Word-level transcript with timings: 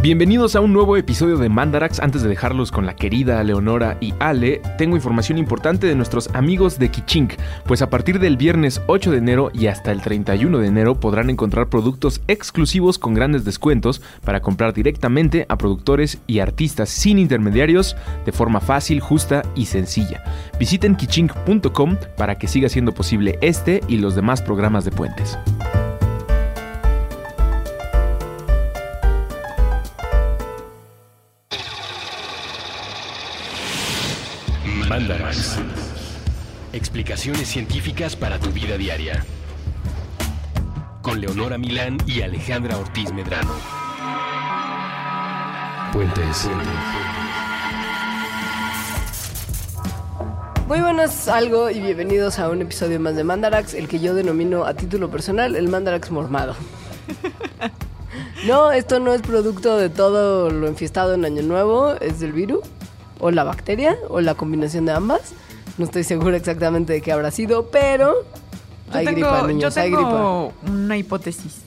Bienvenidos 0.00 0.54
a 0.54 0.60
un 0.60 0.72
nuevo 0.72 0.96
episodio 0.96 1.38
de 1.38 1.48
Mandarax. 1.48 1.98
Antes 1.98 2.22
de 2.22 2.28
dejarlos 2.28 2.70
con 2.70 2.86
la 2.86 2.94
querida 2.94 3.42
Leonora 3.42 3.98
y 4.00 4.14
Ale, 4.20 4.62
tengo 4.78 4.94
información 4.94 5.38
importante 5.38 5.88
de 5.88 5.96
nuestros 5.96 6.28
amigos 6.34 6.78
de 6.78 6.88
Kichink, 6.88 7.32
pues 7.66 7.82
a 7.82 7.90
partir 7.90 8.20
del 8.20 8.36
viernes 8.36 8.80
8 8.86 9.10
de 9.10 9.18
enero 9.18 9.50
y 9.52 9.66
hasta 9.66 9.90
el 9.90 10.00
31 10.00 10.56
de 10.58 10.68
enero 10.68 11.00
podrán 11.00 11.30
encontrar 11.30 11.68
productos 11.68 12.20
exclusivos 12.28 12.96
con 12.96 13.12
grandes 13.12 13.44
descuentos 13.44 14.00
para 14.24 14.40
comprar 14.40 14.72
directamente 14.72 15.46
a 15.48 15.58
productores 15.58 16.18
y 16.28 16.38
artistas 16.38 16.90
sin 16.90 17.18
intermediarios 17.18 17.96
de 18.24 18.30
forma 18.30 18.60
fácil, 18.60 19.00
justa 19.00 19.42
y 19.56 19.66
sencilla. 19.66 20.22
Visiten 20.60 20.94
kichink.com 20.94 21.96
para 22.16 22.38
que 22.38 22.46
siga 22.46 22.68
siendo 22.68 22.94
posible 22.94 23.36
este 23.42 23.80
y 23.88 23.96
los 23.96 24.14
demás 24.14 24.42
programas 24.42 24.84
de 24.84 24.92
puentes. 24.92 25.36
Mandarax. 34.98 35.58
Explicaciones 36.72 37.46
científicas 37.46 38.16
para 38.16 38.40
tu 38.40 38.50
vida 38.50 38.76
diaria. 38.76 39.24
Con 41.02 41.20
Leonora 41.20 41.56
Milán 41.56 41.98
y 42.04 42.22
Alejandra 42.22 42.76
Ortiz 42.76 43.12
Medrano. 43.12 43.52
Puentes. 45.92 46.48
Muy 50.66 50.80
buenas 50.80 51.28
algo 51.28 51.70
y 51.70 51.78
bienvenidos 51.78 52.40
a 52.40 52.48
un 52.48 52.62
episodio 52.62 52.98
más 52.98 53.14
de 53.14 53.22
Mandarax, 53.22 53.74
el 53.74 53.86
que 53.86 54.00
yo 54.00 54.14
denomino 54.14 54.64
a 54.64 54.74
título 54.74 55.12
personal 55.12 55.54
el 55.54 55.68
Mandarax 55.68 56.10
mormado. 56.10 56.56
No, 58.46 58.70
esto 58.70 59.00
no 59.00 59.12
es 59.12 59.20
producto 59.20 59.76
de 59.76 59.90
todo 59.90 60.48
lo 60.48 60.68
enfiestado 60.68 61.14
en 61.14 61.24
Año 61.24 61.42
Nuevo, 61.42 61.94
es 61.94 62.20
del 62.20 62.32
virus, 62.32 62.60
o 63.20 63.30
la 63.30 63.44
bacteria, 63.44 63.96
o 64.08 64.20
la 64.20 64.34
combinación 64.34 64.86
de 64.86 64.92
ambas. 64.92 65.32
No 65.78 65.84
estoy 65.84 66.04
segura 66.04 66.36
exactamente 66.36 66.92
de 66.92 67.00
qué 67.00 67.12
habrá 67.12 67.30
sido, 67.30 67.70
pero 67.70 68.14
Yo 68.92 68.98
hay 68.98 69.04
tengo, 69.06 69.30
gripa, 69.30 69.46
niños, 69.46 69.74
yo 69.74 69.80
hay 69.80 69.90
gripa. 69.90 70.08
tengo 70.08 70.52
una 70.68 70.96
hipótesis. 70.96 71.62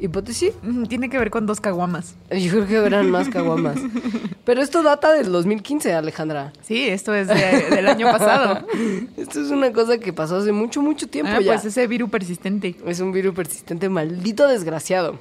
¿Hipótesis? 0.00 0.52
Tiene 0.88 1.08
que 1.08 1.18
ver 1.18 1.30
con 1.30 1.46
dos 1.46 1.60
caguamas. 1.60 2.14
Yo 2.30 2.50
creo 2.50 2.66
que 2.66 2.76
eran 2.76 3.10
más 3.10 3.28
caguamas. 3.28 3.76
Pero 4.44 4.60
esto 4.60 4.82
data 4.82 5.12
del 5.14 5.30
2015, 5.32 5.94
Alejandra. 5.94 6.52
Sí, 6.62 6.86
esto 6.88 7.14
es 7.14 7.28
de- 7.28 7.70
del 7.70 7.88
año 7.88 8.10
pasado. 8.10 8.66
Esto 9.16 9.40
es 9.40 9.50
una 9.50 9.72
cosa 9.72 9.96
que 9.98 10.12
pasó 10.12 10.36
hace 10.36 10.52
mucho, 10.52 10.82
mucho 10.82 11.06
tiempo 11.08 11.32
Ah, 11.34 11.40
ya. 11.40 11.52
pues 11.52 11.64
ese 11.64 11.86
virus 11.86 12.10
persistente. 12.10 12.76
Es 12.84 13.00
un 13.00 13.12
virus 13.12 13.34
persistente, 13.34 13.88
maldito 13.88 14.46
desgraciado. 14.46 15.18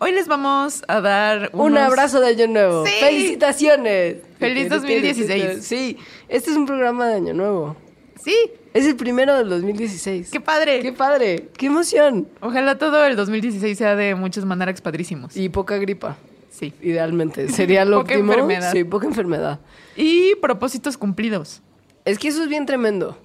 Hoy 0.00 0.12
les 0.12 0.28
vamos 0.28 0.84
a 0.86 1.00
dar 1.00 1.50
Un 1.52 1.76
abrazo 1.76 2.20
de 2.20 2.28
Año 2.28 2.46
Nuevo. 2.46 2.86
Sí. 2.86 2.92
¡Felicitaciones! 3.00 4.16
Feliz 4.38 4.68
2016. 4.68 5.64
Sí, 5.64 5.96
este 6.28 6.50
es 6.50 6.56
un 6.56 6.66
programa 6.66 7.08
de 7.08 7.14
Año 7.16 7.34
Nuevo. 7.34 7.76
Sí, 8.22 8.34
Es 8.74 8.86
el 8.86 8.94
primero 8.96 9.36
del 9.36 9.48
2016. 9.48 10.30
qué 10.30 10.40
padre. 10.40 10.80
¡Qué 10.80 10.92
padre! 10.92 11.48
¡Qué 11.56 11.66
emoción! 11.66 12.28
Ojalá 12.40 12.78
todo 12.78 13.04
el 13.06 13.16
2016 13.16 13.76
sea 13.76 13.96
de 13.96 14.14
muchos 14.14 14.44
mandarax 14.44 14.80
padrísimos. 14.80 15.36
Y 15.36 15.48
poca 15.48 15.78
gripa, 15.78 16.16
Sí. 16.50 16.72
idealmente. 16.82 17.48
Sería 17.52 17.84
lo 17.84 17.98
Poca 18.02 18.12
óptimo. 18.14 18.32
enfermedad. 18.34 18.72
Sí, 18.72 18.84
poca 18.84 19.06
enfermedad. 19.06 19.58
Y 19.96 20.34
propósitos 20.36 20.96
cumplidos. 20.96 21.60
Es 22.04 22.18
que 22.18 22.28
eso 22.28 22.42
es 22.42 22.48
bien 22.48 22.66
tremendo. 22.66 23.18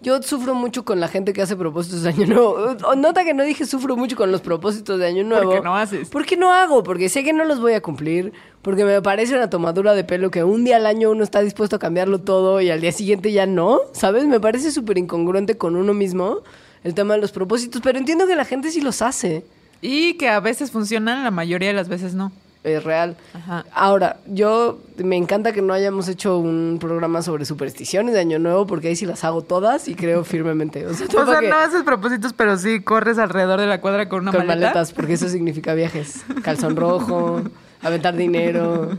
Yo 0.00 0.22
sufro 0.22 0.54
mucho 0.54 0.84
con 0.84 1.00
la 1.00 1.08
gente 1.08 1.32
que 1.32 1.42
hace 1.42 1.56
propósitos 1.56 2.02
de 2.02 2.10
Año 2.10 2.26
Nuevo. 2.26 2.94
Nota 2.96 3.24
que 3.24 3.34
no 3.34 3.42
dije 3.42 3.66
sufro 3.66 3.96
mucho 3.96 4.16
con 4.16 4.30
los 4.30 4.40
propósitos 4.40 4.98
de 4.98 5.06
Año 5.06 5.24
Nuevo. 5.24 5.50
Porque 5.50 5.64
no 5.64 5.76
haces. 5.76 6.08
¿Por 6.08 6.24
qué 6.24 6.36
no 6.36 6.52
hago? 6.52 6.84
Porque 6.84 7.08
sé 7.08 7.24
que 7.24 7.32
no 7.32 7.44
los 7.44 7.60
voy 7.60 7.72
a 7.72 7.80
cumplir. 7.80 8.32
Porque 8.62 8.84
me 8.84 9.02
parece 9.02 9.34
una 9.34 9.50
tomadura 9.50 9.94
de 9.94 10.04
pelo 10.04 10.30
que 10.30 10.44
un 10.44 10.64
día 10.64 10.76
al 10.76 10.86
año 10.86 11.10
uno 11.10 11.24
está 11.24 11.40
dispuesto 11.40 11.76
a 11.76 11.78
cambiarlo 11.80 12.20
todo 12.20 12.60
y 12.60 12.70
al 12.70 12.80
día 12.80 12.92
siguiente 12.92 13.32
ya 13.32 13.46
no. 13.46 13.80
¿Sabes? 13.92 14.24
Me 14.26 14.38
parece 14.38 14.70
súper 14.70 14.98
incongruente 14.98 15.58
con 15.58 15.74
uno 15.74 15.94
mismo 15.94 16.42
el 16.84 16.94
tema 16.94 17.14
de 17.14 17.20
los 17.20 17.32
propósitos. 17.32 17.80
Pero 17.82 17.98
entiendo 17.98 18.28
que 18.28 18.36
la 18.36 18.44
gente 18.44 18.70
sí 18.70 18.80
los 18.80 19.02
hace. 19.02 19.44
Y 19.80 20.14
que 20.14 20.28
a 20.28 20.38
veces 20.38 20.70
funcionan, 20.70 21.24
la 21.24 21.32
mayoría 21.32 21.68
de 21.68 21.74
las 21.74 21.88
veces 21.88 22.14
no. 22.14 22.30
Es 22.64 22.82
real. 22.84 23.16
Ajá. 23.34 23.64
Ahora, 23.72 24.16
yo 24.26 24.80
me 24.96 25.16
encanta 25.16 25.52
que 25.52 25.62
no 25.62 25.72
hayamos 25.72 26.08
hecho 26.08 26.38
un 26.38 26.78
programa 26.80 27.22
sobre 27.22 27.44
supersticiones 27.44 28.14
de 28.14 28.20
Año 28.20 28.38
Nuevo 28.40 28.66
porque 28.66 28.88
ahí 28.88 28.96
sí 28.96 29.06
las 29.06 29.22
hago 29.24 29.42
todas 29.42 29.86
y 29.88 29.94
creo 29.94 30.24
firmemente. 30.24 30.84
O 30.86 30.92
sea, 30.92 31.06
O 31.06 31.10
sea, 31.10 31.24
para 31.24 31.40
que- 31.40 31.48
no 31.48 31.56
haces 31.56 31.82
propósitos, 31.84 32.32
pero 32.32 32.56
sí 32.58 32.80
corres 32.82 33.16
alrededor 33.18 33.60
de 33.60 33.66
la 33.68 33.80
cuadra 33.80 34.08
con 34.08 34.22
una 34.22 34.32
con 34.32 34.46
maleta. 34.46 34.66
maletas, 34.72 34.92
porque 34.92 35.14
eso 35.14 35.28
significa 35.28 35.72
viajes. 35.74 36.24
Calzón 36.42 36.74
rojo, 36.76 37.42
aventar 37.82 38.16
dinero. 38.16 38.90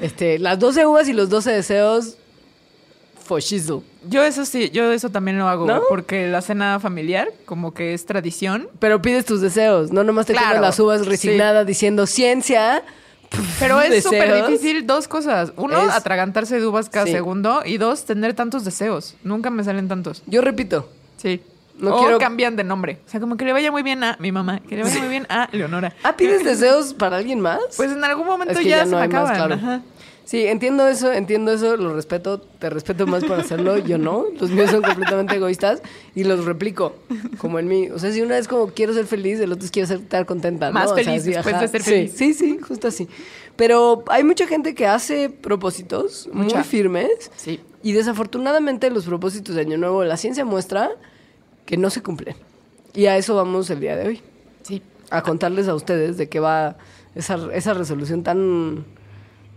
Este, 0.00 0.38
las 0.38 0.58
12 0.58 0.86
uvas 0.86 1.08
y 1.08 1.12
los 1.12 1.28
12 1.30 1.52
deseos. 1.52 2.16
For 3.24 3.40
shizzle. 3.40 3.82
Yo 4.08 4.22
eso 4.24 4.44
sí, 4.44 4.70
yo 4.70 4.90
eso 4.92 5.10
también 5.10 5.38
lo 5.38 5.48
hago, 5.48 5.66
¿No? 5.66 5.82
porque 5.88 6.28
la 6.28 6.40
cena 6.42 6.78
familiar 6.80 7.28
como 7.44 7.74
que 7.74 7.94
es 7.94 8.06
tradición. 8.06 8.68
Pero 8.78 9.02
pides 9.02 9.24
tus 9.24 9.40
deseos, 9.40 9.92
no 9.92 10.04
nomás 10.04 10.26
te 10.26 10.32
Claro, 10.32 10.48
comes 10.48 10.60
las 10.62 10.80
uvas 10.80 11.02
sí. 11.02 11.08
resignada 11.08 11.64
diciendo 11.64 12.06
ciencia. 12.06 12.82
Pero 13.60 13.80
es 13.80 14.04
súper 14.04 14.46
difícil 14.46 14.86
dos 14.86 15.06
cosas. 15.08 15.52
Uno, 15.56 15.82
Es- 15.82 15.90
atragantarse 15.92 16.58
de 16.58 16.66
uvas 16.66 16.88
cada 16.88 17.06
Sí. 17.06 17.12
segundo. 17.12 17.62
Y 17.64 17.76
dos, 17.76 18.04
tener 18.06 18.32
tantos 18.34 18.64
deseos. 18.64 19.16
Nunca 19.22 19.50
me 19.50 19.62
salen 19.64 19.88
tantos. 19.88 20.22
Yo 20.26 20.40
repito, 20.40 20.88
Sí. 21.18 21.42
No 21.78 21.94
o 21.94 22.00
quiero- 22.00 22.18
cambian 22.18 22.56
de 22.56 22.64
nombre. 22.64 22.98
O 23.06 23.08
sea, 23.10 23.20
como 23.20 23.36
que 23.36 23.44
le 23.44 23.52
vaya 23.52 23.70
muy 23.70 23.84
bien 23.84 24.02
a 24.02 24.16
mi 24.18 24.32
mamá, 24.32 24.58
que 24.68 24.76
le 24.76 24.82
vaya 24.82 24.98
muy 24.98 25.08
bien 25.08 25.26
a 25.28 25.48
Leonora. 25.52 25.94
¿ah, 26.02 26.16
pides 26.16 26.42
deseos 26.44 26.92
para 26.94 27.18
alguien 27.18 27.38
más? 27.38 27.60
Pues 27.76 27.92
en 27.92 28.02
algún 28.02 28.26
momento 28.26 28.52
Es 28.54 28.58
que 28.58 28.64
ya, 28.68 28.78
ya 28.78 28.84
se 28.86 28.90
me 28.96 29.02
hay 29.02 29.08
más, 29.08 29.30
acaban. 29.30 29.36
claro. 29.36 29.54
Ajá. 29.54 29.82
Sí, 30.28 30.44
entiendo 30.46 30.86
eso, 30.86 31.10
entiendo 31.10 31.52
eso, 31.52 31.78
lo 31.78 31.94
respeto, 31.94 32.38
te 32.38 32.68
respeto 32.68 33.06
más 33.06 33.24
por 33.24 33.40
hacerlo, 33.40 33.78
yo 33.78 33.96
no, 33.96 34.26
los 34.38 34.50
míos 34.50 34.70
son 34.70 34.82
completamente 34.82 35.36
egoístas 35.36 35.80
y 36.14 36.24
los 36.24 36.44
replico, 36.44 36.96
como 37.38 37.58
en 37.58 37.66
mí. 37.66 37.88
O 37.88 37.98
sea, 37.98 38.12
si 38.12 38.20
una 38.20 38.36
es 38.36 38.46
como 38.46 38.66
quiero 38.66 38.92
ser 38.92 39.06
feliz, 39.06 39.40
el 39.40 39.52
otro 39.52 39.64
es 39.64 39.70
quiero 39.70 39.88
ser, 39.88 40.00
estar 40.00 40.26
contenta. 40.26 40.66
¿no? 40.66 40.74
Más 40.74 40.90
O 40.92 40.94
sea, 40.94 41.02
feliz 41.02 41.22
sí, 41.22 41.30
después 41.30 41.54
ajá. 41.54 41.62
de 41.62 41.68
ser 41.68 41.82
Sí, 41.82 41.90
feliz. 41.90 42.12
Sí, 42.14 42.34
sí, 42.34 42.58
justo 42.58 42.88
así. 42.88 43.08
Pero 43.56 44.04
hay 44.08 44.22
mucha 44.22 44.46
gente 44.46 44.74
que 44.74 44.86
hace 44.86 45.30
propósitos 45.30 46.28
muy 46.30 46.50
firmes 46.62 47.08
Sí. 47.36 47.60
y 47.82 47.92
desafortunadamente 47.92 48.90
los 48.90 49.06
propósitos 49.06 49.54
de 49.54 49.62
Año 49.62 49.78
Nuevo, 49.78 50.04
la 50.04 50.18
ciencia 50.18 50.44
muestra 50.44 50.90
que 51.64 51.78
no 51.78 51.88
se 51.88 52.02
cumplen. 52.02 52.36
Y 52.92 53.06
a 53.06 53.16
eso 53.16 53.34
vamos 53.34 53.70
el 53.70 53.80
día 53.80 53.96
de 53.96 54.08
hoy 54.08 54.20
Sí. 54.62 54.82
a 55.08 55.22
contarles 55.22 55.68
a 55.68 55.74
ustedes 55.74 56.18
de 56.18 56.28
qué 56.28 56.38
va 56.38 56.76
esa, 57.14 57.38
esa 57.54 57.72
resolución 57.72 58.22
tan, 58.22 58.84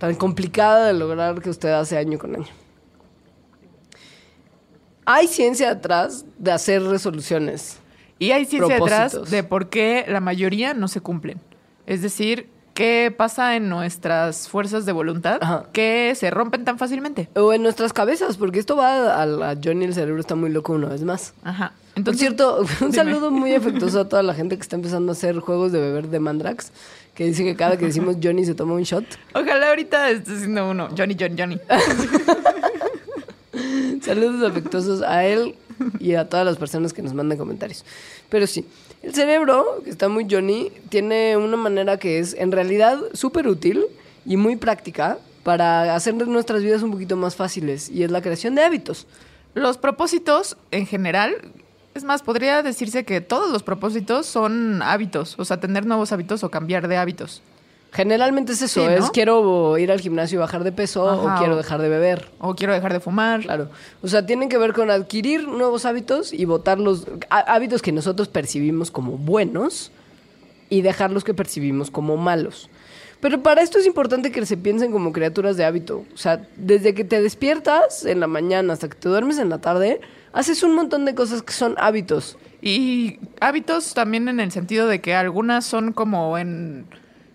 tan 0.01 0.15
complicada 0.15 0.87
de 0.87 0.93
lograr 0.95 1.39
que 1.43 1.51
usted 1.51 1.69
hace 1.69 1.95
año 1.95 2.17
con 2.17 2.35
año. 2.35 2.47
Hay 5.05 5.27
ciencia 5.27 5.69
atrás 5.69 6.25
de 6.39 6.51
hacer 6.51 6.81
resoluciones. 6.81 7.77
Y 8.17 8.31
hay 8.31 8.45
ciencia 8.45 8.79
detrás 8.79 9.11
Propósitos. 9.11 9.29
de 9.29 9.43
por 9.43 9.69
qué 9.69 10.05
la 10.07 10.19
mayoría 10.19 10.73
no 10.73 10.87
se 10.87 11.01
cumplen. 11.01 11.39
Es 11.85 12.01
decir, 12.01 12.49
qué 12.73 13.13
pasa 13.15 13.55
en 13.55 13.69
nuestras 13.69 14.47
fuerzas 14.47 14.85
de 14.85 14.91
voluntad 14.91 15.37
Ajá. 15.41 15.65
que 15.73 16.13
se 16.15 16.29
rompen 16.31 16.65
tan 16.65 16.77
fácilmente. 16.77 17.29
O 17.35 17.53
en 17.53 17.63
nuestras 17.63 17.93
cabezas, 17.93 18.37
porque 18.37 18.59
esto 18.59 18.75
va 18.75 19.21
a, 19.21 19.55
Johnny 19.63 19.85
el 19.85 19.93
cerebro 19.93 20.19
está 20.19 20.35
muy 20.35 20.49
loco 20.49 20.73
una 20.73 20.89
vez 20.89 21.03
más. 21.03 21.33
Ajá. 21.43 21.73
Por 21.93 21.99
Entonces, 21.99 22.21
cierto, 22.21 22.59
un 22.81 22.91
dime. 22.91 22.93
saludo 22.93 23.31
muy 23.31 23.53
afectuoso 23.53 23.99
a 24.01 24.09
toda 24.09 24.23
la 24.23 24.33
gente 24.33 24.55
que 24.55 24.61
está 24.61 24.75
empezando 24.77 25.11
a 25.11 25.13
hacer 25.13 25.39
juegos 25.39 25.71
de 25.71 25.79
beber 25.79 26.07
de 26.07 26.19
Mandrax, 26.19 26.71
que 27.13 27.25
dice 27.25 27.43
que 27.43 27.55
cada 27.55 27.77
que 27.77 27.85
decimos 27.85 28.17
Johnny 28.23 28.45
se 28.45 28.55
toma 28.55 28.73
un 28.75 28.83
shot. 28.83 29.05
Ojalá 29.33 29.69
ahorita 29.69 30.09
esté 30.09 30.33
haciendo 30.33 30.69
uno. 30.69 30.87
Johnny, 30.97 31.15
Johnny, 31.19 31.35
Johnny. 31.37 31.59
Saludos 34.01 34.49
afectuosos 34.49 35.01
a 35.01 35.25
él 35.25 35.55
y 35.99 36.15
a 36.15 36.27
todas 36.29 36.45
las 36.45 36.57
personas 36.57 36.93
que 36.93 37.01
nos 37.01 37.13
mandan 37.13 37.37
comentarios. 37.37 37.83
Pero 38.29 38.47
sí, 38.47 38.65
el 39.03 39.13
cerebro, 39.13 39.81
que 39.83 39.89
está 39.89 40.09
muy 40.09 40.27
Johnny, 40.29 40.71
tiene 40.89 41.35
una 41.37 41.57
manera 41.57 41.97
que 41.97 42.19
es 42.19 42.35
en 42.35 42.51
realidad 42.51 42.99
súper 43.13 43.47
útil 43.47 43.85
y 44.25 44.37
muy 44.37 44.55
práctica 44.55 45.17
para 45.43 45.95
hacer 45.95 46.15
nuestras 46.15 46.61
vidas 46.61 46.83
un 46.83 46.91
poquito 46.91 47.15
más 47.15 47.35
fáciles 47.35 47.89
y 47.89 48.03
es 48.03 48.11
la 48.11 48.21
creación 48.21 48.53
de 48.53 48.63
hábitos. 48.63 49.07
Los 49.55 49.77
propósitos, 49.77 50.55
en 50.69 50.85
general, 50.85 51.35
es 51.93 52.03
más, 52.03 52.21
podría 52.21 52.61
decirse 52.63 53.03
que 53.03 53.21
todos 53.21 53.51
los 53.51 53.63
propósitos 53.63 54.25
son 54.27 54.81
hábitos, 54.81 55.35
o 55.39 55.45
sea, 55.45 55.59
tener 55.59 55.85
nuevos 55.85 56.11
hábitos 56.11 56.43
o 56.43 56.51
cambiar 56.51 56.87
de 56.87 56.97
hábitos. 56.97 57.41
Generalmente 57.91 58.53
es 58.53 58.61
eso, 58.61 58.81
Sí, 58.81 58.87
¿no? 58.87 58.93
es 59.05 59.11
quiero 59.11 59.77
ir 59.77 59.91
al 59.91 59.99
gimnasio 59.99 60.37
y 60.37 60.39
bajar 60.39 60.63
de 60.63 60.71
peso 60.71 61.09
Ajá, 61.09 61.35
o 61.35 61.39
quiero 61.39 61.57
dejar 61.57 61.81
de 61.81 61.89
beber. 61.89 62.29
O 62.39 62.55
quiero 62.55 62.73
dejar 62.73 62.93
de 62.93 63.01
fumar. 63.01 63.41
Claro. 63.41 63.69
O 64.01 64.07
sea, 64.07 64.25
tienen 64.25 64.47
que 64.47 64.57
ver 64.57 64.71
con 64.71 64.89
adquirir 64.89 65.45
nuevos 65.47 65.83
hábitos 65.85 66.31
y 66.31 66.45
votar 66.45 66.79
los 66.79 67.05
há- 67.29 67.39
hábitos 67.53 67.81
que 67.81 67.91
nosotros 67.91 68.29
percibimos 68.29 68.91
como 68.91 69.17
buenos 69.17 69.91
y 70.69 70.81
dejar 70.83 71.11
los 71.11 71.25
que 71.25 71.33
percibimos 71.33 71.91
como 71.91 72.15
malos. 72.15 72.69
Pero 73.19 73.43
para 73.43 73.61
esto 73.61 73.77
es 73.77 73.85
importante 73.85 74.31
que 74.31 74.45
se 74.45 74.55
piensen 74.55 74.93
como 74.93 75.11
criaturas 75.11 75.57
de 75.57 75.65
hábito. 75.65 76.05
O 76.13 76.17
sea, 76.17 76.47
desde 76.55 76.93
que 76.95 77.03
te 77.03 77.21
despiertas 77.21 78.05
en 78.05 78.21
la 78.21 78.27
mañana 78.27 78.71
hasta 78.71 78.87
que 78.87 78.95
te 78.95 79.09
duermes 79.09 79.37
en 79.37 79.49
la 79.49 79.59
tarde, 79.59 79.99
haces 80.31 80.63
un 80.63 80.73
montón 80.75 81.03
de 81.03 81.13
cosas 81.13 81.43
que 81.43 81.51
son 81.51 81.75
hábitos. 81.77 82.37
Y 82.61 83.19
hábitos 83.41 83.93
también 83.93 84.29
en 84.29 84.39
el 84.39 84.51
sentido 84.53 84.87
de 84.87 85.01
que 85.01 85.13
algunas 85.13 85.65
son 85.65 85.91
como 85.91 86.37
en 86.37 86.85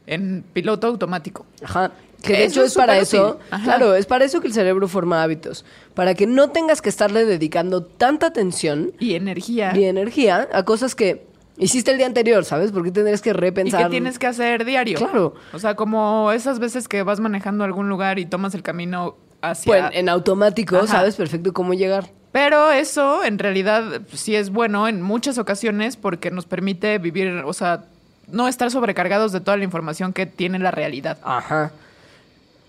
en 0.06 0.44
piloto 0.52 0.86
automático. 0.86 1.46
Ajá. 1.62 1.92
Que 2.22 2.32
de 2.32 2.44
Eso 2.44 2.52
hecho 2.54 2.62
es 2.64 2.70
es 2.72 2.76
para 2.76 2.98
eso. 2.98 3.38
Claro, 3.64 3.94
es 3.94 4.06
para 4.06 4.24
eso 4.24 4.40
que 4.40 4.46
el 4.46 4.52
cerebro 4.54 4.88
forma 4.88 5.22
hábitos. 5.22 5.64
Para 5.94 6.14
que 6.14 6.26
no 6.26 6.50
tengas 6.50 6.80
que 6.82 6.88
estarle 6.88 7.24
dedicando 7.24 7.82
tanta 7.84 8.26
atención 8.26 8.92
Y 8.98 9.14
energía. 9.14 9.72
y 9.76 9.84
energía 9.84 10.48
a 10.52 10.64
cosas 10.64 10.94
que 10.94 11.26
hiciste 11.58 11.90
el 11.92 11.98
día 11.98 12.06
anterior, 12.06 12.44
¿sabes? 12.44 12.72
Porque 12.72 12.90
tendrías 12.90 13.20
que 13.20 13.30
Y 13.30 13.32
repensar. 13.34 13.84
que 13.84 13.90
tienes 13.90 14.18
que 14.18 14.26
hacer 14.26 14.64
diario. 14.64 14.98
Claro. 14.98 15.34
O 15.52 15.58
sea, 15.58 15.74
como 15.76 16.32
esas 16.32 16.58
veces 16.58 16.88
que 16.88 17.02
vas 17.02 17.20
manejando 17.20 17.64
a 17.64 17.66
algún 17.66 17.88
lugar 17.88 18.18
y 18.18 18.26
tomas 18.26 18.54
el 18.54 18.62
camino 18.62 19.16
hacia... 19.42 19.66
Pues, 19.66 19.84
en 19.92 20.08
automático, 20.08 20.76
Ajá. 20.76 20.86
sabes 20.86 21.16
perfecto 21.16 21.52
cómo 21.52 21.74
llegar. 21.74 22.10
Pero 22.32 22.70
eso 22.72 23.24
en 23.24 23.38
realidad 23.38 24.02
sí 24.12 24.34
es 24.34 24.50
bueno 24.50 24.88
en 24.88 25.00
muchas 25.00 25.38
ocasiones 25.38 25.96
porque 25.96 26.30
nos 26.30 26.44
permite 26.46 26.98
vivir, 26.98 27.28
o 27.44 27.52
sea, 27.52 27.84
no 28.28 28.48
estar 28.48 28.70
sobrecargados 28.70 29.32
de 29.32 29.40
toda 29.40 29.56
la 29.56 29.64
información 29.64 30.12
que 30.12 30.26
tiene 30.26 30.58
la 30.58 30.70
realidad. 30.70 31.18
Ajá. 31.22 31.72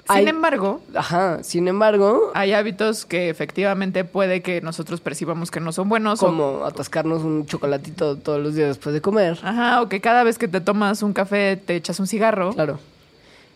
Sin 0.08 0.16
Hay- 0.16 0.28
embargo, 0.30 0.80
Ajá. 0.96 1.44
Sin 1.44 1.68
embargo, 1.68 2.32
hay 2.34 2.54
hábitos 2.54 3.06
que 3.06 3.30
efectivamente 3.30 4.06
puede 4.06 4.42
que 4.42 4.62
nosotros 4.62 5.02
percibamos 5.02 5.52
que 5.52 5.60
no 5.60 5.74
son 5.74 5.90
buenos. 5.90 6.24
o- 6.24 6.28
como 6.28 6.64
atascarnos 6.66 7.24
un 7.24 7.46
chocolatito 7.46 8.16
todos 8.16 8.42
los 8.42 8.56
días 8.56 8.70
después 8.70 8.94
de 8.94 9.02
comer. 9.02 9.38
Ajá, 9.44 9.82
o 9.82 9.90
que 9.90 10.00
cada 10.00 10.24
vez 10.24 10.38
que 10.38 10.48
te 10.48 10.62
tomas 10.62 11.04
un 11.04 11.12
café 11.12 11.58
te 11.58 11.76
echas 11.76 12.00
un 12.00 12.08
cigarro. 12.08 12.54
Claro. 12.54 12.80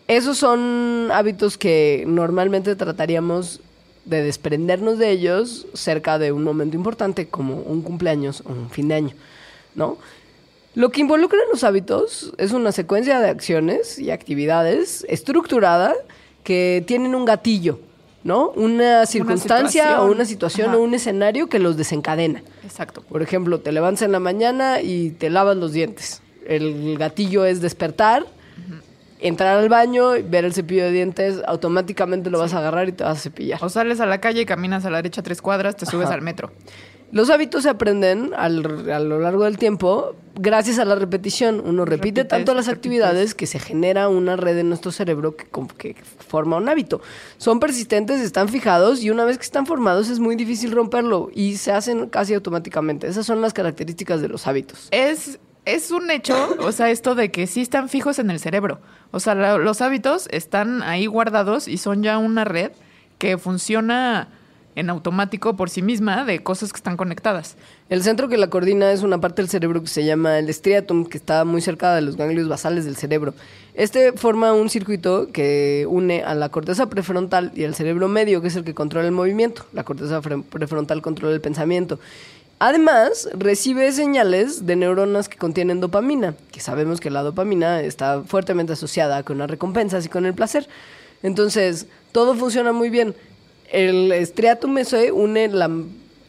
Esos 0.08 0.36
son 0.36 1.08
hábitos 1.12 1.56
que 1.56 2.04
normalmente 2.06 2.76
trataríamos 2.76 3.60
de 4.04 4.20
desprendernos 4.22 4.98
de 4.98 5.10
ellos 5.10 5.66
cerca 5.72 6.18
de 6.18 6.32
un 6.32 6.42
momento 6.42 6.76
importante 6.76 7.28
como 7.28 7.54
un 7.54 7.80
cumpleaños 7.82 8.42
o 8.44 8.50
un 8.50 8.68
fin 8.68 8.88
de 8.88 8.94
año, 8.96 9.14
¿no? 9.74 9.96
Lo 10.74 10.90
que 10.90 11.02
involucran 11.02 11.42
los 11.50 11.64
hábitos 11.64 12.32
es 12.38 12.52
una 12.52 12.72
secuencia 12.72 13.20
de 13.20 13.28
acciones 13.28 13.98
y 13.98 14.10
actividades 14.10 15.04
estructurada 15.08 15.94
que 16.44 16.82
tienen 16.86 17.14
un 17.14 17.26
gatillo, 17.26 17.78
¿no? 18.24 18.50
Una 18.50 19.04
circunstancia 19.04 20.00
o 20.00 20.10
una 20.10 20.24
situación 20.24 20.70
Ajá. 20.70 20.78
o 20.78 20.82
un 20.82 20.94
escenario 20.94 21.48
que 21.48 21.58
los 21.58 21.76
desencadena. 21.76 22.42
Exacto. 22.64 23.02
Por 23.02 23.20
ejemplo, 23.22 23.60
te 23.60 23.70
levantas 23.70 24.02
en 24.02 24.12
la 24.12 24.20
mañana 24.20 24.80
y 24.80 25.10
te 25.10 25.28
lavas 25.28 25.58
los 25.58 25.72
dientes. 25.72 26.22
El 26.46 26.96
gatillo 26.98 27.44
es 27.44 27.60
despertar, 27.60 28.26
entrar 29.20 29.58
al 29.58 29.68
baño, 29.68 30.12
ver 30.24 30.44
el 30.44 30.54
cepillo 30.54 30.84
de 30.84 30.90
dientes, 30.90 31.40
automáticamente 31.46 32.30
lo 32.30 32.38
vas 32.38 32.54
a 32.54 32.58
agarrar 32.58 32.88
y 32.88 32.92
te 32.92 33.04
vas 33.04 33.18
a 33.18 33.20
cepillar. 33.20 33.62
O 33.62 33.68
sales 33.68 34.00
a 34.00 34.06
la 34.06 34.20
calle 34.20 34.40
y 34.40 34.46
caminas 34.46 34.84
a 34.84 34.90
la 34.90 34.96
derecha 34.96 35.22
tres 35.22 35.40
cuadras, 35.42 35.76
te 35.76 35.86
subes 35.86 36.06
Ajá. 36.06 36.14
al 36.14 36.22
metro. 36.22 36.50
Los 37.12 37.28
hábitos 37.30 37.62
se 37.64 37.68
aprenden 37.68 38.32
al- 38.34 38.90
a 38.90 38.98
lo 38.98 39.20
largo 39.20 39.44
del 39.44 39.58
tiempo 39.58 40.16
gracias 40.34 40.78
a 40.78 40.84
la 40.86 40.94
repetición. 40.94 41.60
Uno 41.64 41.84
repite 41.84 42.22
Repites, 42.22 42.28
tanto 42.28 42.54
las 42.54 42.66
repites. 42.66 42.78
actividades 42.78 43.34
que 43.34 43.46
se 43.46 43.58
genera 43.58 44.08
una 44.08 44.36
red 44.36 44.56
en 44.58 44.68
nuestro 44.70 44.90
cerebro 44.92 45.36
que, 45.36 45.46
que 45.76 45.94
forma 46.26 46.56
un 46.56 46.68
hábito. 46.70 47.02
Son 47.36 47.60
persistentes, 47.60 48.20
están 48.22 48.48
fijados 48.48 49.02
y 49.04 49.10
una 49.10 49.26
vez 49.26 49.36
que 49.36 49.44
están 49.44 49.66
formados 49.66 50.08
es 50.08 50.20
muy 50.20 50.36
difícil 50.36 50.72
romperlo 50.72 51.28
y 51.34 51.58
se 51.58 51.70
hacen 51.72 52.08
casi 52.08 52.32
automáticamente. 52.32 53.06
Esas 53.06 53.26
son 53.26 53.42
las 53.42 53.52
características 53.52 54.22
de 54.22 54.28
los 54.28 54.46
hábitos. 54.46 54.88
Es, 54.90 55.38
es 55.66 55.90
un 55.90 56.10
hecho, 56.10 56.56
o 56.60 56.72
sea, 56.72 56.90
esto 56.90 57.14
de 57.14 57.30
que 57.30 57.46
sí 57.46 57.60
están 57.60 57.90
fijos 57.90 58.18
en 58.18 58.30
el 58.30 58.40
cerebro. 58.40 58.80
O 59.10 59.20
sea, 59.20 59.34
los 59.58 59.82
hábitos 59.82 60.28
están 60.30 60.82
ahí 60.82 61.04
guardados 61.04 61.68
y 61.68 61.76
son 61.76 62.02
ya 62.02 62.16
una 62.16 62.44
red 62.46 62.72
que 63.18 63.36
funciona 63.36 64.28
en 64.74 64.90
automático 64.90 65.54
por 65.56 65.70
sí 65.70 65.82
misma 65.82 66.24
de 66.24 66.42
cosas 66.42 66.72
que 66.72 66.76
están 66.76 66.96
conectadas. 66.96 67.56
El 67.88 68.02
centro 68.02 68.28
que 68.28 68.38
la 68.38 68.48
coordina 68.48 68.90
es 68.92 69.02
una 69.02 69.20
parte 69.20 69.42
del 69.42 69.48
cerebro 69.48 69.82
que 69.82 69.88
se 69.88 70.04
llama 70.04 70.38
el 70.38 70.52
striatum, 70.52 71.04
que 71.04 71.18
está 71.18 71.44
muy 71.44 71.60
cerca 71.60 71.94
de 71.94 72.00
los 72.00 72.16
ganglios 72.16 72.48
basales 72.48 72.84
del 72.84 72.96
cerebro. 72.96 73.34
Este 73.74 74.12
forma 74.12 74.52
un 74.52 74.68
circuito 74.70 75.28
que 75.32 75.86
une 75.88 76.22
a 76.22 76.34
la 76.34 76.48
corteza 76.48 76.88
prefrontal 76.88 77.52
y 77.54 77.64
al 77.64 77.74
cerebro 77.74 78.08
medio, 78.08 78.40
que 78.42 78.48
es 78.48 78.56
el 78.56 78.64
que 78.64 78.74
controla 78.74 79.06
el 79.06 79.12
movimiento. 79.12 79.66
La 79.72 79.84
corteza 79.84 80.20
prefrontal 80.20 81.02
controla 81.02 81.34
el 81.34 81.40
pensamiento. 81.40 81.98
Además, 82.58 83.28
recibe 83.34 83.90
señales 83.90 84.66
de 84.66 84.76
neuronas 84.76 85.28
que 85.28 85.36
contienen 85.36 85.80
dopamina, 85.80 86.36
que 86.52 86.60
sabemos 86.60 87.00
que 87.00 87.10
la 87.10 87.22
dopamina 87.22 87.80
está 87.80 88.22
fuertemente 88.22 88.74
asociada 88.74 89.24
con 89.24 89.38
las 89.38 89.50
recompensas 89.50 90.06
y 90.06 90.08
con 90.08 90.26
el 90.26 90.34
placer. 90.34 90.68
Entonces, 91.24 91.86
todo 92.12 92.36
funciona 92.36 92.72
muy 92.72 92.88
bien. 92.88 93.16
El 93.72 94.12
striatum 94.26 94.76
ese 94.76 95.12
une 95.12 95.48
la 95.48 95.70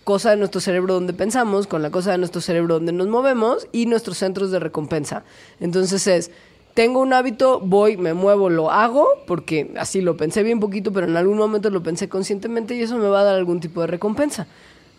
cosa 0.06 0.32
de 0.32 0.38
nuestro 0.38 0.62
cerebro 0.62 0.94
donde 0.94 1.12
pensamos 1.12 1.68
con 1.68 1.82
la 1.82 1.92
cosa 1.92 2.14
de 2.14 2.18
nuestro 2.18 2.40
cerebro 2.40 2.76
donde 2.76 2.94
nos 2.94 3.08
movemos 3.08 3.68
y 3.74 3.86
nuestros 3.86 4.18
centros 4.18 4.50
de 4.50 4.60
recompensa. 4.60 5.26
Entonces 5.60 6.08
es, 6.08 6.32
tengo 6.74 7.02
un 7.02 7.12
hábito, 7.12 7.60
voy, 7.60 7.98
me 7.98 8.14
muevo, 8.14 8.50
lo 8.50 8.72
hago, 8.72 9.10
porque 9.28 9.74
así 9.78 10.00
lo 10.00 10.16
pensé 10.16 10.42
bien 10.42 10.62
poquito, 10.62 10.94
pero 10.94 11.06
en 11.06 11.18
algún 11.18 11.38
momento 11.38 11.70
lo 11.70 11.84
pensé 11.84 12.08
conscientemente 12.08 12.76
y 12.76 12.82
eso 12.82 12.98
me 12.98 13.10
va 13.10 13.20
a 13.20 13.24
dar 13.26 13.36
algún 13.36 13.60
tipo 13.60 13.82
de 13.82 13.88
recompensa. 13.88 14.48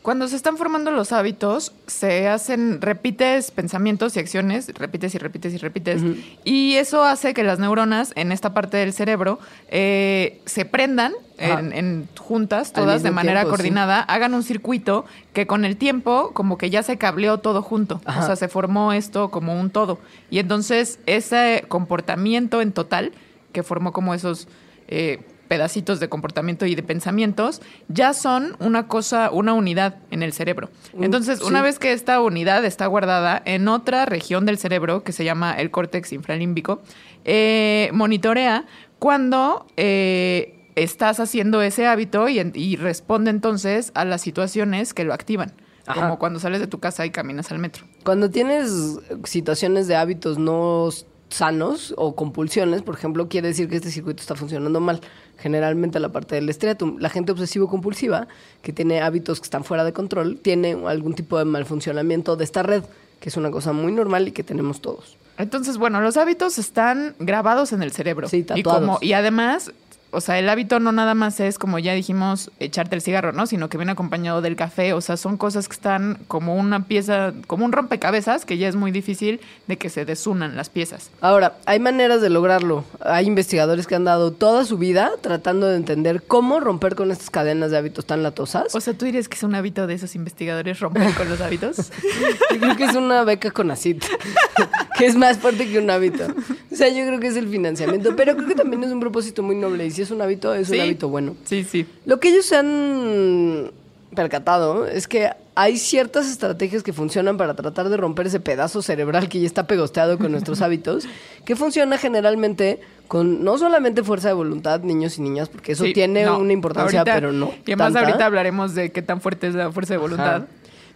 Cuando 0.05 0.29
se 0.29 0.37
están 0.37 0.59
formando 0.59 0.91
los 0.91 1.13
hábitos, 1.13 1.73
se 1.87 2.29
hacen, 2.29 2.83
repites 2.83 3.51
pensamientos 3.51 4.15
y 4.15 4.21
acciones, 4.21 4.71
repites 4.75 5.15
y 5.15 5.19
repites 5.19 5.55
y 5.55 5.57
repites, 5.57 6.03
y 6.45 6.75
eso 6.75 7.05
hace 7.05 7.33
que 7.33 7.43
las 7.43 7.59
neuronas 7.59 8.13
en 8.15 8.31
esta 8.31 8.53
parte 8.53 8.77
del 8.77 8.93
cerebro 8.93 9.39
eh, 9.69 10.43
se 10.45 10.67
prendan 10.67 11.15
en, 11.39 11.73
en 11.73 12.09
juntas, 12.19 12.75
todas 12.75 13.03
de 13.03 13.13
manera 13.13 13.41
tiempo, 13.41 13.57
sí. 13.57 13.63
coordinada, 13.63 14.01
hagan 14.03 14.35
un 14.35 14.43
circuito 14.43 15.07
que 15.33 15.47
con 15.47 15.65
el 15.65 15.79
tiempo 15.79 16.33
como 16.35 16.59
que 16.59 16.69
ya 16.69 16.83
se 16.83 16.99
cableó 16.99 17.39
todo 17.39 17.63
junto, 17.63 18.03
Ajá. 18.05 18.25
o 18.25 18.27
sea, 18.27 18.37
se 18.37 18.49
formó 18.49 18.93
esto 18.93 19.31
como 19.31 19.59
un 19.59 19.71
todo. 19.71 19.99
Y 20.29 20.39
entonces 20.39 20.99
ese 21.07 21.65
comportamiento 21.69 22.61
en 22.61 22.73
total, 22.73 23.13
que 23.53 23.63
formó 23.63 23.95
como 23.95 24.13
esos... 24.13 24.49
eh, 24.87 25.21
pedacitos 25.49 26.01
de 26.01 26.09
comportamiento 26.09 26.67
y 26.67 26.75
de 26.75 26.83
pensamientos, 26.83 27.63
ya 27.89 28.13
son 28.15 28.57
una 28.61 28.89
cosa, 28.89 29.31
una 29.31 29.53
unidad 29.53 29.97
en 30.11 30.23
el 30.23 30.33
cerebro. 30.33 30.71
Entonces, 31.01 31.39
sí. 31.39 31.45
una 31.45 31.63
vez 31.63 31.79
que 31.79 31.93
esta 31.93 32.21
unidad 32.21 32.65
está 32.65 32.87
guardada 32.87 33.41
en 33.45 33.69
otra 33.69 34.07
región 34.07 34.47
del 34.47 34.59
cerebro 34.59 35.05
que 35.05 35.13
se 35.13 35.25
llama 35.25 35.53
el 35.55 35.71
córtex 35.71 36.13
infralímbico, 36.13 36.83
eh, 37.25 37.91
monitorea 37.93 38.67
cuando 38.99 39.67
eh, 39.77 40.55
estás 40.77 41.21
haciendo 41.21 41.63
ese 41.63 41.87
hábito 41.87 42.29
y, 42.29 42.77
responde 42.77 43.31
entonces 43.31 43.93
a 43.95 44.05
las 44.05 44.23
situaciones 44.23 44.95
que 44.95 45.05
lo 45.05 45.13
activan. 45.13 45.53
Ajá. 45.87 46.01
Como 46.01 46.19
cuando 46.19 46.41
sales 46.41 46.61
de 46.61 46.67
tu 46.67 46.81
casa 46.81 47.05
y 47.05 47.11
caminas 47.11 47.53
al 47.53 47.59
metro. 47.59 47.85
Cuando 48.05 48.31
tienes 48.31 48.99
situaciones 49.25 49.87
de 49.87 49.97
hábitos 49.97 50.39
no 50.39 50.89
sanos 51.29 51.95
o 51.99 52.15
compulsiones, 52.15 52.83
por 52.83 52.95
ejemplo, 52.95 53.29
quiere 53.29 53.49
decir 53.49 53.69
que 53.69 53.77
este 53.77 53.91
circuito 53.91 54.23
está 54.23 54.35
funcionando 54.35 54.81
mal. 54.81 55.01
Generalmente 55.39 56.01
la 56.01 56.11
parte 56.11 56.37
del 56.37 56.49
estriatum. 56.49 56.99
La 56.99 57.11
gente 57.11 57.33
obsesivo-compulsiva, 57.33 58.29
que 58.63 58.73
tiene 58.73 59.01
hábitos 59.01 59.41
que 59.41 59.45
están 59.45 59.65
fuera 59.65 59.85
de 59.85 59.93
control, 59.93 60.39
tiene 60.39 60.77
algún 60.87 61.15
tipo 61.15 61.39
de 61.39 61.45
malfuncionamiento 61.45 62.37
de 62.37 62.45
esta 62.45 62.63
red, 62.63 62.83
que 63.21 63.29
es 63.29 63.37
una 63.37 63.51
cosa 63.51 63.73
muy 63.73 63.93
normal 63.93 64.29
y 64.29 64.33
que 64.33 64.43
tenemos 64.43 64.81
todos. 64.81 65.17
Entonces, 65.37 65.79
bueno, 65.79 66.01
los 66.01 66.17
hábitos 66.17 66.59
están 66.59 67.15
grabados 67.19 67.73
en 67.73 67.83
el 67.83 67.91
cerebro. 67.91 68.29
Sí, 68.29 68.39
y, 68.39 68.43
tatuados. 68.45 68.81
como, 68.81 68.99
y 69.01 69.15
además, 69.15 69.73
o 70.15 70.21
sea, 70.21 70.39
el 70.39 70.49
hábito 70.49 70.81
no 70.81 70.93
nada 70.93 71.15
más 71.15 71.41
es, 71.41 71.59
como 71.59 71.79
ya 71.79 71.93
dijimos, 71.93 72.51
echarte 72.61 72.95
el 72.95 73.03
cigarro, 73.03 73.33
¿no? 73.33 73.47
Sino 73.47 73.69
que 73.69 73.77
viene 73.77 73.93
acompañado 73.93 74.41
del 74.41 74.57
café. 74.57 74.93
O 74.93 75.01
sea, 75.01 75.17
son 75.17 75.37
cosas 75.37 75.69
que 75.69 75.75
están 75.75 76.19
como 76.29 76.55
una 76.55 76.87
pieza, 76.87 77.33
como 77.47 77.65
un 77.65 77.73
rompecabezas, 77.73 78.45
que 78.45 78.57
ya 78.57 78.69
es 78.69 78.77
muy 78.77 78.91
difícil 78.91 79.41
de 79.67 79.77
que 79.77 79.91
se 79.91 80.05
desunan 80.05 80.57
las 80.57 80.71
piezas. 80.71 81.11
Ahora, 81.21 81.57
hay 81.67 81.81
maneras 81.81 82.21
de 82.21 82.31
lograrlo. 82.31 82.85
Hay 83.01 83.27
investigadores 83.27 83.87
que 83.87 83.95
han 83.95 84.05
dado 84.05 84.33
toda 84.33 84.65
su 84.65 84.79
vida 84.79 85.11
tratando 85.21 85.67
de 85.67 85.77
entender 85.77 86.23
cómo 86.23 86.61
romper 86.61 86.95
con 86.95 87.11
estas 87.11 87.31
cadenas 87.31 87.71
de 87.71 87.79
hábitos 87.79 88.07
tan 88.07 88.23
latosas. 88.23 88.75
O 88.75 88.81
sea, 88.81 88.95
¿tú 88.95 89.05
dirías 89.05 89.29
que 89.29 89.37
es 89.37 89.43
un 89.43 89.55
hábito 89.55 89.87
de 89.87 89.95
esos 89.95 90.15
investigadores 90.15 90.81
romper 90.81 91.13
con 91.15 91.29
los 91.29 91.41
hábitos? 91.41 91.77
Yo 92.53 92.61
creo 92.61 92.77
que 92.77 92.85
es 92.85 92.95
una 92.95 93.25
beca 93.25 93.51
con 93.51 93.71
ACID, 93.71 94.03
que 94.99 95.07
es 95.07 95.17
más 95.17 95.39
fuerte 95.39 95.69
que 95.69 95.79
un 95.79 95.91
hábito. 95.91 96.25
O 96.73 96.77
sea, 96.77 96.89
yo 96.89 97.07
creo 97.07 97.21
que 97.21 97.29
es 97.29 97.37
el 97.37 97.49
financiamiento, 97.49 98.17
pero 98.17 98.35
creo 98.35 98.49
que 98.49 98.55
también 98.55 98.83
es 98.83 98.91
un 98.91 98.99
propósito 98.99 99.43
muy 99.43 99.55
noble. 99.55 99.87
Y 99.87 99.91
si 99.91 100.03
es 100.05 100.11
un 100.13 100.23
hábito, 100.23 100.55
es 100.55 100.71
un 100.71 100.81
hábito 100.81 101.09
bueno. 101.09 101.35
Sí, 101.45 101.65
sí. 101.65 101.87
Lo 102.07 102.21
que 102.21 102.29
ellos 102.29 102.47
se 102.47 102.57
han 102.57 103.71
percatado 104.15 104.87
es 104.87 105.09
que 105.09 105.31
hay 105.57 105.77
ciertas 105.77 106.29
estrategias 106.31 106.83
que 106.83 106.93
funcionan 106.93 107.37
para 107.37 107.55
tratar 107.55 107.89
de 107.89 107.97
romper 107.97 108.27
ese 108.27 108.41
pedazo 108.41 108.83
cerebral 108.83 109.29
que 109.29 109.41
ya 109.41 109.47
está 109.47 109.67
pegosteado 109.67 110.19
con 110.19 110.31
nuestros 110.33 110.61
hábitos, 110.63 111.07
que 111.45 111.57
funciona 111.57 111.99
generalmente 111.99 112.81
con 113.09 113.45
no 113.45 113.59
solamente 113.59 114.03
fuerza 114.03 114.29
de 114.29 114.35
voluntad, 114.35 114.81
niños 114.81 115.19
y 115.19 115.23
niñas, 115.23 115.49
porque 115.49 115.73
eso 115.73 115.85
Sí, 115.85 115.93
tiene 115.93 116.25
no. 116.25 116.39
una 116.39 116.53
importancia, 116.53 117.01
Ahorita- 117.01 117.15
pero 117.15 117.33
no. 117.33 117.53
Y 117.67 117.73
además 117.73 117.93
tanta. 117.93 118.01
ahorita 118.09 118.27
hablaremos 118.27 118.75
de 118.75 118.93
qué 118.93 119.03
tan 119.03 119.21
fuerte 119.21 119.49
es 119.49 119.55
la 119.55 119.71
fuerza 119.73 119.95
de 119.95 119.99
voluntad. 119.99 120.37
Ajá. 120.37 120.47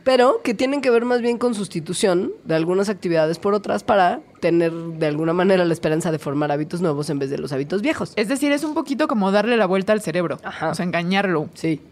Pero 0.08 0.40
que 0.42 0.54
tienen 0.54 0.80
que 0.80 0.88
ver 0.88 1.04
más 1.04 1.20
bien 1.20 1.36
con 1.36 1.54
sustitución 1.54 2.32
de 2.44 2.54
algunas 2.54 2.88
actividades 2.88 3.38
por 3.38 3.52
otras 3.52 3.84
para 3.84 4.20
tener 4.40 4.72
de 4.72 5.06
alguna 5.06 5.34
manera 5.34 5.66
la 5.66 5.72
esperanza 5.74 6.10
de 6.10 6.18
formar 6.18 6.50
hábitos 6.50 6.80
nuevos 6.80 7.10
en 7.10 7.18
vez 7.18 7.28
de 7.28 7.36
los 7.36 7.52
hábitos 7.52 7.82
viejos. 7.82 8.14
Es 8.16 8.26
decir, 8.26 8.50
es 8.50 8.64
un 8.64 8.72
poquito 8.72 9.06
como 9.06 9.30
darle 9.32 9.58
la 9.58 9.66
vuelta 9.66 9.92
al 9.92 10.00
cerebro. 10.00 10.38
Ajá. 10.42 10.70
O 10.70 10.74
sea, 10.74 10.86
engañarlo. 10.86 11.50
Sí, 11.52 11.82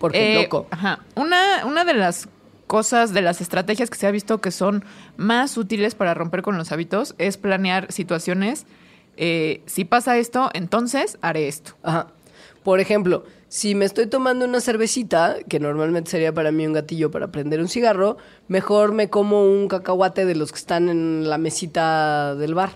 porque 0.00 0.32
Eh, 0.32 0.42
loco. 0.42 0.66
Ajá. 0.72 0.98
Una, 1.14 1.64
una 1.64 1.84
de 1.84 1.94
las 1.94 2.28
cosas, 2.66 3.12
de 3.14 3.22
las 3.22 3.40
estrategias 3.40 3.88
que 3.88 3.98
se 3.98 4.08
ha 4.08 4.10
visto 4.10 4.40
que 4.40 4.50
son 4.50 4.84
más 5.16 5.56
útiles 5.56 5.94
para 5.94 6.12
romper 6.12 6.42
con 6.42 6.58
los 6.58 6.72
hábitos 6.72 7.14
es 7.18 7.36
planear 7.36 7.92
situaciones 7.92 8.66
eh, 9.16 9.62
si 9.66 9.84
pasa 9.84 10.18
esto, 10.18 10.50
entonces 10.54 11.18
haré 11.22 11.46
esto. 11.46 11.76
Ajá. 11.84 12.08
Por 12.64 12.80
ejemplo, 12.80 13.22
si 13.50 13.74
me 13.74 13.84
estoy 13.84 14.06
tomando 14.06 14.44
una 14.44 14.60
cervecita, 14.60 15.38
que 15.48 15.58
normalmente 15.58 16.08
sería 16.08 16.32
para 16.32 16.52
mí 16.52 16.64
un 16.64 16.72
gatillo 16.72 17.10
para 17.10 17.32
prender 17.32 17.58
un 17.58 17.66
cigarro, 17.66 18.16
mejor 18.46 18.92
me 18.92 19.10
como 19.10 19.44
un 19.44 19.66
cacahuate 19.66 20.24
de 20.24 20.36
los 20.36 20.52
que 20.52 20.58
están 20.58 20.88
en 20.88 21.28
la 21.28 21.36
mesita 21.36 22.36
del 22.36 22.54
bar. 22.54 22.70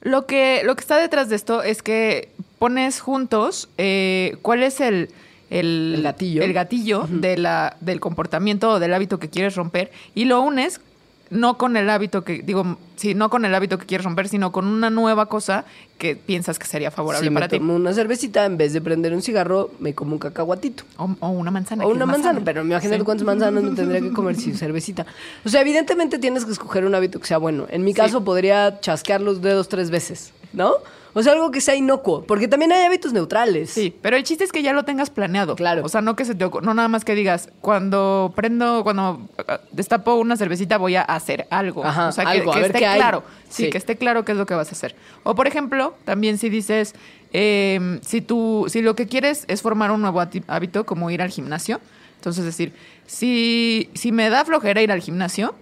Lo 0.00 0.24
que, 0.24 0.62
lo 0.64 0.76
que 0.76 0.82
está 0.82 0.98
detrás 0.98 1.28
de 1.28 1.34
esto 1.34 1.64
es 1.64 1.82
que 1.82 2.30
pones 2.60 3.00
juntos 3.00 3.68
eh, 3.76 4.36
cuál 4.42 4.62
es 4.62 4.80
el, 4.80 5.10
el, 5.50 5.94
El 5.96 6.02
gatillo. 6.04 6.42
el 6.44 6.52
gatillo 6.52 7.06
de 7.10 7.36
la, 7.36 7.76
del 7.80 7.98
comportamiento 7.98 8.70
o 8.70 8.78
del 8.78 8.94
hábito 8.94 9.18
que 9.18 9.28
quieres 9.28 9.56
romper 9.56 9.90
y 10.14 10.26
lo 10.26 10.40
unes 10.42 10.80
no 11.30 11.58
con 11.58 11.76
el 11.76 11.90
hábito 11.90 12.24
que, 12.24 12.42
digo, 12.42 12.78
sí, 12.96 13.14
no 13.14 13.28
con 13.30 13.44
el 13.44 13.54
hábito 13.54 13.78
que 13.78 13.86
quieres 13.86 14.04
romper, 14.04 14.28
sino 14.28 14.50
con 14.52 14.66
una 14.66 14.90
nueva 14.90 15.26
cosa 15.26 15.64
que 15.98 16.16
piensas 16.16 16.58
que 16.58 16.66
sería 16.66 16.90
favorable 16.90 17.28
Si 17.28 17.34
para 17.34 17.46
me 17.46 17.50
ti. 17.50 17.58
tomo 17.58 17.74
una 17.74 17.92
cervecita, 17.92 18.44
en 18.46 18.56
vez 18.56 18.72
de 18.72 18.80
prender 18.80 19.12
un 19.12 19.20
cigarro, 19.22 19.70
me 19.80 19.94
como 19.94 20.12
un 20.12 20.18
cacahuatito. 20.18 20.84
O, 20.96 21.10
o 21.20 21.28
una 21.30 21.50
manzana. 21.50 21.84
O 21.84 21.88
una 21.90 22.06
manzana, 22.06 22.40
pero 22.44 22.62
imagínate 22.62 22.98
Sí. 23.00 23.04
cuántas 23.04 23.26
manzanas 23.26 23.62
me 23.62 23.70
tendría 23.72 24.00
que 24.00 24.12
comer 24.12 24.36
si 24.36 24.52
cervecita. 24.54 25.06
O 25.44 25.48
sea, 25.48 25.60
evidentemente 25.60 26.18
tienes 26.18 26.44
que 26.44 26.52
escoger 26.52 26.84
un 26.84 26.94
hábito 26.94 27.20
que 27.20 27.26
sea 27.26 27.38
bueno. 27.38 27.66
En 27.70 27.84
mi 27.84 27.94
caso 27.94 28.24
podría 28.24 28.80
chasquear 28.80 29.20
los 29.20 29.42
dedos 29.42 29.68
tres 29.68 29.90
veces, 29.90 30.32
¿no? 30.52 30.74
O 31.14 31.22
sea, 31.22 31.32
algo 31.32 31.50
que 31.50 31.60
sea 31.60 31.74
inocuo, 31.74 32.22
porque 32.24 32.48
también 32.48 32.70
hay 32.72 32.84
hábitos 32.84 33.12
neutrales. 33.12 33.70
Sí, 33.70 33.96
pero 34.02 34.16
el 34.16 34.22
chiste 34.24 34.44
es 34.44 34.52
que 34.52 34.62
ya 34.62 34.72
lo 34.72 34.84
tengas 34.84 35.10
planeado. 35.10 35.56
Claro. 35.56 35.82
O 35.84 35.88
sea, 35.88 36.00
no 36.00 36.14
que 36.16 36.24
se 36.24 36.34
te 36.34 36.44
ocu- 36.46 36.60
no 36.62 36.74
nada 36.74 36.88
más 36.88 37.04
que 37.04 37.14
digas, 37.14 37.50
cuando 37.60 38.32
prendo, 38.36 38.82
cuando 38.84 39.28
ah, 39.48 39.60
destapo 39.72 40.14
una 40.16 40.36
cervecita 40.36 40.76
voy 40.78 40.96
a 40.96 41.02
hacer 41.02 41.46
algo. 41.50 41.84
Ajá, 41.84 42.08
o 42.08 42.12
sea, 42.12 42.24
que, 42.24 42.30
algo, 42.30 42.52
que 42.52 42.60
esté 42.66 42.78
claro. 42.78 43.24
Sí, 43.48 43.64
Sí. 43.64 43.70
que 43.70 43.78
esté 43.78 43.96
claro 43.96 44.24
qué 44.24 44.32
es 44.32 44.38
lo 44.38 44.46
que 44.46 44.54
vas 44.54 44.68
a 44.68 44.72
hacer. 44.72 44.94
O 45.24 45.34
por 45.34 45.46
ejemplo, 45.46 45.94
también 46.04 46.36
si 46.38 46.50
dices, 46.50 46.94
eh, 47.32 47.98
si 48.02 48.20
tú, 48.20 48.66
si 48.68 48.82
lo 48.82 48.94
que 48.94 49.06
quieres 49.06 49.44
es 49.48 49.62
formar 49.62 49.90
un 49.90 50.02
nuevo 50.02 50.20
hábito 50.48 50.84
como 50.86 51.10
ir 51.10 51.22
al 51.22 51.30
gimnasio, 51.30 51.80
entonces 52.16 52.44
decir, 52.44 52.72
si, 53.06 53.88
si 53.94 54.12
me 54.12 54.28
da 54.28 54.44
flojera 54.44 54.82
ir 54.82 54.92
al 54.92 55.00
gimnasio, 55.00 55.54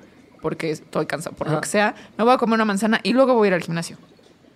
porque 0.42 0.70
estoy 0.70 1.06
cansado, 1.06 1.36
por 1.36 1.46
Ajá. 1.46 1.56
lo 1.56 1.60
que 1.60 1.68
sea, 1.68 1.94
me 2.18 2.24
voy 2.24 2.32
a 2.34 2.38
comer 2.38 2.54
una 2.56 2.64
manzana 2.64 3.00
y 3.02 3.12
luego 3.12 3.34
voy 3.34 3.46
a 3.46 3.48
ir 3.48 3.54
al 3.54 3.62
gimnasio. 3.62 3.96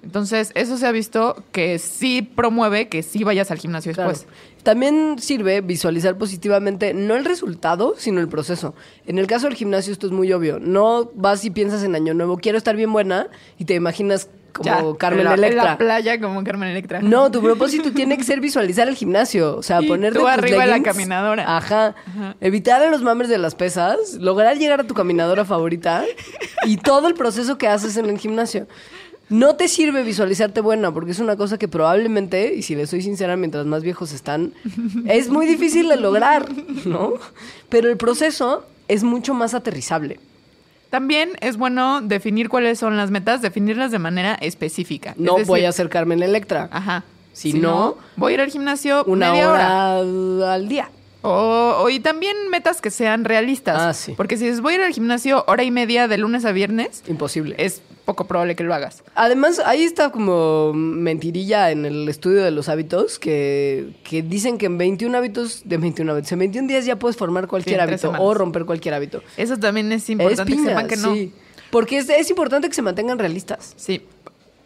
Entonces, 0.03 0.51
eso 0.55 0.79
se 0.79 0.87
ha 0.87 0.93
visto 0.93 1.43
que 1.53 1.79
sí 1.79 2.23
promueve 2.23 2.89
que 2.89 3.03
sí 3.03 3.23
vayas 3.23 3.51
al 3.51 3.59
gimnasio 3.59 3.93
Claro. 3.93 4.11
después. 4.11 4.33
También 4.63 5.17
sirve 5.19 5.61
visualizar 5.61 6.17
positivamente 6.19 6.93
no 6.95 7.17
el 7.17 7.25
resultado, 7.25 7.95
sino 7.99 8.21
el 8.21 8.29
proceso. 8.29 8.75
En 9.07 9.19
el 9.19 9.27
caso 9.27 9.47
del 9.47 9.57
gimnasio 9.57 9.93
esto 9.93 10.07
es 10.07 10.13
muy 10.13 10.33
obvio. 10.33 10.59
No 10.61 11.11
vas 11.15 11.45
y 11.45 11.51
piensas 11.51 11.83
en 11.83 11.95
Año 11.95 12.15
Nuevo, 12.15 12.39
quiero 12.39 12.59
estar 12.59 12.77
bien 12.77 12.93
buena 12.93 13.29
y 13.59 13.65
te 13.67 13.75
imaginas 13.75 14.29
como 14.53 14.65
Ya, 14.65 14.99
Carmen 14.99 15.21
en 15.21 15.25
la, 15.27 15.33
en 15.35 15.39
Electra. 15.39 15.65
la 15.65 15.79
playa 15.79 16.21
como 16.21 16.43
Carmen 16.45 16.69
Electra. 16.71 17.01
No, 17.01 17.31
tu 17.31 17.41
propósito 17.41 17.93
tiene 17.95 18.17
que 18.17 18.25
ser 18.25 18.41
visualizar 18.41 18.89
el 18.89 18.97
gimnasio. 18.97 19.57
O 19.57 19.63
sea, 19.63 19.81
Y 19.81 19.87
ponerte 19.87 20.19
tú 20.19 20.25
tus 20.25 20.31
arriba 20.31 20.65
de 20.65 20.71
la 20.71 20.83
caminadora. 20.83 21.57
Ajá. 21.57 21.95
Evitar 22.41 22.83
a 22.83 22.91
los 22.91 23.03
mames 23.03 23.29
de 23.29 23.39
las 23.39 23.55
pesas, 23.55 24.15
lograr 24.19 24.59
llegar 24.59 24.81
a 24.81 24.85
tu 24.85 24.95
caminadora 24.95 25.45
favorita 25.45 26.05
y 26.67 26.79
todo 26.79 27.07
el 27.09 27.15
proceso 27.15 27.59
que 27.59 27.69
haces 27.69 27.97
en 27.97 28.07
el 28.11 28.19
gimnasio. 28.19 28.67
No 29.31 29.57
te 29.57 29.69
sirve 29.69 30.03
visualizarte 30.03 30.61
buena, 30.61 30.93
porque 30.93 31.13
es 31.13 31.19
una 31.21 31.37
cosa 31.37 31.57
que 31.57 31.69
probablemente, 31.69 32.55
y 32.55 32.63
si 32.63 32.75
le 32.75 32.87
soy 32.87 33.01
sincera, 33.01 33.37
mientras 33.37 33.65
más 33.65 33.83
viejos 33.83 34.13
están, 34.13 34.53
es 35.07 35.29
muy 35.31 35.47
difícil 35.47 35.89
de 35.89 35.97
lograr, 35.97 36.49
¿no? 36.85 37.15
Pero 37.69 37.89
el 37.89 37.97
proceso 37.97 38.65
es 38.89 39.03
mucho 39.05 39.33
más 39.33 39.55
aterrizable. 39.55 40.21
También 40.91 41.31
es 41.41 41.57
bueno 41.57 42.01
definir 42.01 42.49
cuáles 42.49 42.81
son 42.81 42.97
las 42.97 43.13
metas, 43.13 43.41
definirlas 43.43 43.93
de 43.93 44.01
manera 44.01 44.35
específica. 44.35 45.15
No 45.17 45.39
Es 45.39 45.47
voy 45.47 45.65
a 45.65 45.71
ser 45.71 45.89
Carmen 45.89 46.21
Electra. 46.23 46.69
Ajá. 46.73 47.05
Si 47.33 47.53
no, 47.53 47.97
voy 48.17 48.33
a 48.33 48.35
ir 48.35 48.41
al 48.41 48.51
gimnasio 48.51 49.05
Una 49.05 49.31
media 49.31 49.49
hora. 49.53 49.99
hora 50.01 50.55
al 50.55 50.69
día. 50.69 50.91
O, 51.23 51.83
o- 51.85 51.89
y 51.91 52.01
también 52.01 52.35
metas 52.51 52.81
que 52.81 52.91
sean 52.91 53.25
realistas. 53.25 53.77
Ah, 53.81 53.95
sí. 53.95 54.15
Porque 54.17 54.37
si 54.37 54.47
dices 54.47 54.61
voy 54.63 54.73
a 54.73 54.77
ir 54.79 54.83
al 54.83 54.93
gimnasio 54.93 55.45
hora 55.47 55.63
y 55.63 55.71
media 55.71 56.09
de 56.09 56.19
lunes 56.19 56.45
a 56.45 56.51
viernes, 56.51 57.05
Imposible. 57.07 57.55
es 57.59 57.83
poco 58.05 58.27
probable 58.27 58.57
que 58.57 58.65
lo 58.65 58.75
hagas. 58.75 59.03
Además, 59.15 59.61
ahí 59.65 59.83
está 59.85 60.11
como 60.11 60.73
mentirilla 60.73 61.71
en 61.71 61.85
el 61.87 62.09
estudio 62.09 62.43
de 62.43 62.51
los 62.51 62.69
hábitos 62.69 63.19
que, 63.19 63.95
que 64.05 64.23
dicen 64.23 64.59
que 64.59 64.67
en 64.67 64.79
21 64.79 65.17
hábitos, 65.17 65.63
de 65.65 65.77
21 65.77 66.13
hábitos, 66.13 66.33
en 66.33 66.39
21 66.41 66.69
días 66.69 66.85
ya 66.87 66.97
puedes 66.99 67.17
formar 67.17 67.47
cualquier 67.47 67.77
Sí, 67.77 67.83
hábito 67.83 68.13
o 68.19 68.35
romper 68.35 68.65
cualquier 68.65 68.95
hábito. 68.95 69.23
Eso 69.37 69.57
también 69.59 69.91
es 69.93 70.05
Es 70.05 70.11
importante 70.11 70.53
que 70.53 70.57
piña, 70.57 70.69
sepan 70.71 70.89
que 70.89 70.97
no. 70.97 71.15
sí. 71.15 71.33
Porque 71.71 71.99
es, 71.99 72.09
es 72.09 72.29
importante 72.31 72.69
que 72.69 72.75
se 72.75 72.83
mantengan 72.83 73.19
realistas. 73.19 73.75
Sí. 73.77 74.03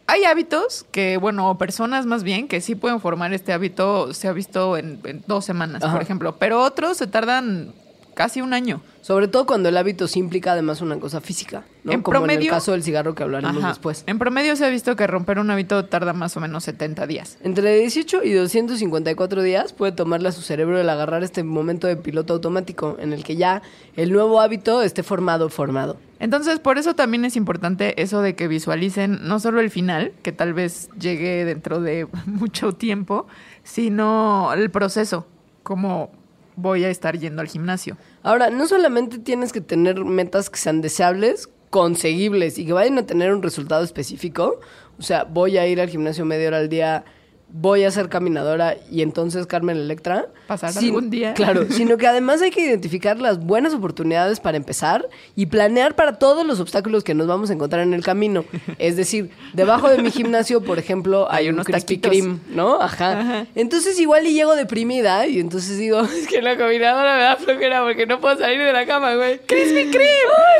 Hay 0.06 0.24
hábitos 0.24 0.84
que, 0.90 1.16
bueno, 1.16 1.50
o 1.50 1.58
personas 1.58 2.04
más 2.06 2.24
bien, 2.24 2.46
que 2.48 2.60
sí 2.60 2.74
pueden 2.74 3.00
formar 3.00 3.32
este 3.34 3.52
hábito, 3.52 4.12
se 4.14 4.28
ha 4.28 4.32
visto 4.32 4.76
en, 4.76 5.00
en 5.04 5.22
dos 5.26 5.44
semanas, 5.44 5.82
Ajá. 5.82 5.94
por 5.94 6.02
ejemplo, 6.02 6.36
pero 6.38 6.62
otros 6.62 6.98
se 6.98 7.06
tardan 7.06 7.72
casi 8.14 8.40
un 8.40 8.52
año. 8.54 8.80
Sobre 9.02 9.28
todo 9.28 9.44
cuando 9.44 9.68
el 9.68 9.76
hábito 9.76 10.08
sí 10.08 10.18
implica 10.18 10.52
además 10.52 10.80
una 10.80 10.98
cosa 10.98 11.20
física, 11.20 11.64
¿no? 11.82 11.92
En 11.92 12.00
Como 12.00 12.16
en 12.24 12.30
el 12.30 12.36
promedio- 12.38 12.50
caso 12.52 12.72
del 12.72 12.82
cigarro 12.82 13.14
que 13.14 13.22
hablaremos 13.22 13.58
Ajá. 13.58 13.68
después. 13.68 14.02
En 14.06 14.18
promedio 14.18 14.56
se 14.56 14.64
ha 14.64 14.70
visto 14.70 14.96
que 14.96 15.06
romper 15.06 15.38
un 15.38 15.50
hábito 15.50 15.84
tarda 15.84 16.14
más 16.14 16.34
o 16.36 16.40
menos 16.40 16.64
70 16.64 17.06
días. 17.06 17.36
Entre 17.42 17.76
18 17.76 18.22
y 18.24 18.32
254 18.32 19.42
días 19.42 19.74
puede 19.74 19.92
tomarle 19.92 20.28
a 20.28 20.32
su 20.32 20.40
cerebro 20.40 20.80
el 20.80 20.88
agarrar 20.88 21.22
este 21.22 21.42
momento 21.44 21.86
de 21.86 21.96
piloto 21.96 22.32
automático 22.32 22.96
en 22.98 23.12
el 23.12 23.24
que 23.24 23.36
ya 23.36 23.60
el 23.96 24.10
nuevo 24.12 24.40
hábito 24.40 24.80
esté 24.80 25.02
formado, 25.02 25.50
formado. 25.50 25.98
Entonces, 26.18 26.58
por 26.60 26.78
eso 26.78 26.94
también 26.94 27.26
es 27.26 27.36
importante 27.36 28.00
eso 28.00 28.22
de 28.22 28.34
que 28.34 28.48
visualicen 28.48 29.18
no 29.28 29.38
solo 29.40 29.60
el 29.60 29.68
final, 29.68 30.12
que 30.22 30.32
tal 30.32 30.54
vez 30.54 30.88
llegue 30.98 31.44
dentro 31.44 31.80
de 31.80 32.06
mucho 32.26 32.72
tiempo, 32.72 33.26
sino 33.64 34.52
el 34.54 34.70
proceso, 34.70 35.26
como 35.62 36.10
voy 36.56 36.84
a 36.84 36.90
estar 36.90 37.18
yendo 37.18 37.42
al 37.42 37.48
gimnasio. 37.48 37.96
Ahora, 38.22 38.50
no 38.50 38.66
solamente 38.66 39.18
tienes 39.18 39.52
que 39.52 39.60
tener 39.60 40.04
metas 40.04 40.50
que 40.50 40.58
sean 40.58 40.80
deseables, 40.80 41.48
conseguibles 41.70 42.58
y 42.58 42.66
que 42.66 42.72
vayan 42.72 42.98
a 42.98 43.06
tener 43.06 43.32
un 43.32 43.42
resultado 43.42 43.82
específico. 43.82 44.60
O 44.98 45.02
sea, 45.02 45.24
voy 45.24 45.58
a 45.58 45.66
ir 45.66 45.80
al 45.80 45.88
gimnasio 45.88 46.24
media 46.24 46.48
hora 46.48 46.58
al 46.58 46.68
día, 46.68 47.04
voy 47.48 47.84
a 47.84 47.90
ser 47.90 48.08
caminadora 48.08 48.76
y 48.90 49.02
entonces 49.02 49.46
Carmen 49.46 49.76
Electra. 49.76 50.26
Pasar 50.46 50.76
algún 50.76 51.08
día. 51.10 51.34
Claro, 51.34 51.66
sino 51.70 51.96
que 51.96 52.06
además 52.06 52.42
hay 52.42 52.50
que 52.50 52.60
identificar 52.60 53.18
las 53.18 53.38
buenas 53.38 53.72
oportunidades 53.74 54.40
para 54.40 54.56
empezar 54.56 55.08
y 55.36 55.46
planear 55.46 55.94
para 55.94 56.18
todos 56.18 56.44
los 56.44 56.60
obstáculos 56.60 57.04
que 57.04 57.14
nos 57.14 57.26
vamos 57.26 57.50
a 57.50 57.52
encontrar 57.52 57.82
en 57.82 57.94
el 57.94 58.02
camino. 58.02 58.44
Es 58.78 58.96
decir, 58.96 59.30
debajo 59.52 59.88
de 59.88 59.98
mi 60.02 60.10
gimnasio, 60.10 60.62
por 60.62 60.78
ejemplo, 60.78 61.26
hay, 61.30 61.44
Hay 61.44 61.48
un 61.48 61.54
unos 61.54 61.66
Krispy. 61.66 61.98
Kreme, 61.98 62.38
¿no? 62.48 62.80
Ajá. 62.80 63.46
Entonces 63.54 63.98
igual 64.00 64.26
y 64.26 64.34
llego 64.34 64.56
deprimida 64.56 65.26
y 65.26 65.38
entonces 65.38 65.78
digo, 65.78 66.00
es 66.16 66.26
que 66.26 66.42
la 66.42 66.56
caminadora 66.56 67.16
me 67.16 67.22
da 67.22 67.36
flojera 67.36 67.82
porque 67.84 68.06
no 68.06 68.20
puedo 68.20 68.36
salir 68.38 68.60
de 68.60 68.72
la 68.72 68.84
cama, 68.86 69.14
güey. 69.14 69.38
¡Krispy 69.46 69.90
Kreme! 69.90 70.10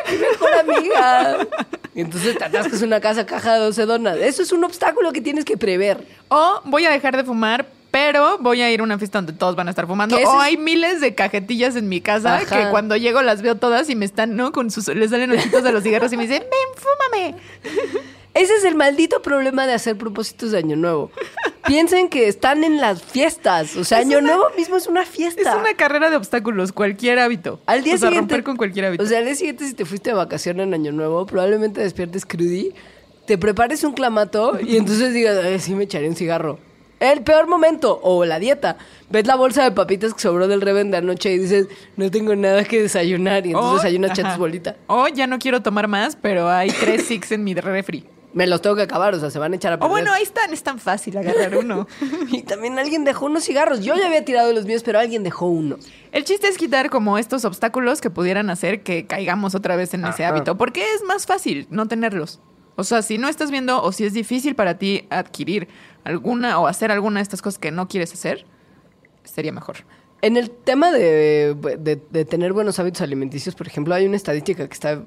¡Ay, 0.07 0.15
mi 0.15 0.21
mejor 0.21 0.55
amiga! 0.55 1.49
Y 1.95 2.01
entonces 2.01 2.37
te 2.37 2.45
atascas 2.45 2.83
una 2.83 3.01
casa 3.01 3.25
caja 3.25 3.55
de 3.55 3.61
12 3.61 3.87
donas. 3.87 4.19
Eso 4.19 4.43
es 4.43 4.51
un 4.51 4.65
obstáculo 4.65 5.13
que 5.13 5.21
tienes 5.21 5.45
que 5.45 5.57
prever. 5.57 6.05
O 6.29 6.61
voy 6.75 6.87
a 6.87 6.91
dejar 6.91 7.17
de 7.17 7.23
fumar, 7.25 7.67
pero 7.93 8.39
voy 8.39 8.61
a 8.61 8.71
ir 8.73 8.81
a 8.81 8.83
una 8.83 8.99
fiesta 8.99 9.19
donde 9.19 9.33
todos 9.33 9.55
van 9.55 9.69
a 9.69 9.71
estar 9.71 9.87
fumando. 9.87 10.17
O 10.17 10.41
hay 10.41 10.57
miles 10.57 11.01
de 11.01 11.15
cajetillas 11.15 11.77
en 11.77 11.89
mi 11.89 12.01
casa 12.01 12.39
Ajá. 12.39 12.65
que 12.65 12.71
cuando 12.71 12.97
llego 12.97 13.23
las 13.23 13.43
veo 13.43 13.55
todas 13.55 13.89
y 13.91 13.95
me 13.95 14.05
están, 14.05 14.35
¿no? 14.35 14.51
Con 14.51 14.73
sus, 14.73 14.89
les 14.89 15.11
salen 15.11 15.31
ojitos 15.31 15.63
de 15.63 15.71
los 15.71 15.85
cigarros 15.85 16.13
y 16.13 16.17
me 16.17 16.25
dicen, 16.27 16.43
ven, 16.43 16.83
fúmame. 16.83 17.37
Ese 18.35 18.53
es 18.57 18.65
el 18.65 18.75
maldito 18.75 19.23
problema 19.23 19.65
de 19.69 19.75
hacer 19.75 19.97
propósitos 19.97 20.51
de 20.51 20.59
Año 20.59 20.75
Nuevo. 20.75 21.13
Piensen 21.69 22.09
que 22.09 22.27
están 22.27 22.65
en 22.65 22.81
las 22.81 23.01
fiestas. 23.01 23.77
O 23.77 23.85
sea, 23.85 24.01
Es 24.01 24.07
Año 24.07 24.19
una- 24.19 24.35
Nuevo 24.35 24.51
mismo 24.57 24.77
es 24.77 24.89
una 24.89 25.07
fiesta. 25.07 25.43
Es 25.53 25.57
una 25.57 25.75
carrera 25.75 26.11
de 26.11 26.17
obstáculos, 26.17 26.73
cualquier 26.73 27.21
hábito. 27.21 27.61
Al 27.67 27.85
día 27.85 27.95
o 27.95 27.99
sea, 27.99 28.09
siguiente. 28.09 28.35
romper 28.35 28.43
con 28.45 28.57
cualquier 28.57 28.87
hábito. 28.87 29.05
O 29.05 29.07
sea, 29.07 29.19
al 29.21 29.27
día 29.27 29.37
siguiente, 29.37 29.65
si 29.69 29.75
te 29.75 29.85
fuiste 29.85 30.11
de 30.11 30.17
vacaciones 30.17 30.67
en 30.67 30.75
Año 30.75 30.91
Nuevo, 30.91 31.25
probablemente 31.27 31.81
despiertes 31.81 32.27
crudy, 32.27 32.75
te 33.27 33.39
prepares 33.39 33.85
un 33.85 33.93
clamato 33.93 34.59
y 34.61 34.77
entonces 34.77 35.13
digas, 35.15 35.39
"Ay, 35.45 35.59
sí 35.61 35.75
me 35.75 35.85
echaré 35.85 36.09
un 36.09 36.17
cigarro. 36.17 36.59
El 37.01 37.23
peor 37.23 37.49
momento, 37.49 38.01
o 38.03 38.25
la 38.25 38.39
dieta. 38.39 38.77
Ves 39.11 39.27
la 39.27 39.35
bolsa 39.37 39.65
de 39.65 39.73
papitas 39.73 40.15
que 40.15 40.21
sobró 40.21 40.49
del 40.49 40.61
Reven 40.63 40.91
de 40.91 40.99
anoche 40.99 41.33
y 41.35 41.39
dices, 41.39 41.67
no 41.97 42.11
tengo 42.11 42.35
nada 42.37 42.65
que 42.65 42.81
desayunar. 42.83 43.45
Y 43.47 43.51
entonces 43.51 43.73
O- 43.73 43.77
desayunas 43.77 44.13
ajá. 44.13 44.23
chatos 44.23 44.39
bolita. 44.39 44.77
O 44.87 45.09
ya 45.09 45.27
no 45.27 45.39
quiero 45.39 45.61
tomar 45.61 45.87
más, 45.89 46.17
pero 46.17 46.49
hay 46.49 46.71
tres 46.71 47.05
six 47.09 47.33
en 47.33 47.45
mi 47.45 47.55
refri. 47.55 48.07
Me 48.33 48.47
los 48.47 48.63
tengo 48.63 48.75
que 48.77 48.83
acabar, 48.83 49.15
o 49.15 49.21
sea, 49.21 49.31
se 49.31 49.39
van 49.39 49.53
a 49.53 49.57
echar 49.57 49.73
a 49.73 49.77
O 49.77 49.79
perder. 49.81 49.91
bueno, 49.93 50.13
ahí 50.13 50.23
están, 50.23 50.53
es 50.53 50.63
tan 50.63 50.79
fácil 50.79 51.17
agarrar 51.19 51.57
uno. 51.59 51.87
Y 52.33 52.43
también 52.43 52.79
alguien 52.79 53.05
dejó 53.05 53.27
unos 53.27 53.45
cigarros. 53.45 53.81
Yo 53.85 53.95
ya 53.97 54.07
había 54.07 54.25
tirado 54.25 54.53
los 54.53 54.65
míos, 54.65 54.83
pero 54.85 54.99
alguien 54.99 55.23
dejó 55.25 55.47
uno. 55.47 55.77
El 56.11 56.25
chiste 56.25 56.49
es 56.49 56.57
quitar 56.57 56.91
como 56.91 57.19
estos 57.19 57.45
obstáculos 57.45 58.01
que 58.01 58.09
pudieran 58.11 58.49
hacer 58.51 58.83
que 58.83 59.07
caigamos 59.07 59.55
otra 59.55 59.77
vez 59.77 59.93
en 59.95 60.05
ese 60.07 60.25
hábito, 60.25 60.57
porque 60.57 60.83
es 60.95 61.03
más 61.05 61.27
fácil 61.27 61.67
no 61.71 61.87
tenerlos. 61.87 62.41
O 62.77 62.85
sea, 62.85 63.03
si 63.03 63.19
no 63.19 63.29
estás 63.29 63.51
viendo 63.51 63.83
o 63.83 63.93
si 63.93 64.05
es 64.05 64.13
difícil 64.13 64.55
para 64.55 64.79
ti 64.79 65.07
adquirir 65.11 65.69
alguna 66.05 66.59
o 66.59 66.67
hacer 66.67 66.91
alguna 66.91 67.21
de 67.21 67.23
estas 67.23 67.41
cosas 67.43 67.59
que 67.59 67.71
no 67.71 67.89
quieres 67.89 68.13
hacer, 68.13 68.45
sería 69.25 69.53
mejor. 69.53 69.77
En 70.23 70.37
el 70.37 70.51
tema 70.51 70.91
de, 70.91 71.55
de- 71.79 72.01
de 72.11 72.25
tener 72.25 72.53
buenos 72.53 72.79
hábitos 72.79 73.03
alimenticios, 73.03 73.55
por 73.55 73.67
ejemplo, 73.67 73.95
hay 73.95 74.07
una 74.07 74.17
estadística 74.17 74.67
que 74.67 74.73
está 74.73 75.03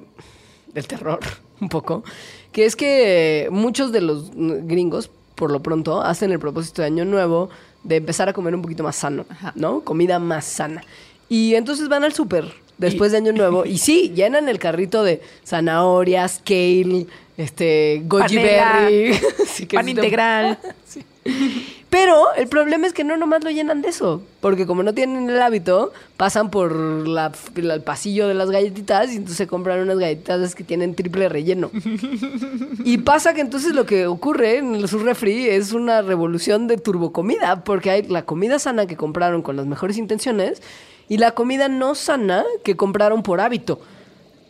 del 0.73 0.87
terror. 0.87 1.19
un 1.59 1.69
poco, 1.69 2.03
que 2.51 2.65
es 2.65 2.75
que 2.75 3.47
muchos 3.51 3.91
de 3.91 4.01
los 4.01 4.29
gringos, 4.33 5.09
por 5.35 5.49
lo 5.51 5.61
pronto, 5.61 6.01
hacen 6.01 6.31
el 6.31 6.39
propósito 6.39 6.81
de 6.83 6.87
Año 6.87 7.03
Nuevo 7.03 7.49
de 7.83 7.95
empezar 7.95 8.29
a 8.29 8.33
comer 8.33 8.53
un 8.53 8.61
poquito 8.61 8.83
más 8.83 8.95
sano, 8.95 9.25
Ajá. 9.29 9.53
¿no? 9.55 9.81
Comida 9.81 10.19
más 10.19 10.45
sana. 10.45 10.83
Y 11.29 11.55
entonces 11.55 11.89
van 11.89 12.03
al 12.03 12.13
súper 12.13 12.53
después 12.77 13.11
de 13.11 13.17
Año 13.19 13.31
Nuevo 13.33 13.65
y 13.65 13.77
sí, 13.77 14.11
llenan 14.15 14.49
el 14.49 14.59
carrito 14.59 15.03
de 15.03 15.21
zanahorias, 15.45 16.41
kale, 16.45 17.07
este, 17.37 18.01
goji 18.05 18.35
Panela, 18.35 18.79
berry, 18.81 19.13
sí, 19.47 19.65
que 19.65 19.75
Pan 19.77 19.85
sí 19.85 19.91
integral. 19.91 20.57
Pero 21.89 22.33
el 22.35 22.47
problema 22.47 22.85
es 22.85 22.93
que 22.93 23.03
no 23.05 23.15
nomás 23.15 23.43
lo 23.45 23.49
llenan 23.49 23.81
de 23.81 23.89
eso, 23.89 24.21
porque 24.41 24.65
como 24.65 24.83
no 24.83 24.93
tienen 24.93 25.29
el 25.29 25.41
hábito, 25.41 25.93
pasan 26.17 26.49
por 26.51 26.75
la- 27.07 27.31
la- 27.55 27.73
el 27.75 27.81
pasillo 27.81 28.27
de 28.27 28.33
las 28.33 28.49
galletitas 28.51 29.09
y 29.11 29.15
entonces 29.15 29.37
se 29.37 29.47
compran 29.47 29.79
unas 29.79 29.97
galletitas 29.97 30.53
que 30.53 30.63
tienen 30.65 30.95
triple 30.95 31.29
relleno. 31.29 31.71
Y 32.83 32.97
pasa 32.99 33.33
que 33.33 33.41
entonces 33.41 33.73
lo 33.73 33.85
que 33.85 34.05
ocurre 34.05 34.57
en 34.57 34.85
su 34.87 34.99
refri 34.99 35.47
es 35.47 35.71
una 35.71 36.01
revolución 36.01 36.67
de 36.67 36.77
turbocomida, 36.77 37.63
porque 37.63 37.89
hay 37.89 38.03
la 38.03 38.23
comida 38.23 38.59
sana 38.59 38.85
que 38.85 38.97
compraron 38.97 39.41
con 39.41 39.55
las 39.55 39.65
mejores 39.65 39.97
intenciones 39.97 40.61
y 41.09 41.17
la 41.17 41.31
comida 41.31 41.67
no 41.67 41.95
sana 41.95 42.43
que 42.63 42.75
compraron 42.75 43.23
por 43.23 43.41
hábito. 43.41 43.79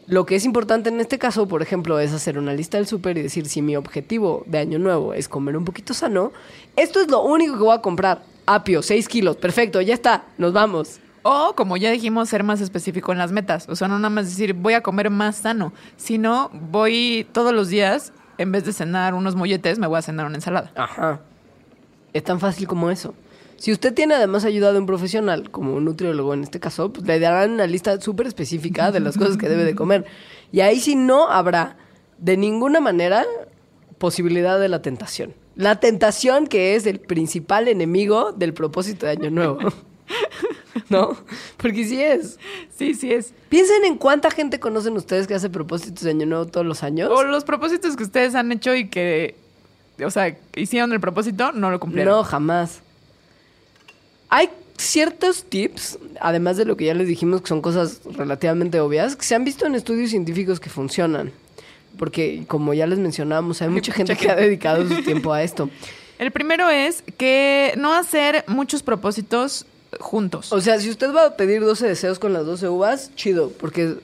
Lo 0.08 0.26
que 0.26 0.36
es 0.36 0.46
importante 0.46 0.90
en 0.90 1.02
este 1.02 1.20
caso, 1.20 1.48
por 1.48 1.62
ejemplo, 1.62 2.00
es 2.00 2.14
hacer 2.14 2.38
una 2.38 2.54
lista 2.54 2.78
del 2.78 2.88
súper 2.88 3.18
y 3.18 3.24
decir 3.24 3.48
si 3.48 3.62
mi 3.62 3.76
objetivo 3.76 4.44
de 4.46 4.60
año 4.60 4.80
nuevo 4.80 5.14
es 5.14 5.28
comer 5.28 5.58
un 5.58 5.66
poquito 5.66 5.94
sano, 5.94 6.32
esto 6.78 7.02
es 7.02 7.10
lo 7.10 7.24
único 7.24 7.58
que 7.58 7.64
voy 7.64 7.76
a 7.76 7.82
comprar. 7.82 8.22
Apio, 8.46 8.82
6 8.82 9.08
kilos, 9.10 9.36
perfecto, 9.36 9.82
ya 9.82 9.94
está, 9.94 10.24
nos 10.38 10.54
vamos. 10.54 11.02
O, 11.24 11.54
como 11.58 11.76
ya 11.76 11.92
dijimos, 11.92 12.30
ser 12.30 12.44
más 12.44 12.62
específico 12.62 13.12
en 13.12 13.18
las 13.18 13.34
metas. 13.34 13.68
O 13.68 13.76
sea, 13.76 13.90
no 13.90 13.98
nada 14.00 14.10
más 14.10 14.28
decir 14.28 14.54
voy 14.54 14.76
a 14.76 14.82
comer 14.82 15.10
más 15.10 15.36
sano, 15.36 15.74
sino 15.98 16.50
voy 16.54 17.28
todos 17.34 17.54
los 17.54 17.68
días, 17.68 18.14
en 18.38 18.54
vez 18.54 18.64
de 18.64 18.72
cenar 18.72 19.14
unos 19.14 19.36
molletes, 19.36 19.78
me 19.78 19.88
voy 19.88 20.00
a 20.00 20.02
cenar 20.02 20.26
una 20.26 20.36
ensalada. 20.36 20.72
Ajá. 20.76 21.20
Es 22.14 22.24
tan 22.24 22.40
fácil 22.40 22.66
como 22.66 22.90
eso. 22.90 23.14
Si 23.58 23.72
usted 23.72 23.94
tiene 23.94 24.14
además 24.14 24.46
ayuda 24.46 24.72
de 24.72 24.80
un 24.80 24.86
profesional, 24.86 25.50
como 25.50 25.74
un 25.74 25.86
nutriólogo 25.86 26.34
en 26.34 26.44
este 26.44 26.60
caso, 26.60 26.94
pues 26.94 27.06
le 27.06 27.20
darán 27.20 27.52
una 27.52 27.66
lista 27.66 28.00
súper 28.00 28.28
específica 28.28 28.92
de 28.92 29.00
las 29.00 29.18
cosas 29.18 29.38
que 29.38 29.50
debe 29.50 29.66
de 29.66 29.76
comer. 29.76 30.06
Y 30.52 30.62
ahí 30.62 30.80
sí 30.80 30.96
no 30.96 31.30
habrá 31.30 31.76
de 32.20 32.38
ninguna 32.38 32.80
manera 32.80 33.26
posibilidad 33.98 34.60
de 34.60 34.70
la 34.70 34.82
tentación. 34.82 35.34
La 35.56 35.80
tentación 35.80 36.46
que 36.46 36.76
es 36.76 36.86
el 36.86 37.00
principal 37.00 37.68
enemigo 37.68 38.32
del 38.32 38.54
propósito 38.54 39.08
de 39.08 39.14
Año 39.14 39.32
Nuevo. 39.32 39.58
¿No? 40.90 41.18
Porque 41.58 41.84
sí 41.84 42.02
es. 42.02 42.38
Sí, 42.76 42.94
sí 42.94 43.12
es. 43.12 43.34
Piensen 43.50 43.84
en 43.86 43.98
cuánta 43.98 44.30
gente 44.30 44.60
conocen 44.60 44.96
ustedes 44.96 45.26
que 45.26 45.34
hace 45.34 45.50
propósitos 45.50 46.04
de 46.04 46.12
Año 46.12 46.28
Nuevo 46.28 46.46
todos 46.46 46.66
los 46.66 46.84
años. 46.84 47.10
O 47.12 47.24
los 47.24 47.44
propósitos 47.44 47.96
que 47.96 48.04
ustedes 48.04 48.36
han 48.36 48.52
hecho 48.52 48.76
y 48.76 48.88
que, 48.88 49.36
o 50.04 50.12
sea, 50.12 50.38
hicieron 50.56 50.94
el 50.94 51.00
propósito, 51.00 51.52
no 51.52 51.72
lo 51.72 51.80
cumplieron. 51.80 52.14
No, 52.14 52.24
jamás. 52.24 52.84
Hay 54.30 54.50
ciertos 54.78 55.44
tips, 55.44 55.98
además 56.20 56.58
de 56.58 56.66
lo 56.66 56.78
que 56.78 56.86
ya 56.86 56.94
les 56.94 57.08
dijimos, 57.08 57.42
que 57.42 57.48
son 57.48 57.62
cosas 57.62 58.02
relativamente 58.06 58.80
obvias, 58.80 59.16
que 59.16 59.26
se 59.26 59.36
han 59.36 59.44
visto 59.44 59.66
en 59.66 59.76
estudios 59.76 60.10
científicos 60.10 60.60
que 60.60 60.70
funcionan. 60.70 61.32
Porque, 61.98 62.44
como 62.48 62.74
ya 62.74 62.86
les 62.86 63.00
mencionábamos, 63.00 63.62
hay 63.62 63.70
mucha 63.70 63.92
gente 63.92 64.16
que 64.16 64.30
ha 64.30 64.36
dedicado 64.36 64.88
su 64.88 65.02
tiempo 65.04 65.34
a 65.34 65.42
esto. 65.42 65.70
El 66.20 66.32
primero 66.32 66.70
es 66.70 67.04
que 67.18 67.74
no 67.78 67.94
hacer 67.94 68.44
muchos 68.48 68.84
propósitos 68.84 69.66
juntos. 70.00 70.52
O 70.52 70.62
sea, 70.62 70.80
si 70.80 70.90
usted 70.90 71.14
va 71.14 71.28
a 71.28 71.38
pedir 71.38 71.62
12 71.62 71.88
deseos 71.88 72.20
con 72.20 72.34
las 72.34 72.46
12 72.46 72.70
uvas, 72.70 73.12
chido, 73.16 73.52
porque 73.60 73.96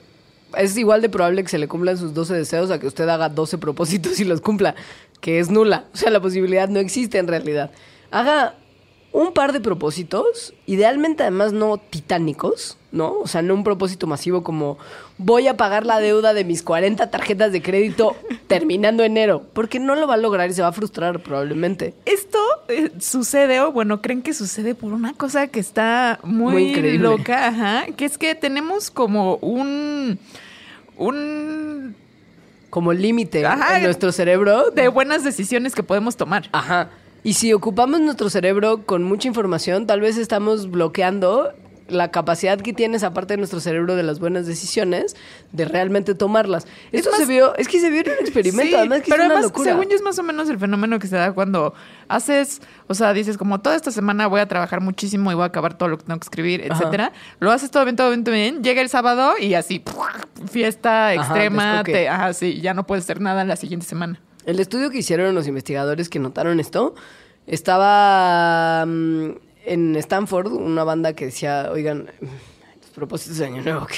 es 0.56 0.76
igual 0.76 1.02
de 1.02 1.08
probable 1.08 1.42
que 1.42 1.48
se 1.48 1.58
le 1.58 1.68
cumplan 1.68 1.98
sus 1.98 2.14
12 2.14 2.34
deseos 2.34 2.70
a 2.70 2.78
que 2.78 2.86
usted 2.86 3.08
haga 3.08 3.28
12 3.28 3.58
propósitos 3.58 4.20
y 4.20 4.24
los 4.24 4.40
cumpla, 4.40 4.74
que 5.20 5.40
es 5.40 5.50
nula. 5.50 5.84
O 5.92 5.96
sea, 5.96 6.10
la 6.10 6.20
posibilidad 6.20 6.68
no 6.68 6.78
existe 6.78 7.18
en 7.18 7.26
realidad. 7.26 7.70
Haga 8.10 8.54
un 9.14 9.32
par 9.32 9.52
de 9.52 9.60
propósitos, 9.60 10.54
idealmente 10.66 11.22
además 11.22 11.52
no 11.52 11.78
titánicos, 11.78 12.76
¿no? 12.90 13.20
O 13.20 13.28
sea, 13.28 13.42
no 13.42 13.54
un 13.54 13.62
propósito 13.62 14.08
masivo 14.08 14.42
como 14.42 14.76
voy 15.18 15.46
a 15.46 15.56
pagar 15.56 15.86
la 15.86 16.00
deuda 16.00 16.34
de 16.34 16.42
mis 16.42 16.64
40 16.64 17.10
tarjetas 17.12 17.52
de 17.52 17.62
crédito 17.62 18.16
terminando 18.48 19.04
enero, 19.04 19.44
porque 19.52 19.78
no 19.78 19.94
lo 19.94 20.08
va 20.08 20.14
a 20.14 20.16
lograr 20.16 20.50
y 20.50 20.52
se 20.52 20.62
va 20.62 20.68
a 20.68 20.72
frustrar 20.72 21.22
probablemente. 21.22 21.94
Esto 22.06 22.40
eh, 22.66 22.90
sucede, 22.98 23.60
o 23.60 23.70
bueno, 23.70 24.02
creen 24.02 24.20
que 24.20 24.34
sucede 24.34 24.74
por 24.74 24.92
una 24.92 25.12
cosa 25.12 25.46
que 25.46 25.60
está 25.60 26.18
muy, 26.24 26.52
Muy 26.52 26.68
increíble. 26.70 26.98
loca, 26.98 27.46
ajá, 27.46 27.86
que 27.96 28.06
es 28.06 28.18
que 28.18 28.34
tenemos 28.34 28.90
como 28.90 29.36
un 29.36 30.18
un 30.96 31.94
Como 32.68 32.92
límite 32.92 33.44
en 33.44 33.82
nuestro 33.84 34.10
cerebro 34.10 34.72
de 34.72 34.88
buenas 34.88 35.22
decisiones 35.22 35.72
que 35.76 35.84
podemos 35.84 36.16
tomar. 36.16 36.48
Ajá. 36.50 36.90
Y 37.24 37.34
si 37.34 37.52
ocupamos 37.52 38.00
nuestro 38.00 38.30
cerebro 38.30 38.84
con 38.86 39.02
mucha 39.02 39.26
información, 39.26 39.86
tal 39.86 40.00
vez 40.00 40.16
estamos 40.18 40.70
bloqueando 40.70 41.52
la 41.88 42.10
capacidad 42.10 42.58
que 42.58 42.72
tiene 42.72 42.96
esa 42.96 43.12
parte 43.12 43.34
de 43.34 43.36
nuestro 43.38 43.60
cerebro 43.60 43.94
de 43.94 44.02
las 44.02 44.18
buenas 44.18 44.46
decisiones, 44.46 45.16
de 45.52 45.66
realmente 45.66 46.14
tomarlas. 46.14 46.66
Esto 46.92 47.10
más- 47.10 47.20
se 47.20 47.26
vio, 47.26 47.54
es 47.56 47.68
que 47.68 47.78
se 47.78 47.90
vio 47.90 48.00
en 48.00 48.08
un 48.10 48.18
experimento, 48.20 48.70
Sí, 48.70 48.74
además 48.74 49.02
que 49.02 49.10
pero 49.10 49.22
es 49.22 49.26
una 49.26 49.34
además, 49.34 49.44
locura. 49.50 49.70
según 49.70 49.88
yo, 49.90 49.96
es 49.96 50.00
más 50.02 50.18
o 50.18 50.22
menos 50.22 50.48
el 50.48 50.58
fenómeno 50.58 50.98
que 50.98 51.06
se 51.08 51.16
da 51.16 51.32
cuando 51.32 51.74
haces, 52.08 52.62
o 52.86 52.94
sea, 52.94 53.12
dices 53.12 53.36
como 53.36 53.60
toda 53.60 53.76
esta 53.76 53.90
semana 53.90 54.26
voy 54.28 54.40
a 54.40 54.48
trabajar 54.48 54.80
muchísimo 54.80 55.30
y 55.30 55.34
voy 55.34 55.42
a 55.42 55.46
acabar 55.46 55.76
todo 55.76 55.90
lo 55.90 55.98
que 55.98 56.04
tengo 56.04 56.18
que 56.18 56.24
escribir, 56.24 56.62
Ajá. 56.70 56.80
etcétera. 56.80 57.12
Lo 57.40 57.50
haces 57.52 57.70
todo 57.70 57.84
bien, 57.84 57.96
todo 57.96 58.08
bien, 58.08 58.24
todo 58.24 58.34
bien. 58.34 58.62
Llega 58.64 58.80
el 58.80 58.88
sábado 58.88 59.34
y 59.38 59.52
así, 59.52 59.82
fiesta 60.50 61.12
extrema, 61.14 61.72
descoque. 61.72 61.92
te- 61.92 62.08
ajá, 62.08 62.32
sí, 62.32 62.60
ya 62.62 62.72
no 62.72 62.86
puedes 62.86 63.04
hacer 63.04 63.20
nada 63.20 63.44
la 63.44 63.56
siguiente 63.56 63.84
semana. 63.86 64.20
El 64.46 64.60
estudio 64.60 64.90
que 64.90 64.98
hicieron 64.98 65.34
los 65.34 65.46
investigadores 65.46 66.08
que 66.08 66.18
notaron 66.18 66.60
esto 66.60 66.94
estaba 67.46 68.84
mm, 68.86 69.30
en 69.64 69.96
Stanford, 69.96 70.52
una 70.52 70.84
banda 70.84 71.14
que 71.14 71.26
decía, 71.26 71.70
oigan, 71.72 72.10
los 72.20 72.90
propósitos 72.94 73.38
de 73.38 73.46
Año 73.46 73.62
Nuevo, 73.62 73.86
que 73.86 73.96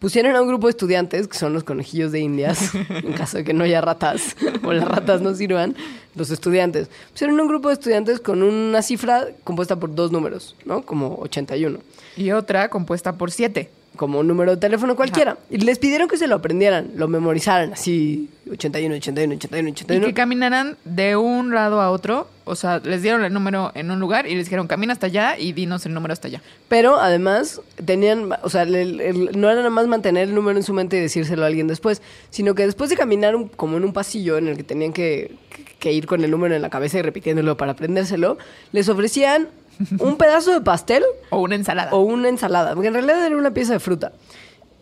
pusieron 0.00 0.34
a 0.34 0.42
un 0.42 0.48
grupo 0.48 0.66
de 0.66 0.72
estudiantes, 0.72 1.28
que 1.28 1.38
son 1.38 1.52
los 1.52 1.62
conejillos 1.62 2.10
de 2.10 2.18
indias, 2.18 2.74
en 2.88 3.12
caso 3.12 3.38
de 3.38 3.44
que 3.44 3.52
no 3.52 3.62
haya 3.62 3.80
ratas 3.80 4.36
o 4.64 4.72
las 4.72 4.88
ratas 4.88 5.20
no 5.20 5.34
sirvan, 5.34 5.76
los 6.16 6.30
estudiantes. 6.30 6.88
Pusieron 7.12 7.38
un 7.38 7.46
grupo 7.46 7.68
de 7.68 7.74
estudiantes 7.74 8.18
con 8.18 8.42
una 8.42 8.82
cifra 8.82 9.28
compuesta 9.44 9.76
por 9.76 9.94
dos 9.94 10.10
números, 10.10 10.56
¿no? 10.64 10.82
Como 10.82 11.16
81 11.20 11.78
Y 12.16 12.32
otra 12.32 12.70
compuesta 12.70 13.12
por 13.12 13.30
siete. 13.30 13.70
Como 13.96 14.20
un 14.20 14.26
número 14.28 14.52
de 14.52 14.56
teléfono 14.56 14.96
cualquiera. 14.96 15.36
Y 15.50 15.58
les 15.58 15.78
pidieron 15.78 16.08
que 16.08 16.16
se 16.16 16.26
lo 16.26 16.36
aprendieran, 16.36 16.90
lo 16.96 17.08
memorizaran, 17.08 17.72
así 17.74 18.30
81, 18.50 18.94
81, 18.96 19.34
81, 19.34 19.68
Y 19.68 19.72
81. 19.72 20.06
que 20.06 20.14
caminaran 20.14 20.76
de 20.84 21.16
un 21.16 21.52
lado 21.54 21.80
a 21.80 21.90
otro. 21.90 22.28
O 22.44 22.56
sea, 22.56 22.78
les 22.78 23.02
dieron 23.02 23.22
el 23.24 23.32
número 23.32 23.70
en 23.74 23.90
un 23.90 24.00
lugar 24.00 24.26
y 24.26 24.34
les 24.34 24.46
dijeron, 24.46 24.66
camina 24.66 24.92
hasta 24.92 25.06
allá 25.06 25.38
y 25.38 25.52
dinos 25.52 25.86
el 25.86 25.94
número 25.94 26.12
hasta 26.12 26.28
allá. 26.28 26.40
Pero 26.68 26.98
además 26.98 27.60
tenían, 27.84 28.30
o 28.42 28.48
sea, 28.48 28.62
el- 28.62 29.00
el- 29.00 29.38
no 29.40 29.48
era 29.48 29.56
nada 29.58 29.70
más 29.70 29.86
mantener 29.86 30.28
el 30.28 30.34
número 30.34 30.56
en 30.58 30.64
su 30.64 30.72
mente 30.72 30.96
y 30.96 31.00
decírselo 31.00 31.44
a 31.44 31.46
alguien 31.46 31.68
después, 31.68 32.00
sino 32.30 32.54
que 32.54 32.64
después 32.66 32.90
de 32.90 32.96
caminar 32.96 33.36
un- 33.36 33.48
como 33.48 33.76
en 33.76 33.84
un 33.84 33.92
pasillo 33.92 34.38
en 34.38 34.48
el 34.48 34.56
que 34.56 34.64
tenían 34.64 34.92
que, 34.92 35.36
que 35.78 35.92
ir 35.92 36.06
con 36.06 36.24
el 36.24 36.30
número 36.30 36.54
en 36.56 36.62
la 36.62 36.70
cabeza 36.70 36.98
y 36.98 37.02
repitiéndolo 37.02 37.56
para 37.56 37.72
aprendérselo, 37.72 38.38
les 38.72 38.88
ofrecían 38.88 39.48
un 39.98 40.16
pedazo 40.16 40.52
de 40.52 40.60
pastel 40.60 41.04
O 41.30 41.40
una 41.40 41.54
ensalada. 41.54 41.92
o 41.92 42.00
una 42.00 42.28
ensalada, 42.28 42.74
porque 42.74 42.88
en 42.88 42.94
realidad 42.94 43.24
era 43.24 43.36
una 43.36 43.52
pieza 43.52 43.72
de 43.72 43.80
fruta. 43.80 44.12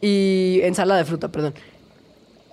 Y 0.00 0.60
ensalada 0.62 0.98
de 0.98 1.04
fruta, 1.04 1.28
perdón. 1.28 1.54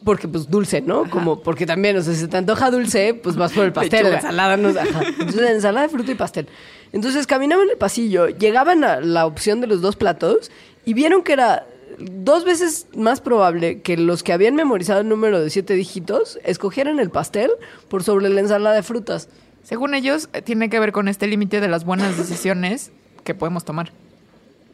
Porque 0.04 0.28
pues 0.28 0.50
dulce, 0.50 0.82
¿no? 0.82 1.10
Como 1.10 1.42
porque 1.42 1.66
también, 1.66 1.98
o 1.98 2.02
sea, 2.02 2.14
si 2.14 2.28
te 2.28 2.38
antoja 2.38 2.70
dulce, 2.70 3.14
pues 3.16 3.36
vas 3.36 3.52
por 3.52 3.66
el 3.66 3.74
pastel, 3.80 4.04
la 4.10 4.16
ensalada 4.18 4.58
no, 4.58 4.70
ajá. 4.70 5.02
Entonces, 5.20 5.50
ensalada 5.50 5.88
de 5.88 5.92
fruta 5.92 6.12
y 6.12 6.16
pastel. 6.16 6.48
Entonces, 6.92 7.26
caminaban 7.28 7.66
en 7.66 7.72
el 7.72 7.78
pasillo, 7.78 8.28
llegaban 8.28 8.84
a 8.84 9.00
la 9.02 9.26
opción 9.26 9.62
de 9.62 9.68
los 9.68 9.82
dos 9.82 9.96
platos 9.96 10.52
y 10.86 10.94
vieron 10.94 11.24
que 11.24 11.34
era 11.34 11.66
dos 11.98 12.44
veces 12.44 12.88
más 12.96 13.22
probable 13.22 13.82
que 13.82 13.98
los 13.98 14.22
que 14.22 14.34
habían 14.34 14.56
memorizado 14.56 15.02
el 15.02 15.10
número 15.10 15.40
de 15.40 15.50
siete 15.50 15.74
dígitos 15.76 16.40
escogieran 16.44 17.00
el 17.00 17.10
pastel 17.10 17.52
por 17.90 18.04
sobre 18.04 18.30
la 18.30 18.42
ensalada 18.42 18.76
de 18.76 18.84
frutas. 18.84 19.30
Según 19.66 19.96
ellos, 19.96 20.30
eh, 20.34 20.44
tiene 20.44 20.70
que 20.70 20.80
ver 20.80 20.92
con 20.92 21.08
este 21.08 21.26
límite 21.26 21.60
de 21.60 21.68
las 21.68 21.86
buenas 21.86 22.20
decisiones 22.20 22.92
que 23.24 23.34
podemos 23.34 23.66
tomar. 23.66 23.92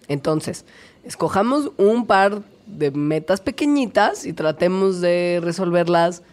Entonces, 0.10 0.66
escojamos 1.06 1.72
un 1.78 2.06
par 2.06 2.42
de 2.68 2.92
metas 2.92 3.40
pequeñitas 3.40 4.26
y 4.26 4.34
tratemos 4.34 5.00
de 5.00 5.40
resolverlas 5.42 6.24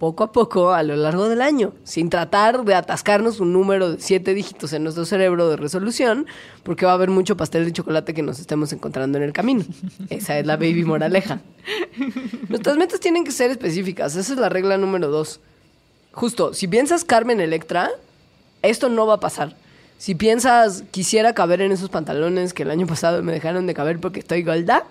poco 0.00 0.24
a 0.24 0.32
poco 0.32 0.72
a 0.72 0.82
lo 0.82 0.96
largo 0.96 1.28
del 1.28 1.40
año, 1.40 1.74
sin 1.84 2.10
tratar 2.10 2.64
de 2.64 2.74
atascarnos 2.74 3.38
un 3.38 3.52
número 3.52 3.92
de 3.92 4.00
siete 4.00 4.34
dígitos 4.34 4.72
en 4.72 4.82
nuestro 4.82 5.04
cerebro 5.04 5.48
de 5.48 5.56
resolución, 5.56 6.26
porque 6.64 6.86
va 6.86 6.92
a 6.92 6.94
haber 6.94 7.10
mucho 7.10 7.36
pastel 7.36 7.66
de 7.66 7.72
chocolate 7.72 8.14
que 8.14 8.22
nos 8.22 8.40
estemos 8.40 8.72
encontrando 8.72 9.18
en 9.18 9.24
el 9.24 9.32
camino. 9.32 9.64
Esa 10.10 10.36
es 10.40 10.44
la 10.44 10.56
baby 10.56 10.84
moraleja. 10.84 11.40
Nuestras 12.48 12.76
metas 12.76 12.98
tienen 12.98 13.22
que 13.22 13.30
ser 13.30 13.52
específicas, 13.52 14.16
esa 14.16 14.32
es 14.32 14.38
la 14.40 14.48
regla 14.48 14.76
número 14.76 15.06
dos. 15.06 15.40
Justo, 16.10 16.52
si 16.52 16.66
piensas 16.66 17.04
Carmen 17.04 17.40
Electra, 17.40 17.92
esto 18.62 18.88
no 18.88 19.06
va 19.06 19.14
a 19.14 19.20
pasar. 19.20 19.54
Si 19.98 20.14
piensas 20.14 20.84
quisiera 20.90 21.32
caber 21.34 21.60
en 21.60 21.72
esos 21.72 21.88
pantalones 21.90 22.54
que 22.54 22.62
el 22.62 22.70
año 22.70 22.86
pasado 22.94 23.22
me 23.22 23.32
dejaron 23.32 23.66
de 23.66 23.74
caber 23.74 23.98
porque 24.00 24.20
estoy 24.20 24.42
gorda, 24.42 24.84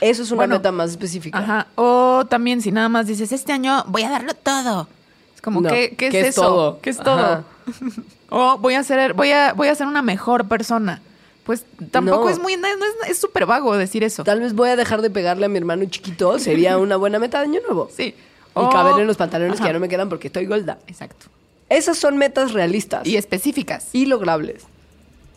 Eso 0.00 0.22
es 0.22 0.30
una 0.30 0.40
Bueno, 0.42 0.54
meta 0.56 0.72
más 0.72 0.90
específica. 0.90 1.38
Ajá. 1.38 1.66
O 1.76 2.24
también 2.28 2.60
si 2.60 2.70
nada 2.70 2.88
más 2.88 3.06
dices, 3.06 3.32
este 3.32 3.52
año 3.52 3.84
voy 3.88 4.02
a 4.02 4.10
darlo 4.10 4.34
todo. 4.34 4.88
Es 5.34 5.40
como, 5.40 5.60
No, 5.62 5.68
¿qué, 5.70 5.94
qué 5.96 6.08
es, 6.08 6.12
¿qué 6.12 6.20
es 6.20 6.26
eso? 6.28 6.42
todo? 6.42 6.80
¿Qué 6.80 6.90
es 6.90 6.98
todo? 6.98 7.44
o 8.30 8.58
voy 8.58 8.74
a 8.74 8.82
ser, 8.82 9.14
voy 9.14 9.30
a, 9.32 9.52
voy 9.54 9.68
a 9.68 9.74
ser 9.74 9.86
una 9.86 10.02
mejor 10.02 10.46
persona. 10.48 11.00
Pues 11.44 11.64
tampoco 11.92 12.24
No. 12.24 12.30
es 12.30 12.38
muy, 12.40 12.56
no 12.56 12.66
es 13.08 13.18
súper 13.18 13.46
vago 13.46 13.76
decir 13.76 14.02
eso. 14.04 14.24
Tal 14.24 14.40
vez 14.40 14.52
voy 14.52 14.68
a 14.68 14.76
dejar 14.76 15.00
de 15.00 15.10
pegarle 15.10 15.46
a 15.46 15.48
mi 15.48 15.58
hermano 15.58 15.84
chiquito. 15.86 16.38
Sería 16.38 16.76
una 16.86 16.96
buena 16.96 17.18
meta 17.18 17.38
de 17.38 17.44
año 17.44 17.60
nuevo. 17.66 17.88
Sí. 17.96 18.14
Y 18.58 18.68
caber 18.72 19.00
en 19.00 19.06
los 19.06 19.16
pantalones 19.16 19.56
que 19.56 19.62
Ajá. 19.62 19.68
ya 19.68 19.72
no 19.74 19.80
me 19.80 19.88
quedan 19.88 20.08
porque 20.08 20.26
estoy 20.28 20.46
golda. 20.46 20.78
Exacto. 20.88 21.26
Esas 21.68 21.98
son 21.98 22.16
metas 22.16 22.52
realistas 22.52 23.06
Y 23.06 23.10
y, 23.12 23.16
específicas. 23.16 23.88
logrables. 23.92 24.64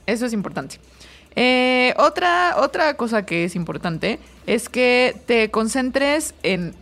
Eso 0.06 0.26
es 0.26 0.34
importante. 0.34 0.80
Eh, 1.36 1.94
otra, 1.98 2.56
otra 2.58 2.96
cosa 2.96 3.26
que 3.26 3.46
es 3.46 3.56
importante 3.56 4.20
es 4.48 4.68
que 4.70 5.16
te 5.26 5.50
concentres 5.52 6.34
en, 6.44 6.74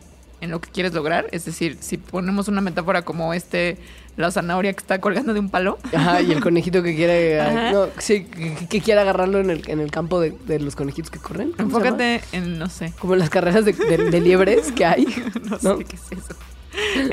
en 0.42 0.52
lo 0.52 0.62
que 0.62 0.70
quieres 0.72 0.94
lograr. 0.94 1.28
Es 1.32 1.46
decir, 1.46 1.78
si 1.82 1.98
ponemos 1.98 2.48
una 2.48 2.62
metáfora 2.62 3.04
como 3.04 3.34
este, 3.34 3.78
la 4.16 4.32
zanahoria 4.32 4.72
que 4.74 4.80
está 4.80 5.00
colgando 5.00 5.34
de 5.34 5.40
un 5.42 5.50
palo. 5.50 5.78
Ajá, 5.94 6.22
y 6.22 6.32
el 6.32 6.42
conejito 6.42 6.82
que 6.82 6.96
quiere, 6.96 7.42
no, 7.74 7.88
sí, 8.00 8.24
que, 8.26 8.68
que 8.68 8.82
quiere 8.82 9.02
agarrarlo 9.02 9.40
en 9.40 9.50
el, 9.50 9.70
en 9.70 9.80
el 9.80 9.92
campo 9.92 10.20
de, 10.20 10.32
de 10.46 10.60
los 10.60 10.76
conejitos 10.76 11.12
que 11.12 11.20
corren. 11.20 11.52
Enfócate 11.58 12.22
en, 12.32 12.58
no 12.58 12.70
sé, 12.70 12.94
Como 13.00 13.14
en 13.14 13.20
las 13.20 13.30
carreras 13.30 13.66
de, 13.66 13.74
de- 13.74 14.10
de 14.10 14.22
liebres 14.22 14.72
que 14.72 14.86
hay. 14.86 15.06
no, 15.44 15.58
¿no? 15.62 15.78
sé 15.78 15.84
qué 15.86 15.96
es 15.98 16.02
eso. 16.12 16.36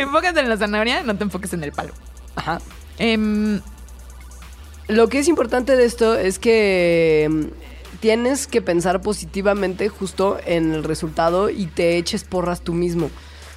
Enfócate 0.01 0.41
en 0.41 0.49
la 0.49 0.57
zanahoria, 0.57 1.03
no 1.03 1.17
te 1.17 1.25
enfoques 1.25 1.53
en 1.53 1.65
el 1.65 1.73
palo. 1.73 1.93
Ajá. 2.37 2.61
Em, 2.99 3.61
Lo 4.89 5.09
que 5.09 5.19
es 5.19 5.29
importante 5.29 5.77
de 5.77 5.85
esto 5.87 6.15
es 6.15 6.39
que 6.39 7.29
mm, 7.31 8.01
tienes 8.01 8.47
que 8.47 8.61
pensar 8.61 9.01
positivamente 9.01 9.89
justo 9.89 10.39
en 10.45 10.75
el 10.75 10.85
resultado 10.85 11.49
y 11.49 11.67
te 11.67 11.97
eches 11.97 12.25
porras 12.25 12.61
tú 12.61 12.75
mismo. 12.75 13.11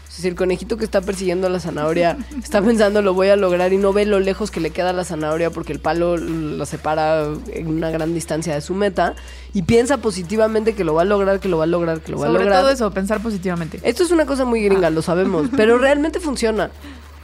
Es 0.09 0.15
decir, 0.23 0.31
el 0.31 0.37
conejito 0.37 0.77
que 0.77 0.85
está 0.85 1.01
persiguiendo 1.01 1.45
a 1.45 1.49
la 1.49 1.59
zanahoria 1.59 2.17
está 2.43 2.61
pensando 2.61 3.01
lo 3.01 3.13
voy 3.13 3.27
a 3.27 3.35
lograr 3.35 3.73
y 3.73 3.77
no 3.77 3.91
ve 3.91 4.05
lo 4.05 4.19
lejos 4.21 4.51
que 4.51 4.61
le 4.61 4.71
queda 4.71 4.93
la 4.93 5.03
zanahoria 5.03 5.51
porque 5.51 5.73
el 5.73 5.79
palo 5.79 6.15
lo 6.17 6.65
separa 6.65 7.27
en 7.51 7.67
una 7.67 7.91
gran 7.91 8.13
distancia 8.13 8.55
de 8.55 8.61
su 8.61 8.73
meta 8.73 9.13
y 9.53 9.63
piensa 9.63 9.97
positivamente 9.97 10.73
que 10.73 10.85
lo 10.85 10.93
va 10.93 11.01
a 11.01 11.05
lograr, 11.05 11.39
que 11.41 11.49
lo 11.49 11.57
va 11.57 11.65
a 11.65 11.67
lograr, 11.67 11.99
que 11.99 12.13
lo 12.13 12.19
va 12.19 12.25
a 12.25 12.29
sobre 12.29 12.45
lograr. 12.45 12.61
todo 12.61 12.71
eso, 12.71 12.89
pensar 12.91 13.21
positivamente. 13.21 13.79
Esto 13.83 14.03
es 14.03 14.11
una 14.11 14.25
cosa 14.25 14.45
muy 14.45 14.63
gringa, 14.63 14.89
lo 14.89 15.01
sabemos, 15.01 15.49
pero 15.57 15.77
realmente 15.77 16.21
funciona. 16.21 16.71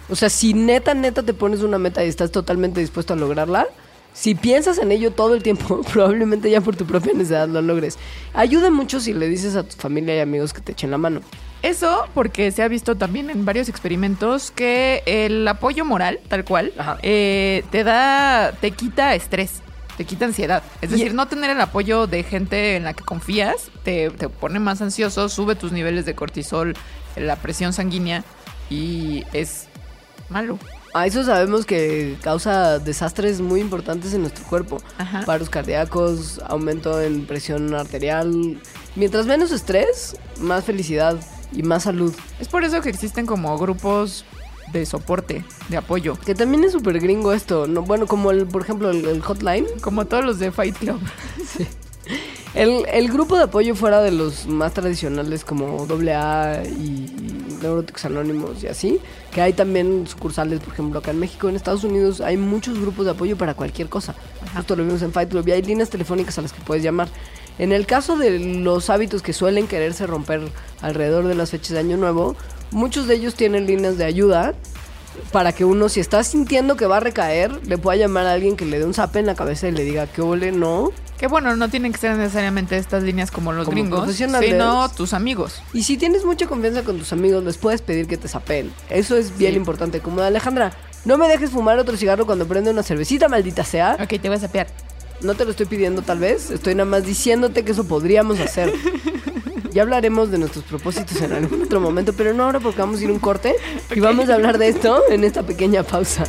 O 0.10 0.16
sea, 0.16 0.30
si 0.30 0.54
neta, 0.54 0.94
neta 0.94 1.24
te 1.24 1.34
pones 1.34 1.62
una 1.62 1.78
meta 1.78 2.04
y 2.04 2.10
estás 2.10 2.32
totalmente 2.32 2.80
dispuesto 2.82 3.13
a 3.13 3.16
lograrla, 3.18 3.68
si 4.13 4.36
piensas 4.36 4.78
en 4.78 4.92
ello 4.92 5.12
todo 5.12 5.34
el 5.34 5.42
tiempo, 5.42 5.82
probablemente 5.94 6.50
ya 6.52 6.62
por 6.62 6.76
tu 6.76 6.86
propia 6.86 7.13
necesidad 7.13 7.48
lo 7.48 7.62
logres. 7.62 7.98
Ayuda 8.34 8.70
mucho 8.70 9.00
si 9.00 9.13
le 9.13 9.28
dices 9.28 9.56
a 9.56 9.63
tu 9.63 9.76
familia 9.76 10.16
y 10.16 10.20
amigos 10.20 10.54
que 10.54 10.62
te 10.62 10.74
echen 10.74 10.92
la 10.92 10.98
mano. 10.98 11.22
Eso 11.63 12.06
porque 12.13 12.52
se 12.52 12.62
ha 12.62 12.68
visto 12.68 12.96
también 12.98 13.30
en 13.30 13.46
varios 13.46 13.70
experimentos 13.70 14.52
que 14.52 15.02
el 15.06 15.48
apoyo 15.48 15.86
moral, 15.86 16.20
tal 16.28 16.44
cual, 16.44 16.74
eh, 17.02 17.63
te 17.72 17.86
da, 17.86 18.52
te 18.60 18.72
quita 18.72 19.16
estrés, 19.16 19.62
te 19.96 20.04
quita 20.04 20.26
ansiedad. 20.26 20.62
Es 20.82 20.89
Y- 20.89 20.94
decir, 20.96 21.13
no 21.13 21.28
tener 21.30 21.50
el 21.52 21.62
apoyo 21.62 22.06
de 22.06 22.24
gente 22.24 22.76
en 22.76 22.84
la 22.84 22.94
que 22.94 23.06
confías 23.06 23.72
te, 23.84 24.10
te 24.10 24.28
pone 24.28 24.60
más 24.60 24.82
ansioso, 24.82 25.30
sube 25.30 25.56
tus 25.56 25.72
niveles 25.72 26.06
de 26.06 26.13
cortisol, 26.16 26.76
la 27.16 27.38
presión 27.38 27.72
sanguínea 27.72 28.26
y 28.70 29.24
es 29.32 29.68
malo. 30.30 30.58
A 30.94 31.08
eso 31.08 31.24
sabemos 31.24 31.66
que 31.66 32.18
causa 32.22 32.80
desastres 32.80 33.42
muy 33.42 33.62
importantes 33.62 34.14
en 34.14 34.22
nuestro 34.22 34.46
cuerpo. 34.46 34.78
Ajá. 34.98 35.24
Paros 35.26 35.50
cardíacos, 35.50 36.40
aumento 36.46 37.02
en 37.02 37.26
presión 37.26 37.74
arterial. 37.74 38.60
Mientras 38.96 39.26
menos 39.26 39.52
estrés, 39.52 40.16
más 40.40 40.66
felicidad 40.66 41.20
y 41.52 41.64
más 41.64 41.84
salud. 41.84 42.14
Es 42.40 42.48
por 42.48 42.64
eso 42.64 42.82
que 42.82 42.90
existen 42.90 43.26
como 43.26 43.58
grupos 43.58 44.24
de 44.72 44.86
soporte, 44.86 45.44
de 45.70 45.78
apoyo. 45.78 46.16
Que 46.20 46.36
también 46.36 46.64
es 46.64 46.72
súper 46.74 47.00
gringo 47.00 47.34
esto, 47.34 47.68
¿no? 47.68 47.82
Bueno, 47.82 48.06
como 48.06 48.32
el, 48.32 48.46
por 48.46 48.62
ejemplo, 48.62 48.92
el, 48.92 49.06
el 49.06 49.22
hotline. 49.22 49.66
Como 49.82 50.06
todos 50.06 50.24
los 50.24 50.40
de 50.40 50.52
Fight 50.52 50.78
Club. 50.78 51.00
El, 52.54 52.86
el 52.92 53.12
grupo 53.12 53.36
de 53.36 53.44
apoyo 53.44 53.74
fuera 53.76 54.02
de 54.02 54.12
los 54.12 54.46
más 54.46 54.74
tradicionales 54.74 55.44
como 55.44 55.88
AA 55.89 56.63
y 56.66 57.08
Neurotics 57.63 58.06
Anónimos 58.06 58.62
y 58.62 58.68
así, 58.68 59.00
que 59.32 59.42
hay 59.42 59.54
también 59.54 60.06
sucursales, 60.06 60.60
por 60.60 60.74
ejemplo, 60.74 61.00
acá 61.00 61.12
en 61.12 61.20
México, 61.20 61.50
en 61.50 61.56
Estados 61.56 61.84
Unidos, 61.84 62.22
hay 62.22 62.38
muchos 62.38 62.80
grupos 62.80 63.06
de 63.06 63.12
apoyo 63.12 63.38
para 63.38 63.56
cualquier 63.56 63.89
cosa. 63.89 64.13
Justo 64.56 64.76
lo 64.76 64.84
vimos 64.84 65.02
en 65.02 65.12
Fight 65.12 65.30
Club 65.30 65.48
y 65.48 65.52
hay 65.54 65.62
líneas 65.63 65.89
telefónicas 65.89 66.38
a 66.38 66.42
las 66.42 66.54
que 66.54 66.62
puedes 66.62 66.84
llamar. 66.84 67.08
En 67.58 67.72
el 67.72 67.86
caso 67.86 68.18
de 68.18 68.39
los 68.39 68.89
hábitos 68.89 69.22
que 69.22 69.34
suelen 69.34 69.68
quererse 69.68 70.06
romper 70.06 70.42
alrededor 70.82 71.26
de 71.28 71.36
las 71.36 71.52
fechas 71.52 71.72
de 71.72 71.80
Año 71.80 71.98
Nuevo, 71.98 72.36
muchos 72.72 73.08
de 73.08 73.16
ellos 73.16 73.36
tienen 73.36 73.66
líneas 73.66 73.98
de 73.98 74.06
ayuda 74.06 74.54
para 75.32 75.54
que 75.54 75.63
uno, 75.63 75.89
si 75.89 76.00
está 76.00 76.24
sintiendo 76.24 76.76
que 76.76 76.88
va 76.88 76.98
a 76.98 77.00
recaer, 77.00 77.66
le 77.68 77.78
pueda 77.78 77.98
llamar 77.98 78.26
a 78.26 78.34
alguien 78.34 78.56
que 78.56 78.66
le 78.66 78.80
dé 78.80 78.86
un 78.86 78.94
zape 78.94 79.20
en 79.20 79.28
la 79.28 79.36
cabeza 79.36 79.68
y 79.68 79.72
le 79.72 79.84
diga 79.84 80.08
que 80.08 80.22
ole, 80.22 80.52
no, 80.52 80.92
Que 81.24 81.28
bueno, 81.28 81.56
no 81.56 81.70
tienen 81.70 81.94
que 81.94 82.00
ser 82.00 82.18
necesariamente 82.18 82.76
estas 82.78 83.02
líneas 83.02 83.32
como 83.32 83.54
los 83.54 83.64
Como 83.64 83.76
gringos, 83.76 84.14
sino 84.14 84.90
tus 84.90 85.14
amigos. 85.14 85.62
Y 85.72 85.84
si 85.84 85.96
tienes 85.96 86.26
mucha 86.26 86.48
confianza 86.48 86.84
con 86.84 87.00
tus 87.00 87.14
amigos, 87.14 87.42
les 87.46 87.58
puedes 87.58 87.82
pedir 87.82 88.08
que 88.08 88.18
te 88.18 88.28
sapeen. 88.28 88.74
Eso 88.90 89.16
es 89.16 89.38
bien 89.38 89.52
Sí. 89.54 89.58
importante. 89.58 90.02
Como 90.02 90.20
Alejandra, 90.20 90.74
no 91.06 91.18
me 91.18 91.30
dejes 91.30 91.52
fumar 91.52 91.80
otro 91.80 91.96
cigarro 91.96 92.26
cuando 92.26 92.46
prende 92.46 92.72
una 92.72 92.84
cervecita, 92.84 93.30
maldita 93.30 93.64
sea. 93.64 93.96
Ok, 94.02 94.20
te 94.22 94.28
voy 94.28 94.36
a 94.36 94.40
sapear. 94.42 94.68
No 95.22 95.34
te 95.36 95.46
lo 95.46 95.52
estoy 95.52 95.66
pidiendo 95.66 96.02
tal 96.02 96.20
vez, 96.20 96.52
estoy 96.52 96.76
nada 96.76 96.90
más 96.90 97.06
diciéndote 97.06 97.64
que 97.64 97.72
eso 97.72 97.88
podríamos 97.88 98.42
hacer. 98.42 98.74
Ya 99.72 99.82
hablaremos 99.82 100.30
de 100.30 100.38
nuestros 100.38 100.64
propósitos 100.66 101.20
en 101.22 101.32
algún 101.34 101.64
otro 101.64 101.80
momento, 101.80 102.14
pero 102.14 102.32
no 102.32 102.44
ahora 102.44 102.60
porque 102.60 102.80
vamos 102.80 103.00
a 103.00 103.04
ir 103.06 103.12
un 103.12 103.18
corte 103.18 103.56
y 103.96 104.00
vamos 104.02 104.30
a 104.30 104.36
hablar 104.36 104.60
de 104.60 104.68
esto 104.68 105.02
en 105.10 105.24
esta 105.24 105.42
pequeña 105.42 105.82
pausa. 105.82 106.26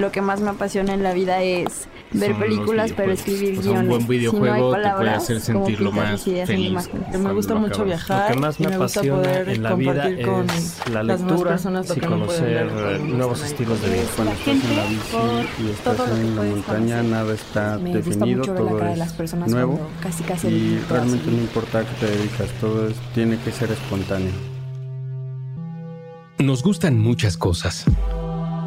Lo 0.00 0.10
que 0.10 0.22
más 0.22 0.40
me 0.40 0.48
apasiona 0.50 0.94
en 0.94 1.02
la 1.02 1.12
vida 1.12 1.42
es 1.42 1.86
ver 2.12 2.30
Son 2.30 2.40
películas, 2.40 2.92
pero 2.96 3.12
escribir 3.12 3.58
O 3.58 3.62
sea, 3.62 3.72
un 3.72 3.86
guiones. 3.86 3.88
buen 3.88 4.00
Si 4.00 4.06
no 4.06 4.12
hay 4.12 4.18
videojuego 4.18 4.54
te 4.54 4.60
puede 4.60 4.82
palabras, 4.82 5.22
hacer 5.22 5.36
¿cómo 5.52 5.66
sentir 5.66 5.80
lo 5.82 5.92
más 5.92 6.22
feliz. 6.22 6.48
imágenes? 6.70 7.18
Me 7.20 7.32
gusta 7.34 7.54
lo 7.54 7.60
mucho 7.60 7.72
acabas. 7.74 7.86
viajar. 7.86 8.28
Lo 8.30 8.34
que 8.34 8.40
más 8.40 8.60
me 8.60 8.66
gusta 8.66 8.76
apasiona 9.00 9.40
en 9.52 9.62
la 9.62 9.74
vida 9.74 10.08
es 10.08 10.80
la 10.90 11.02
lectura 11.02 11.56
y 11.60 12.00
que 12.00 12.06
conocer 12.06 12.66
no 12.72 13.16
nuevos 13.16 13.42
están 13.42 13.46
ahí. 13.46 13.52
estilos 13.52 13.82
de 13.82 13.88
vida. 13.90 14.02
Cuando 14.16 14.32
estás 14.32 14.46
en 14.64 14.76
la 14.76 14.84
bici 14.86 15.62
y 15.62 15.70
estás 15.70 15.96
que 16.00 16.20
en 16.20 16.36
la 16.36 16.42
montaña 16.42 16.96
conocer. 16.96 17.04
nada 17.04 17.34
está 17.34 17.78
Me 17.78 17.94
definido, 17.94 18.42
todo 18.42 18.78
cara 18.78 18.90
de 18.92 18.96
las 18.96 19.08
es 19.08 19.14
personas 19.14 19.50
nuevo 19.50 19.80
casi 20.02 20.22
casi 20.24 20.46
y 20.48 20.78
realmente 20.88 21.26
así. 21.26 21.36
no 21.36 21.42
importa 21.42 21.78
a 21.80 21.82
qué 21.82 21.94
te 22.00 22.06
dedicas, 22.10 22.48
todo 22.60 22.88
es- 22.88 22.96
tiene 23.14 23.36
que 23.38 23.52
ser 23.52 23.70
espontáneo. 23.70 24.32
Nos 26.38 26.62
gustan 26.62 26.98
muchas 26.98 27.36
cosas. 27.36 27.84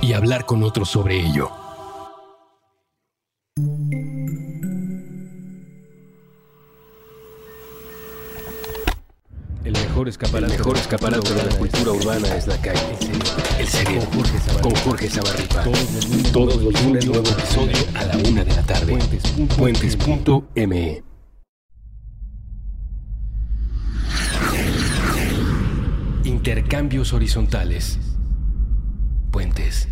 y 0.00 0.12
hablar 0.12 0.46
con 0.46 0.62
otros 0.62 0.88
sobre 0.88 1.18
ello. 1.18 1.50
El 9.64 9.72
mejor 9.72 10.08
escaparate, 10.08 10.52
El 10.52 10.58
mejor 10.58 10.76
escaparate 10.76 11.34
de 11.34 11.44
la 11.44 11.56
cultura 11.56 11.92
urbana 11.92 12.28
es 12.36 12.46
la 12.46 12.56
calle. 12.60 12.80
El 13.58 13.66
cerebro. 13.66 14.08
Con 14.62 14.74
Jorge 14.76 15.10
Zabarripa. 15.10 15.64
Todos 16.32 16.62
los 16.62 16.82
lunes 16.84 17.06
nuevo 17.06 17.28
episodio 17.28 17.76
a 17.94 18.04
la 18.04 18.16
una 18.16 18.44
de 18.44 18.54
la 18.54 18.62
tarde. 18.62 18.98
Puentes.me 19.56 21.02
Intercambios 26.24 27.12
horizontales. 27.12 27.98
Puentes. 29.38 29.86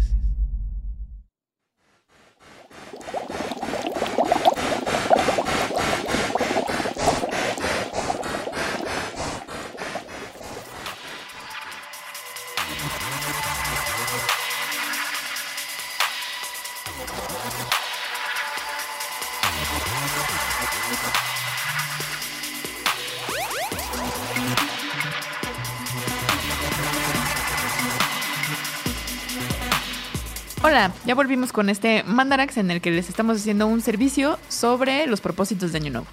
Ya 31.07 31.15
volvimos 31.15 31.53
con 31.53 31.71
este 31.71 32.03
Mandarax 32.05 32.57
en 32.59 32.71
el 32.71 32.81
que 32.81 32.91
les 32.91 33.09
estamos 33.09 33.39
haciendo 33.39 33.67
un 33.67 33.81
servicio 33.81 34.39
sobre 34.49 35.07
los 35.07 35.21
propósitos 35.21 35.73
de 35.73 35.79
Año 35.79 35.91
Nuevo. 35.93 36.07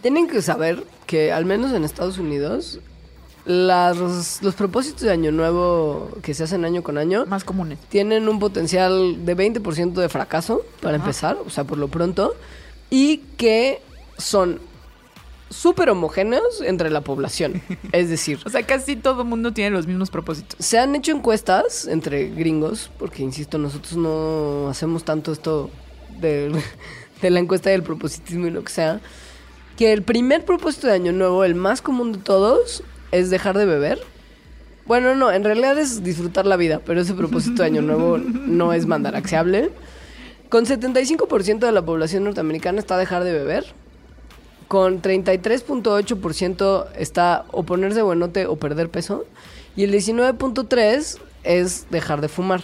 Tienen 0.00 0.28
que 0.28 0.42
saber 0.42 0.84
que 1.06 1.32
al 1.32 1.44
menos 1.44 1.72
en 1.72 1.84
Estados 1.84 2.18
Unidos 2.18 2.80
las- 3.44 4.40
los 4.42 4.54
propósitos 4.54 5.00
de 5.02 5.10
año 5.10 5.32
nuevo 5.32 6.10
que 6.22 6.32
se 6.32 6.44
hacen 6.44 6.64
año 6.64 6.84
con 6.84 6.96
año 6.96 7.26
Más 7.26 7.42
comunes. 7.42 7.76
tienen 7.88 8.28
un 8.28 8.38
potencial 8.38 9.24
de 9.26 9.34
20% 9.34 10.00
de 10.00 10.08
fracaso 10.08 10.62
para 10.80 10.94
empezar, 10.96 11.36
o 11.44 11.50
sea, 11.50 11.64
por 11.64 11.76
lo 11.78 11.88
pronto, 11.88 12.34
y 12.88 13.18
que 13.36 13.82
son 14.16 14.60
súper 15.52 15.90
homogéneos 15.90 16.60
entre 16.62 16.90
la 16.90 17.02
población. 17.02 17.62
Es 17.92 18.08
decir, 18.08 18.40
O 18.44 18.50
sea, 18.50 18.62
casi 18.62 18.96
todo 18.96 19.22
el 19.22 19.28
mundo 19.28 19.52
tiene 19.52 19.70
los 19.70 19.86
mismos 19.86 20.10
propósitos. 20.10 20.64
se 20.64 20.78
han 20.78 20.94
hecho 20.94 21.12
encuestas 21.12 21.86
entre 21.86 22.30
gringos, 22.30 22.90
porque 22.98 23.22
insisto, 23.22 23.58
nosotros 23.58 23.96
no 23.96 24.68
hacemos 24.68 25.04
tanto 25.04 25.32
esto 25.32 25.70
de, 26.20 26.52
de 27.22 27.30
la 27.30 27.38
encuesta 27.38 27.70
del 27.70 27.82
propositismo 27.82 28.46
y 28.46 28.50
lo 28.50 28.64
que 28.64 28.72
sea, 28.72 29.00
que 29.76 29.92
el 29.92 30.02
primer 30.02 30.44
propósito 30.44 30.86
de 30.86 30.94
año 30.94 31.12
nuevo, 31.12 31.44
el 31.44 31.54
más 31.54 31.82
común 31.82 32.12
de 32.12 32.18
todos, 32.18 32.82
es 33.10 33.30
dejar 33.30 33.56
de 33.56 33.66
beber. 33.66 34.00
Bueno, 34.86 35.14
no, 35.14 35.30
en 35.30 35.44
realidad 35.44 35.78
es 35.78 36.02
disfrutar 36.02 36.46
la 36.46 36.56
vida, 36.56 36.80
pero 36.84 37.00
ese 37.00 37.14
propósito 37.14 37.62
de 37.62 37.66
año 37.66 37.82
nuevo 37.82 38.18
no 38.18 38.72
es 38.72 38.86
mandaraxeable. 38.86 39.70
Con 40.48 40.66
75% 40.66 41.60
de 41.60 41.72
la 41.72 41.82
población 41.82 42.24
norteamericana 42.24 42.78
está 42.78 42.98
dejar 42.98 43.24
de 43.24 43.32
beber. 43.32 43.74
Con 44.72 45.02
33.8% 45.02 46.86
está 46.96 47.44
o 47.52 47.62
ponerse 47.62 48.00
buenote 48.00 48.46
o 48.46 48.56
perder 48.56 48.88
peso. 48.88 49.26
Y 49.76 49.84
el 49.84 49.92
19.3% 49.92 51.18
es 51.44 51.86
dejar 51.90 52.22
de 52.22 52.28
fumar. 52.28 52.62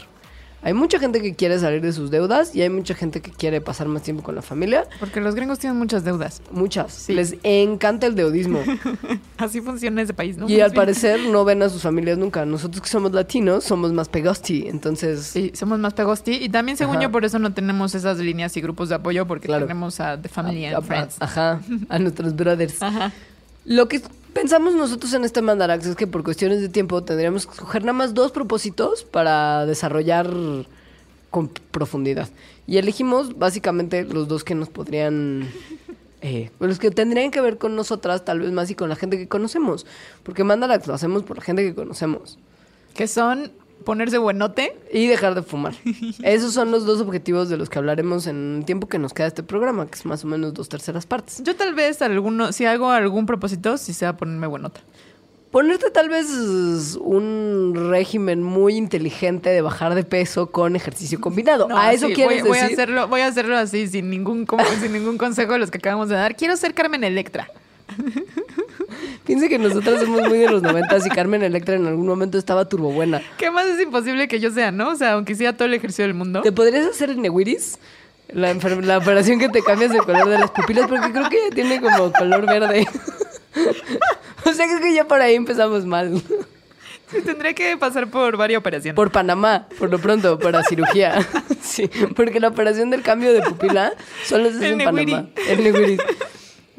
Hay 0.61 0.75
mucha 0.75 0.99
gente 0.99 1.23
que 1.23 1.35
quiere 1.37 1.59
salir 1.61 1.81
de 1.81 1.92
sus 1.92 2.11
deudas 2.11 2.55
y 2.55 2.62
hay 2.62 2.68
mucha 2.68 2.94
gente 2.94 3.21
que 3.23 3.31
quiere 3.31 3.61
pasar 3.61 3.87
más 3.87 4.03
tiempo 4.03 4.25
con 4.25 4.35
la 4.35 4.42
familia. 4.42 4.87
Porque 4.99 5.21
los 5.21 5.37
gringos 5.37 5.61
tienen 5.61 5.79
muchas 5.79 6.03
deudas. 6.05 6.42
Muchas. 6.51 6.92
Sí. 6.92 7.14
Les 7.14 7.37
encanta 7.44 8.07
el 8.09 8.16
deudismo. 8.16 8.61
Así 9.38 9.61
funciona 9.61 10.03
ese 10.03 10.14
país, 10.14 10.37
¿no? 10.37 10.49
y 10.49 10.61
al 10.61 10.73
parecer 10.73 11.21
no 11.31 11.44
ven 11.44 11.62
a 11.62 11.68
sus 11.68 11.83
familias 11.83 12.18
nunca. 12.18 12.44
Nosotros 12.44 12.83
que 12.83 12.88
somos 12.88 13.12
latinos 13.12 13.62
somos 13.64 13.92
más 13.92 14.09
pegosti. 14.09 14.66
Entonces, 14.66 15.23
Sí, 15.23 15.53
somos 15.55 15.79
más 15.79 15.94
pegosti. 15.94 16.33
Y 16.33 16.49
también, 16.49 16.77
según 16.77 16.97
Ajá. 16.97 17.05
yo, 17.05 17.12
por 17.12 17.25
eso 17.25 17.38
no 17.38 17.53
tenemos 17.55 17.94
esas 17.94 18.18
líneas 18.18 18.57
y 18.57 18.61
grupos 18.61 18.88
de 18.88 18.97
apoyo, 18.97 19.27
porque 19.27 19.47
Claro. 19.47 19.64
tenemos 19.66 20.01
a 20.01 20.21
The 20.21 20.29
Family 20.29 20.64
a- 20.64 20.68
and 20.71 20.77
a- 20.79 20.83
Friends. 20.83 21.16
Ajá, 21.21 21.61
a 21.88 21.99
nuestros 22.01 22.35
brothers. 22.35 22.83
Ajá. 22.83 23.12
Lo 23.64 23.87
que 23.88 24.01
pensamos 24.33 24.75
nosotros 24.75 25.12
en 25.14 25.25
este 25.25 25.43
Mandarax 25.43 25.87
es 25.87 25.97
que 25.97 26.07
por 26.07 26.23
cuestiones 26.25 26.61
de 26.61 26.69
tiempo 26.69 27.03
tendríamos 27.03 27.47
que 27.47 27.53
escoger 27.53 27.83
nada 27.83 27.93
más 27.93 28.14
dos 28.14 28.33
propósitos 28.33 29.05
para 29.05 29.67
desarrollar 29.67 30.31
con 31.31 31.49
profundidad. 31.71 32.29
Y 32.67 32.79
elegimos 32.79 33.38
básicamente 33.38 34.05
los 34.05 34.29
dos 34.29 34.45
que 34.45 34.55
nos 34.55 34.69
podrían... 34.69 35.49
Eh, 36.21 36.51
los 36.59 36.81
que 36.81 36.91
tendrían 36.91 37.31
que 37.31 37.41
ver 37.41 37.59
con 37.59 37.77
nosotras, 37.77 38.25
tal 38.25 38.41
vez 38.41 38.51
más 38.51 38.69
y 38.71 38.75
con 38.75 38.88
la 38.88 38.97
gente 38.97 39.17
que 39.19 39.29
conocemos. 39.29 39.87
Porque 40.25 40.43
Mandarax 40.43 40.87
lo 40.87 40.95
hacemos 40.95 41.23
por 41.23 41.38
la 41.38 41.45
gente 41.45 41.62
que 41.62 41.75
conocemos. 41.75 42.38
Que 42.95 43.07
son 43.07 43.53
ponerse 43.85 44.19
buenote. 44.19 44.77
Y 44.93 45.07
dejar 45.07 45.35
de 45.35 45.43
fumar. 45.43 45.75
Esos 46.23 46.53
son 46.53 46.71
los 46.71 46.85
dos 46.87 47.01
objetivos 47.01 47.49
de 47.49 47.57
los 47.57 47.69
que 47.69 47.79
hablaremos 47.79 48.27
en 48.27 48.59
el 48.59 48.64
tiempo 48.64 48.88
que 48.88 48.99
nos 48.99 49.12
queda 49.14 49.27
este 49.27 49.43
programa, 49.43 49.87
que 49.87 49.95
es 49.95 50.05
más 50.05 50.25
o 50.25 50.29
menos 50.29 50.55
dos 50.55 50.69
terceras 50.69 51.07
partes. 51.07 51.43
Yo 51.45 51.57
tal 51.57 51.75
vez 51.75 52.03
alguno, 52.03 52.53
si 52.53 52.64
hago 52.67 52.91
algún 52.91 53.27
propósito, 53.27 53.79
si 53.79 53.93
sea 53.93 54.17
ponerme 54.17 54.47
buenota. 54.47 54.81
Ponerte 55.51 55.91
tal 55.91 56.11
vez 56.11 56.29
un 57.01 57.73
régimen 57.91 58.43
muy 58.43 58.77
inteligente 58.77 59.49
de 59.49 59.62
bajar 59.62 59.95
de 59.95 60.05
peso 60.05 60.51
con 60.51 60.77
ejercicio 60.77 61.19
combinado. 61.23 61.69
No, 61.69 61.79
¿A 61.79 61.95
eso 61.95 62.07
sí, 62.09 62.12
quieres 62.12 62.43
voy, 62.43 62.51
voy 62.51 62.59
a 62.59 62.62
decir? 62.64 62.77
hacerlo, 62.77 63.09
voy 63.09 63.23
a 63.23 63.29
hacerlo 63.29 63.57
así, 63.57 63.88
sin 63.88 64.11
ningún, 64.11 64.47
sin 64.79 64.93
ningún 64.93 65.17
consejo 65.17 65.55
de 65.55 65.61
los 65.61 65.71
que 65.71 65.79
acabamos 65.79 66.11
de 66.11 66.17
dar. 66.17 66.37
Quiero 66.37 66.55
ser 66.57 66.75
Carmen 66.75 67.03
Electra. 67.03 67.49
Piense 69.29 69.51
que 69.51 69.59
nosotros 69.59 70.01
somos 70.01 70.27
muy 70.27 70.38
de 70.38 70.49
los 70.49 70.62
noventas 70.62 71.07
y 71.07 71.11
Carmen 71.11 71.43
Electra 71.43 71.75
en 71.75 71.87
algún 71.87 72.07
momento 72.07 72.38
estaba 72.38 72.64
turbo 72.64 72.91
buena. 72.91 73.21
¿Qué 73.37 73.51
más 73.51 73.67
es 73.67 73.79
imposible 73.79 74.27
que 74.27 74.41
yo 74.41 74.51
sea, 74.51 74.73
no? 74.73 74.88
O 74.88 74.97
sea, 74.97 75.12
aunque 75.12 75.35
sea 75.35 75.55
todo 75.55 75.69
el 75.69 75.75
ejercicio 75.75 76.07
del 76.07 76.14
mundo. 76.14 76.41
¿Te 76.41 76.51
podrías 76.51 76.87
hacer 76.87 77.11
el 77.11 77.21
Newiris? 77.21 77.79
La, 78.33 78.55
la 78.55 78.97
operación 78.97 79.38
que 79.38 79.51
te 79.51 79.62
cambias 79.62 79.91
el 79.91 80.01
color 80.01 80.31
de 80.31 80.38
las 80.38 80.51
pupilas, 80.51 80.88
porque 80.88 81.12
creo 81.12 81.29
que 81.29 81.37
ya 81.47 81.55
tiene 81.55 81.79
como 81.79 82.11
color 82.11 82.47
verde. 82.47 82.87
o 84.47 84.53
sea, 84.55 84.67
creo 84.67 84.81
que 84.81 84.95
ya 84.95 85.05
por 85.05 85.21
ahí 85.21 85.35
empezamos 85.35 85.85
mal. 85.85 86.23
Sí, 87.11 87.21
tendré 87.21 87.55
que 87.55 87.77
pasar 87.77 88.09
por 88.09 88.38
varias 88.38 88.61
operaciones. 88.61 88.97
Por 88.97 89.12
Panamá, 89.12 89.67
por 89.79 89.91
lo 89.91 89.99
pronto, 89.99 90.38
para 90.38 90.62
cirugía. 90.62 91.19
Sí, 91.61 91.91
porque 92.17 92.41
la 92.41 92.49
operación 92.49 92.88
del 92.88 93.03
cambio 93.03 93.31
de 93.35 93.43
pupila 93.43 93.93
solo 94.25 94.51
se 94.51 94.57
hace 94.57 94.69
en. 94.71 94.79
Panamá. 94.79 95.29
El 95.49 95.62
Neguiri. 95.62 95.99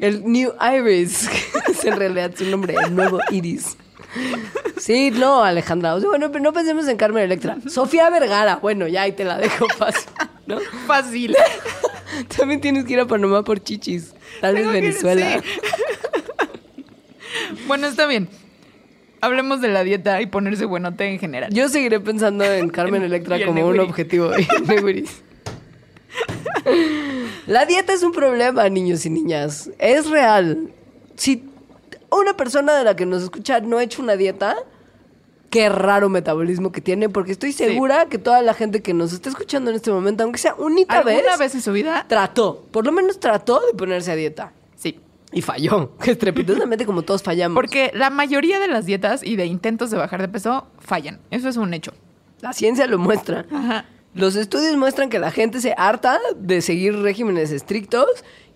El 0.00 0.24
New 0.24 0.52
Iris, 0.76 1.28
que 1.28 1.72
es 1.72 1.84
en 1.84 1.96
realidad 1.96 2.32
su 2.34 2.44
nombre, 2.46 2.74
el 2.82 2.94
nuevo 2.94 3.20
Iris. 3.30 3.76
Sí, 4.78 5.10
no, 5.10 5.44
Alejandra. 5.44 5.94
O 5.94 6.00
sea, 6.00 6.08
bueno, 6.08 6.32
pero 6.32 6.42
no 6.42 6.52
pensemos 6.52 6.88
en 6.88 6.96
Carmen 6.96 7.22
Electra. 7.22 7.58
Sofía 7.68 8.10
Vergara. 8.10 8.56
Bueno, 8.56 8.88
ya 8.88 9.02
ahí 9.02 9.12
te 9.12 9.24
la 9.24 9.38
dejo 9.38 9.68
fácil, 9.78 10.10
¿no? 10.46 10.58
Fácil. 10.86 11.36
También 12.36 12.60
tienes 12.60 12.86
que 12.86 12.94
ir 12.94 13.00
a 13.00 13.06
Panamá 13.06 13.44
por 13.44 13.62
chichis. 13.62 14.14
Tal 14.40 14.54
vez 14.54 14.66
Venezuela. 14.72 15.40
sí. 15.40 16.84
bueno, 17.66 17.86
está 17.86 18.06
bien. 18.06 18.28
Hablemos 19.20 19.60
de 19.60 19.68
la 19.68 19.84
dieta 19.84 20.22
y 20.22 20.26
ponerse 20.26 20.64
buenote 20.64 21.04
en 21.04 21.18
general. 21.18 21.52
Yo 21.52 21.68
seguiré 21.68 22.00
pensando 22.00 22.42
en 22.44 22.70
Carmen 22.70 23.02
Electra 23.02 23.36
el 23.36 23.44
como 23.44 23.66
un 23.66 23.80
objetivo. 23.80 24.32
y. 24.38 25.04
La 27.46 27.64
dieta 27.66 27.92
es 27.92 28.02
un 28.02 28.12
problema, 28.12 28.68
niños 28.68 29.04
y 29.06 29.10
niñas. 29.10 29.70
Es 29.78 30.08
real. 30.08 30.70
Si 31.16 31.44
una 32.10 32.36
persona 32.36 32.74
de 32.74 32.84
la 32.84 32.96
que 32.96 33.06
nos 33.06 33.22
escucha 33.22 33.60
no 33.60 33.78
ha 33.78 33.82
hecho 33.82 34.02
una 34.02 34.16
dieta, 34.16 34.56
qué 35.50 35.68
raro 35.68 36.08
metabolismo 36.08 36.72
que 36.72 36.80
tiene, 36.80 37.08
porque 37.08 37.32
estoy 37.32 37.52
segura 37.52 38.06
que 38.06 38.18
toda 38.18 38.40
la 38.42 38.54
gente 38.54 38.82
que 38.82 38.94
nos 38.94 39.12
está 39.12 39.28
escuchando 39.28 39.70
en 39.70 39.76
este 39.76 39.90
momento, 39.90 40.22
aunque 40.22 40.38
sea 40.38 40.54
única 40.54 40.98
¿Alguna 40.98 41.14
vez, 41.14 41.38
vez 41.38 41.54
en 41.56 41.62
su 41.62 41.72
vida? 41.72 42.06
trató, 42.08 42.66
por 42.70 42.86
lo 42.86 42.92
menos 42.92 43.20
trató 43.20 43.60
de 43.66 43.76
ponerse 43.76 44.12
a 44.12 44.16
dieta. 44.16 44.52
Sí. 44.76 44.98
Y 45.32 45.42
falló, 45.42 45.92
estrepitosamente 46.04 46.86
como 46.86 47.02
todos 47.02 47.22
fallamos. 47.22 47.54
Porque 47.54 47.90
la 47.94 48.10
mayoría 48.10 48.60
de 48.60 48.68
las 48.68 48.86
dietas 48.86 49.22
y 49.22 49.36
de 49.36 49.46
intentos 49.46 49.90
de 49.90 49.98
bajar 49.98 50.20
de 50.20 50.28
peso 50.28 50.66
fallan. 50.78 51.20
Eso 51.30 51.48
es 51.48 51.56
un 51.56 51.74
hecho. 51.74 51.92
La 52.40 52.52
ciencia 52.52 52.86
lo 52.86 52.98
muestra. 52.98 53.46
Ajá. 53.52 53.84
Los 54.14 54.34
estudios 54.36 54.76
muestran 54.76 55.08
que 55.08 55.18
la 55.18 55.30
gente 55.30 55.60
se 55.60 55.74
harta 55.76 56.18
de 56.36 56.62
seguir 56.62 56.96
regímenes 56.96 57.52
estrictos 57.52 58.06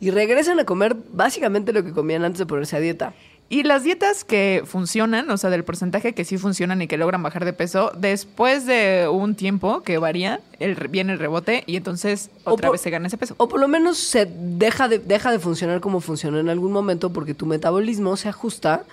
y 0.00 0.10
regresan 0.10 0.58
a 0.58 0.64
comer 0.64 0.96
básicamente 1.12 1.72
lo 1.72 1.84
que 1.84 1.92
comían 1.92 2.24
antes 2.24 2.38
de 2.40 2.46
ponerse 2.46 2.76
a 2.76 2.80
dieta. 2.80 3.14
Y 3.50 3.62
las 3.62 3.84
dietas 3.84 4.24
que 4.24 4.62
funcionan, 4.64 5.30
o 5.30 5.36
sea, 5.36 5.50
del 5.50 5.64
porcentaje 5.64 6.12
que 6.14 6.24
sí 6.24 6.38
funcionan 6.38 6.80
y 6.82 6.88
que 6.88 6.96
logran 6.96 7.22
bajar 7.22 7.44
de 7.44 7.52
peso, 7.52 7.92
después 7.96 8.66
de 8.66 9.06
un 9.12 9.34
tiempo 9.36 9.82
que 9.82 9.98
varía, 9.98 10.40
el, 10.58 10.74
viene 10.88 11.12
el 11.12 11.18
rebote 11.18 11.62
y 11.66 11.76
entonces 11.76 12.30
otra 12.44 12.68
por- 12.68 12.72
vez 12.72 12.80
se 12.80 12.90
gana 12.90 13.06
ese 13.06 13.18
peso. 13.18 13.34
O 13.36 13.46
por 13.48 13.60
lo 13.60 13.68
menos 13.68 13.98
se 13.98 14.26
deja 14.26 14.88
de, 14.88 14.98
deja 14.98 15.30
de 15.30 15.38
funcionar 15.38 15.80
como 15.80 16.00
funcionó 16.00 16.40
en 16.40 16.48
algún 16.48 16.72
momento 16.72 17.12
porque 17.12 17.34
tu 17.34 17.46
metabolismo 17.46 18.16
se 18.16 18.28
ajusta 18.30 18.84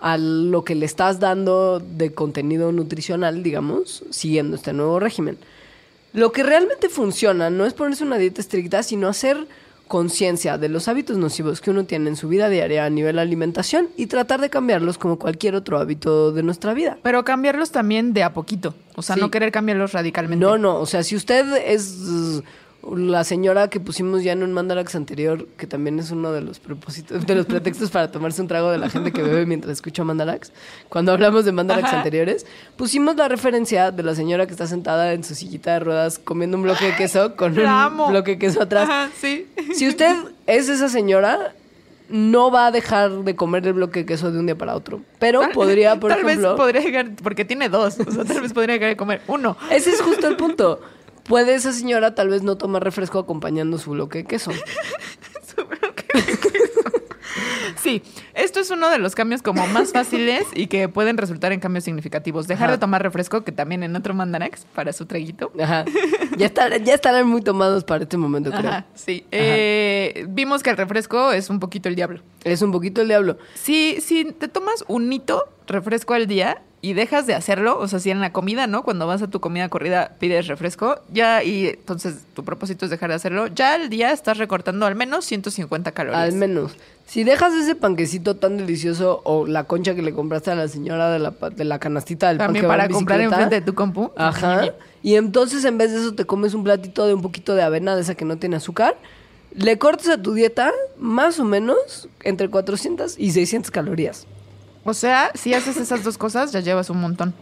a 0.00 0.18
lo 0.18 0.64
que 0.64 0.74
le 0.74 0.84
estás 0.86 1.18
dando 1.18 1.80
de 1.80 2.12
contenido 2.12 2.70
nutricional, 2.72 3.42
digamos, 3.42 4.04
siguiendo 4.10 4.54
este 4.56 4.74
nuevo 4.74 5.00
régimen. 5.00 5.38
Lo 6.14 6.32
que 6.32 6.42
realmente 6.42 6.88
funciona 6.88 7.50
no 7.50 7.66
es 7.66 7.74
ponerse 7.74 8.04
una 8.04 8.16
dieta 8.16 8.40
estricta, 8.40 8.82
sino 8.82 9.08
hacer 9.08 9.46
conciencia 9.88 10.56
de 10.56 10.70
los 10.70 10.88
hábitos 10.88 11.18
nocivos 11.18 11.60
que 11.60 11.70
uno 11.70 11.84
tiene 11.84 12.08
en 12.08 12.16
su 12.16 12.28
vida 12.28 12.48
diaria 12.48 12.86
a 12.86 12.90
nivel 12.90 13.18
alimentación 13.18 13.88
y 13.98 14.06
tratar 14.06 14.40
de 14.40 14.48
cambiarlos 14.48 14.96
como 14.96 15.18
cualquier 15.18 15.54
otro 15.54 15.78
hábito 15.78 16.32
de 16.32 16.42
nuestra 16.42 16.72
vida. 16.72 16.96
Pero 17.02 17.22
cambiarlos 17.24 17.70
también 17.70 18.14
de 18.14 18.22
a 18.22 18.32
poquito. 18.32 18.74
O 18.94 19.02
sea, 19.02 19.16
Sí. 19.16 19.20
no 19.20 19.30
querer 19.30 19.52
cambiarlos 19.52 19.92
radicalmente. 19.92 20.42
No, 20.42 20.56
no, 20.56 20.78
o 20.80 20.86
sea, 20.86 21.02
si 21.02 21.16
usted 21.16 21.44
es 21.66 22.42
la 22.96 23.24
señora 23.24 23.68
que 23.68 23.80
pusimos 23.80 24.22
ya 24.22 24.32
en 24.32 24.42
un 24.42 24.52
mandarax 24.52 24.94
anterior, 24.94 25.46
que 25.56 25.66
también 25.66 25.98
es 25.98 26.10
uno 26.10 26.32
de 26.32 26.40
los 26.40 26.58
propósitos, 26.58 27.26
de 27.26 27.34
los 27.34 27.46
pretextos 27.46 27.90
para 27.90 28.10
tomarse 28.10 28.42
un 28.42 28.48
trago 28.48 28.70
de 28.70 28.78
la 28.78 28.90
gente 28.90 29.12
que 29.12 29.22
bebe 29.22 29.46
mientras 29.46 29.72
escucha 29.72 30.04
mandarax, 30.04 30.52
cuando 30.88 31.12
hablamos 31.12 31.44
de 31.44 31.52
mandarax 31.52 31.88
Ajá. 31.88 31.96
anteriores, 31.98 32.46
pusimos 32.76 33.16
la 33.16 33.28
referencia 33.28 33.90
de 33.90 34.02
la 34.02 34.14
señora 34.14 34.46
que 34.46 34.52
está 34.52 34.66
sentada 34.66 35.12
en 35.12 35.24
su 35.24 35.34
sillita 35.34 35.74
de 35.74 35.80
ruedas 35.80 36.18
comiendo 36.18 36.56
un 36.56 36.64
bloque 36.64 36.86
de 36.86 36.96
queso 36.96 37.36
con 37.36 37.58
un 37.58 37.66
amo. 37.66 38.08
bloque 38.08 38.32
de 38.32 38.38
queso 38.38 38.62
atrás. 38.62 38.88
Ajá, 38.88 39.10
sí. 39.20 39.46
Si 39.74 39.88
usted 39.88 40.14
es 40.46 40.68
esa 40.68 40.88
señora, 40.88 41.54
no 42.08 42.50
va 42.50 42.66
a 42.66 42.70
dejar 42.70 43.10
de 43.10 43.34
comer 43.34 43.66
el 43.66 43.72
bloque 43.74 44.00
de 44.00 44.06
queso 44.06 44.30
de 44.30 44.38
un 44.38 44.46
día 44.46 44.56
para 44.56 44.74
otro. 44.74 45.00
Pero 45.18 45.42
podría, 45.52 45.98
por 45.98 46.10
tal 46.10 46.20
ejemplo... 46.20 46.50
vez 46.50 46.56
podría 46.56 46.80
llegar, 46.82 47.10
porque 47.22 47.44
tiene 47.44 47.68
dos. 47.68 47.98
O 47.98 48.10
sea, 48.10 48.24
tal 48.24 48.42
vez 48.42 48.52
podría 48.52 48.76
llegar 48.76 48.90
a 48.90 48.96
comer 48.96 49.22
uno. 49.26 49.56
Ese 49.70 49.90
es 49.90 50.00
justo 50.00 50.28
el 50.28 50.36
punto. 50.36 50.80
Puede 51.24 51.54
esa 51.54 51.72
señora 51.72 52.14
tal 52.14 52.28
vez 52.28 52.42
no 52.42 52.56
tomar 52.56 52.84
refresco 52.84 53.18
acompañando 53.18 53.78
su 53.78 53.90
bloque 53.90 54.18
de 54.18 54.24
queso. 54.24 54.50
Sí, 57.76 58.02
esto 58.34 58.60
es 58.60 58.70
uno 58.70 58.88
de 58.88 58.98
los 58.98 59.14
cambios 59.14 59.42
como 59.42 59.66
más 59.66 59.92
fáciles 59.92 60.44
y 60.54 60.68
que 60.68 60.88
pueden 60.88 61.18
resultar 61.18 61.52
en 61.52 61.60
cambios 61.60 61.84
significativos. 61.84 62.46
Dejar 62.46 62.66
Ajá. 62.68 62.72
de 62.72 62.78
tomar 62.78 63.02
refresco, 63.02 63.42
que 63.44 63.52
también 63.52 63.82
en 63.82 63.94
otro 63.96 64.14
mandarax, 64.14 64.64
para 64.74 64.92
su 64.92 65.04
traguito. 65.06 65.52
Ajá. 65.60 65.84
Ya, 66.38 66.46
estar- 66.46 66.82
ya 66.82 66.94
estarán 66.94 67.26
muy 67.26 67.42
tomados 67.42 67.84
para 67.84 68.04
este 68.04 68.16
momento, 68.16 68.50
creo. 68.50 68.70
Ajá, 68.70 68.86
sí. 68.94 69.26
Eh, 69.30 70.24
vimos 70.30 70.62
que 70.62 70.70
el 70.70 70.76
refresco 70.76 71.32
es 71.32 71.50
un 71.50 71.60
poquito 71.60 71.88
el 71.88 71.94
diablo. 71.96 72.22
Es 72.44 72.62
un 72.62 72.72
poquito 72.72 73.02
el 73.02 73.08
diablo. 73.08 73.36
Si, 73.54 74.00
si 74.00 74.24
te 74.32 74.48
tomas 74.48 74.84
un 74.88 75.12
hito 75.12 75.44
refresco 75.66 76.14
al 76.14 76.26
día 76.26 76.62
y 76.84 76.92
dejas 76.92 77.26
de 77.26 77.34
hacerlo, 77.34 77.78
o 77.78 77.88
sea, 77.88 77.98
si 77.98 78.10
en 78.10 78.20
la 78.20 78.30
comida, 78.30 78.66
¿no? 78.66 78.82
Cuando 78.82 79.06
vas 79.06 79.22
a 79.22 79.28
tu 79.28 79.40
comida 79.40 79.70
corrida 79.70 80.16
pides 80.18 80.48
refresco, 80.48 81.00
ya, 81.10 81.42
y 81.42 81.68
entonces 81.68 82.26
tu 82.34 82.44
propósito 82.44 82.84
es 82.84 82.90
dejar 82.90 83.08
de 83.08 83.14
hacerlo, 83.14 83.46
ya 83.46 83.72
al 83.72 83.88
día 83.88 84.12
estás 84.12 84.36
recortando 84.36 84.84
al 84.84 84.94
menos 84.94 85.24
150 85.24 85.92
calorías. 85.92 86.22
Al 86.22 86.32
menos. 86.34 86.72
Si 87.06 87.24
dejas 87.24 87.54
ese 87.54 87.74
panquecito 87.74 88.36
tan 88.36 88.58
delicioso 88.58 89.22
o 89.24 89.46
la 89.46 89.64
concha 89.64 89.94
que 89.94 90.02
le 90.02 90.12
compraste 90.12 90.50
a 90.50 90.56
la 90.56 90.68
señora 90.68 91.10
de 91.10 91.20
la, 91.20 91.30
de 91.30 91.64
la 91.64 91.78
canastita 91.78 92.28
del 92.28 92.36
pan 92.36 92.48
También 92.48 92.64
que 92.64 92.66
va 92.66 92.74
para 92.74 92.84
en 92.84 92.92
comprar 92.92 93.20
enfrente 93.22 93.54
de 93.54 93.60
tu 93.62 93.74
compu. 93.74 94.12
Ajá. 94.14 94.74
Y 95.02 95.14
entonces 95.14 95.64
en 95.64 95.78
vez 95.78 95.90
de 95.90 96.00
eso 96.00 96.14
te 96.14 96.26
comes 96.26 96.52
un 96.52 96.64
platito 96.64 97.06
de 97.06 97.14
un 97.14 97.22
poquito 97.22 97.54
de 97.54 97.62
avena 97.62 97.96
de 97.96 98.02
esa 98.02 98.14
que 98.14 98.26
no 98.26 98.36
tiene 98.36 98.56
azúcar. 98.56 98.94
Le 99.54 99.78
cortas 99.78 100.08
a 100.08 100.20
tu 100.20 100.34
dieta 100.34 100.70
más 100.98 101.40
o 101.40 101.46
menos 101.46 102.10
entre 102.24 102.50
400 102.50 103.18
y 103.18 103.30
600 103.30 103.70
calorías. 103.70 104.26
O 104.84 104.94
sea, 104.94 105.30
si 105.34 105.54
haces 105.54 105.76
esas 105.78 106.04
dos 106.04 106.18
cosas, 106.18 106.52
ya 106.52 106.60
llevas 106.60 106.90
un 106.90 107.00
montón. 107.00 107.34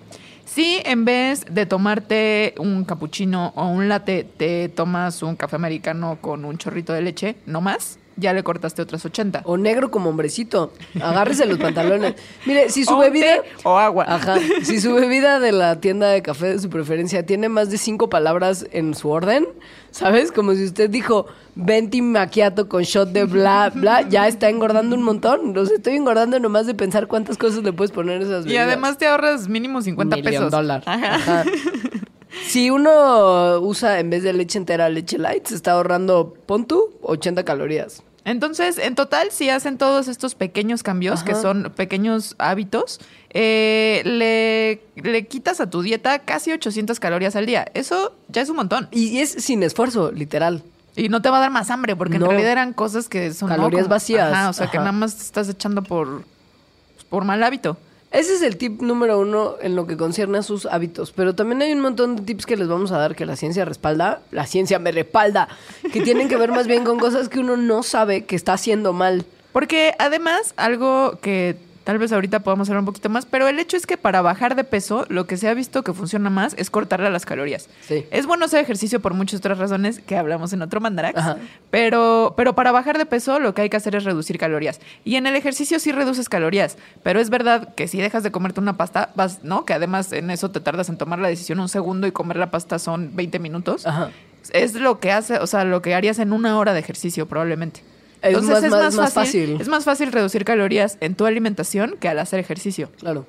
Si 0.44 0.80
en 0.84 1.04
vez 1.04 1.44
de 1.48 1.66
tomarte 1.66 2.54
un 2.58 2.84
cappuccino 2.84 3.52
o 3.56 3.68
un 3.68 3.88
latte, 3.88 4.24
te 4.24 4.68
tomas 4.68 5.22
un 5.22 5.34
café 5.34 5.56
americano 5.56 6.18
con 6.20 6.44
un 6.44 6.58
chorrito 6.58 6.92
de 6.92 7.02
leche, 7.02 7.36
no 7.46 7.60
más, 7.60 7.98
ya 8.16 8.32
le 8.32 8.42
cortaste 8.42 8.82
otras 8.82 9.04
80. 9.04 9.42
O 9.44 9.56
negro 9.56 9.90
como 9.90 10.10
hombrecito. 10.10 10.72
Agárrese 11.00 11.46
los 11.46 11.58
pantalones. 11.58 12.14
Mire, 12.46 12.68
si 12.70 12.84
su 12.84 12.94
O 12.94 12.98
bebida. 12.98 13.42
té 13.42 13.42
o 13.64 13.78
agua. 13.78 14.04
Ajá. 14.08 14.36
Si 14.62 14.80
su 14.80 14.94
bebida 14.94 15.40
de 15.40 15.52
la 15.52 15.80
tienda 15.80 16.08
de 16.08 16.22
café 16.22 16.46
de 16.48 16.58
su 16.58 16.68
preferencia 16.70 17.24
tiene 17.26 17.48
más 17.48 17.70
de 17.70 17.78
cinco 17.78 18.08
palabras 18.08 18.66
en 18.72 18.94
su 18.94 19.08
orden, 19.10 19.46
¿sabes? 19.90 20.30
Como 20.32 20.54
si 20.54 20.64
usted 20.64 20.90
dijo 20.90 21.26
venti 21.54 22.00
macchiato 22.00 22.68
con 22.68 22.82
shot 22.82 23.10
de 23.10 23.24
bla, 23.24 23.70
bla, 23.74 24.02
ya 24.08 24.26
está 24.28 24.48
engordando 24.48 24.96
un 24.96 25.02
montón. 25.02 25.52
Los 25.54 25.70
estoy 25.70 25.94
engordando 25.96 26.38
nomás 26.40 26.66
de 26.66 26.74
pensar 26.74 27.06
cuántas 27.08 27.36
cosas 27.38 27.62
le 27.62 27.72
puedes 27.72 27.90
poner 27.92 28.20
a 28.20 28.24
esas 28.24 28.44
Y 28.44 28.48
bebidas. 28.48 28.66
además 28.68 28.98
te 28.98 29.06
ahorras 29.06 29.48
mínimo 29.48 29.82
50 29.82 30.16
Million 30.16 30.32
pesos. 30.32 30.50
dollar. 30.50 30.82
Ajá. 30.86 31.14
Ajá. 31.16 31.44
Si 32.46 32.70
uno 32.70 33.60
usa 33.60 33.98
en 34.00 34.10
vez 34.10 34.22
de 34.22 34.32
leche 34.32 34.58
entera 34.58 34.88
leche 34.88 35.18
light, 35.18 35.46
se 35.46 35.54
está 35.54 35.72
ahorrando, 35.72 36.34
pon 36.46 36.66
tú, 36.66 36.90
80 37.02 37.44
calorías. 37.44 38.02
Entonces, 38.24 38.78
en 38.78 38.94
total, 38.94 39.32
si 39.32 39.50
hacen 39.50 39.78
todos 39.78 40.06
estos 40.06 40.36
pequeños 40.36 40.82
cambios, 40.84 41.24
que 41.24 41.34
son 41.34 41.72
pequeños 41.74 42.36
hábitos, 42.38 43.00
eh, 43.30 44.02
le, 44.04 44.80
le 45.02 45.26
quitas 45.26 45.60
a 45.60 45.68
tu 45.68 45.82
dieta 45.82 46.20
casi 46.20 46.52
800 46.52 47.00
calorías 47.00 47.34
al 47.34 47.46
día. 47.46 47.66
Eso 47.74 48.12
ya 48.28 48.42
es 48.42 48.48
un 48.48 48.56
montón. 48.56 48.86
Y 48.92 49.18
es 49.18 49.30
sin 49.30 49.62
esfuerzo, 49.64 50.12
literal. 50.12 50.62
Y 50.94 51.08
no 51.08 51.20
te 51.20 51.30
va 51.30 51.38
a 51.38 51.40
dar 51.40 51.50
más 51.50 51.70
hambre, 51.70 51.96
porque 51.96 52.18
No. 52.20 52.26
en 52.26 52.30
realidad 52.32 52.52
eran 52.52 52.74
cosas 52.74 53.08
que 53.08 53.32
son... 53.32 53.48
¿no? 53.48 53.56
Calorías 53.56 53.88
vacías. 53.88 54.32
Ajá, 54.32 54.50
o 54.50 54.52
sea, 54.52 54.70
que 54.70 54.78
nada 54.78 54.92
más 54.92 55.16
te 55.16 55.22
estás 55.22 55.48
echando 55.48 55.82
por, 55.82 56.22
por 57.08 57.24
mal 57.24 57.42
hábito. 57.42 57.76
Ese 58.12 58.34
es 58.34 58.42
el 58.42 58.58
tip 58.58 58.82
número 58.82 59.18
uno 59.18 59.56
en 59.62 59.74
lo 59.74 59.86
que 59.86 59.96
concierne 59.96 60.38
a 60.38 60.42
sus 60.42 60.66
hábitos. 60.66 61.12
Pero 61.12 61.34
también 61.34 61.62
hay 61.62 61.72
un 61.72 61.80
montón 61.80 62.16
de 62.16 62.22
tips 62.22 62.44
que 62.44 62.56
les 62.58 62.68
vamos 62.68 62.92
a 62.92 62.98
dar 62.98 63.16
que 63.16 63.24
la 63.24 63.36
ciencia 63.36 63.64
respalda. 63.64 64.20
La 64.30 64.46
ciencia 64.46 64.78
me 64.78 64.92
respalda. 64.92 65.48
Que 65.92 66.02
tienen 66.02 66.28
que 66.28 66.36
ver 66.36 66.50
más 66.50 66.66
bien 66.66 66.84
con 66.84 66.98
cosas 66.98 67.30
que 67.30 67.40
uno 67.40 67.56
no 67.56 67.82
sabe 67.82 68.26
que 68.26 68.36
está 68.36 68.52
haciendo 68.52 68.92
mal. 68.92 69.24
Porque 69.52 69.94
además, 69.98 70.52
algo 70.56 71.18
que 71.22 71.56
tal 71.84 71.98
vez 71.98 72.12
ahorita 72.12 72.40
podamos 72.40 72.68
hablar 72.68 72.80
un 72.80 72.86
poquito 72.86 73.08
más, 73.08 73.26
pero 73.26 73.48
el 73.48 73.58
hecho 73.58 73.76
es 73.76 73.86
que 73.86 73.96
para 73.96 74.22
bajar 74.22 74.54
de 74.56 74.64
peso, 74.64 75.06
lo 75.08 75.26
que 75.26 75.36
se 75.36 75.48
ha 75.48 75.54
visto 75.54 75.82
que 75.82 75.92
funciona 75.92 76.30
más 76.30 76.54
es 76.58 76.70
cortarle 76.70 77.10
las 77.10 77.26
calorías. 77.26 77.68
Sí. 77.86 78.06
Es 78.10 78.26
bueno 78.26 78.44
hacer 78.44 78.60
ejercicio 78.60 79.00
por 79.00 79.14
muchas 79.14 79.38
otras 79.38 79.58
razones 79.58 80.00
que 80.00 80.16
hablamos 80.16 80.52
en 80.52 80.62
otro 80.62 80.80
mandarax, 80.80 81.18
Ajá. 81.18 81.36
pero, 81.70 82.34
pero 82.36 82.54
para 82.54 82.72
bajar 82.72 82.98
de 82.98 83.06
peso 83.06 83.40
lo 83.40 83.54
que 83.54 83.62
hay 83.62 83.70
que 83.70 83.76
hacer 83.76 83.96
es 83.96 84.04
reducir 84.04 84.38
calorías. 84.38 84.80
Y 85.04 85.16
en 85.16 85.26
el 85.26 85.36
ejercicio 85.36 85.78
sí 85.78 85.92
reduces 85.92 86.28
calorías, 86.28 86.76
pero 87.02 87.20
es 87.20 87.30
verdad 87.30 87.74
que 87.74 87.88
si 87.88 88.00
dejas 88.00 88.22
de 88.22 88.30
comerte 88.30 88.60
una 88.60 88.76
pasta, 88.76 89.10
vas, 89.14 89.42
¿no? 89.42 89.64
Que 89.64 89.74
además 89.74 90.12
en 90.12 90.30
eso 90.30 90.50
te 90.50 90.60
tardas 90.60 90.88
en 90.88 90.98
tomar 90.98 91.18
la 91.18 91.28
decisión 91.28 91.60
un 91.60 91.68
segundo 91.68 92.06
y 92.06 92.12
comer 92.12 92.36
la 92.36 92.50
pasta 92.50 92.78
son 92.78 93.14
20 93.14 93.38
minutos. 93.38 93.86
Ajá. 93.86 94.10
Es 94.52 94.74
lo 94.74 94.98
que 94.98 95.12
hace, 95.12 95.38
o 95.38 95.46
sea, 95.46 95.64
lo 95.64 95.82
que 95.82 95.94
harías 95.94 96.18
en 96.18 96.32
una 96.32 96.58
hora 96.58 96.72
de 96.72 96.80
ejercicio 96.80 97.26
probablemente. 97.26 97.82
Es 98.22 98.42
más- 98.42 98.62
más- 98.70 98.94
más 98.94 99.12
fácil. 99.12 99.58
Es 99.60 99.68
más 99.68 99.84
fácil 99.84 100.12
reducir 100.12 100.44
calorías 100.44 100.96
en 101.00 101.14
tu 101.14 101.26
alimentación 101.26 101.96
que 102.00 102.08
al 102.08 102.18
hacer 102.18 102.38
ejercicio. 102.40 102.90
Claro. 103.00 103.26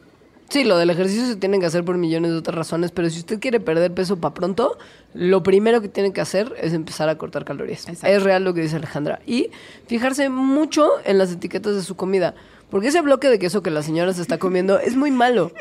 Sí, 0.49 0.63
lo 0.65 0.77
del 0.77 0.91
ejercicio 0.91 1.25
se 1.25 1.35
tiene 1.35 1.59
que 1.59 1.65
hacer 1.65 1.83
por 1.83 1.97
millones 1.97 2.29
de 2.31 2.37
otras 2.37 2.55
razones, 2.55 2.91
pero 2.91 3.09
si 3.09 3.17
usted 3.19 3.39
quiere 3.39 3.59
perder 3.59 3.91
peso 3.91 4.17
para 4.17 4.35
pronto, 4.35 4.77
lo 5.15 5.41
primero 5.41 5.81
que 5.81 5.87
tiene 5.87 6.13
que 6.13 6.21
hacer 6.21 6.53
es 6.61 6.73
empezar 6.73 7.09
a 7.09 7.17
cortar 7.17 7.43
calorías. 7.43 7.87
Exacto. 7.87 8.05
Es 8.15 8.21
real 8.21 8.43
lo 8.43 8.53
que 8.53 8.61
dice 8.61 8.75
Alejandra. 8.75 9.19
Y 9.25 9.49
fijarse 9.87 10.29
mucho 10.29 10.91
en 11.05 11.17
las 11.17 11.31
etiquetas 11.31 11.75
de 11.75 11.81
su 11.81 11.95
comida, 11.95 12.35
porque 12.69 12.89
ese 12.89 13.01
bloque 13.01 13.29
de 13.29 13.39
queso 13.39 13.63
que 13.63 13.71
la 13.71 13.81
señora 13.81 14.13
se 14.13 14.21
está 14.21 14.37
comiendo 14.37 14.77
es 14.79 14.95
muy 14.95 15.09
malo. 15.09 15.51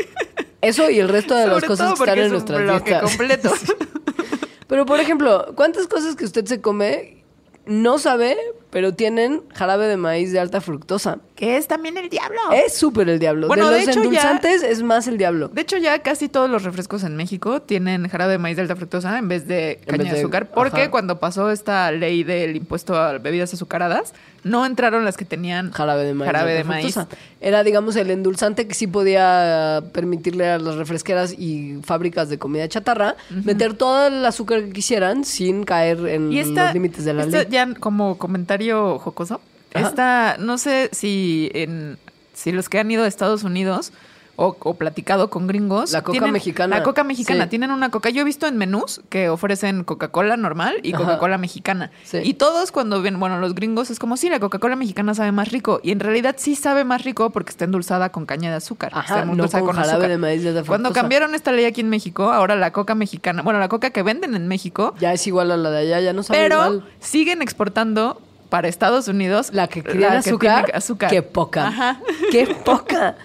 Eso 0.61 0.91
y 0.91 0.99
el 0.99 1.09
resto 1.09 1.35
de 1.37 1.47
las 1.47 1.64
cosas 1.64 1.95
que 1.99 2.03
están 2.05 2.18
en 2.18 2.24
es 2.24 2.26
un 2.26 2.33
nuestras 2.33 2.61
bloque 2.62 2.91
dietas. 2.91 3.09
completo. 3.11 3.53
Pero, 4.68 4.85
por 4.87 5.01
ejemplo, 5.01 5.53
¿cuántas 5.55 5.87
cosas 5.87 6.16
que 6.16 6.24
usted 6.24 6.45
se 6.47 6.61
come 6.61 7.22
no 7.66 7.99
sabe 7.99 8.37
pero 8.73 8.93
tienen 8.95 9.43
jarabe 9.55 9.87
de 9.87 9.97
maíz 9.97 10.33
de 10.33 10.41
alta 10.41 10.61
fructosa. 10.61 11.18
Que 11.37 11.57
es 11.57 11.68
también 11.68 11.97
el 11.99 12.09
diablo. 12.09 12.39
Es 12.53 12.75
súper 12.75 13.09
el 13.09 13.18
diablo. 13.18 13.47
Bueno, 13.49 13.68
de 13.68 13.81
de 13.81 13.87
los 13.87 13.95
ya- 13.95 14.01
endulzantes 14.03 14.62
es 14.62 14.83
más 14.83 15.07
el 15.09 15.18
diablo. 15.18 15.49
De 15.49 15.61
hecho, 15.61 15.77
ya 15.77 15.99
casi 16.01 16.29
todos 16.29 16.49
los 16.49 16.62
refrescos 16.64 17.03
en 17.05 17.14
México 17.16 17.61
tienen 17.62 18.09
jarabe 18.09 18.33
de 18.33 18.39
maíz 18.39 18.57
de 18.57 18.62
alta 18.62 18.75
fructosa 18.77 19.18
en 19.18 19.29
vez 19.29 19.47
de 19.47 19.73
En 19.73 19.79
caña 19.85 19.99
vez 20.05 20.09
de 20.09 20.14
de- 20.14 20.20
azúcar, 20.20 20.49
porque 20.53 20.83
ajá. 20.83 20.91
cuando 20.91 21.20
pasó 21.20 21.51
esta 21.51 21.91
ley 21.93 22.25
del 22.25 22.57
impuesto 22.57 22.97
a 22.97 23.18
bebidas 23.18 23.53
azucaradas, 23.55 24.14
no 24.45 24.64
entraron 24.66 25.05
las 25.05 25.16
que 25.16 25.25
tenían 25.25 25.70
Jarabe 25.73 26.05
de 26.05 26.14
maíz. 26.14 26.27
jarabe 26.27 26.53
de 26.53 26.59
alta 26.59 26.68
maíz. 26.68 26.95
fructosa. 26.95 27.16
Era, 27.41 27.62
digamos, 27.64 27.95
el 27.97 28.11
endulzante 28.11 28.66
que 28.68 28.75
sí 28.75 28.87
podía 28.87 29.83
permitirle 29.93 30.49
a 30.49 30.59
las 30.59 30.77
refresqueras 30.77 31.35
y 31.37 31.79
fábricas 31.85 32.29
de 32.29 32.39
comida 32.39 32.68
chatarra 32.68 33.16
meter 33.45 33.75
todo 33.75 34.07
el 34.07 34.25
azúcar 34.25 34.62
que 34.64 34.70
quisieran 34.73 35.25
sin 35.25 35.64
caer 35.64 36.07
en 36.07 36.33
esta, 36.33 36.66
los 36.66 36.75
límites 36.75 37.05
de 37.05 37.14
la 37.14 37.23
esta 37.25 37.39
ley. 37.39 37.47
ya 37.51 37.75
como 37.75 38.16
comentario 38.18 38.62
jocoso, 38.71 39.41
Ajá. 39.75 39.89
esta, 39.89 40.37
no 40.39 40.59
sé 40.59 40.89
si 40.93 41.51
en 41.55 41.99
si 42.35 42.53
los 42.53 42.69
que 42.69 42.79
han 42.79 42.91
ido 42.91 43.05
a 43.05 43.07
Estados 43.07 43.45
Unidos 43.45 43.93
o, 44.37 44.57
o 44.61 44.75
platicado 44.75 45.29
con 45.29 45.47
gringos. 45.47 45.93
La 45.93 46.01
coca 46.01 46.13
tienen- 46.13 46.33
mexicana. 46.33 46.79
La 46.79 46.83
coca 46.83 47.05
mexicana. 47.05 47.45
Sí. 47.45 47.51
Tienen 47.51 47.71
una 47.71 47.91
coca. 47.91 48.09
Yo 48.09 48.23
he 48.23 48.25
visto 48.25 48.47
en 48.47 48.57
menús 48.57 49.03
que 49.11 49.29
ofrecen 49.29 49.85
Coca-Cola 49.85 50.39
normal 50.39 50.77
y. 50.83 50.93
Coca-Cola 50.93 51.37
mexicana. 51.37 51.91
Sí. 52.03 52.19
Y 52.25 52.35
todos 52.35 52.73
cuando 52.73 53.03
ven, 53.03 53.21
bueno, 53.21 53.39
los 53.39 53.55
gringos 53.55 53.91
es 53.91 53.99
como, 53.99 54.17
sí, 54.17 54.31
la 54.31 54.41
Coca-Cola 54.41 54.75
mexicana 54.75 55.15
sabe 55.15 55.31
más 55.33 55.53
rico. 55.53 55.81
Y 55.85 55.91
en 55.93 56.01
realidad 56.01 56.37
sí 56.39 56.57
sabe 56.57 56.85
más 56.85 57.05
rico 57.05 57.29
porque 57.29 57.51
está 57.51 57.67
endulzada 57.67 58.11
con 58.11 58.25
caña 58.25 58.49
de 58.51 58.57
azúcar. 58.57 58.91
Ajá, 58.95 59.21
está 59.21 59.25
no 59.27 59.67
con 59.67 59.77
jarabe 59.77 60.09
de 60.09 60.17
maíz 60.19 60.43
de 60.43 60.49
alta 60.49 60.63
Cuando 60.65 60.93
cambiaron 60.95 61.35
esta 61.35 61.53
ley 61.53 61.67
aquí 61.67 61.83
en 61.83 61.91
México, 61.91 62.33
ahora 62.33 62.57
la 62.57 62.73
coca 62.73 62.95
mexicana, 62.95 63.43
bueno, 63.43 63.61
la 63.61 63.69
coca 63.69 63.91
que 63.91 64.03
venden 64.03 64.35
en 64.35 64.49
México 64.49 64.95
Ya 64.99 65.13
es 65.13 65.27
igual 65.27 65.51
a 65.51 65.59
la 65.59 65.71
de 65.71 65.79
allá, 65.81 66.01
ya 66.01 66.13
no 66.15 66.23
sabe 66.23 66.39
pero 66.41 66.55
igual. 66.57 66.85
siguen 67.01 67.43
exportando 67.43 68.19
para 68.53 68.68
Estados 68.68 69.09
Unidos 69.09 69.48
La 69.55 69.66
que 69.66 69.82
quería 69.82 70.12
azúcar, 70.12 70.70
azúcar. 70.74 71.09
qué 71.09 71.22
poca. 71.22 71.68
Ajá. 71.68 72.00
Qué 72.30 72.55
poca. 72.66 73.16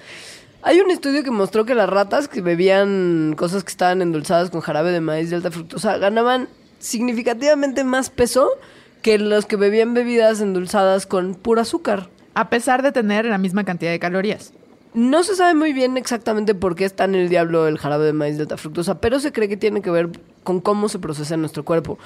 Hay 0.61 0.80
un 0.80 0.89
estudio 0.89 1.21
que 1.21 1.32
mostró 1.32 1.65
que 1.65 1.75
las 1.75 1.89
ratas 1.89 2.30
que 2.30 2.39
bebían 2.39 3.36
cosas 3.38 3.65
que 3.65 3.69
estaban 3.69 4.01
endulzadas 4.01 4.49
con 4.51 4.61
jarabe 4.61 4.93
de 4.93 5.01
maíz 5.01 5.30
de 5.30 5.36
alta 5.36 5.51
fructosa 5.51 5.97
ganaban 5.97 6.47
significativamente 6.80 7.84
más 7.84 8.09
peso 8.09 8.49
que 9.01 9.19
los 9.19 9.45
que 9.45 9.57
bebían 9.57 9.93
bebidas 9.93 10.39
endulzadas 10.39 11.05
con 11.05 11.36
puro 11.36 11.59
azúcar. 11.59 12.07
A 12.34 12.49
pesar 12.49 12.82
de 12.82 12.93
tener 12.93 13.25
la 13.25 13.38
misma 13.38 13.65
cantidad 13.65 13.91
de 13.91 13.99
calorías. 13.99 14.53
No 14.93 15.23
se 15.23 15.36
sabe 15.36 15.55
muy 15.55 15.73
bien 15.73 15.97
exactamente 15.97 16.55
por 16.55 16.75
qué 16.75 16.86
está 16.86 17.03
en 17.03 17.15
el 17.15 17.28
diablo 17.28 17.67
el 17.67 17.78
jarabe 17.80 18.05
de 18.05 18.13
maíz 18.13 18.38
de 18.38 18.43
alta 18.43 18.55
fructosa, 18.55 19.01
pero 19.01 19.19
se 19.19 19.34
cree 19.34 19.49
que 19.49 19.57
tiene 19.57 19.82
que 19.82 19.91
ver 19.91 20.09
con 20.45 20.61
cómo 20.61 20.88
se 20.88 20.99
procesa 20.99 21.34
en 21.34 21.41
nuestro 21.41 21.65
cuerpo. 21.65 21.99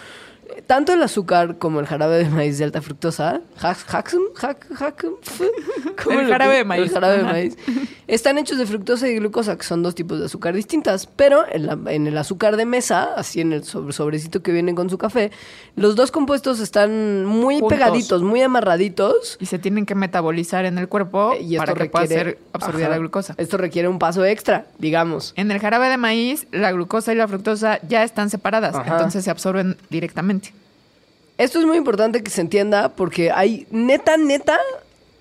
Eh, 0.62 0.64
Tanto 0.68 0.94
el 0.94 1.02
azúcar 1.04 1.58
como 1.58 1.80
el 1.80 1.86
jarabe 1.86 2.18
de 2.24 2.30
maíz 2.30 2.58
de 2.58 2.64
alta 2.66 2.82
fructosa, 2.82 3.42
hax- 3.60 3.86
haxum, 3.94 4.22
hac- 4.36 4.82
hacum, 4.82 5.14
¿cómo 6.04 6.20
El 6.20 6.28
jarabe 6.28 6.58
de 6.58 6.64
maíz. 6.66 6.84
El 6.84 6.90
jarabe 6.92 7.18
de 7.18 7.24
maíz. 7.24 7.58
Están 8.08 8.38
hechos 8.38 8.58
de 8.58 8.66
fructosa 8.66 9.08
y 9.08 9.16
glucosa, 9.16 9.58
que 9.58 9.64
son 9.64 9.84
dos 9.84 9.96
tipos 9.96 10.20
de 10.20 10.26
azúcar 10.26 10.54
distintas. 10.54 11.08
Pero 11.08 11.44
en, 11.52 11.66
la- 11.68 11.78
en 11.92 12.08
el 12.08 12.18
azúcar 12.18 12.58
de 12.58 12.66
mesa, 12.66 13.14
así 13.16 13.42
en 13.42 13.54
el 13.54 13.64
sobre- 13.64 13.94
sobrecito 13.94 14.42
que 14.42 14.52
viene 14.52 14.74
con 14.76 14.90
su 14.90 14.98
café, 14.98 15.32
los 15.76 15.96
dos 15.96 16.12
compuestos 16.12 16.60
están 16.60 17.26
muy 17.26 17.60
Juntos. 17.60 17.78
pegaditos, 17.78 18.22
muy 18.24 18.42
amarraditos. 18.42 19.38
Y 19.40 19.46
se 19.48 19.60
tienen 19.60 19.86
que 19.86 19.96
metabolizar 19.96 20.66
en 20.66 20.78
el 20.78 20.88
cuerpo 20.88 21.34
Y 21.40 21.56
esto 21.56 21.66
para 21.66 21.74
que 21.84 21.90
pueda 21.90 22.08
ser 22.08 22.40
absorbida 22.54 22.86
Ajá. 22.86 22.92
la 22.96 22.98
glucosa. 23.00 23.34
Esto 23.38 23.58
requiere 23.58 23.88
un 23.88 24.00
paso 24.00 24.26
extra, 24.26 24.66
digamos. 24.78 25.34
En 25.36 25.52
el 25.52 25.60
jarabe 25.60 25.90
de 25.90 25.98
maíz, 25.98 26.48
la 26.52 26.72
glucosa 26.72 27.14
y 27.14 27.16
la 27.16 27.28
fructosa 27.28 27.80
ya 27.88 28.04
están 28.04 28.30
separadas, 28.30 28.76
Ajá. 28.76 28.94
entonces 28.94 29.24
se 29.24 29.32
absorben 29.32 29.78
directamente. 29.90 30.51
Esto 31.42 31.58
es 31.60 31.66
muy 31.66 31.78
importante 31.78 32.22
que 32.22 32.30
se 32.30 32.40
entienda 32.42 32.90
porque 32.90 33.32
hay 33.32 33.66
neta, 33.72 34.16
neta, 34.16 34.60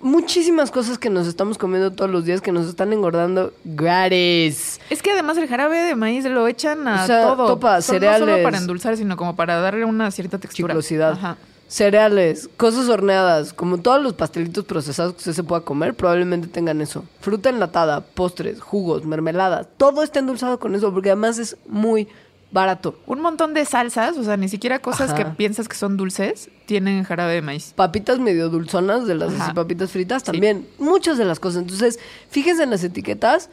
muchísimas 0.01 0.71
cosas 0.71 0.99
que 0.99 1.09
nos 1.09 1.27
estamos 1.27 1.57
comiendo 1.57 1.93
todos 1.93 2.11
los 2.11 2.27
días 2.27 2.43
que 2.43 2.53
nos 2.53 2.67
están 2.69 2.93
engordando 2.93 3.55
gratis. 3.65 4.81
Es 4.91 5.03
que 5.03 5.13
además 5.13 5.39
el 5.39 5.49
jarabe 5.49 5.79
de 5.79 5.95
maíz 5.97 6.27
lo 6.27 6.47
echan 6.47 6.87
a 6.87 7.05
O 7.05 7.07
sea, 7.07 7.23
todo. 7.23 7.47
topa, 7.47 7.81
Son- 7.81 7.97
No 7.97 8.01
solo 8.13 8.19
cereales. 8.27 8.45
para 8.45 8.59
endulzar, 8.59 8.99
sino 8.99 9.17
como 9.17 9.35
para 9.35 9.61
darle 9.63 9.87
una 9.87 10.11
cierta 10.11 10.39
textura. 10.39 10.75
Chiclosidad. 10.75 11.13
Ajá. 11.13 11.37
Cereales, 11.69 12.51
cosas 12.59 12.89
horneadas, 12.91 13.55
como 13.55 13.79
todos 13.79 14.03
los 14.03 14.13
pastelitos 14.13 14.67
procesados 14.67 15.13
que 15.15 15.19
usted 15.21 15.33
se 15.33 15.43
pueda 15.45 15.63
comer, 15.63 15.95
probablemente 15.95 16.49
tengan 16.49 16.83
eso. 16.83 17.05
Fruta 17.21 17.49
enlatada, 17.49 18.03
postres, 18.03 18.61
jugos, 18.61 19.07
mermeladas, 19.07 19.69
todo 19.79 20.03
está 20.03 20.19
endulzado 20.19 20.59
con 20.59 20.75
eso 20.75 20.93
porque 20.93 21.11
además 21.11 21.39
es 21.39 21.57
muy 21.67 22.09
barato. 22.53 22.99
Un 23.07 23.21
montón 23.21 23.55
de 23.55 23.65
salsas, 23.65 24.17
o 24.17 24.25
sea, 24.25 24.37
ni 24.37 24.49
siquiera 24.49 24.79
cosas 24.81 25.11
Ajá. 25.11 25.17
que 25.19 25.25
piensas 25.37 25.69
que 25.69 25.77
son 25.77 25.97
dulces, 25.97 26.51
tienen 26.67 27.05
jarabe 27.05 27.35
de 27.35 27.43
maíz. 27.43 27.73
Papitas 27.77 28.19
medio 28.19 28.49
dulzonas 28.49 29.07
de 29.07 29.15
las 29.15 29.33
así 29.39 29.53
papitas 29.55 29.91
fritas 29.93 30.25
también. 30.25 30.67
Muchas 30.79 31.17
de 31.19 31.25
las 31.25 31.39
cosas. 31.41 31.63
Entonces, 31.63 31.99
fíjense 32.31 32.63
en 32.65 32.71
las 32.71 32.83
etiquetas 32.83 33.51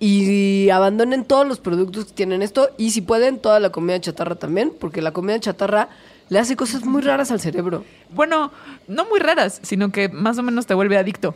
y 0.00 0.68
abandonen 0.70 1.24
todos 1.24 1.46
los 1.46 1.60
productos 1.60 2.06
que 2.06 2.12
tienen 2.12 2.42
esto. 2.42 2.68
Y 2.76 2.90
si 2.90 3.00
pueden, 3.00 3.38
toda 3.38 3.60
la 3.60 3.70
comida 3.70 4.00
chatarra 4.00 4.34
también, 4.34 4.72
porque 4.78 5.00
la 5.00 5.12
comida 5.12 5.38
chatarra 5.40 5.88
le 6.28 6.38
hace 6.38 6.56
cosas 6.56 6.84
muy 6.84 7.00
raras 7.02 7.30
al 7.30 7.40
cerebro. 7.40 7.84
Bueno, 8.10 8.50
no 8.88 9.04
muy 9.06 9.20
raras, 9.20 9.60
sino 9.62 9.92
que 9.92 10.08
más 10.08 10.36
o 10.38 10.42
menos 10.42 10.66
te 10.66 10.74
vuelve 10.74 10.98
adicto. 10.98 11.34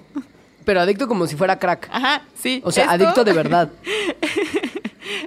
Pero 0.65 0.81
adicto 0.83 1.09
como 1.09 1.27
si 1.27 1.35
fuera 1.35 1.59
crack. 1.59 1.89
Ajá, 1.91 2.23
sí. 2.35 2.61
O 2.63 2.71
sea, 2.73 2.85
Esto- 2.85 2.95
adicto 2.95 3.25
de 3.25 3.33
verdad. 3.33 3.71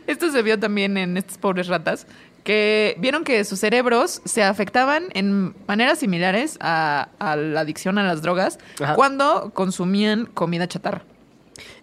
Esto 0.07 0.31
se 0.31 0.41
vio 0.41 0.59
también 0.59 0.97
en 0.97 1.17
estas 1.17 1.37
pobres 1.37 1.67
ratas, 1.67 2.07
que 2.43 2.95
vieron 2.99 3.23
que 3.23 3.43
sus 3.43 3.59
cerebros 3.59 4.21
se 4.25 4.43
afectaban 4.43 5.05
en 5.13 5.53
maneras 5.67 5.99
similares 5.99 6.57
a, 6.59 7.09
a 7.19 7.35
la 7.35 7.61
adicción 7.61 7.97
a 7.97 8.03
las 8.03 8.21
drogas 8.21 8.57
Ajá. 8.79 8.95
cuando 8.95 9.51
consumían 9.53 10.25
comida 10.25 10.67
chatarra. 10.67 11.03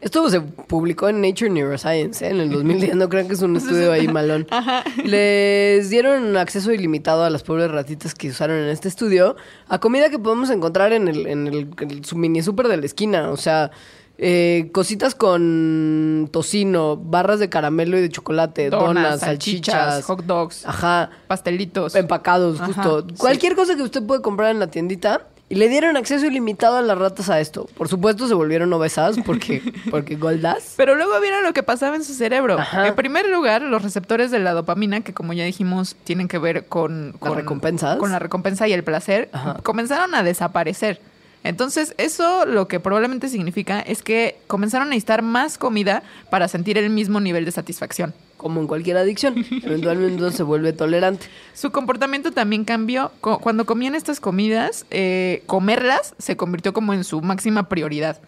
Esto 0.00 0.28
se 0.30 0.40
publicó 0.40 1.08
en 1.08 1.20
Nature 1.20 1.50
Neuroscience 1.50 2.24
¿eh? 2.24 2.30
en 2.30 2.40
el 2.40 2.50
2010. 2.50 2.94
No 2.94 3.08
crean 3.08 3.26
que 3.26 3.34
es 3.34 3.42
un 3.42 3.56
estudio 3.58 3.92
ahí 3.92 4.08
malón. 4.08 4.46
Les 5.04 5.90
dieron 5.90 6.36
acceso 6.36 6.72
ilimitado 6.72 7.24
a 7.24 7.30
las 7.30 7.42
pobres 7.42 7.70
ratitas 7.70 8.14
que 8.14 8.28
usaron 8.28 8.58
en 8.58 8.68
este 8.68 8.88
estudio 8.88 9.36
a 9.68 9.78
comida 9.80 10.10
que 10.10 10.18
podemos 10.18 10.50
encontrar 10.50 10.92
en 10.92 11.08
el, 11.08 11.26
en 11.26 11.46
el, 11.46 11.68
el 11.80 12.04
su 12.04 12.16
mini 12.16 12.42
super 12.42 12.68
de 12.68 12.76
la 12.76 12.86
esquina. 12.86 13.30
O 13.30 13.36
sea, 13.36 13.70
eh, 14.18 14.68
cositas 14.72 15.14
con 15.14 16.28
tocino, 16.32 16.96
barras 16.96 17.38
de 17.38 17.48
caramelo 17.48 17.96
y 17.98 18.00
de 18.02 18.08
chocolate, 18.10 18.68
donas, 18.70 19.20
salchichas, 19.20 20.04
hot 20.04 20.24
dogs, 20.24 20.66
ajá, 20.66 21.10
pastelitos. 21.28 21.94
empacados, 21.94 22.60
Ajá, 22.60 22.72
justo. 22.72 23.06
sí. 23.08 23.14
Cualquier 23.16 23.54
cosa 23.54 23.76
que 23.76 23.82
usted 23.82 24.02
puede 24.02 24.20
comprar 24.20 24.50
en 24.50 24.58
la 24.58 24.66
tiendita. 24.66 25.22
Y 25.50 25.54
le 25.54 25.70
dieron 25.70 25.96
acceso 25.96 26.26
ilimitado 26.26 26.76
a 26.76 26.82
las 26.82 26.98
ratas 26.98 27.30
a 27.30 27.40
esto. 27.40 27.66
Por 27.78 27.88
supuesto 27.88 28.28
se 28.28 28.34
volvieron 28.34 28.70
obesas 28.74 29.16
porque, 29.24 29.62
porque 29.90 30.16
goldas. 30.16 30.74
Pero 30.76 30.94
luego 30.94 31.18
vieron 31.22 31.42
lo 31.42 31.54
que 31.54 31.62
pasaba 31.62 31.96
en 31.96 32.04
su 32.04 32.12
cerebro. 32.12 32.58
Ajá. 32.58 32.86
En 32.88 32.94
primer 32.94 33.26
lugar, 33.30 33.62
los 33.62 33.80
receptores 33.82 34.30
de 34.30 34.40
la 34.40 34.52
dopamina, 34.52 35.00
que 35.00 35.14
como 35.14 35.32
ya 35.32 35.44
dijimos, 35.44 35.96
tienen 36.04 36.28
que 36.28 36.36
ver 36.36 36.66
con, 36.66 37.14
con 37.18 37.34
recompensas. 37.34 37.96
Con 37.96 38.12
la 38.12 38.18
recompensa 38.18 38.68
y 38.68 38.74
el 38.74 38.84
placer, 38.84 39.30
Ajá. 39.32 39.54
comenzaron 39.62 40.14
a 40.14 40.22
desaparecer. 40.22 41.00
Entonces, 41.44 41.94
eso 41.98 42.46
lo 42.46 42.68
que 42.68 42.80
probablemente 42.80 43.28
significa 43.28 43.80
es 43.80 44.02
que 44.02 44.38
comenzaron 44.46 44.88
a 44.88 44.90
necesitar 44.90 45.22
más 45.22 45.56
comida 45.56 46.02
para 46.30 46.48
sentir 46.48 46.78
el 46.78 46.90
mismo 46.90 47.20
nivel 47.20 47.44
de 47.44 47.52
satisfacción. 47.52 48.14
Como 48.36 48.60
en 48.60 48.66
cualquier 48.66 48.96
adicción. 48.96 49.44
Eventualmente 49.62 50.16
uno 50.16 50.30
se 50.30 50.42
vuelve 50.42 50.72
tolerante. 50.72 51.26
Su 51.54 51.70
comportamiento 51.70 52.32
también 52.32 52.64
cambió. 52.64 53.12
Cuando 53.20 53.66
comían 53.66 53.94
estas 53.94 54.20
comidas, 54.20 54.86
eh, 54.90 55.42
comerlas 55.46 56.14
se 56.18 56.36
convirtió 56.36 56.72
como 56.72 56.92
en 56.92 57.04
su 57.04 57.20
máxima 57.20 57.68
prioridad. 57.68 58.20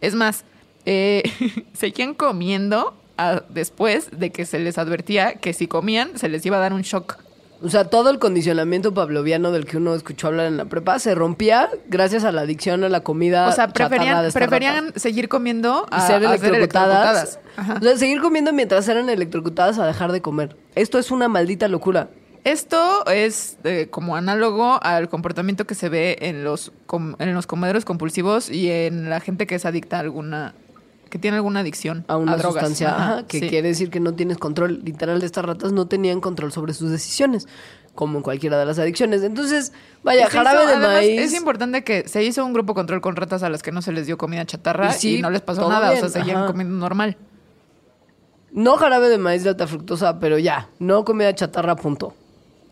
Es 0.00 0.14
más, 0.14 0.44
eh, 0.84 1.22
seguían 1.72 2.14
comiendo 2.14 2.94
ah, 3.16 3.42
después 3.48 4.08
de 4.12 4.30
que 4.30 4.44
se 4.46 4.58
les 4.58 4.78
advertía 4.78 5.34
que 5.34 5.52
si 5.52 5.66
comían 5.66 6.18
se 6.18 6.28
les 6.28 6.44
iba 6.44 6.56
a 6.56 6.60
dar 6.60 6.72
un 6.72 6.82
shock. 6.82 7.25
O 7.66 7.70
sea, 7.70 7.84
todo 7.90 8.10
el 8.10 8.18
condicionamiento 8.18 8.94
pavloviano 8.94 9.50
del 9.50 9.64
que 9.66 9.76
uno 9.76 9.94
escuchó 9.94 10.28
hablar 10.28 10.46
en 10.46 10.56
la 10.56 10.66
prepa 10.66 10.98
se 10.98 11.14
rompía 11.14 11.68
gracias 11.88 12.22
a 12.24 12.30
la 12.32 12.42
adicción 12.42 12.84
a 12.84 12.88
la 12.88 13.00
comida. 13.00 13.48
O 13.48 13.52
sea, 13.52 13.68
preferían, 13.68 14.92
seguir 14.94 15.28
comiendo 15.28 15.86
Y 15.90 15.94
a, 15.94 16.00
ser 16.06 16.24
a 16.24 16.38
ser 16.38 16.54
electrocutadas. 16.54 16.58
electrocutadas. 16.58 17.40
Ajá. 17.56 17.74
O 17.80 17.82
sea, 17.82 17.96
seguir 17.96 18.20
comiendo 18.20 18.52
mientras 18.52 18.86
eran 18.88 19.08
electrocutadas 19.10 19.78
a 19.78 19.86
dejar 19.86 20.12
de 20.12 20.22
comer. 20.22 20.56
Esto 20.74 20.98
es 20.98 21.10
una 21.10 21.28
maldita 21.28 21.66
locura. 21.68 22.08
Esto 22.44 23.04
es 23.06 23.56
eh, 23.64 23.88
como 23.90 24.14
análogo 24.14 24.78
al 24.82 25.08
comportamiento 25.08 25.64
que 25.66 25.74
se 25.74 25.88
ve 25.88 26.16
en 26.20 26.44
los, 26.44 26.70
com- 26.86 27.16
en 27.18 27.34
los 27.34 27.48
comederos 27.48 27.84
compulsivos 27.84 28.48
y 28.48 28.70
en 28.70 29.10
la 29.10 29.18
gente 29.18 29.48
que 29.48 29.56
es 29.56 29.64
adicta 29.66 29.96
a 29.96 30.00
alguna, 30.00 30.54
que 31.10 31.18
tiene 31.18 31.36
alguna 31.36 31.60
adicción 31.60 32.04
A 32.08 32.16
una 32.16 32.36
drogas. 32.36 32.62
sustancia 32.62 32.94
Ajá, 32.94 33.26
que 33.26 33.40
sí. 33.40 33.48
quiere 33.48 33.68
decir 33.68 33.90
que 33.90 34.00
no 34.00 34.14
tienes 34.14 34.38
control. 34.38 34.80
Literal, 34.84 35.22
estas 35.22 35.44
ratas 35.44 35.72
no 35.72 35.86
tenían 35.86 36.20
control 36.20 36.52
sobre 36.52 36.74
sus 36.74 36.90
decisiones, 36.90 37.46
como 37.94 38.18
en 38.18 38.22
cualquiera 38.22 38.58
de 38.58 38.66
las 38.66 38.78
adicciones. 38.78 39.22
Entonces, 39.22 39.72
vaya, 40.02 40.26
se 40.26 40.32
jarabe 40.36 40.58
hizo- 40.58 40.66
de 40.66 40.72
además, 40.74 40.92
maíz. 40.96 41.20
Es 41.20 41.34
importante 41.34 41.84
que 41.84 42.08
se 42.08 42.22
hizo 42.24 42.44
un 42.44 42.52
grupo 42.52 42.74
control 42.74 43.00
con 43.00 43.16
ratas 43.16 43.42
a 43.42 43.48
las 43.48 43.62
que 43.62 43.72
no 43.72 43.82
se 43.82 43.92
les 43.92 44.06
dio 44.06 44.18
comida 44.18 44.44
chatarra 44.44 44.90
Y 45.02 45.22
no 45.22 45.30
les 45.30 45.40
pasó 45.42 45.68
nada, 45.68 45.92
bien, 45.92 46.04
o 46.04 46.08
sea, 46.08 46.20
seguían 46.20 46.38
ajá. 46.38 46.46
comiendo 46.48 46.74
normal. 46.76 47.16
No 48.52 48.76
jarabe 48.76 49.08
de 49.08 49.18
maíz 49.18 49.42
de 49.44 49.50
alta 49.50 49.66
fructosa, 49.66 50.18
pero 50.18 50.38
ya, 50.38 50.68
no 50.78 51.04
comida 51.04 51.34
chatarra, 51.34 51.76
punto. 51.76 52.14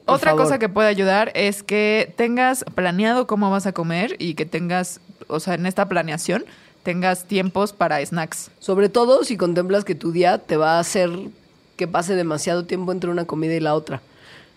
Por 0.07 0.17
Otra 0.17 0.31
favor. 0.33 0.45
cosa 0.47 0.59
que 0.59 0.69
puede 0.69 0.89
ayudar 0.89 1.31
es 1.35 1.63
que 1.63 2.13
tengas 2.17 2.65
planeado 2.75 3.27
cómo 3.27 3.51
vas 3.51 3.67
a 3.67 3.73
comer 3.73 4.17
y 4.19 4.35
que 4.35 4.45
tengas, 4.47 5.01
o 5.29 5.41
sea, 5.41 5.55
en 5.55 5.67
esta 5.67 5.89
planeación, 5.89 6.45
tengas 6.85 7.25
tiempos 7.25 7.73
para 7.73 8.05
snacks. 8.05 8.53
Sobre 8.61 8.89
todo 8.89 9.25
si 9.25 9.37
contemplas 9.37 9.85
que 9.85 9.97
tu 9.97 10.13
día 10.13 10.39
te 10.39 10.57
va 10.57 10.77
a 10.77 10.79
hacer 10.79 11.11
que 11.77 11.89
pase 11.89 12.15
demasiado 12.15 12.65
tiempo 12.67 12.93
entre 12.93 13.11
una 13.11 13.25
comida 13.25 13.55
y 13.55 13.61
la 13.61 13.75
otra. 13.75 14.01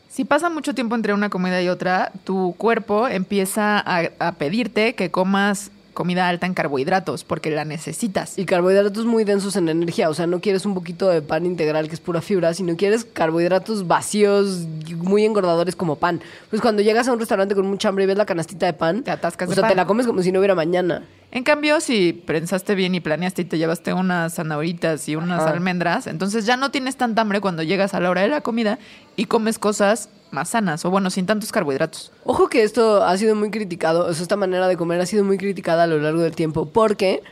Si 0.10 0.24
pasa 0.24 0.50
mucho 0.50 0.76
tiempo 0.76 0.96
entre 0.96 1.14
una 1.14 1.30
comida 1.30 1.62
y 1.62 1.70
otra, 1.70 2.12
tu 2.24 2.54
cuerpo 2.58 3.08
empieza 3.08 3.80
a, 3.80 4.10
a 4.20 4.32
pedirte 4.34 4.94
que 4.94 5.10
comas 5.10 5.72
comida 5.98 6.30
alta 6.30 6.46
en 6.46 6.54
carbohidratos 6.54 7.24
porque 7.24 7.50
la 7.50 7.66
necesitas. 7.66 8.38
Y 8.38 8.46
carbohidratos 8.46 9.06
muy 9.06 9.24
densos 9.24 9.56
en 9.56 9.68
energía. 9.68 10.12
O 10.12 10.14
sea, 10.14 10.28
no 10.28 10.40
quieres 10.42 10.64
un 10.68 10.76
poquito 10.76 11.10
de 11.10 11.24
pan 11.24 11.48
integral 11.48 11.88
que 11.88 11.96
es 11.96 12.00
pura 12.00 12.22
fibra, 12.22 12.54
sino 12.54 12.78
quieres 12.78 13.04
carbohidratos 13.04 13.88
vacíos, 13.88 14.68
muy 14.96 15.26
engordadores 15.26 15.76
como 15.76 15.96
pan. 15.96 16.22
Pues 16.52 16.62
cuando 16.62 16.84
llegas 16.84 17.08
a 17.08 17.14
un 17.14 17.20
restaurante 17.20 17.56
con 17.56 17.66
mucha 17.66 17.90
hambre 17.90 18.04
y 18.04 18.08
ves 18.08 18.16
la 18.16 18.28
canastita 18.28 18.68
de 18.68 18.74
pan, 18.74 19.02
Te 19.04 19.10
atascas 19.10 19.48
o 19.48 19.50
de 19.50 19.56
sea, 19.56 19.62
pan. 19.64 19.72
te 19.72 19.76
la 19.76 19.88
comes 19.88 20.06
como 20.06 20.22
si 20.22 20.32
no 20.32 20.38
hubiera 20.38 20.54
mañana. 20.54 21.04
En 21.32 21.44
cambio, 21.44 21.82
si 21.82 22.14
pensaste 22.14 22.76
bien 22.76 22.94
y 22.94 23.00
planeaste 23.00 23.42
y 23.42 23.46
te 23.46 23.58
llevaste 23.58 23.92
unas 23.94 24.36
zanahoritas 24.36 25.10
y 25.10 25.16
unas 25.16 25.42
Ajá. 25.42 25.50
almendras, 25.50 26.06
entonces 26.06 26.46
ya 26.46 26.58
no 26.58 26.70
tienes 26.70 26.96
tanta 26.96 27.24
hambre 27.24 27.42
cuando 27.42 27.64
llegas 27.64 27.96
a 27.96 28.00
la 28.00 28.12
hora 28.12 28.22
de 28.22 28.28
la 28.28 28.42
comida 28.42 28.78
y 29.16 29.26
comes 29.26 29.58
cosas 29.58 30.10
más 30.32 30.50
sanas 30.50 30.86
o 30.86 30.90
bueno, 30.90 31.10
sin 31.10 31.26
tantos 31.26 31.52
carbohidratos. 31.52 32.12
Ojo 32.24 32.48
que 32.48 32.64
esto 32.64 33.04
ha 33.04 33.18
sido 33.18 33.36
muy 33.36 33.52
criticado, 33.52 34.10
esta 34.10 34.36
manera 34.36 34.68
de 34.68 34.78
comer 34.78 35.02
ha 35.02 35.06
sido 35.06 35.24
muy 35.24 35.38
criticada 35.38 35.84
a 35.84 35.88
lo 35.88 35.98
largo 36.00 36.22
del 36.22 36.36
tiempo, 36.36 36.68
porque 36.68 37.24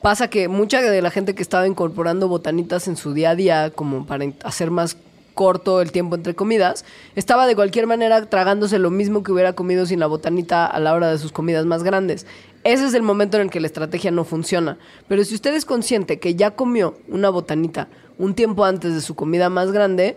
pasa 0.00 0.28
que 0.28 0.48
mucha 0.48 0.80
de 0.80 1.02
la 1.02 1.10
gente 1.10 1.34
que 1.34 1.42
estaba 1.42 1.66
incorporando 1.66 2.28
botanitas 2.28 2.88
en 2.88 2.96
su 2.96 3.14
día 3.14 3.30
a 3.30 3.36
día, 3.36 3.70
como 3.70 4.06
para 4.06 4.26
hacer 4.44 4.70
más 4.70 4.96
corto 5.34 5.80
el 5.80 5.92
tiempo 5.92 6.14
entre 6.14 6.34
comidas, 6.34 6.84
estaba 7.16 7.46
de 7.46 7.54
cualquier 7.54 7.86
manera 7.86 8.26
tragándose 8.26 8.78
lo 8.78 8.90
mismo 8.90 9.22
que 9.22 9.32
hubiera 9.32 9.54
comido 9.54 9.86
sin 9.86 10.00
la 10.00 10.06
botanita 10.06 10.66
a 10.66 10.78
la 10.80 10.94
hora 10.94 11.10
de 11.10 11.18
sus 11.18 11.32
comidas 11.32 11.64
más 11.66 11.82
grandes. 11.82 12.26
Ese 12.64 12.86
es 12.86 12.94
el 12.94 13.02
momento 13.02 13.38
en 13.38 13.44
el 13.44 13.50
que 13.50 13.60
la 13.60 13.66
estrategia 13.66 14.10
no 14.10 14.24
funciona. 14.24 14.78
Pero 15.08 15.24
si 15.24 15.34
usted 15.34 15.54
es 15.54 15.64
consciente 15.64 16.20
que 16.20 16.34
ya 16.34 16.52
comió 16.52 16.96
una 17.08 17.30
botanita 17.30 17.88
un 18.18 18.34
tiempo 18.34 18.64
antes 18.64 18.94
de 18.94 19.00
su 19.00 19.14
comida 19.14 19.48
más 19.48 19.72
grande, 19.72 20.16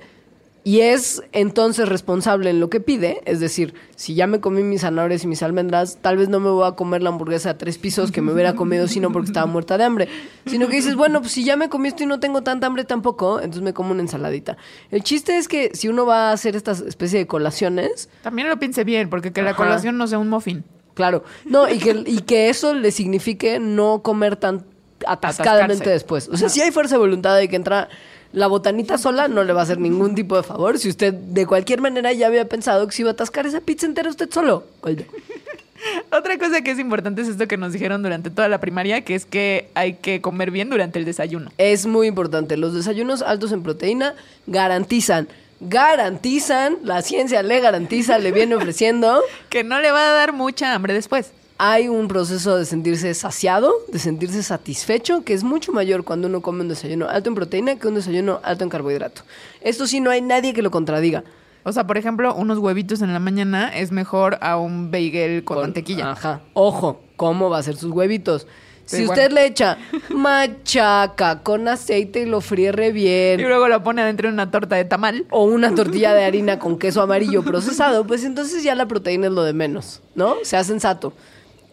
y 0.68 0.80
es 0.82 1.22
entonces 1.32 1.88
responsable 1.88 2.50
en 2.50 2.60
lo 2.60 2.72
que 2.72 2.80
pide, 2.80 3.22
es 3.26 3.40
decir, 3.40 3.76
si 3.96 4.16
ya 4.16 4.26
me 4.26 4.40
comí 4.40 4.64
mis 4.64 4.82
zanahorias 4.82 5.24
y 5.24 5.28
mis 5.28 5.44
almendras, 5.44 6.00
tal 6.02 6.18
vez 6.18 6.28
no 6.28 6.40
me 6.40 6.50
voy 6.50 6.68
a 6.68 6.72
comer 6.72 7.04
la 7.04 7.10
hamburguesa 7.10 7.52
a 7.52 7.58
tres 7.60 7.78
pisos 7.78 8.12
que 8.12 8.20
me 8.22 8.34
hubiera 8.34 8.56
comido 8.56 8.88
sino 8.88 9.12
porque 9.12 9.28
estaba 9.28 9.46
muerta 9.46 9.78
de 9.78 9.84
hambre, 9.84 10.08
sino 10.48 10.68
que 10.68 10.78
dices, 10.78 10.96
bueno, 10.96 11.22
pues 11.22 11.34
si 11.34 11.44
ya 11.44 11.56
me 11.56 11.70
comí 11.70 11.90
esto 11.90 12.02
y 12.02 12.08
no 12.08 12.20
tengo 12.20 12.42
tanta 12.42 12.66
hambre 12.66 12.84
tampoco, 12.84 13.38
entonces 13.38 13.62
me 13.62 13.74
como 13.74 13.92
una 13.92 14.02
ensaladita. 14.02 14.58
El 14.90 15.04
chiste 15.04 15.38
es 15.38 15.48
que 15.48 15.70
si 15.76 15.88
uno 15.88 16.08
va 16.08 16.30
a 16.30 16.34
hacer 16.34 16.56
esta 16.56 16.72
especie 16.72 17.20
de 17.20 17.28
colaciones, 17.28 18.10
También 18.24 18.50
lo 18.50 18.58
piense 18.58 18.84
bien, 18.84 19.08
porque 19.12 19.32
que 19.32 19.44
la 19.44 19.52
Ajá. 19.52 19.58
colación 19.58 20.00
no 20.00 20.08
sea 20.08 20.18
un 20.18 20.30
muffin. 20.30 20.64
claro, 20.96 21.24
no, 21.46 21.70
y 21.70 21.78
que, 21.78 22.04
y 22.08 22.22
que 22.22 22.50
eso 22.50 22.74
le 22.74 22.90
signifique 22.90 23.60
no 23.60 24.02
comer 24.02 24.36
tan 24.36 24.66
atascadamente 25.06 25.74
Atascarse. 25.74 25.90
después. 25.92 26.28
O 26.30 26.38
sea, 26.38 26.50
si 26.50 26.62
hay 26.62 26.72
fuerza 26.72 26.96
de 26.96 27.00
voluntad 27.00 27.38
de 27.38 27.48
que 27.50 27.56
entra 27.56 27.90
la 28.36 28.48
botanita 28.48 28.98
sola, 28.98 29.28
no 29.28 29.44
le 29.44 29.54
va 29.54 29.62
a 29.62 29.64
hacer 29.64 29.80
ningún 29.80 30.14
tipo 30.14 30.36
de 30.36 30.44
favor. 30.44 30.78
Si 30.78 30.90
usted 30.90 31.14
de 31.14 31.48
cualquier 31.48 31.82
manera 31.82 32.12
ya 32.14 32.28
había 32.28 32.48
pensado 32.48 32.86
que 32.86 32.94
se 32.94 33.02
iba 33.02 33.12
a 33.12 33.14
atascar 33.14 33.46
esa 33.46 33.62
pizza 33.62 33.86
entera 33.86 34.10
usted 34.10 34.30
solo. 34.30 34.66
Oye, 34.82 35.08
Otra 36.12 36.38
cosa 36.38 36.62
que 36.62 36.72
es 36.72 36.80
importante 36.80 37.22
es 37.22 37.28
esto 37.28 37.48
que 37.48 37.58
nos 37.58 37.74
dijeron 37.74 38.02
durante 38.04 38.30
toda 38.30 38.48
la 38.48 38.60
primaria, 38.60 39.02
que 39.02 39.16
es 39.16 39.26
que 39.26 39.70
hay 39.74 39.96
que 39.96 40.22
comer 40.22 40.52
bien 40.52 40.70
durante 40.70 41.00
el 41.00 41.06
desayuno. 41.06 41.52
Es 41.58 41.86
muy 41.86 42.08
importante. 42.08 42.58
Los 42.58 42.74
desayunos 42.74 43.22
altos 43.22 43.52
en 43.52 43.64
proteína 43.64 44.16
garantizan, 44.48 45.28
garantizan, 45.60 46.78
la 46.84 47.02
ciencia 47.02 47.44
le 47.44 47.60
garantiza, 47.60 48.18
le 48.20 48.32
viene 48.32 48.56
ofreciendo. 48.56 49.22
Que 49.50 49.64
no 49.64 49.80
le 49.80 49.92
va 49.92 50.10
a 50.10 50.14
dar 50.14 50.34
mucha 50.34 50.74
hambre 50.74 50.94
después. 50.94 51.32
Hay 51.58 51.88
un 51.88 52.10
proceso 52.10 52.58
de 52.58 52.66
sentirse 52.66 53.14
saciado, 53.14 53.74
de 53.88 53.98
sentirse 54.00 54.44
satisfecho, 54.44 55.24
que 55.24 55.34
es 55.34 55.44
mucho 55.44 55.72
mayor 55.72 56.04
cuando 56.04 56.28
uno 56.28 56.42
come 56.42 56.62
un 56.62 56.68
desayuno 56.68 57.08
alto 57.08 57.30
en 57.30 57.36
proteína 57.36 57.78
que 57.78 57.88
un 57.88 57.96
desayuno 57.96 58.42
alto 58.44 58.66
en 58.66 58.70
carbohidrato. 58.70 59.22
Esto 59.62 59.88
sí, 59.88 60.02
no 60.02 60.12
hay 60.12 60.22
nadie 60.22 60.54
que 60.54 60.62
lo 60.62 60.70
contradiga. 60.70 61.24
O 61.64 61.72
sea, 61.72 61.88
por 61.88 61.98
ejemplo, 61.98 62.36
unos 62.36 62.60
huevitos 62.60 63.02
en 63.02 63.14
la 63.14 63.20
mañana 63.20 63.70
es 63.70 63.92
mejor 63.92 64.38
a 64.42 64.58
un 64.58 64.92
bagel 64.92 65.46
con, 65.46 65.62
mantequilla. 65.62 66.12
Ajá. 66.12 66.42
Ojo, 66.54 67.02
¿cómo 67.16 67.50
va 67.50 67.60
a 67.60 67.64
ser 67.64 67.78
sus 67.78 67.92
huevitos? 67.92 68.48
Si 68.86 68.98
bueno. 68.98 69.14
usted 69.14 69.32
le 69.32 69.48
echa 69.48 69.78
machaca 70.10 71.42
con 71.42 71.68
aceite 71.68 72.22
y 72.22 72.26
lo 72.26 72.42
fríe 72.42 72.72
bien, 72.92 73.40
Y 73.40 73.44
luego 73.44 73.68
lo 73.68 73.82
pone 73.82 74.02
adentro 74.02 74.28
de 74.28 74.34
una 74.34 74.52
torta 74.52 74.76
de 74.76 74.86
tamal. 74.86 75.26
o 75.32 75.46
una 75.46 75.74
tortilla 75.74 76.14
de 76.14 76.24
harina 76.24 76.60
con 76.60 76.78
queso 76.78 77.02
amarillo 77.02 77.44
procesado, 77.44 78.06
pues 78.06 78.24
entonces 78.26 78.62
ya 78.62 78.76
la 78.76 78.88
proteína 78.88 79.28
es 79.28 79.34
lo 79.34 79.44
de 79.44 79.54
menos, 79.54 80.02
¿no? 80.14 80.36
Sea 80.44 80.64
sensato. 80.64 81.14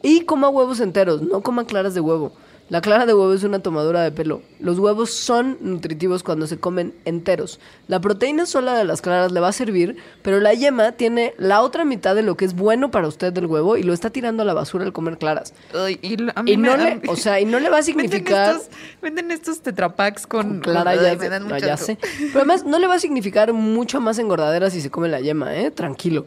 Y 0.03 0.22
coma 0.22 0.48
huevos 0.48 0.80
enteros, 0.80 1.22
no 1.22 1.42
coma 1.42 1.64
claras 1.66 1.94
de 1.94 2.00
huevo. 2.00 2.32
La 2.68 2.80
clara 2.80 3.05
de 3.05 3.12
huevo 3.12 3.34
es 3.34 3.42
una 3.44 3.59
tomadura 3.59 4.00
de 4.03 4.12
pelo. 4.12 4.40
Los 4.59 4.78
huevos 4.78 5.11
son 5.11 5.59
nutritivos 5.61 6.22
cuando 6.22 6.46
se 6.46 6.59
comen 6.59 6.94
enteros. 7.05 7.61
La 7.86 8.00
proteína 8.00 8.46
sola 8.46 8.74
de 8.78 8.84
las 8.84 9.03
claras 9.03 9.30
le 9.30 9.40
va 9.40 9.48
a 9.48 9.53
servir, 9.53 9.96
pero 10.22 10.40
la 10.40 10.55
yema 10.55 10.92
tiene 10.92 11.34
la 11.36 11.61
otra 11.61 11.84
mitad 11.84 12.14
de 12.14 12.22
lo 12.22 12.36
que 12.36 12.46
es 12.46 12.55
bueno 12.55 12.90
para 12.90 13.09
usted 13.09 13.30
del 13.32 13.44
huevo 13.46 13.76
y 13.76 13.82
lo 13.82 13.92
está 13.92 14.09
tirando 14.09 14.42
a 14.42 14.46
la 14.46 14.55
basura 14.55 14.84
al 14.86 14.92
comer 14.94 15.18
claras. 15.18 15.53
Ay, 15.74 15.98
y 16.00 16.16
a 16.34 16.42
mí 16.42 16.53
Y 16.53 16.57
me- 16.57 16.68
no 16.68 16.74
a 16.74 16.76
le, 16.78 16.94
mí- 16.94 17.03
o 17.09 17.16
sea, 17.16 17.40
y 17.40 17.44
no 17.44 17.59
le 17.61 17.68
va 17.68 17.78
a 17.78 17.82
significar 17.82 18.55
Venden 18.55 18.62
estos, 18.62 19.00
venden 19.03 19.30
estos 19.32 19.61
tetrapacks 19.61 20.26
con, 20.26 20.42
con 20.42 20.61
clara 20.61 20.94
ya, 20.94 21.11
ay, 21.11 21.16
me 21.18 21.28
dan 21.28 21.42
no, 21.46 21.55
mucho 21.55 21.66
ya 21.66 21.74
asco. 21.74 21.86
sé. 21.86 21.98
Pero 22.00 22.38
además 22.38 22.64
no 22.64 22.78
le 22.78 22.86
va 22.86 22.94
a 22.94 22.98
significar 23.00 23.53
mucho 23.53 24.00
más 24.00 24.18
engordadera 24.18 24.70
si 24.70 24.80
se 24.80 24.90
come 24.90 25.09
la 25.09 25.20
yema, 25.20 25.55
¿eh? 25.57 25.70
Tranquilo. 25.72 26.24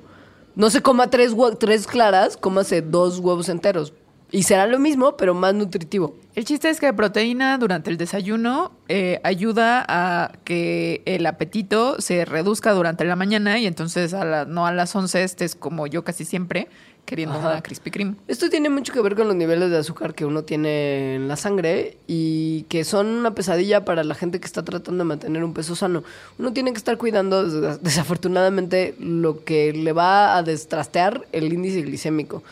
No 0.56 0.70
se 0.70 0.82
coma 0.82 1.10
tres, 1.10 1.34
tres 1.60 1.86
claras, 1.88 2.38
cómase 2.38 2.82
dos 2.82 3.20
huevos 3.20 3.50
enteros. 3.50 3.94
Y 4.32 4.44
será 4.44 4.66
lo 4.68 4.80
mismo, 4.80 5.16
pero 5.18 5.34
más 5.34 5.54
nutritivo. 5.54 6.16
El 6.34 6.46
chiste 6.46 6.70
es 6.70 6.80
que 6.80 6.92
proteína 6.94 7.58
durante 7.58 7.90
el 7.92 7.98
desayuno 7.98 8.72
eh, 8.90 9.22
ayuda 9.24 9.86
a 9.88 10.32
que 10.44 11.04
el 11.06 11.26
apetito 11.26 12.02
se 12.02 12.26
reduzca 12.26 12.72
durante 12.74 13.06
la 13.06 13.16
mañana 13.16 13.60
y 13.60 13.68
entonces 13.68 14.14
a 14.14 14.26
la- 14.26 14.46
no 14.46 14.66
a 14.66 14.74
las 14.74 14.94
11 14.96 15.24
estés 15.24 15.56
como 15.56 15.88
yo 15.88 16.04
casi 16.04 16.26
siempre 16.26 16.68
queriendo 17.06 17.36
Ajá. 17.38 17.50
una 17.52 17.62
Krispy 17.62 17.92
Kreme. 17.92 18.16
Esto 18.28 18.50
tiene 18.50 18.70
mucho 18.70 18.92
que 18.92 19.00
ver 19.02 19.16
con 19.16 19.28
los 19.28 19.36
niveles 19.36 19.70
de 19.70 19.78
azúcar 19.78 20.14
que 20.16 20.26
uno 20.26 20.44
tiene 20.44 21.16
en 21.16 21.28
la 21.28 21.36
sangre 21.36 21.98
y 22.08 22.64
que 22.64 22.84
son 22.84 23.08
una 23.08 23.36
pesadilla 23.36 23.86
para 23.86 24.04
la 24.04 24.16
gente 24.16 24.40
que 24.40 24.46
está 24.46 24.64
tratando 24.64 25.04
de 25.04 25.08
mantener 25.08 25.44
un 25.44 25.54
peso 25.54 25.76
sano. 25.76 26.04
Uno 26.40 26.52
tiene 26.54 26.72
que 26.72 26.78
estar 26.78 26.98
cuidando, 26.98 27.48
des- 27.50 27.82
desafortunadamente, 27.84 28.96
lo 29.00 29.44
que 29.44 29.72
le 29.74 29.92
va 29.94 30.36
a 30.38 30.44
destrastear 30.44 31.26
el 31.32 31.54
índice 31.54 31.82
glicémico. 31.84 32.44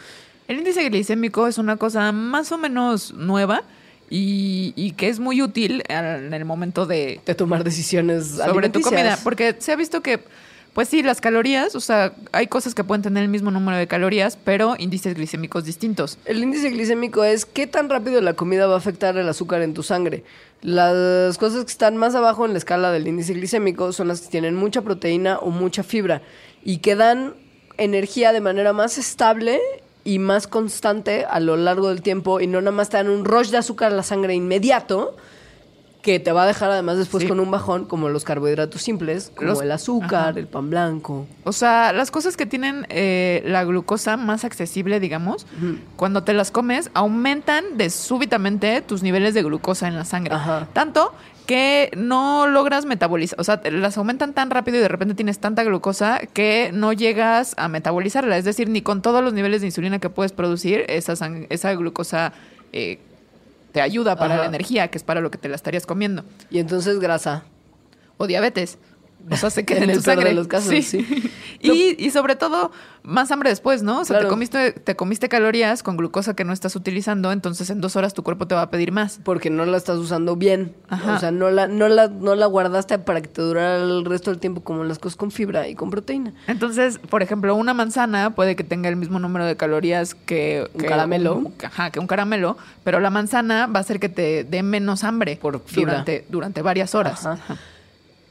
El 0.48 0.58
índice 0.60 0.84
glicémico 0.90 1.48
es 1.48 1.58
una 1.58 1.78
cosa 1.78 2.12
más 2.12 2.52
o 2.52 2.58
menos 2.58 3.14
nueva 3.14 3.64
y, 4.10 4.74
y 4.76 4.92
que 4.92 5.08
es 5.10 5.20
muy 5.20 5.42
útil 5.42 5.84
en 5.88 6.34
el 6.34 6.46
momento 6.46 6.86
de 6.86 7.22
De 7.26 7.34
tomar 7.34 7.64
decisiones 7.64 8.28
sobre 8.28 8.70
tu 8.70 8.82
comida, 8.82 9.18
porque 9.24 9.56
se 9.58 9.72
ha 9.72 9.76
visto 9.76 10.02
que 10.02 10.20
pues 10.74 10.90
sí, 10.90 11.04
las 11.04 11.22
calorías, 11.22 11.76
o 11.76 11.80
sea, 11.80 12.14
hay 12.32 12.48
cosas 12.48 12.74
que 12.74 12.84
pueden 12.84 13.04
tener 13.04 13.24
el 13.24 13.30
mismo 13.30 13.52
número 13.52 13.78
de 13.78 13.88
calorías, 13.88 14.38
pero 14.44 14.76
índices 14.80 15.14
glicémicos 15.14 15.66
distintos. 15.66 16.18
El 16.26 16.42
índice 16.42 16.72
glicémico 16.72 17.24
es 17.24 17.46
qué 17.46 17.68
tan 17.68 17.90
rápido 17.90 18.22
la 18.22 18.34
comida 18.34 18.66
va 18.66 18.74
a 18.74 18.78
afectar 18.78 19.16
el 19.18 19.30
azúcar 19.30 19.62
en 19.62 19.76
tu 19.76 19.84
sangre. 19.84 20.24
Las 20.62 21.38
cosas 21.38 21.66
que 21.66 21.72
están 21.72 21.96
más 21.98 22.16
abajo 22.16 22.46
en 22.46 22.54
la 22.54 22.58
escala 22.58 22.92
del 22.92 23.08
índice 23.08 23.34
glicémico 23.34 23.94
son 23.94 24.08
las 24.08 24.22
que 24.22 24.30
tienen 24.30 24.56
mucha 24.56 24.82
proteína 24.82 25.38
o 25.38 25.52
mucha 25.52 25.84
fibra 25.84 26.24
y 26.64 26.78
que 26.78 26.96
dan 26.96 27.36
energía 27.78 28.34
de 28.34 28.42
manera 28.42 28.74
más 28.74 28.98
estable 28.98 29.60
y 30.04 30.20
más 30.20 30.48
constante 30.48 31.26
a 31.26 31.40
lo 31.40 31.56
largo 31.56 31.90
del 31.90 32.02
tiempo 32.02 32.40
y 32.40 32.48
no 32.48 32.62
nada 32.62 32.76
más 32.76 32.90
te 32.90 32.98
dan 32.98 33.10
un 33.10 33.26
rush 33.26 33.50
de 33.50 33.58
azúcar 33.58 33.92
a 33.92 33.96
la 33.96 34.04
sangre 34.04 34.34
inmediato 34.34 35.16
que 36.04 36.20
te 36.20 36.32
va 36.34 36.44
a 36.44 36.46
dejar 36.46 36.70
además 36.70 36.98
después 36.98 37.24
Sí. 37.24 37.30
con 37.30 37.40
un 37.40 37.50
bajón 37.50 37.86
como 37.86 38.10
los 38.10 38.26
carbohidratos 38.26 38.82
simples, 38.82 39.32
como 39.36 39.48
Los- 39.52 39.62
el 39.62 39.72
azúcar, 39.72 40.32
Ajá. 40.32 40.40
el 40.40 40.48
pan 40.48 40.70
blanco. 40.70 41.26
O 41.46 41.54
sea, 41.54 41.94
las 41.94 42.12
cosas 42.12 42.36
que 42.38 42.46
tienen 42.46 42.86
eh, 42.90 43.42
la 43.46 43.64
glucosa 43.64 44.18
más 44.18 44.44
accesible, 44.44 45.00
digamos, 45.00 45.48
cuando 45.96 46.24
te 46.24 46.34
las 46.34 46.52
comes, 46.52 46.92
aumentan 46.94 47.78
de 47.78 47.90
súbitamente 47.90 48.82
tus 48.82 49.02
niveles 49.02 49.34
de 49.34 49.44
glucosa 49.44 49.88
en 49.88 49.96
la 49.96 50.04
sangre. 50.06 50.36
Ajá. 50.36 50.68
Tanto 50.74 51.14
que 51.46 51.90
no 51.98 52.48
logras 52.48 52.86
metabolizar, 52.86 53.40
o 53.40 53.44
sea, 53.46 53.62
las 53.72 53.98
aumentan 53.98 54.34
tan 54.34 54.50
rápido 54.50 54.78
y 54.78 54.82
de 54.82 54.88
repente 54.90 55.14
tienes 55.16 55.40
tanta 55.40 55.64
glucosa 55.64 56.20
que 56.34 56.72
no 56.74 56.92
llegas 56.94 57.54
a 57.58 57.68
metabolizarla. 57.70 58.38
Es 58.38 58.44
decir, 58.46 58.70
ni 58.70 58.82
con 58.82 59.02
todos 59.02 59.24
los 59.24 59.34
niveles 59.34 59.62
de 59.62 59.68
insulina 59.68 60.00
que 60.00 60.10
puedes 60.10 60.32
producir, 60.34 60.84
esa, 60.90 61.14
esa 61.50 61.74
glucosa 61.76 62.34
eh, 62.74 63.00
te 63.74 63.82
ayuda 63.82 64.16
para 64.16 64.36
Ajá. 64.36 64.44
la 64.44 64.48
energía, 64.48 64.88
que 64.88 64.98
es 64.98 65.04
para 65.04 65.20
lo 65.20 65.30
que 65.32 65.38
te 65.38 65.50
la 65.50 65.56
estarías 65.56 65.86
comiendo. 65.86 66.24
Y 66.50 66.60
entonces 66.60 67.00
grasa. 67.00 67.44
O 68.18 68.28
diabetes. 68.28 68.78
O 69.32 69.38
sea, 69.38 69.50
se 69.50 69.64
queda 69.66 69.78
En 69.78 69.84
en, 69.86 69.90
el 69.92 69.96
de 69.98 70.02
sangre. 70.02 70.34
los 70.34 70.48
casos, 70.48 70.74
sí. 70.86 71.32
Y, 71.66 71.96
y 71.98 72.10
sobre 72.12 72.36
todo, 72.36 72.72
más 73.04 73.32
hambre 73.32 73.50
después, 73.50 73.84
¿no? 73.84 74.02
O 74.02 74.04
sea, 74.06 74.20
te, 74.20 74.28
comiste, 74.28 74.74
te 74.74 74.98
comiste 74.98 75.30
calorías 75.30 75.82
con 75.82 75.96
glucosa 75.96 76.36
que 76.36 76.44
no 76.44 76.52
estás 76.52 76.76
utilizando, 76.76 77.32
entonces 77.32 77.70
en 77.70 77.80
dos 77.80 77.96
horas 77.96 78.14
tu 78.14 78.22
cuerpo 78.22 78.48
te 78.48 78.56
va 78.56 78.64
a 78.64 78.70
pedir 78.70 78.92
más. 78.92 79.22
Porque 79.24 79.50
no 79.50 79.66
la 79.66 79.78
estás 79.78 79.98
usando 79.98 80.36
bien. 80.36 80.76
Ajá. 80.90 81.16
O 81.16 81.20
sea, 81.22 81.32
no 81.32 81.50
la, 81.52 81.70
no, 81.70 81.88
la, 81.88 82.10
no 82.10 82.36
la 82.36 82.48
guardaste 82.48 83.00
para 83.00 83.22
que 83.22 83.30
te 83.30 83.42
durara 83.42 83.78
el 83.78 84.04
resto 84.04 84.30
del 84.30 84.42
tiempo 84.42 84.62
como 84.62 84.84
las 84.84 85.00
cosas 85.00 85.16
con 85.16 85.32
fibra 85.32 85.70
y 85.70 85.76
con 85.76 85.90
proteína. 85.90 86.34
Entonces, 86.48 86.98
por 87.00 87.24
ejemplo, 87.24 87.56
una 87.56 87.74
manzana 87.74 88.36
puede 88.36 88.58
que 88.58 88.66
tenga 88.66 88.90
el 88.90 88.98
mismo 88.98 89.20
número 89.20 89.46
de 89.46 89.56
calorías 89.56 90.16
que, 90.16 90.70
Un 90.74 90.84
caramelo. 90.84 91.36
un- 91.36 91.54
ajá, 91.64 91.92
que 91.92 92.02
un 92.02 92.08
caramelo, 92.08 92.58
pero 92.84 93.00
la 93.00 93.10
manzana 93.10 93.68
va 93.68 93.78
a 93.80 93.82
hacer 93.84 94.02
que 94.02 94.10
te 94.10 94.44
dé 94.44 94.64
menos 94.64 95.06
hambre 95.06 95.38
Por 95.42 95.62
fibra. 95.66 95.94
durante, 95.94 96.26
durante 96.28 96.62
varias 96.62 96.94
horas. 96.94 97.26
Ajá. 97.26 97.58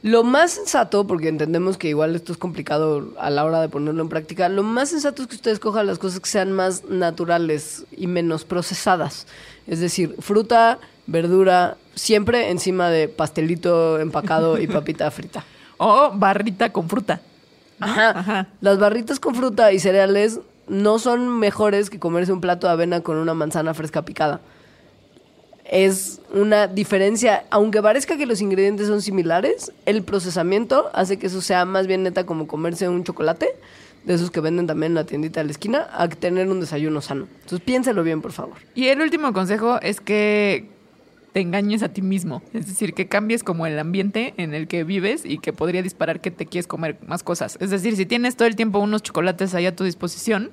Lo 0.03 0.25
más 0.25 0.51
sensato, 0.51 1.07
porque 1.07 1.29
entendemos 1.29 1.77
que 1.77 1.87
igual 1.87 2.13
esto 2.13 2.33
es 2.33 2.37
complicado 2.37 3.13
a 3.17 3.29
la 3.29 3.45
hora 3.45 3.61
de 3.61 3.69
ponerlo 3.69 4.03
en 4.03 4.09
práctica, 4.09 4.49
lo 4.49 4.61
más 4.61 4.89
sensato 4.89 5.21
es 5.21 5.29
que 5.29 5.35
ustedes 5.35 5.59
cojan 5.59 5.87
las 5.87 5.97
cosas 5.97 6.19
que 6.19 6.29
sean 6.29 6.51
más 6.51 6.83
naturales 6.89 7.85
y 7.95 8.07
menos 8.07 8.43
procesadas. 8.43 9.27
Es 9.65 9.79
decir, 9.79 10.13
fruta, 10.19 10.79
verdura, 11.07 11.77
siempre 11.95 12.51
encima 12.51 12.89
de 12.89 13.07
pastelito 13.07 13.97
empacado 13.97 14.59
y 14.59 14.67
papita 14.67 15.09
frita. 15.09 15.45
O 15.77 16.11
barrita 16.13 16.73
con 16.73 16.89
fruta. 16.89 17.21
Ajá. 17.79 18.09
Ajá. 18.09 18.47
Las 18.59 18.79
barritas 18.79 19.21
con 19.21 19.35
fruta 19.35 19.71
y 19.71 19.79
cereales 19.79 20.41
no 20.67 20.99
son 20.99 21.39
mejores 21.39 21.89
que 21.89 21.99
comerse 21.99 22.33
un 22.33 22.41
plato 22.41 22.67
de 22.67 22.73
avena 22.73 22.99
con 22.99 23.15
una 23.15 23.33
manzana 23.33 23.73
fresca 23.73 24.03
picada. 24.03 24.41
Es 25.73 26.21
una 26.31 26.67
diferencia, 26.67 27.45
aunque 27.49 27.81
parezca 27.81 28.15
que 28.15 28.27
los 28.27 28.41
ingredientes 28.41 28.85
son 28.85 29.01
similares, 29.01 29.71
el 29.87 30.03
procesamiento 30.03 30.91
hace 30.93 31.17
que 31.17 31.25
eso 31.25 31.41
sea 31.41 31.65
más 31.65 31.87
bien 31.87 32.03
neta 32.03 32.27
como 32.27 32.45
comerse 32.45 32.87
un 32.87 33.03
chocolate, 33.03 33.47
de 34.03 34.13
esos 34.13 34.29
que 34.29 34.39
venden 34.39 34.67
también 34.67 34.91
en 34.91 34.95
la 34.95 35.05
tiendita 35.05 35.39
de 35.39 35.45
la 35.45 35.51
esquina, 35.51 35.87
a 35.91 36.07
tener 36.09 36.47
un 36.47 36.59
desayuno 36.59 37.01
sano. 37.01 37.27
Entonces 37.41 37.61
piénselo 37.61 38.03
bien, 38.03 38.21
por 38.21 38.33
favor. 38.33 38.53
Y 38.75 38.89
el 38.89 39.01
último 39.01 39.33
consejo 39.33 39.81
es 39.81 39.99
que 39.99 40.69
te 41.31 41.39
engañes 41.39 41.81
a 41.81 41.89
ti 41.89 42.03
mismo. 42.03 42.43
Es 42.53 42.67
decir, 42.67 42.93
que 42.93 43.07
cambies 43.07 43.43
como 43.43 43.65
el 43.65 43.79
ambiente 43.79 44.35
en 44.37 44.53
el 44.53 44.67
que 44.67 44.83
vives 44.83 45.25
y 45.25 45.39
que 45.39 45.53
podría 45.53 45.81
disparar 45.81 46.21
que 46.21 46.29
te 46.29 46.45
quieres 46.45 46.67
comer 46.67 46.99
más 47.07 47.23
cosas. 47.23 47.57
Es 47.59 47.71
decir, 47.71 47.95
si 47.95 48.05
tienes 48.05 48.35
todo 48.35 48.47
el 48.47 48.55
tiempo 48.55 48.77
unos 48.77 49.01
chocolates 49.01 49.55
ahí 49.55 49.65
a 49.65 49.75
tu 49.75 49.85
disposición, 49.85 50.51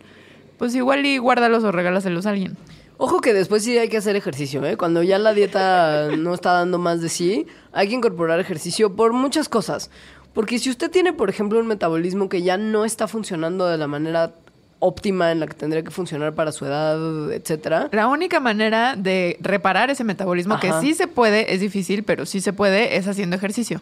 pues 0.56 0.74
igual 0.74 1.04
y 1.04 1.18
guárdalos 1.18 1.62
o 1.62 1.72
regálaselos 1.72 2.24
a 2.24 2.30
alguien. 2.30 2.56
Ojo 3.02 3.22
que 3.22 3.32
después 3.32 3.64
sí 3.64 3.78
hay 3.78 3.88
que 3.88 3.96
hacer 3.96 4.14
ejercicio, 4.14 4.62
¿eh? 4.66 4.76
Cuando 4.76 5.02
ya 5.02 5.18
la 5.18 5.32
dieta 5.32 6.08
no 6.18 6.34
está 6.34 6.52
dando 6.52 6.76
más 6.76 7.00
de 7.00 7.08
sí, 7.08 7.46
hay 7.72 7.88
que 7.88 7.94
incorporar 7.94 8.38
ejercicio 8.40 8.94
por 8.94 9.14
muchas 9.14 9.48
cosas. 9.48 9.90
Porque 10.34 10.58
si 10.58 10.68
usted 10.68 10.90
tiene, 10.90 11.14
por 11.14 11.30
ejemplo, 11.30 11.58
un 11.58 11.66
metabolismo 11.66 12.28
que 12.28 12.42
ya 12.42 12.58
no 12.58 12.84
está 12.84 13.08
funcionando 13.08 13.66
de 13.66 13.78
la 13.78 13.86
manera 13.86 14.34
óptima 14.80 15.32
en 15.32 15.40
la 15.40 15.46
que 15.46 15.54
tendría 15.54 15.82
que 15.82 15.90
funcionar 15.90 16.34
para 16.34 16.52
su 16.52 16.66
edad, 16.66 17.32
etcétera, 17.32 17.88
La 17.90 18.06
única 18.06 18.38
manera 18.38 18.96
de 18.96 19.38
reparar 19.40 19.88
ese 19.88 20.04
metabolismo, 20.04 20.54
Ajá. 20.54 20.60
que 20.60 20.86
sí 20.86 20.92
se 20.92 21.06
puede, 21.06 21.54
es 21.54 21.60
difícil, 21.60 22.02
pero 22.02 22.26
sí 22.26 22.42
se 22.42 22.52
puede, 22.52 22.98
es 22.98 23.08
haciendo 23.08 23.34
ejercicio. 23.34 23.80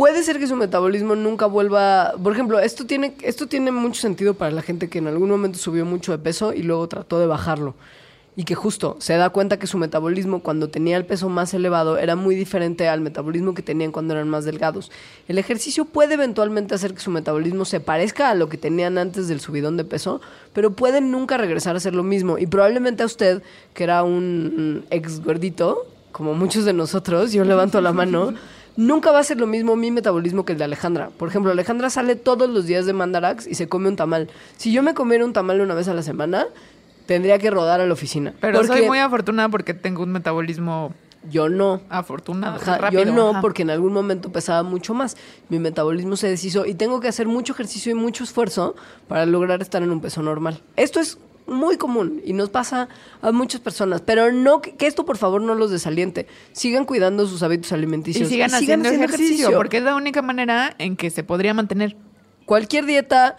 Puede 0.00 0.22
ser 0.22 0.38
que 0.38 0.46
su 0.46 0.56
metabolismo 0.56 1.14
nunca 1.14 1.44
vuelva. 1.44 2.14
Por 2.22 2.32
ejemplo, 2.32 2.58
esto 2.58 2.86
tiene, 2.86 3.14
esto 3.20 3.48
tiene 3.48 3.70
mucho 3.70 4.00
sentido 4.00 4.32
para 4.32 4.50
la 4.50 4.62
gente 4.62 4.88
que 4.88 4.96
en 4.96 5.08
algún 5.08 5.28
momento 5.28 5.58
subió 5.58 5.84
mucho 5.84 6.10
de 6.10 6.16
peso 6.16 6.54
y 6.54 6.62
luego 6.62 6.88
trató 6.88 7.18
de 7.18 7.26
bajarlo. 7.26 7.74
Y 8.34 8.44
que 8.44 8.54
justo 8.54 8.96
se 8.98 9.18
da 9.18 9.28
cuenta 9.28 9.58
que 9.58 9.66
su 9.66 9.76
metabolismo 9.76 10.40
cuando 10.40 10.70
tenía 10.70 10.96
el 10.96 11.04
peso 11.04 11.28
más 11.28 11.52
elevado 11.52 11.98
era 11.98 12.16
muy 12.16 12.34
diferente 12.34 12.88
al 12.88 13.02
metabolismo 13.02 13.52
que 13.52 13.60
tenían 13.60 13.92
cuando 13.92 14.14
eran 14.14 14.30
más 14.30 14.46
delgados. 14.46 14.90
El 15.28 15.36
ejercicio 15.36 15.84
puede 15.84 16.14
eventualmente 16.14 16.74
hacer 16.74 16.94
que 16.94 17.00
su 17.00 17.10
metabolismo 17.10 17.66
se 17.66 17.80
parezca 17.80 18.30
a 18.30 18.34
lo 18.34 18.48
que 18.48 18.56
tenían 18.56 18.96
antes 18.96 19.28
del 19.28 19.40
subidón 19.40 19.76
de 19.76 19.84
peso, 19.84 20.22
pero 20.54 20.70
puede 20.70 21.02
nunca 21.02 21.36
regresar 21.36 21.76
a 21.76 21.80
ser 21.80 21.94
lo 21.94 22.04
mismo. 22.04 22.38
Y 22.38 22.46
probablemente 22.46 23.02
a 23.02 23.06
usted, 23.06 23.42
que 23.74 23.84
era 23.84 24.02
un 24.02 24.86
ex 24.88 25.22
gordito, 25.22 25.86
como 26.10 26.34
muchos 26.34 26.64
de 26.64 26.72
nosotros, 26.72 27.32
yo 27.32 27.44
levanto 27.44 27.80
la 27.80 27.92
mano, 27.92 28.32
nunca 28.76 29.12
va 29.12 29.20
a 29.20 29.24
ser 29.24 29.38
lo 29.40 29.46
mismo 29.46 29.76
mi 29.76 29.90
metabolismo 29.90 30.44
que 30.44 30.52
el 30.52 30.58
de 30.58 30.64
Alejandra. 30.64 31.10
Por 31.16 31.28
ejemplo, 31.28 31.52
Alejandra 31.52 31.90
sale 31.90 32.16
todos 32.16 32.48
los 32.48 32.66
días 32.66 32.86
de 32.86 32.92
Mandarax 32.92 33.46
y 33.46 33.54
se 33.54 33.68
come 33.68 33.88
un 33.88 33.96
tamal. 33.96 34.28
Si 34.56 34.72
yo 34.72 34.82
me 34.82 34.94
comiera 34.94 35.24
un 35.24 35.32
tamal 35.32 35.60
una 35.60 35.74
vez 35.74 35.88
a 35.88 35.94
la 35.94 36.02
semana, 36.02 36.46
tendría 37.06 37.38
que 37.38 37.50
rodar 37.50 37.80
a 37.80 37.86
la 37.86 37.92
oficina. 37.92 38.34
Pero 38.40 38.58
soy 38.58 38.68
Porque 38.68 38.86
muy 38.86 38.98
afortunada 38.98 39.48
porque 39.48 39.74
tengo 39.74 40.02
un 40.02 40.12
metabolismo 40.12 40.92
yo 41.28 41.48
no. 41.48 41.82
afortunado. 41.88 42.56
Ajá, 42.56 42.90
yo 42.90 43.04
no, 43.04 43.30
ajá. 43.30 43.40
porque 43.40 43.62
en 43.62 43.70
algún 43.70 43.92
momento 43.92 44.32
pesaba 44.32 44.62
mucho 44.62 44.94
más. 44.94 45.16
Mi 45.48 45.58
metabolismo 45.58 46.16
se 46.16 46.28
deshizo 46.28 46.66
y 46.66 46.74
tengo 46.74 47.00
que 47.00 47.08
hacer 47.08 47.26
mucho 47.26 47.52
ejercicio 47.52 47.92
y 47.92 47.94
mucho 47.94 48.24
esfuerzo 48.24 48.74
para 49.08 49.26
lograr 49.26 49.60
estar 49.60 49.82
en 49.82 49.90
un 49.90 50.00
peso 50.00 50.22
normal. 50.22 50.62
Esto 50.76 51.00
es 51.00 51.18
muy 51.50 51.76
común 51.76 52.22
y 52.24 52.32
nos 52.32 52.48
pasa 52.48 52.88
a 53.20 53.32
muchas 53.32 53.60
personas, 53.60 54.00
pero 54.00 54.32
no 54.32 54.62
que 54.62 54.76
que 54.76 54.86
esto 54.86 55.04
por 55.04 55.18
favor 55.18 55.42
no 55.42 55.54
los 55.54 55.70
desaliente. 55.70 56.26
Sigan 56.52 56.84
cuidando 56.84 57.26
sus 57.26 57.42
hábitos 57.42 57.72
Y 57.72 57.74
alimenticios 57.74 58.28
sigan, 58.28 58.54
haciendo, 58.54 58.88
ejercicio, 58.88 59.52
porque 59.52 59.78
es 59.78 59.82
la 59.82 59.94
única 59.96 60.22
manera 60.22 60.74
en 60.78 60.96
que 60.96 61.10
se 61.10 61.22
podría 61.22 61.52
mantener. 61.52 61.96
cualquier 62.46 62.86
dieta 62.86 63.36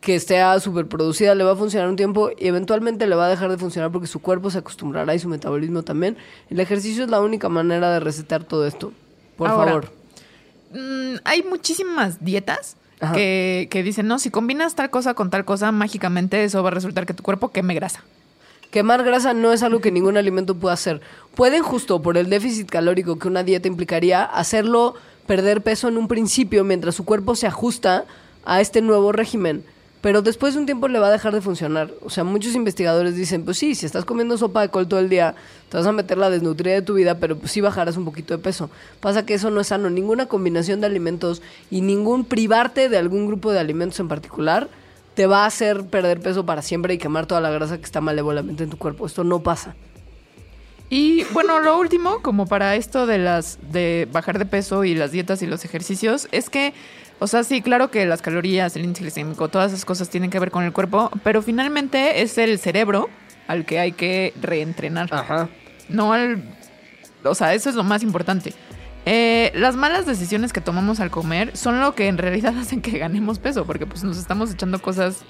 que 0.00 0.14
esté 0.14 0.40
súper 0.60 0.86
producida 0.86 1.34
le 1.34 1.42
va 1.44 1.52
a 1.52 1.56
funcionar 1.56 1.88
un 1.88 1.96
tiempo 1.96 2.30
y 2.38 2.46
eventualmente 2.46 3.06
le 3.06 3.16
va 3.16 3.26
a 3.26 3.28
dejar 3.28 3.50
de 3.50 3.58
funcionar 3.58 3.90
porque 3.90 4.06
su 4.06 4.20
cuerpo 4.20 4.50
se 4.50 4.58
acostumbrará 4.58 5.14
y 5.14 5.18
su 5.18 5.28
metabolismo 5.28 5.82
también. 5.82 6.16
El 6.50 6.60
ejercicio 6.60 7.04
es 7.04 7.10
la 7.10 7.20
única 7.20 7.48
manera 7.48 7.90
de 7.92 8.00
resetear 8.00 8.44
todo 8.44 8.66
esto. 8.66 8.92
Por 9.36 9.48
Ahora, 9.48 9.66
favor. 9.72 9.92
Mm, 10.72 11.16
hay 11.24 11.42
muchísimas 11.42 12.24
dietas. 12.24 12.76
Que, 13.14 13.68
que 13.70 13.82
dicen, 13.82 14.06
no, 14.06 14.18
si 14.18 14.30
combinas 14.30 14.74
tal 14.74 14.90
cosa 14.90 15.14
con 15.14 15.30
tal 15.30 15.44
cosa, 15.44 15.72
mágicamente 15.72 16.42
eso 16.44 16.62
va 16.62 16.70
a 16.70 16.72
resultar 16.72 17.06
que 17.06 17.14
tu 17.14 17.22
cuerpo 17.22 17.50
queme 17.50 17.74
grasa. 17.74 18.02
Quemar 18.70 19.02
grasa 19.02 19.32
no 19.32 19.52
es 19.52 19.62
algo 19.62 19.80
que 19.80 19.90
ningún 19.90 20.18
alimento 20.18 20.54
pueda 20.54 20.74
hacer. 20.74 21.00
Pueden 21.34 21.62
justo 21.62 22.02
por 22.02 22.18
el 22.18 22.28
déficit 22.28 22.68
calórico 22.68 23.18
que 23.18 23.28
una 23.28 23.42
dieta 23.42 23.66
implicaría 23.66 24.22
hacerlo 24.24 24.94
perder 25.26 25.62
peso 25.62 25.88
en 25.88 25.96
un 25.96 26.06
principio 26.06 26.64
mientras 26.64 26.94
su 26.94 27.04
cuerpo 27.04 27.34
se 27.34 27.46
ajusta 27.46 28.04
a 28.44 28.60
este 28.60 28.82
nuevo 28.82 29.12
régimen. 29.12 29.64
Pero 30.08 30.22
después 30.22 30.54
de 30.54 30.60
un 30.60 30.64
tiempo 30.64 30.88
le 30.88 30.98
va 30.98 31.08
a 31.08 31.10
dejar 31.10 31.34
de 31.34 31.42
funcionar. 31.42 31.90
O 32.02 32.08
sea, 32.08 32.24
muchos 32.24 32.54
investigadores 32.54 33.14
dicen, 33.14 33.44
pues 33.44 33.58
sí, 33.58 33.74
si 33.74 33.84
estás 33.84 34.06
comiendo 34.06 34.38
sopa 34.38 34.62
de 34.62 34.70
col 34.70 34.88
todo 34.88 35.00
el 35.00 35.10
día, 35.10 35.34
te 35.68 35.76
vas 35.76 35.86
a 35.86 35.92
meter 35.92 36.16
la 36.16 36.30
desnutrida 36.30 36.72
de 36.72 36.80
tu 36.80 36.94
vida, 36.94 37.18
pero 37.18 37.36
pues 37.36 37.52
sí 37.52 37.60
bajarás 37.60 37.98
un 37.98 38.06
poquito 38.06 38.34
de 38.34 38.42
peso. 38.42 38.70
Pasa 39.00 39.26
que 39.26 39.34
eso 39.34 39.50
no 39.50 39.60
es 39.60 39.66
sano. 39.66 39.90
Ninguna 39.90 40.24
combinación 40.24 40.80
de 40.80 40.86
alimentos 40.86 41.42
y 41.70 41.82
ningún 41.82 42.24
privarte 42.24 42.88
de 42.88 42.96
algún 42.96 43.26
grupo 43.26 43.52
de 43.52 43.58
alimentos 43.58 44.00
en 44.00 44.08
particular 44.08 44.70
te 45.12 45.26
va 45.26 45.42
a 45.42 45.46
hacer 45.46 45.84
perder 45.84 46.20
peso 46.20 46.46
para 46.46 46.62
siempre 46.62 46.94
y 46.94 46.96
quemar 46.96 47.26
toda 47.26 47.42
la 47.42 47.50
grasa 47.50 47.76
que 47.76 47.84
está 47.84 48.00
malévolamente 48.00 48.64
en 48.64 48.70
tu 48.70 48.78
cuerpo. 48.78 49.04
Esto 49.04 49.24
no 49.24 49.42
pasa. 49.42 49.74
Y 50.90 51.24
bueno, 51.32 51.60
lo 51.60 51.78
último, 51.78 52.22
como 52.22 52.46
para 52.46 52.74
esto 52.76 53.06
de 53.06 53.18
las 53.18 53.58
de 53.70 54.08
bajar 54.10 54.38
de 54.38 54.46
peso 54.46 54.84
y 54.84 54.94
las 54.94 55.12
dietas 55.12 55.42
y 55.42 55.46
los 55.46 55.64
ejercicios, 55.64 56.28
es 56.32 56.48
que, 56.48 56.72
o 57.18 57.26
sea, 57.26 57.44
sí, 57.44 57.60
claro 57.60 57.90
que 57.90 58.06
las 58.06 58.22
calorías, 58.22 58.74
el 58.76 58.84
índice 58.84 59.02
glicémico, 59.02 59.48
todas 59.48 59.72
esas 59.72 59.84
cosas 59.84 60.08
tienen 60.08 60.30
que 60.30 60.38
ver 60.38 60.50
con 60.50 60.64
el 60.64 60.72
cuerpo, 60.72 61.10
pero 61.22 61.42
finalmente 61.42 62.22
es 62.22 62.38
el 62.38 62.58
cerebro 62.58 63.10
al 63.48 63.66
que 63.66 63.78
hay 63.78 63.92
que 63.92 64.32
reentrenar. 64.40 65.08
Ajá. 65.12 65.48
No 65.88 66.12
al. 66.12 66.42
O 67.24 67.34
sea, 67.34 67.52
eso 67.52 67.68
es 67.68 67.74
lo 67.74 67.84
más 67.84 68.02
importante. 68.02 68.54
Eh, 69.04 69.52
las 69.54 69.76
malas 69.76 70.06
decisiones 70.06 70.52
que 70.52 70.60
tomamos 70.60 71.00
al 71.00 71.10
comer 71.10 71.56
son 71.56 71.80
lo 71.80 71.94
que 71.94 72.08
en 72.08 72.18
realidad 72.18 72.56
hacen 72.60 72.80
que 72.80 72.98
ganemos 72.98 73.38
peso, 73.38 73.66
porque 73.66 73.86
pues 73.86 74.04
nos 74.04 74.16
estamos 74.16 74.50
echando 74.52 74.80
cosas 74.80 75.24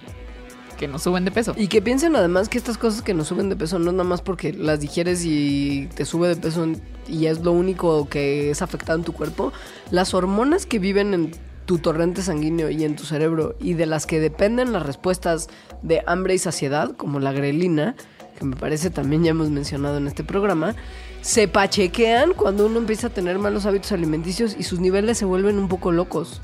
que 0.78 0.88
nos 0.88 1.02
suben 1.02 1.26
de 1.26 1.30
peso. 1.30 1.54
Y 1.56 1.68
que 1.68 1.82
piensen 1.82 2.16
además 2.16 2.48
que 2.48 2.56
estas 2.56 2.78
cosas 2.78 3.02
que 3.02 3.12
nos 3.12 3.28
suben 3.28 3.50
de 3.50 3.56
peso 3.56 3.78
no 3.78 3.90
es 3.90 3.96
nada 3.96 4.08
más 4.08 4.22
porque 4.22 4.54
las 4.54 4.80
digieres 4.80 5.24
y 5.24 5.88
te 5.94 6.06
sube 6.06 6.28
de 6.28 6.36
peso 6.36 6.66
y 7.06 7.26
es 7.26 7.40
lo 7.40 7.52
único 7.52 8.08
que 8.08 8.50
es 8.50 8.62
afectado 8.62 8.98
en 8.98 9.04
tu 9.04 9.12
cuerpo. 9.12 9.52
Las 9.90 10.14
hormonas 10.14 10.64
que 10.64 10.78
viven 10.78 11.12
en 11.12 11.32
tu 11.66 11.78
torrente 11.78 12.22
sanguíneo 12.22 12.70
y 12.70 12.84
en 12.84 12.96
tu 12.96 13.04
cerebro 13.04 13.54
y 13.60 13.74
de 13.74 13.84
las 13.84 14.06
que 14.06 14.20
dependen 14.20 14.72
las 14.72 14.86
respuestas 14.86 15.48
de 15.82 16.02
hambre 16.06 16.34
y 16.34 16.38
saciedad, 16.38 16.96
como 16.96 17.20
la 17.20 17.32
grelina, 17.32 17.94
que 18.38 18.44
me 18.46 18.56
parece 18.56 18.88
también 18.88 19.24
ya 19.24 19.30
hemos 19.30 19.50
mencionado 19.50 19.98
en 19.98 20.06
este 20.06 20.24
programa, 20.24 20.74
se 21.20 21.48
pachequean 21.48 22.32
cuando 22.32 22.66
uno 22.66 22.78
empieza 22.78 23.08
a 23.08 23.10
tener 23.10 23.38
malos 23.38 23.66
hábitos 23.66 23.92
alimenticios 23.92 24.56
y 24.58 24.62
sus 24.62 24.80
niveles 24.80 25.18
se 25.18 25.24
vuelven 25.24 25.58
un 25.58 25.68
poco 25.68 25.92
locos. 25.92 26.40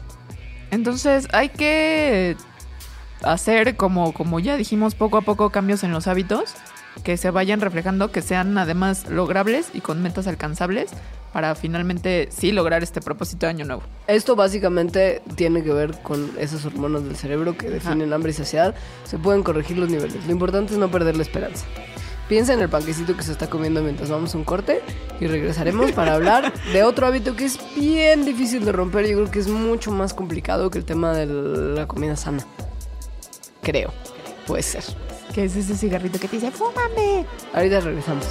Entonces 0.70 1.28
hay 1.32 1.50
que 1.50 2.36
hacer, 3.24 3.76
como, 3.76 4.12
como 4.12 4.40
ya 4.40 4.56
dijimos, 4.56 4.94
poco 4.94 5.18
a 5.18 5.22
poco 5.22 5.50
cambios 5.50 5.84
en 5.84 5.92
los 5.92 6.06
hábitos 6.06 6.54
que 7.02 7.16
se 7.16 7.30
vayan 7.30 7.60
reflejando, 7.60 8.12
que 8.12 8.22
sean 8.22 8.56
además 8.56 9.08
logrables 9.08 9.68
y 9.74 9.80
con 9.80 10.02
metas 10.02 10.26
alcanzables 10.26 10.90
para 11.32 11.56
finalmente 11.56 12.28
sí 12.30 12.52
lograr 12.52 12.84
este 12.84 13.00
propósito 13.00 13.46
de 13.46 13.50
año 13.50 13.64
nuevo. 13.64 13.82
Esto 14.06 14.36
básicamente 14.36 15.20
tiene 15.34 15.64
que 15.64 15.72
ver 15.72 16.00
con 16.00 16.30
esas 16.38 16.64
hormonas 16.64 17.04
del 17.04 17.16
cerebro 17.16 17.58
que 17.58 17.68
definen 17.68 18.12
hambre 18.12 18.30
y 18.30 18.34
saciedad. 18.34 18.74
Se 19.02 19.18
pueden 19.18 19.42
corregir 19.42 19.76
los 19.76 19.90
niveles. 19.90 20.24
Lo 20.26 20.30
importante 20.30 20.74
es 20.74 20.78
no 20.78 20.92
perder 20.92 21.16
la 21.16 21.22
esperanza. 21.22 21.66
Piensa 22.28 22.54
en 22.54 22.60
el 22.60 22.68
panquecito 22.68 23.16
que 23.16 23.24
se 23.24 23.32
está 23.32 23.50
comiendo 23.50 23.82
mientras 23.82 24.10
vamos 24.10 24.34
a 24.34 24.38
un 24.38 24.44
corte 24.44 24.80
y 25.20 25.26
regresaremos 25.26 25.90
para 25.90 26.14
hablar 26.14 26.52
de 26.72 26.84
otro 26.84 27.06
hábito 27.06 27.34
que 27.34 27.46
es 27.46 27.58
bien 27.74 28.24
difícil 28.24 28.64
de 28.64 28.70
romper. 28.70 29.06
Yo 29.06 29.16
creo 29.16 29.30
que 29.30 29.40
es 29.40 29.48
mucho 29.48 29.90
más 29.90 30.14
complicado 30.14 30.70
que 30.70 30.78
el 30.78 30.84
tema 30.84 31.14
de 31.14 31.26
la 31.26 31.88
comida 31.88 32.14
sana. 32.14 32.46
Creo. 33.64 33.92
Puede 34.46 34.62
ser. 34.62 34.84
Que 35.34 35.44
es 35.44 35.56
ese 35.56 35.74
cigarrito 35.76 36.20
que 36.20 36.28
te 36.28 36.36
dice, 36.36 36.50
fúmame. 36.50 37.26
Ahorita 37.52 37.80
regresamos. 37.80 38.26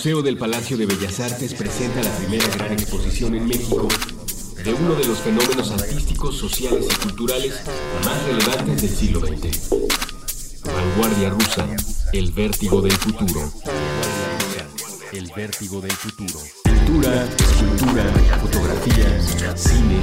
Museo 0.00 0.22
del 0.22 0.38
Palacio 0.38 0.78
de 0.78 0.86
Bellas 0.86 1.20
Artes 1.20 1.52
presenta 1.52 2.02
la 2.02 2.16
primera 2.16 2.46
gran 2.56 2.72
exposición 2.72 3.34
en 3.34 3.46
México 3.46 3.86
de 4.64 4.72
uno 4.72 4.94
de 4.94 5.04
los 5.04 5.18
fenómenos 5.18 5.70
artísticos, 5.72 6.38
sociales 6.38 6.86
y 6.90 7.02
culturales 7.02 7.60
más 8.02 8.24
relevantes 8.24 8.80
del 8.80 8.90
siglo 8.96 9.20
XX. 9.20 9.68
Vanguardia 10.64 11.28
rusa, 11.28 11.68
el 12.14 12.32
vértigo 12.32 12.80
del 12.80 12.92
futuro. 12.92 13.52
El 15.12 15.30
vértigo 15.36 15.82
del 15.82 15.92
futuro. 15.92 16.40
Pintura, 16.64 17.28
escultura, 17.36 18.04
fotografía, 18.40 19.54
cine, 19.54 20.00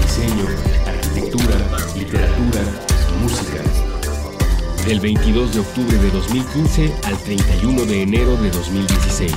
diseño, 0.00 0.46
arquitectura, 0.86 1.56
literatura, 1.96 2.62
música. 3.20 3.99
Del 4.86 4.98
22 4.98 5.54
de 5.54 5.60
octubre 5.60 5.96
de 5.98 6.10
2015 6.10 6.92
al 7.04 7.16
31 7.18 7.84
de 7.84 8.02
enero 8.02 8.36
de 8.38 8.50
2016. 8.50 9.32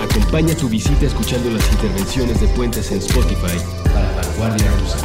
Acompaña 0.00 0.54
tu 0.54 0.68
visita 0.68 1.06
escuchando 1.06 1.50
las 1.50 1.70
intervenciones 1.72 2.40
de 2.40 2.48
Puentes 2.48 2.90
en 2.90 2.98
Spotify 2.98 3.58
para 3.84 4.12
Vanguardia 4.16 4.70
Rusa. 4.76 4.98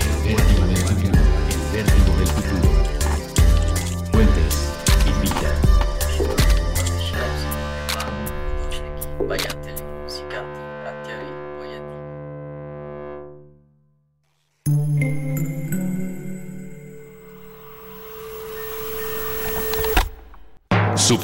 El 0.00 0.34
vértigo 0.34 0.66
del 0.66 0.76
futuro. 0.76 1.18
El 1.74 1.84
vértigo 1.84 2.16
del 2.18 2.26
futuro. 2.28 2.67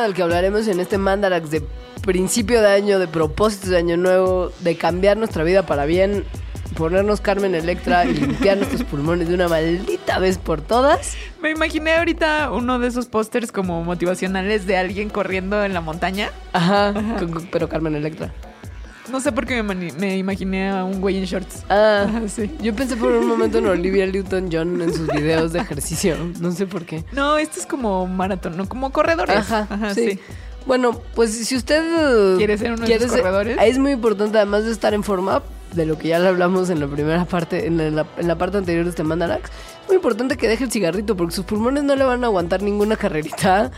Tema 0.00 0.06
del 0.06 0.14
que 0.14 0.22
hablaremos 0.22 0.66
en 0.68 0.80
este 0.80 0.96
Mandarax 0.96 1.50
de 1.50 1.62
principio 2.02 2.62
de 2.62 2.68
año, 2.68 2.98
de 2.98 3.06
propósitos 3.06 3.68
de 3.68 3.76
año 3.76 3.98
nuevo, 3.98 4.50
de 4.60 4.74
cambiar 4.76 5.18
nuestra 5.18 5.44
vida 5.44 5.66
para 5.66 5.84
bien, 5.84 6.24
ponernos 6.74 7.20
Carmen 7.20 7.54
Electra 7.54 8.06
y 8.06 8.14
limpiar 8.14 8.56
nuestros 8.56 8.84
pulmones 8.84 9.28
de 9.28 9.34
una 9.34 9.48
maldita 9.48 10.18
vez 10.18 10.38
por 10.38 10.62
todas. 10.62 11.16
Me 11.42 11.50
imaginé 11.50 11.96
ahorita 11.96 12.50
uno 12.50 12.78
de 12.78 12.88
esos 12.88 13.06
pósters 13.08 13.52
como 13.52 13.84
motivacionales 13.84 14.66
de 14.66 14.78
alguien 14.78 15.10
corriendo 15.10 15.62
en 15.64 15.74
la 15.74 15.82
montaña. 15.82 16.30
Ajá, 16.54 16.94
pero 17.50 17.68
Carmen 17.68 17.94
Electra. 17.94 18.32
No 19.10 19.20
sé 19.20 19.32
por 19.32 19.46
qué 19.46 19.62
me, 19.62 20.16
imaginé 20.16 20.70
a 20.70 20.84
un 20.84 21.00
güey 21.00 21.18
en 21.18 21.24
shorts. 21.24 21.64
Ah, 21.68 22.06
Ajá, 22.08 22.28
sí. 22.28 22.50
yo 22.62 22.74
pensé 22.74 22.96
por 22.96 23.12
un 23.12 23.26
momento 23.26 23.58
en 23.58 23.66
Olivia 23.66 24.06
Newton-John 24.06 24.80
en 24.82 24.94
sus 24.94 25.08
videos 25.08 25.52
de 25.52 25.60
ejercicio. 25.60 26.16
No 26.40 26.52
sé 26.52 26.66
por 26.66 26.84
qué. 26.84 27.04
No, 27.12 27.38
esto 27.38 27.60
es 27.60 27.66
como 27.66 28.06
maratón, 28.06 28.56
no 28.56 28.68
como 28.68 28.92
corredores. 28.92 29.36
Ajá, 29.36 29.94
sí. 29.94 30.18
Bueno, 30.66 31.00
pues 31.14 31.32
si 31.32 31.56
usted 31.56 32.36
¿Quiere 32.36 32.56
ser 32.58 32.72
uno 32.72 32.86
de 32.86 32.94
esos 32.94 33.10
corredores? 33.10 33.58
Es 33.60 33.78
muy 33.78 33.92
importante, 33.92 34.36
además 34.36 34.64
de 34.64 34.72
estar 34.72 34.94
en 34.94 35.02
forma, 35.02 35.42
de 35.72 35.86
lo 35.86 35.98
que 35.98 36.08
ya 36.08 36.18
le 36.18 36.28
hablamos 36.28 36.70
en 36.70 36.80
la 36.80 36.86
primera 36.86 37.24
parte, 37.24 37.66
en 37.66 37.96
la, 37.96 38.06
en 38.16 38.28
la 38.28 38.38
parte 38.38 38.58
anterior 38.58 38.84
de 38.84 38.90
este 38.90 39.02
Mandarax, 39.02 39.50
es 39.50 39.86
muy 39.88 39.96
importante 39.96 40.36
que 40.36 40.48
deje 40.48 40.64
el 40.64 40.70
cigarrito 40.70 41.16
porque 41.16 41.34
sus 41.34 41.44
pulmones 41.44 41.84
no 41.84 41.96
le 41.96 42.04
van 42.04 42.22
a 42.24 42.26
aguantar 42.26 42.62
ninguna 42.62 42.96
carrerita. 42.96 43.70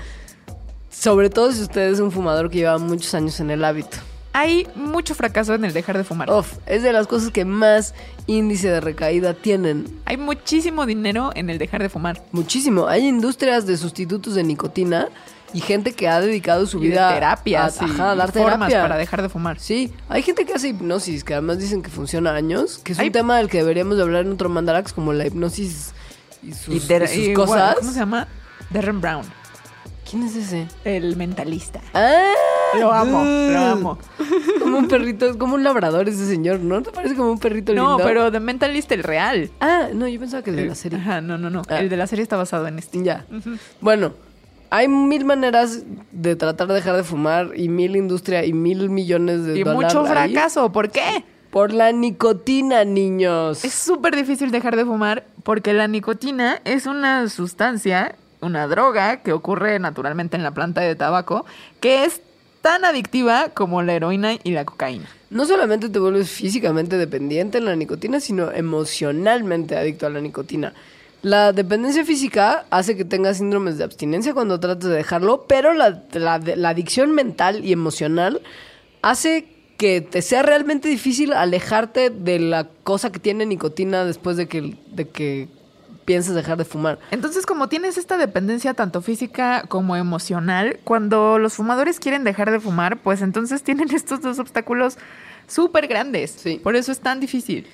Sobre 0.90 1.30
todo 1.30 1.52
si 1.52 1.62
usted 1.62 1.90
es 1.90 2.00
un 2.00 2.12
fumador 2.12 2.50
que 2.50 2.58
lleva 2.58 2.78
muchos 2.78 3.14
años 3.14 3.40
en 3.40 3.50
el 3.50 3.64
hábito. 3.64 3.98
Hay 4.34 4.66
mucho 4.74 5.14
fracaso 5.14 5.52
en 5.54 5.64
el 5.64 5.72
dejar 5.74 5.98
de 5.98 6.04
fumar. 6.04 6.30
Uf, 6.30 6.54
es 6.66 6.82
de 6.82 6.92
las 6.92 7.06
cosas 7.06 7.30
que 7.30 7.44
más 7.44 7.94
índice 8.26 8.68
de 8.68 8.80
recaída 8.80 9.34
tienen. 9.34 10.00
Hay 10.06 10.16
muchísimo 10.16 10.86
dinero 10.86 11.32
en 11.34 11.50
el 11.50 11.58
dejar 11.58 11.82
de 11.82 11.88
fumar. 11.90 12.22
Muchísimo. 12.32 12.86
Hay 12.88 13.06
industrias 13.06 13.66
de 13.66 13.76
sustitutos 13.76 14.34
de 14.34 14.42
nicotina 14.42 15.08
y 15.52 15.60
gente 15.60 15.92
que 15.92 16.08
ha 16.08 16.18
dedicado 16.20 16.66
su 16.66 16.78
Y 16.78 16.84
de 16.84 16.88
vida 16.92 17.12
terapias 17.12 17.82
a, 17.82 17.86
y 17.86 17.90
ajá, 17.90 18.12
a 18.12 18.14
dar 18.16 18.32
formas 18.32 18.68
terapia. 18.70 18.82
para 18.82 18.96
dejar 18.96 19.20
de 19.20 19.28
fumar. 19.28 19.58
Sí, 19.60 19.92
hay 20.08 20.22
gente 20.22 20.46
que 20.46 20.54
hace 20.54 20.68
hipnosis, 20.68 21.24
que 21.24 21.34
además 21.34 21.58
dicen 21.58 21.82
que 21.82 21.90
funciona 21.90 22.34
años, 22.34 22.78
que 22.78 22.94
es 22.94 22.98
Hay- 22.98 23.08
un 23.08 23.12
tema 23.12 23.36
del 23.36 23.50
que 23.50 23.58
deberíamos 23.58 23.98
de 23.98 24.02
hablar 24.02 24.24
en 24.24 24.32
otro 24.32 24.48
Mandarax, 24.48 24.94
como 24.94 25.12
la 25.12 25.26
hipnosis 25.26 25.92
y 26.42 26.54
sus, 26.54 26.74
Y 26.74 26.78
de- 26.88 27.04
y 27.04 27.08
sus 27.08 27.16
y, 27.18 27.34
cosas. 27.34 27.48
bueno, 27.56 27.74
¿Cómo 27.80 27.92
se 27.92 27.98
llama? 27.98 28.28
Darren 28.70 29.02
Brown, 29.02 29.26
¿Quién 30.12 30.22
es 30.24 30.36
ese? 30.36 30.68
el 30.84 31.16
mentalista. 31.16 31.80
¡Ah! 31.94 32.22
Lo 32.78 32.92
amo, 32.92 33.24
lo 33.24 33.58
amo. 33.58 33.98
Como 34.60 34.78
un 34.78 34.86
perrito, 34.88 35.26
es 35.26 35.36
como 35.36 35.54
un 35.56 35.64
labrador 35.64 36.08
ese 36.08 36.26
señor, 36.26 36.60
¿no? 36.60 36.80
¿Te 36.82 36.90
parece 36.90 37.14
como 37.16 37.30
un 37.32 37.38
perrito 37.38 37.74
No, 37.74 37.96
lindo? 37.96 38.04
pero 38.04 38.30
The 38.32 38.38
Mentalist, 38.40 38.90
el 38.92 39.02
real. 39.02 39.50
Ah, 39.60 39.88
no, 39.92 40.06
yo 40.08 40.20
pensaba 40.20 40.42
que 40.42 40.50
el 40.50 40.56
de 40.56 40.66
la 40.66 40.74
serie. 40.74 40.98
Ajá, 40.98 41.20
no, 41.20 41.36
no, 41.36 41.50
no. 41.50 41.62
Ah. 41.68 41.80
El 41.80 41.88
de 41.90 41.96
la 41.96 42.06
serie 42.06 42.22
está 42.22 42.36
basado 42.36 42.66
en 42.68 42.78
este. 42.78 43.02
Ya. 43.02 43.26
Bueno, 43.80 44.12
hay 44.70 44.88
mil 44.88 45.24
maneras 45.24 45.82
de 46.12 46.36
tratar 46.36 46.68
de 46.68 46.74
dejar 46.74 46.96
de 46.96 47.04
fumar 47.04 47.50
y 47.56 47.68
mil 47.68 47.96
industria 47.96 48.44
y 48.44 48.52
mil 48.52 48.88
millones 48.88 49.44
de 49.44 49.58
Y 49.58 49.64
dólares. 49.64 49.94
mucho 49.94 50.06
ahí. 50.06 50.32
fracaso. 50.32 50.72
¿Por 50.72 50.90
qué? 50.90 51.24
Por 51.50 51.72
la 51.74 51.92
nicotina, 51.92 52.84
niños. 52.84 53.64
Es 53.64 53.74
súper 53.74 54.16
difícil 54.16 54.50
dejar 54.50 54.76
de 54.76 54.86
fumar 54.86 55.24
porque 55.42 55.74
la 55.74 55.88
nicotina 55.88 56.60
es 56.64 56.86
una 56.86 57.28
sustancia, 57.28 58.14
una 58.42 58.66
droga 58.66 59.22
que 59.22 59.32
ocurre 59.32 59.78
naturalmente 59.78 60.36
en 60.36 60.42
la 60.42 60.52
planta 60.52 60.80
de 60.82 60.94
tabaco, 60.94 61.46
que 61.80 62.04
es 62.04 62.20
tan 62.60 62.84
adictiva 62.84 63.48
como 63.54 63.82
la 63.82 63.94
heroína 63.94 64.34
y 64.44 64.50
la 64.52 64.64
cocaína. 64.64 65.06
No 65.30 65.46
solamente 65.46 65.88
te 65.88 65.98
vuelves 65.98 66.30
físicamente 66.30 66.96
dependiente 66.98 67.58
en 67.58 67.64
la 67.64 67.74
nicotina, 67.74 68.20
sino 68.20 68.52
emocionalmente 68.52 69.76
adicto 69.76 70.06
a 70.06 70.10
la 70.10 70.20
nicotina. 70.20 70.74
La 71.22 71.52
dependencia 71.52 72.04
física 72.04 72.66
hace 72.70 72.96
que 72.96 73.04
tengas 73.04 73.38
síndromes 73.38 73.78
de 73.78 73.84
abstinencia 73.84 74.34
cuando 74.34 74.60
trates 74.60 74.88
de 74.88 74.96
dejarlo, 74.96 75.44
pero 75.48 75.72
la, 75.72 76.02
la- 76.12 76.38
la 76.38 76.68
adicción 76.68 77.12
mental 77.12 77.64
y 77.64 77.72
emocional 77.72 78.42
hace 79.02 79.46
que 79.78 80.00
te 80.00 80.22
sea 80.22 80.42
realmente 80.42 80.88
difícil 80.88 81.32
alejarte 81.32 82.10
de 82.10 82.38
la 82.38 82.68
cosa 82.84 83.10
que 83.10 83.18
tiene 83.18 83.46
nicotina 83.46 84.04
después 84.04 84.36
de 84.36 84.46
que, 84.46 84.76
de 84.92 85.08
que 85.08 85.48
pienses 86.04 86.34
dejar 86.34 86.56
de 86.58 86.64
fumar. 86.64 86.98
Entonces, 87.10 87.46
como 87.46 87.68
tienes 87.68 87.98
esta 87.98 88.16
dependencia 88.16 88.74
tanto 88.74 89.02
física 89.02 89.64
como 89.68 89.96
emocional, 89.96 90.78
cuando 90.84 91.38
los 91.38 91.54
fumadores 91.54 92.00
quieren 92.00 92.24
dejar 92.24 92.50
de 92.50 92.60
fumar, 92.60 92.98
pues 92.98 93.22
entonces 93.22 93.62
tienen 93.62 93.90
estos 93.94 94.20
dos 94.20 94.38
obstáculos 94.38 94.98
súper 95.46 95.86
grandes. 95.86 96.30
Sí. 96.30 96.60
Por 96.62 96.76
eso 96.76 96.92
es 96.92 97.00
tan 97.00 97.20
difícil. 97.20 97.66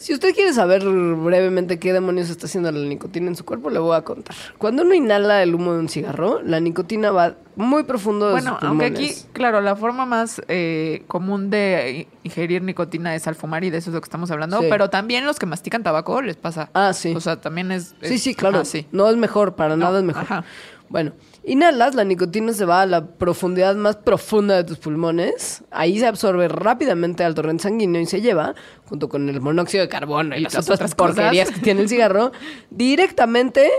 Si 0.00 0.14
usted 0.14 0.34
quiere 0.34 0.54
saber 0.54 0.82
brevemente 0.82 1.78
qué 1.78 1.92
demonios 1.92 2.30
está 2.30 2.46
haciendo 2.46 2.72
la 2.72 2.78
nicotina 2.88 3.28
en 3.28 3.36
su 3.36 3.44
cuerpo, 3.44 3.68
le 3.68 3.78
voy 3.78 3.94
a 3.94 4.00
contar. 4.00 4.34
Cuando 4.56 4.82
uno 4.82 4.94
inhala 4.94 5.42
el 5.42 5.54
humo 5.54 5.74
de 5.74 5.80
un 5.80 5.90
cigarro, 5.90 6.40
la 6.42 6.58
nicotina 6.58 7.10
va 7.10 7.34
muy 7.54 7.82
profundo 7.82 8.24
de 8.28 8.32
Bueno, 8.32 8.54
sus 8.58 8.66
aunque 8.66 8.86
aquí, 8.86 9.12
claro, 9.34 9.60
la 9.60 9.76
forma 9.76 10.06
más 10.06 10.40
eh, 10.48 11.02
común 11.06 11.50
de 11.50 12.08
ingerir 12.22 12.62
nicotina 12.62 13.14
es 13.14 13.26
al 13.26 13.34
fumar 13.34 13.62
y 13.64 13.68
de 13.68 13.76
eso 13.76 13.90
es 13.90 13.94
lo 13.94 14.00
que 14.00 14.06
estamos 14.06 14.30
hablando, 14.30 14.60
Sí. 14.60 14.68
pero 14.70 14.88
también 14.88 15.26
los 15.26 15.38
que 15.38 15.44
mastican 15.44 15.82
tabaco 15.82 16.22
les 16.22 16.36
pasa. 16.36 16.70
Ah, 16.72 16.94
sí. 16.94 17.12
O 17.14 17.20
sea, 17.20 17.38
también 17.38 17.70
es... 17.70 17.94
Sí, 18.00 18.18
sí, 18.18 18.34
claro. 18.34 18.56
ajá, 18.56 18.64
sí. 18.64 18.86
No 18.92 19.06
es 19.10 19.18
mejor, 19.18 19.54
para 19.54 19.76
No, 19.76 19.84
nada 19.84 19.98
es 19.98 20.04
mejor. 20.06 20.22
ajá. 20.22 20.44
Bueno, 20.88 21.12
inhalas, 21.44 21.94
la 21.94 22.04
nicotina 22.04 22.52
se 22.52 22.64
va 22.64 22.82
a 22.82 22.86
la 22.86 23.06
profundidad 23.06 23.74
más 23.74 23.96
profunda 23.96 24.56
de 24.56 24.64
tus 24.64 24.78
pulmones. 24.78 25.62
Ahí 25.70 25.98
se 25.98 26.06
absorbe 26.06 26.48
rápidamente 26.48 27.24
al 27.24 27.34
torrente 27.34 27.62
sanguíneo 27.62 28.00
y 28.00 28.06
se 28.06 28.20
lleva, 28.20 28.54
junto 28.86 29.08
con 29.08 29.28
el 29.28 29.40
monóxido 29.40 29.82
de 29.82 29.88
carbono 29.88 30.34
y, 30.36 30.40
Y 30.40 30.42
las, 30.42 30.54
otras, 30.54 30.70
otras 30.70 30.94
porquerías 30.94 31.50
que 31.50 31.60
tiene 31.60 31.80
el 31.82 31.88
cigarro, 31.88 32.32
directamente 32.70 33.70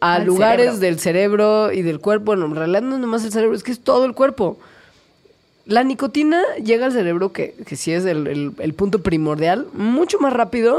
a 0.00 0.14
Al 0.16 0.24
lugares 0.26 0.66
cerebro. 0.66 0.80
del 0.80 0.98
cerebro 0.98 1.72
y 1.72 1.82
del 1.82 2.00
cuerpo. 2.00 2.26
Bueno, 2.26 2.46
en 2.46 2.54
realidad 2.56 2.82
no 2.82 2.94
es 2.96 3.00
nomás 3.00 3.24
el 3.24 3.32
cerebro, 3.32 3.56
es 3.56 3.62
que 3.62 3.72
es 3.72 3.80
todo 3.80 4.04
el 4.04 4.14
cuerpo. 4.14 4.58
La 5.66 5.82
nicotina 5.82 6.42
llega 6.62 6.86
al 6.86 6.92
cerebro, 6.92 7.32
que, 7.32 7.54
que 7.66 7.76
sí 7.76 7.92
es 7.92 8.04
el, 8.04 8.26
el- 8.26 8.52
el 8.58 8.74
punto 8.74 9.00
primordial, 9.02 9.66
mucho 9.72 10.18
más 10.18 10.32
rápido 10.34 10.78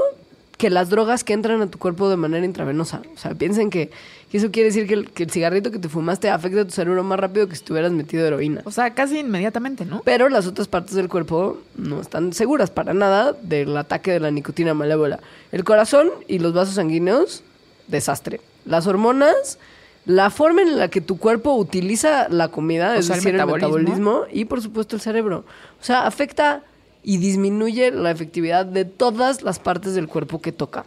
que 0.58 0.70
las 0.70 0.89
drogas 0.89 1.24
que 1.24 1.34
entran 1.34 1.62
a 1.62 1.68
tu 1.68 1.78
cuerpo 1.78 2.10
de 2.10 2.18
manera 2.18 2.45
intravenosa. 2.45 3.01
O 3.14 3.18
sea, 3.18 3.34
piensen 3.34 3.70
que, 3.70 3.91
eso 4.32 4.51
quiere 4.51 4.68
decir 4.70 4.88
que 4.88 4.93
el, 4.95 5.12
que 5.12 5.24
el 5.24 5.32
cigarrito 5.32 5.72
que 5.72 5.80
te 5.80 5.88
fumaste 5.88 6.30
afecta 6.30 6.62
a 6.62 6.66
tu 6.66 6.72
cerebro 6.72 7.03
más 7.03 7.20
rápido 7.20 7.47
que 7.47 7.56
si 7.56 7.64
tuvieras 7.64 7.91
metido 7.91 8.26
heroína. 8.26 8.62
O 8.66 8.72
sea, 8.72 8.93
casi 8.93 9.20
inmediatamente, 9.20 9.86
¿no? 9.86 10.01
Pero 10.03 10.28
las 10.30 10.45
otras 10.47 10.68
partes 10.68 10.95
del 10.95 11.08
cuerpo 11.10 11.60
no 11.78 12.01
están 12.01 12.34
seguras 12.34 12.70
para 12.70 12.93
nada 12.93 13.34
del 13.34 13.76
ataque 13.78 14.12
de 14.12 14.20
la 14.20 14.32
nicotina 14.32 14.74
malévola. 14.74 15.20
El 15.51 15.64
corazón 15.64 16.10
y 16.28 16.39
los 16.39 16.53
vasos 16.53 16.76
sanguíneos, 16.76 17.43
desastre. 17.88 18.41
Las 18.66 18.88
hormonas, 18.88 19.58
la 20.06 20.30
forma 20.30 20.62
en 20.62 20.78
la 20.78 20.89
que 20.89 21.01
tu 21.01 21.18
cuerpo 21.18 21.56
utiliza 21.56 22.28
la 22.30 22.49
comida, 22.49 22.91
O 22.91 22.95
es 22.95 23.06
sea, 23.06 23.16
el 23.16 23.22
decir, 23.22 23.36
el 23.36 23.45
metabolismo. 23.45 23.78
metabolismo, 23.78 24.24
y 24.32 24.45
por 24.45 24.62
supuesto 24.62 24.95
el 24.97 25.01
cerebro. 25.01 25.45
O 25.80 25.84
sea, 25.84 26.06
afecta 26.08 26.64
y 27.08 27.18
disminuye 27.18 27.91
la 27.91 28.10
efectividad 28.10 28.66
de 28.66 28.84
todas 28.84 29.43
las 29.43 29.60
partes 29.60 29.93
del 29.93 30.08
cuerpo 30.08 30.41
que 30.41 30.51
toca. 30.51 30.86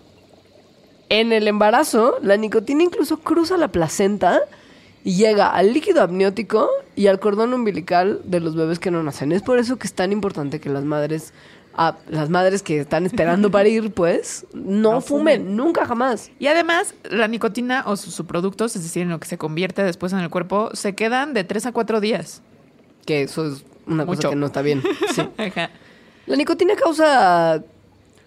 En 1.10 1.32
el 1.32 1.46
embarazo, 1.46 2.16
la 2.22 2.36
nicotina 2.36 2.82
incluso 2.82 3.20
cruza 3.20 3.56
la 3.56 3.68
placenta 3.68 4.40
y 5.04 5.14
llega 5.14 5.48
al 5.50 5.72
líquido 5.72 6.02
amniótico 6.02 6.68
y 6.96 7.06
al 7.06 7.20
cordón 7.20 7.54
umbilical 7.54 8.20
de 8.24 8.40
los 8.40 8.56
bebés 8.56 8.80
que 8.80 8.90
no 8.90 9.00
nacen. 9.04 9.30
Es 9.30 9.42
por 9.42 9.58
eso 9.60 9.76
que 9.76 9.86
es 9.86 9.94
tan 9.94 10.10
importante 10.10 10.58
que 10.60 10.68
las 10.70 10.82
madres, 10.84 11.32
ah, 11.74 11.96
las 12.10 12.30
madres 12.30 12.64
que 12.64 12.80
están 12.80 13.06
esperando 13.06 13.50
parir, 13.52 13.92
pues, 13.92 14.44
no, 14.52 14.94
No 14.94 15.00
fumen, 15.00 15.42
fumen. 15.42 15.56
nunca 15.56 15.86
jamás. 15.86 16.32
Y 16.40 16.48
además, 16.48 16.96
la 17.08 17.28
nicotina 17.28 17.84
o 17.86 17.96
sus 17.96 18.12
subproductos, 18.12 18.74
es 18.74 18.82
decir, 18.82 19.02
en 19.02 19.10
lo 19.10 19.20
que 19.20 19.28
se 19.28 19.38
convierte 19.38 19.84
después 19.84 20.12
en 20.12 20.18
el 20.18 20.30
cuerpo, 20.30 20.70
se 20.74 20.96
quedan 20.96 21.32
de 21.32 21.44
3 21.44 21.66
a 21.66 21.72
4 21.72 22.00
días. 22.00 22.42
Que 23.06 23.22
eso 23.22 23.46
es 23.46 23.64
una 23.86 24.04
cosa 24.04 24.28
que 24.30 24.36
no 24.36 24.46
está 24.46 24.62
bien. 24.62 24.82
Sí. 25.14 25.22
Ajá. 25.38 25.70
La 26.28 26.36
nicotina 26.36 26.74
causa 26.76 27.56
O 27.56 27.62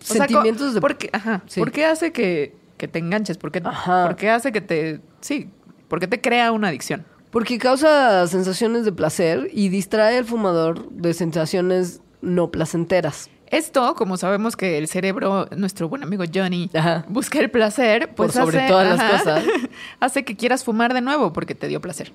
sentimientos 0.04 0.74
de... 0.74 0.82
¿por 0.82 0.98
qué, 0.98 1.10
ajá, 1.14 1.42
Sí. 1.48 1.60
¿por 1.60 1.72
qué 1.72 1.86
hace 1.86 2.12
que, 2.12 2.56
que 2.78 2.88
te 2.88 3.00
enganches? 3.00 3.38
¿Por 3.38 3.52
qué, 3.52 3.62
Ajá. 3.64 4.06
por 4.08 4.16
qué 4.16 4.30
hace 4.30 4.52
que 4.52 4.62
te... 4.62 5.00
Sí, 5.22 5.50
¿por 5.88 6.00
qué 6.00 6.08
te 6.08 6.20
crea 6.20 6.52
una 6.52 6.70
adicción? 6.70 7.06
Porque 7.30 7.58
causa 7.60 8.28
sensaciones 8.28 8.84
de 8.84 8.92
placer 8.92 9.50
y 9.54 9.70
distrae 9.70 10.18
al 10.18 10.26
fumador 10.26 10.90
de 10.90 11.14
sensaciones 11.14 12.02
no 12.22 12.52
placenteras. 12.52 13.30
Esto, 13.48 13.96
como 13.96 14.16
sabemos 14.18 14.56
que 14.56 14.78
el 14.78 14.88
cerebro, 14.88 15.48
nuestro 15.58 15.90
buen 15.90 16.04
amigo 16.04 16.24
Johnny, 16.34 16.70
Ajá. 16.74 17.06
busca 17.10 17.40
el 17.40 17.52
placer, 17.52 18.14
pues 18.16 18.32
Por 18.34 18.44
sobre 18.44 18.60
hace- 18.60 18.68
todas 18.70 18.98
las 18.98 19.12
cosas. 19.12 19.44
hace 20.00 20.24
que 20.26 20.36
quieras 20.36 20.64
fumar 20.64 20.94
de 20.94 21.02
nuevo 21.02 21.34
porque 21.34 21.54
te 21.56 21.68
dio 21.68 21.80
placer. 21.82 22.12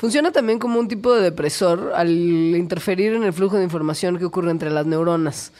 Funciona 0.00 0.32
también 0.32 0.58
como 0.58 0.80
un 0.80 0.88
tipo 0.88 1.12
de 1.12 1.20
depresor 1.20 1.92
al 1.94 2.08
interferir 2.08 3.12
en 3.12 3.22
el 3.22 3.34
flujo 3.34 3.58
de 3.58 3.64
información 3.64 4.18
que 4.18 4.24
ocurre 4.24 4.50
entre 4.50 4.70
las 4.70 4.86
neuronas. 4.86 5.52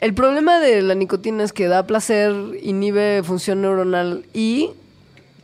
El 0.00 0.14
problema 0.14 0.58
de 0.58 0.80
la 0.80 0.94
nicotina 0.94 1.44
es 1.44 1.52
que 1.52 1.68
da 1.68 1.86
placer, 1.86 2.32
inhibe 2.62 3.22
función 3.22 3.60
neuronal 3.60 4.24
y 4.32 4.70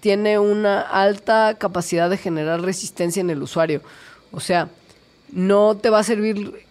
tiene 0.00 0.38
una 0.38 0.80
alta 0.80 1.56
capacidad 1.59 2.09
de 2.09 2.16
generar 2.16 2.62
resistencia 2.62 3.20
en 3.20 3.28
el 3.28 3.42
usuario. 3.42 3.82
O 4.32 4.40
sea, 4.40 4.70
no 5.30 5.76
te 5.76 5.90
va 5.90 5.98
a 5.98 6.02
servir 6.02 6.64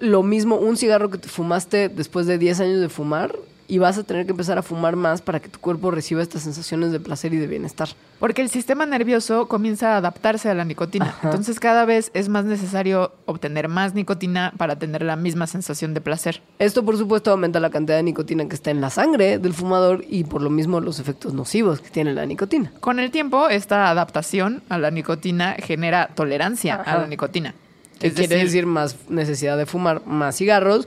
lo 0.00 0.22
mismo 0.22 0.56
un 0.56 0.76
cigarro 0.76 1.08
que 1.08 1.16
te 1.16 1.30
fumaste 1.30 1.88
después 1.88 2.26
de 2.26 2.36
10 2.36 2.60
años 2.60 2.80
de 2.82 2.90
fumar 2.90 3.34
y 3.66 3.78
vas 3.78 3.98
a 3.98 4.04
tener 4.04 4.26
que 4.26 4.32
empezar 4.32 4.58
a 4.58 4.62
fumar 4.62 4.96
más 4.96 5.22
para 5.22 5.40
que 5.40 5.48
tu 5.48 5.58
cuerpo 5.58 5.90
reciba 5.90 6.22
estas 6.22 6.42
sensaciones 6.42 6.92
de 6.92 7.00
placer 7.00 7.32
y 7.32 7.38
de 7.38 7.46
bienestar. 7.46 7.88
Porque 8.20 8.42
el 8.42 8.48
sistema 8.48 8.86
nervioso 8.86 9.48
comienza 9.48 9.94
a 9.94 9.96
adaptarse 9.98 10.48
a 10.48 10.54
la 10.54 10.64
nicotina. 10.64 11.06
Ajá. 11.06 11.28
Entonces 11.28 11.60
cada 11.60 11.84
vez 11.84 12.10
es 12.14 12.28
más 12.28 12.44
necesario 12.44 13.12
obtener 13.26 13.68
más 13.68 13.94
nicotina 13.94 14.52
para 14.56 14.78
tener 14.78 15.02
la 15.02 15.16
misma 15.16 15.46
sensación 15.46 15.94
de 15.94 16.00
placer. 16.00 16.42
Esto, 16.58 16.84
por 16.84 16.96
supuesto, 16.96 17.30
aumenta 17.30 17.60
la 17.60 17.70
cantidad 17.70 17.96
de 17.96 18.02
nicotina 18.02 18.48
que 18.48 18.54
está 18.54 18.70
en 18.70 18.80
la 18.80 18.90
sangre 18.90 19.38
del 19.38 19.54
fumador 19.54 20.04
y, 20.08 20.24
por 20.24 20.42
lo 20.42 20.50
mismo, 20.50 20.80
los 20.80 21.00
efectos 21.00 21.34
nocivos 21.34 21.80
que 21.80 21.90
tiene 21.90 22.14
la 22.14 22.26
nicotina. 22.26 22.72
Con 22.80 22.98
el 22.98 23.10
tiempo, 23.10 23.48
esta 23.48 23.88
adaptación 23.88 24.62
a 24.68 24.78
la 24.78 24.90
nicotina 24.90 25.56
genera 25.58 26.10
tolerancia 26.14 26.76
a 26.76 26.98
la 26.98 27.06
nicotina. 27.06 27.54
Que 27.98 28.12
quiere 28.12 28.36
decir 28.36 28.66
más 28.66 28.96
necesidad 29.08 29.56
de 29.56 29.66
fumar 29.66 30.04
más 30.06 30.36
cigarros. 30.36 30.86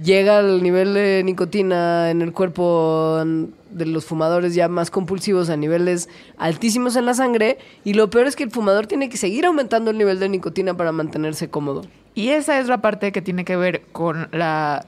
Llega 0.00 0.40
el 0.40 0.62
nivel 0.62 0.94
de 0.94 1.22
nicotina 1.24 2.10
en 2.10 2.22
el 2.22 2.32
cuerpo 2.32 3.22
de 3.70 3.86
los 3.86 4.04
fumadores 4.04 4.54
ya 4.54 4.68
más 4.68 4.90
compulsivos 4.90 5.50
a 5.50 5.56
niveles 5.56 6.08
altísimos 6.38 6.96
en 6.96 7.06
la 7.06 7.14
sangre. 7.14 7.58
Y 7.84 7.94
lo 7.94 8.08
peor 8.10 8.26
es 8.26 8.36
que 8.36 8.44
el 8.44 8.50
fumador 8.50 8.86
tiene 8.86 9.08
que 9.08 9.16
seguir 9.16 9.44
aumentando 9.44 9.90
el 9.90 9.98
nivel 9.98 10.18
de 10.18 10.28
nicotina 10.28 10.76
para 10.76 10.92
mantenerse 10.92 11.50
cómodo. 11.50 11.82
Y 12.14 12.28
esa 12.28 12.60
es 12.60 12.68
la 12.68 12.80
parte 12.82 13.12
que 13.12 13.22
tiene 13.22 13.44
que 13.44 13.56
ver 13.56 13.82
con 13.92 14.28
la 14.32 14.84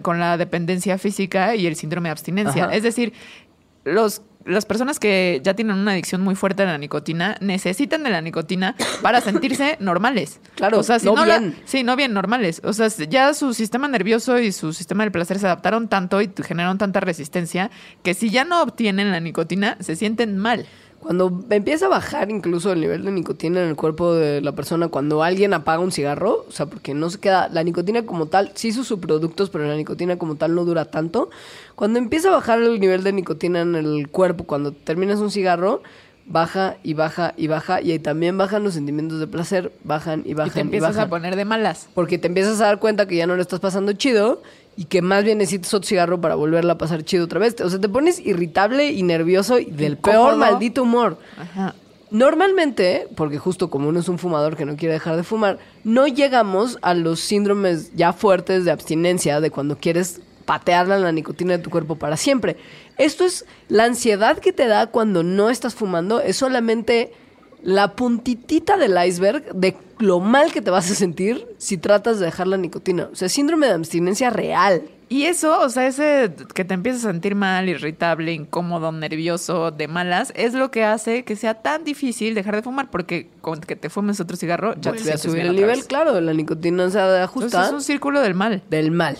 con 0.00 0.20
la 0.20 0.36
dependencia 0.36 0.96
física 0.98 1.54
y 1.54 1.66
el 1.66 1.76
síndrome 1.76 2.08
de 2.08 2.12
abstinencia. 2.12 2.64
Ajá. 2.64 2.74
Es 2.74 2.82
decir, 2.82 3.12
los 3.84 4.22
las 4.46 4.66
personas 4.66 4.98
que 4.98 5.40
ya 5.44 5.54
tienen 5.54 5.76
una 5.76 5.92
adicción 5.92 6.20
muy 6.22 6.34
fuerte 6.34 6.62
a 6.62 6.66
la 6.66 6.78
nicotina 6.78 7.36
necesitan 7.40 8.02
de 8.02 8.10
la 8.10 8.20
nicotina 8.20 8.74
para 9.02 9.20
sentirse 9.20 9.76
normales. 9.80 10.40
Claro, 10.54 10.78
o 10.78 10.82
sea, 10.82 10.98
si 10.98 11.06
no 11.06 11.24
la- 11.24 11.38
bien. 11.38 11.56
sí, 11.64 11.82
no 11.84 11.96
bien, 11.96 12.12
normales. 12.12 12.60
O 12.64 12.72
sea, 12.72 12.88
ya 12.88 13.34
su 13.34 13.54
sistema 13.54 13.88
nervioso 13.88 14.38
y 14.38 14.52
su 14.52 14.72
sistema 14.72 15.04
del 15.04 15.12
placer 15.12 15.38
se 15.38 15.46
adaptaron 15.46 15.88
tanto 15.88 16.20
y 16.22 16.30
generaron 16.42 16.78
tanta 16.78 17.00
resistencia 17.00 17.70
que 18.02 18.14
si 18.14 18.30
ya 18.30 18.44
no 18.44 18.62
obtienen 18.62 19.10
la 19.10 19.20
nicotina, 19.20 19.76
se 19.80 19.96
sienten 19.96 20.38
mal. 20.38 20.66
Cuando 21.02 21.44
empieza 21.50 21.86
a 21.86 21.88
bajar 21.88 22.30
incluso 22.30 22.70
el 22.70 22.80
nivel 22.80 23.04
de 23.04 23.10
nicotina 23.10 23.60
en 23.60 23.70
el 23.70 23.74
cuerpo 23.74 24.14
de 24.14 24.40
la 24.40 24.52
persona, 24.52 24.86
cuando 24.86 25.24
alguien 25.24 25.52
apaga 25.52 25.80
un 25.80 25.90
cigarro, 25.90 26.46
o 26.48 26.52
sea, 26.52 26.66
porque 26.66 26.94
no 26.94 27.10
se 27.10 27.18
queda, 27.18 27.48
la 27.48 27.64
nicotina 27.64 28.06
como 28.06 28.26
tal, 28.26 28.52
sí 28.54 28.70
sus 28.70 28.86
subproductos, 28.86 29.50
pero 29.50 29.66
la 29.66 29.74
nicotina 29.74 30.16
como 30.16 30.36
tal 30.36 30.54
no 30.54 30.64
dura 30.64 30.84
tanto. 30.84 31.28
Cuando 31.74 31.98
empieza 31.98 32.28
a 32.28 32.30
bajar 32.30 32.62
el 32.62 32.78
nivel 32.78 33.02
de 33.02 33.12
nicotina 33.12 33.62
en 33.62 33.74
el 33.74 34.08
cuerpo, 34.10 34.44
cuando 34.44 34.70
terminas 34.70 35.18
un 35.18 35.32
cigarro, 35.32 35.82
baja 36.24 36.76
y 36.84 36.94
baja 36.94 37.34
y 37.36 37.48
baja, 37.48 37.82
y 37.82 37.90
ahí 37.90 37.98
también 37.98 38.38
bajan 38.38 38.62
los 38.62 38.74
sentimientos 38.74 39.18
de 39.18 39.26
placer, 39.26 39.72
bajan 39.82 40.22
y 40.24 40.34
bajan 40.34 40.50
y 40.50 40.54
te 40.54 40.60
empiezas 40.60 40.90
bajan. 40.90 41.06
a 41.08 41.10
poner 41.10 41.34
de 41.34 41.44
malas. 41.44 41.88
Porque 41.94 42.16
te 42.18 42.28
empiezas 42.28 42.60
a 42.60 42.66
dar 42.66 42.78
cuenta 42.78 43.08
que 43.08 43.16
ya 43.16 43.26
no 43.26 43.34
le 43.34 43.42
estás 43.42 43.58
pasando 43.58 43.92
chido 43.94 44.40
y 44.76 44.86
que 44.86 45.02
más 45.02 45.24
bien 45.24 45.38
necesitas 45.38 45.74
otro 45.74 45.88
cigarro 45.88 46.20
para 46.20 46.34
volverla 46.34 46.74
a 46.74 46.78
pasar 46.78 47.04
chido 47.04 47.24
otra 47.24 47.38
vez. 47.38 47.60
O 47.60 47.68
sea, 47.68 47.80
te 47.80 47.88
pones 47.88 48.18
irritable 48.18 48.90
y 48.90 49.02
nervioso 49.02 49.58
y 49.58 49.66
del 49.66 49.96
peor 49.96 50.36
maldito 50.36 50.82
humor. 50.82 51.18
Ajá. 51.38 51.74
Normalmente, 52.10 53.08
porque 53.16 53.38
justo 53.38 53.70
como 53.70 53.88
uno 53.88 54.00
es 54.00 54.08
un 54.08 54.18
fumador 54.18 54.54
que 54.54 54.66
no 54.66 54.76
quiere 54.76 54.92
dejar 54.92 55.16
de 55.16 55.22
fumar, 55.22 55.58
no 55.82 56.06
llegamos 56.06 56.78
a 56.82 56.92
los 56.92 57.20
síndromes 57.20 57.90
ya 57.94 58.12
fuertes 58.12 58.66
de 58.66 58.70
abstinencia, 58.70 59.40
de 59.40 59.50
cuando 59.50 59.78
quieres 59.78 60.20
patearla 60.44 60.98
la 60.98 61.10
nicotina 61.10 61.56
de 61.56 61.62
tu 61.62 61.70
cuerpo 61.70 61.96
para 61.96 62.18
siempre. 62.18 62.58
Esto 62.98 63.24
es 63.24 63.46
la 63.68 63.84
ansiedad 63.84 64.38
que 64.38 64.52
te 64.52 64.66
da 64.66 64.88
cuando 64.88 65.22
no 65.22 65.48
estás 65.48 65.74
fumando, 65.74 66.20
es 66.20 66.36
solamente 66.36 67.14
la 67.62 67.94
puntitita 67.94 68.76
del 68.76 68.96
iceberg 69.06 69.54
de 69.54 69.76
lo 69.98 70.20
mal 70.20 70.52
que 70.52 70.60
te 70.60 70.70
vas 70.70 70.90
a 70.90 70.94
sentir 70.94 71.46
si 71.58 71.76
tratas 71.76 72.18
de 72.18 72.26
dejar 72.26 72.46
la 72.48 72.56
nicotina. 72.56 73.08
O 73.12 73.14
sea, 73.14 73.28
síndrome 73.28 73.66
de 73.66 73.74
abstinencia 73.74 74.30
real. 74.30 74.82
Y 75.08 75.24
eso, 75.24 75.60
o 75.60 75.68
sea, 75.68 75.86
ese 75.86 76.32
que 76.54 76.64
te 76.64 76.72
empiezas 76.72 77.04
a 77.04 77.12
sentir 77.12 77.34
mal, 77.34 77.68
irritable, 77.68 78.32
incómodo, 78.32 78.92
nervioso, 78.92 79.70
de 79.70 79.86
malas, 79.86 80.32
es 80.34 80.54
lo 80.54 80.70
que 80.70 80.84
hace 80.84 81.22
que 81.24 81.36
sea 81.36 81.54
tan 81.60 81.84
difícil 81.84 82.34
dejar 82.34 82.56
de 82.56 82.62
fumar, 82.62 82.90
porque 82.90 83.28
con 83.42 83.60
que 83.60 83.76
te 83.76 83.90
fumes 83.90 84.20
otro 84.20 84.38
cigarro, 84.38 84.72
ya 84.74 84.92
te 84.92 84.98
Vuelve 84.98 85.12
a 85.12 85.18
subir 85.18 85.42
el 85.42 85.54
nivel, 85.54 85.84
claro, 85.84 86.18
la 86.18 86.32
nicotina 86.32 86.90
se 86.90 86.98
Entonces 86.98 87.24
ajusta. 87.24 87.66
es 87.66 87.72
un 87.72 87.82
círculo 87.82 88.22
del 88.22 88.34
mal. 88.34 88.62
del 88.70 88.90
mal. 88.90 89.18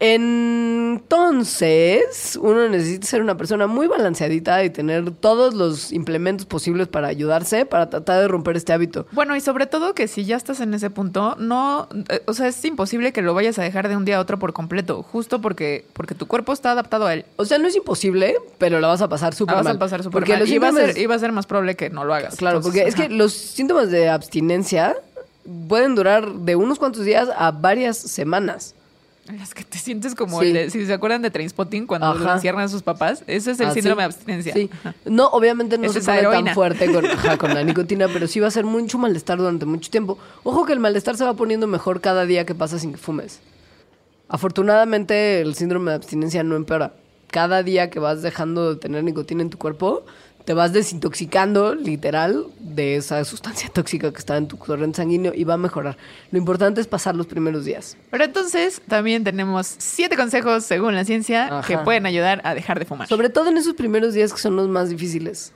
Entonces, 0.00 2.38
uno 2.40 2.68
necesita 2.68 3.06
ser 3.06 3.22
una 3.22 3.36
persona 3.36 3.66
muy 3.66 3.86
balanceadita 3.86 4.64
y 4.64 4.70
tener 4.70 5.10
todos 5.12 5.54
los 5.54 5.92
implementos 5.92 6.46
posibles 6.46 6.88
para 6.88 7.08
ayudarse, 7.08 7.66
para 7.66 7.90
tratar 7.90 8.20
de 8.22 8.28
romper 8.28 8.56
este 8.56 8.72
hábito. 8.72 9.06
Bueno, 9.12 9.36
y 9.36 9.40
sobre 9.40 9.66
todo 9.66 9.94
que 9.94 10.08
si 10.08 10.24
ya 10.24 10.36
estás 10.36 10.60
en 10.60 10.74
ese 10.74 10.90
punto, 10.90 11.36
no, 11.38 11.88
eh, 12.08 12.22
o 12.26 12.32
sea, 12.32 12.48
es 12.48 12.64
imposible 12.64 13.12
que 13.12 13.22
lo 13.22 13.34
vayas 13.34 13.58
a 13.58 13.62
dejar 13.62 13.88
de 13.88 13.96
un 13.96 14.04
día 14.04 14.16
a 14.16 14.20
otro 14.20 14.38
por 14.38 14.52
completo, 14.52 15.02
justo 15.02 15.40
porque, 15.40 15.84
porque 15.92 16.14
tu 16.14 16.26
cuerpo 16.26 16.52
está 16.52 16.72
adaptado 16.72 17.06
a 17.06 17.14
él. 17.14 17.24
O 17.36 17.44
sea, 17.44 17.58
no 17.58 17.68
es 17.68 17.76
imposible, 17.76 18.36
pero 18.58 18.80
la 18.80 18.88
vas 18.88 19.02
a 19.02 19.08
pasar 19.08 19.34
súper 19.34 19.54
La 19.56 19.58
vas 19.58 19.64
mal. 19.64 19.76
a 19.76 19.78
pasar 19.78 20.02
súper 20.02 20.20
Porque 20.20 20.32
mal. 20.32 20.40
los 20.40 20.50
va, 20.62 20.68
a 20.68 20.72
ser, 20.92 21.12
a 21.12 21.18
ser 21.18 21.32
más 21.32 21.46
probable 21.46 21.76
que 21.76 21.90
no 21.90 22.04
lo 22.04 22.14
hagas. 22.14 22.36
Claro, 22.36 22.58
Entonces, 22.58 22.82
porque 22.82 22.88
es 22.88 22.94
que 22.94 23.14
los 23.14 23.32
síntomas 23.32 23.90
de 23.90 24.08
abstinencia 24.08 24.96
pueden 25.68 25.94
durar 25.94 26.30
de 26.32 26.56
unos 26.56 26.78
cuantos 26.78 27.04
días 27.04 27.28
a 27.36 27.50
varias 27.50 27.96
semanas. 27.96 28.74
Es 29.42 29.54
que 29.54 29.62
te 29.62 29.78
sientes 29.78 30.14
como 30.16 30.40
Sí. 30.40 30.48
el 30.48 30.52
de- 30.54 30.70
si 30.70 30.84
se 30.86 30.92
acuerdan 30.92 31.22
de 31.22 31.30
Trainspotting 31.30 31.86
cuando 31.86 32.08
Ajá. 32.08 32.34
encierran 32.34 32.62
a 32.64 32.68
sus 32.68 32.82
papás, 32.82 33.22
ese 33.28 33.52
es 33.52 33.60
el 33.60 33.68
Ah, 33.68 33.72
síndrome 33.74 33.96
sí. 33.96 33.98
de 34.00 34.04
abstinencia. 34.14 34.52
Sí. 34.54 34.70
Ajá. 34.80 34.94
No, 35.04 35.26
obviamente 35.28 35.78
no 35.78 35.88
se 35.92 36.00
pone 36.00 36.22
tan 36.22 36.46
fuerte 36.54 36.92
con, 36.92 37.04
ajá, 37.06 37.38
con 37.38 37.54
la 37.54 37.62
nicotina, 37.62 38.08
pero 38.12 38.26
sí 38.26 38.40
va 38.40 38.48
a 38.48 38.50
ser 38.50 38.64
mucho 38.64 38.98
malestar 38.98 39.38
durante 39.38 39.66
mucho 39.66 39.88
tiempo. 39.90 40.18
Ojo 40.42 40.64
que 40.64 40.72
el 40.72 40.80
malestar 40.80 41.16
se 41.16 41.24
va 41.24 41.34
poniendo 41.34 41.66
mejor 41.68 42.00
cada 42.00 42.26
día 42.26 42.44
que 42.44 42.54
pasa 42.56 42.78
sin 42.80 42.92
que 42.92 42.98
fumes. 42.98 43.40
Afortunadamente 44.28 45.40
el 45.40 45.54
síndrome 45.54 45.90
de 45.90 45.96
abstinencia 45.96 46.42
no 46.42 46.56
empeora. 46.56 46.94
Cada 47.28 47.62
día 47.62 47.90
que 47.90 47.98
vas 48.00 48.22
dejando 48.22 48.74
de 48.74 48.80
tener 48.80 49.04
nicotina 49.04 49.42
en 49.42 49.50
tu 49.50 49.58
cuerpo, 49.58 50.04
te 50.50 50.54
vas 50.54 50.72
desintoxicando 50.72 51.76
literal 51.76 52.48
de 52.58 52.96
esa 52.96 53.24
sustancia 53.24 53.68
tóxica 53.72 54.10
que 54.10 54.18
está 54.18 54.36
en 54.36 54.48
tu 54.48 54.58
corriente 54.58 54.96
sanguíneo 54.96 55.32
y 55.32 55.44
va 55.44 55.54
a 55.54 55.56
mejorar. 55.56 55.96
Lo 56.32 56.38
importante 56.38 56.80
es 56.80 56.88
pasar 56.88 57.14
los 57.14 57.28
primeros 57.28 57.64
días. 57.64 57.96
Pero 58.10 58.24
entonces 58.24 58.82
también 58.88 59.22
tenemos 59.22 59.76
siete 59.78 60.16
consejos 60.16 60.64
según 60.64 60.96
la 60.96 61.04
ciencia 61.04 61.58
Ajá. 61.60 61.68
que 61.68 61.78
pueden 61.78 62.04
ayudar 62.04 62.40
a 62.42 62.56
dejar 62.56 62.80
de 62.80 62.84
fumar. 62.84 63.06
Sobre 63.06 63.28
todo 63.28 63.48
en 63.50 63.58
esos 63.58 63.74
primeros 63.74 64.12
días 64.12 64.32
que 64.32 64.40
son 64.40 64.56
los 64.56 64.66
más 64.66 64.88
difíciles. 64.88 65.52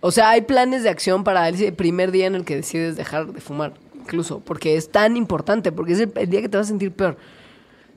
O 0.00 0.10
sea, 0.10 0.30
hay 0.30 0.40
planes 0.40 0.84
de 0.84 0.88
acción 0.88 1.22
para 1.22 1.46
ese 1.46 1.70
primer 1.72 2.10
día 2.10 2.26
en 2.26 2.34
el 2.34 2.46
que 2.46 2.56
decides 2.56 2.96
dejar 2.96 3.34
de 3.34 3.42
fumar, 3.42 3.74
incluso, 3.94 4.40
porque 4.40 4.74
es 4.74 4.90
tan 4.90 5.18
importante, 5.18 5.70
porque 5.70 5.92
es 5.92 6.00
el, 6.00 6.10
el 6.16 6.30
día 6.30 6.40
que 6.40 6.48
te 6.48 6.56
vas 6.56 6.68
a 6.68 6.70
sentir 6.70 6.92
peor. 6.92 7.18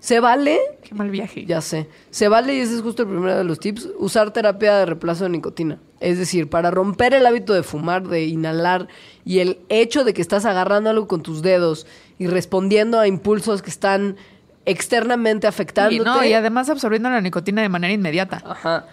Se 0.01 0.19
vale, 0.19 0.59
Qué 0.83 0.93
mal 0.93 1.09
viaje. 1.09 1.45
ya 1.45 1.61
sé, 1.61 1.87
se 2.09 2.27
vale, 2.27 2.53
y 2.53 2.59
ese 2.59 2.75
es 2.75 2.81
justo 2.81 3.03
el 3.03 3.07
primero 3.07 3.37
de 3.37 3.45
los 3.45 3.57
tips, 3.57 3.87
usar 3.97 4.31
terapia 4.31 4.79
de 4.79 4.85
reemplazo 4.87 5.23
de 5.23 5.29
nicotina. 5.29 5.79
Es 6.03 6.17
decir, 6.17 6.49
para 6.49 6.69
romper 6.69 7.13
el 7.13 7.25
hábito 7.25 7.53
de 7.53 7.63
fumar, 7.63 8.07
de 8.07 8.25
inhalar, 8.25 8.89
y 9.23 9.39
el 9.39 9.59
hecho 9.69 10.03
de 10.03 10.13
que 10.13 10.21
estás 10.21 10.43
agarrando 10.45 10.89
algo 10.89 11.07
con 11.07 11.23
tus 11.23 11.41
dedos 11.41 11.87
y 12.19 12.27
respondiendo 12.27 12.99
a 12.99 13.07
impulsos 13.07 13.61
que 13.61 13.69
están 13.69 14.17
externamente 14.65 15.47
Y, 15.47 15.49
afectándote. 15.49 16.03
no, 16.03 16.23
y 16.25 16.33
además 16.33 16.69
absorbiendo 16.69 17.09
la 17.09 17.21
nicotina 17.21 17.61
de 17.61 17.69
manera 17.69 17.93
inmediata. 17.93 18.41
Ajá. 18.45 18.85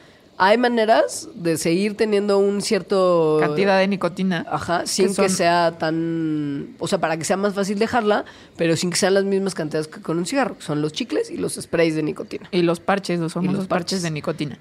Hay 0.43 0.57
maneras 0.57 1.29
de 1.35 1.59
seguir 1.59 1.97
teniendo 1.99 2.39
un 2.39 2.63
cierto... 2.63 3.37
Cantidad 3.41 3.79
de 3.79 3.89
nicotina. 3.89 4.47
Ajá, 4.51 4.87
sin 4.87 5.09
que, 5.09 5.15
son- 5.15 5.29
sea 5.31 5.77
tan... 5.79 6.77
O 6.79 6.89
sea, 6.89 6.99
para 6.99 7.19
que 7.19 7.25
sea 7.25 7.37
más 7.37 7.53
fácil 7.55 7.79
dejarla, 7.79 8.25
pero 8.57 8.75
sin 8.77 8.89
que 8.91 8.97
sean 8.97 9.13
las 9.15 9.25
mismas 9.25 9.55
cantidades 9.55 9.87
que 9.87 10.01
con 10.01 10.17
un 10.17 10.25
cigarro. 10.25 10.57
que 10.57 10.63
Son 10.63 10.81
los 10.81 10.93
chicles 10.93 11.31
y 11.31 11.37
los 11.37 11.55
sprays 11.57 11.95
de 11.95 12.03
nicotina. 12.03 12.49
Y 12.53 12.63
los 12.63 12.81
parches, 12.81 13.21
los 13.21 13.35
famosos 13.35 13.55
los 13.59 13.67
parches. 13.67 13.85
parches. 13.99 14.03
de 14.03 14.11
nicotina. 14.13 14.59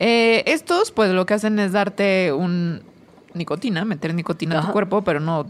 Eh, 0.00 0.42
estos, 0.46 0.90
pues 0.90 1.12
lo 1.12 1.26
que 1.26 1.34
hacen 1.34 1.58
es 1.58 1.72
darte 1.72 2.32
un 2.32 2.82
nicotina, 3.34 3.84
meter 3.84 4.14
nicotina 4.14 4.56
a 4.56 4.58
Ajá. 4.58 4.66
tu 4.68 4.72
cuerpo, 4.72 5.02
pero 5.02 5.20
no 5.20 5.46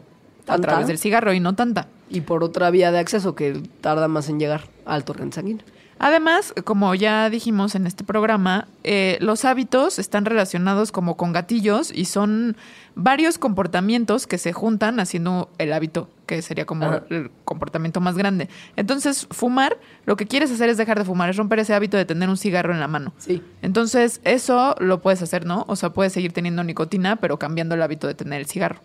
a 0.47 0.59
través 0.59 0.89
del 0.89 0.99
cigarro 0.99 1.33
y 1.33 1.41
no 1.41 1.55
tanta. 1.55 1.87
Y 2.11 2.23
por 2.23 2.43
otra 2.43 2.71
vía 2.71 2.91
de 2.91 2.99
acceso 2.99 3.37
que 3.37 3.63
tarda 3.81 4.09
más 4.09 4.29
en 4.29 4.41
llegar 4.41 4.63
al 4.85 5.05
torrente 5.05 5.37
sanguíneo. 5.37 5.65
Además, 6.03 6.55
como 6.65 6.95
ya 6.95 7.29
dijimos 7.29 7.75
en 7.75 7.87
este 7.87 8.05
programa, 8.05 8.67
eh, 8.85 9.19
los 9.21 9.45
hábitos 9.45 9.99
están 9.99 10.25
relacionados 10.25 10.93
como 10.93 11.19
con 11.19 11.35
gatillos 11.35 11.93
y 11.95 12.07
son 12.07 12.57
varios 12.95 13.37
comportamientos 13.37 14.27
que 14.27 14.39
se 14.39 14.55
juntan 14.55 14.99
haciendo 14.99 15.51
el 15.59 15.75
hábito, 15.75 16.09
que 16.25 16.41
sería 16.41 16.65
como 16.65 16.87
Ajá. 16.87 17.03
el 17.11 17.31
comportamiento 17.45 18.01
más 18.01 18.17
grande. 18.17 18.49
Entonces, 18.77 19.27
fumar, 19.31 19.77
lo 20.07 20.17
que 20.17 20.27
quieres 20.27 20.51
hacer 20.51 20.71
es 20.71 20.79
dejar 20.79 20.99
de 20.99 21.05
fumar, 21.05 21.29
es 21.29 21.37
romper 21.37 21.59
ese 21.59 21.75
hábito 21.75 21.99
de 21.99 22.07
tener 22.07 22.31
un 22.31 22.39
cigarro 22.39 22.73
en 22.73 22.81
la 22.81 22.89
mano. 22.89 23.13
Sí. 23.19 23.43
Entonces, 23.61 24.23
eso 24.25 24.77
lo 24.79 25.03
puedes 25.03 25.21
hacer, 25.21 25.45
¿no? 25.45 25.67
O 25.69 25.77
sea, 25.77 25.91
puedes 25.91 26.15
seguir 26.15 26.33
teniendo 26.33 26.65
nicotina, 26.65 27.17
pero 27.17 27.39
cambiando 27.39 27.75
el 27.75 27.83
hábito 27.83 28.07
de 28.07 28.15
tener 28.15 28.41
el 28.41 28.47
cigarro. 28.47 28.81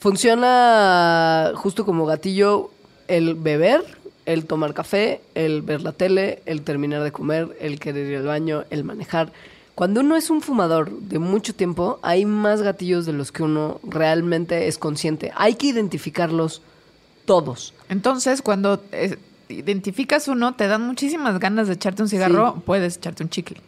Funciona 0.00 1.52
justo 1.54 1.86
como 1.86 2.04
gatillo 2.04 2.68
el 3.08 3.36
beber, 3.36 3.82
el 4.26 4.46
tomar 4.46 4.74
café, 4.74 5.20
el 5.34 5.62
ver 5.62 5.82
la 5.82 5.92
tele, 5.92 6.42
el 6.46 6.62
terminar 6.62 7.02
de 7.02 7.12
comer, 7.12 7.56
el 7.60 7.78
querer 7.78 8.10
ir 8.10 8.16
al 8.18 8.26
baño, 8.26 8.64
el 8.70 8.84
manejar. 8.84 9.32
Cuando 9.74 10.00
uno 10.00 10.16
es 10.16 10.30
un 10.30 10.40
fumador 10.40 10.90
de 10.90 11.18
mucho 11.18 11.54
tiempo, 11.54 11.98
hay 12.02 12.24
más 12.24 12.62
gatillos 12.62 13.06
de 13.06 13.12
los 13.12 13.32
que 13.32 13.42
uno 13.42 13.80
realmente 13.82 14.68
es 14.68 14.78
consciente. 14.78 15.32
Hay 15.34 15.54
que 15.54 15.66
identificarlos 15.66 16.62
todos. 17.24 17.74
Entonces, 17.88 18.40
cuando 18.40 18.80
eh, 18.92 19.16
identificas 19.48 20.28
uno, 20.28 20.54
te 20.54 20.68
dan 20.68 20.82
muchísimas 20.82 21.38
ganas 21.40 21.66
de 21.66 21.74
echarte 21.74 22.02
un 22.02 22.08
cigarro, 22.08 22.62
puedes 22.64 22.96
echarte 22.96 23.24
un 23.24 23.30
chicle. 23.30 23.60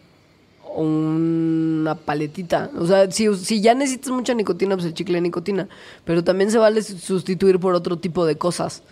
Una 0.76 1.94
paletita. 1.94 2.70
O 2.78 2.86
sea, 2.86 3.10
si, 3.10 3.34
si 3.34 3.60
ya 3.60 3.74
necesitas 3.74 4.12
mucha 4.12 4.34
nicotina, 4.34 4.76
pues 4.76 4.86
el 4.86 4.94
chicle 4.94 5.14
de 5.14 5.22
nicotina. 5.22 5.68
Pero 6.04 6.22
también 6.22 6.50
se 6.50 6.58
vale 6.58 6.82
sustituir 6.82 7.58
por 7.58 7.74
otro 7.74 7.98
tipo 7.98 8.26
de 8.26 8.36
cosas. 8.36 8.82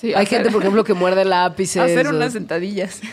Sí, 0.00 0.08
Hay 0.14 0.24
hacer- 0.26 0.38
gente, 0.38 0.50
por 0.52 0.62
ejemplo, 0.62 0.84
que 0.84 0.94
muerde 0.94 1.24
lápices. 1.24 1.82
Hacer 1.82 2.06
o- 2.06 2.10
unas 2.10 2.32
sentadillas. 2.32 3.00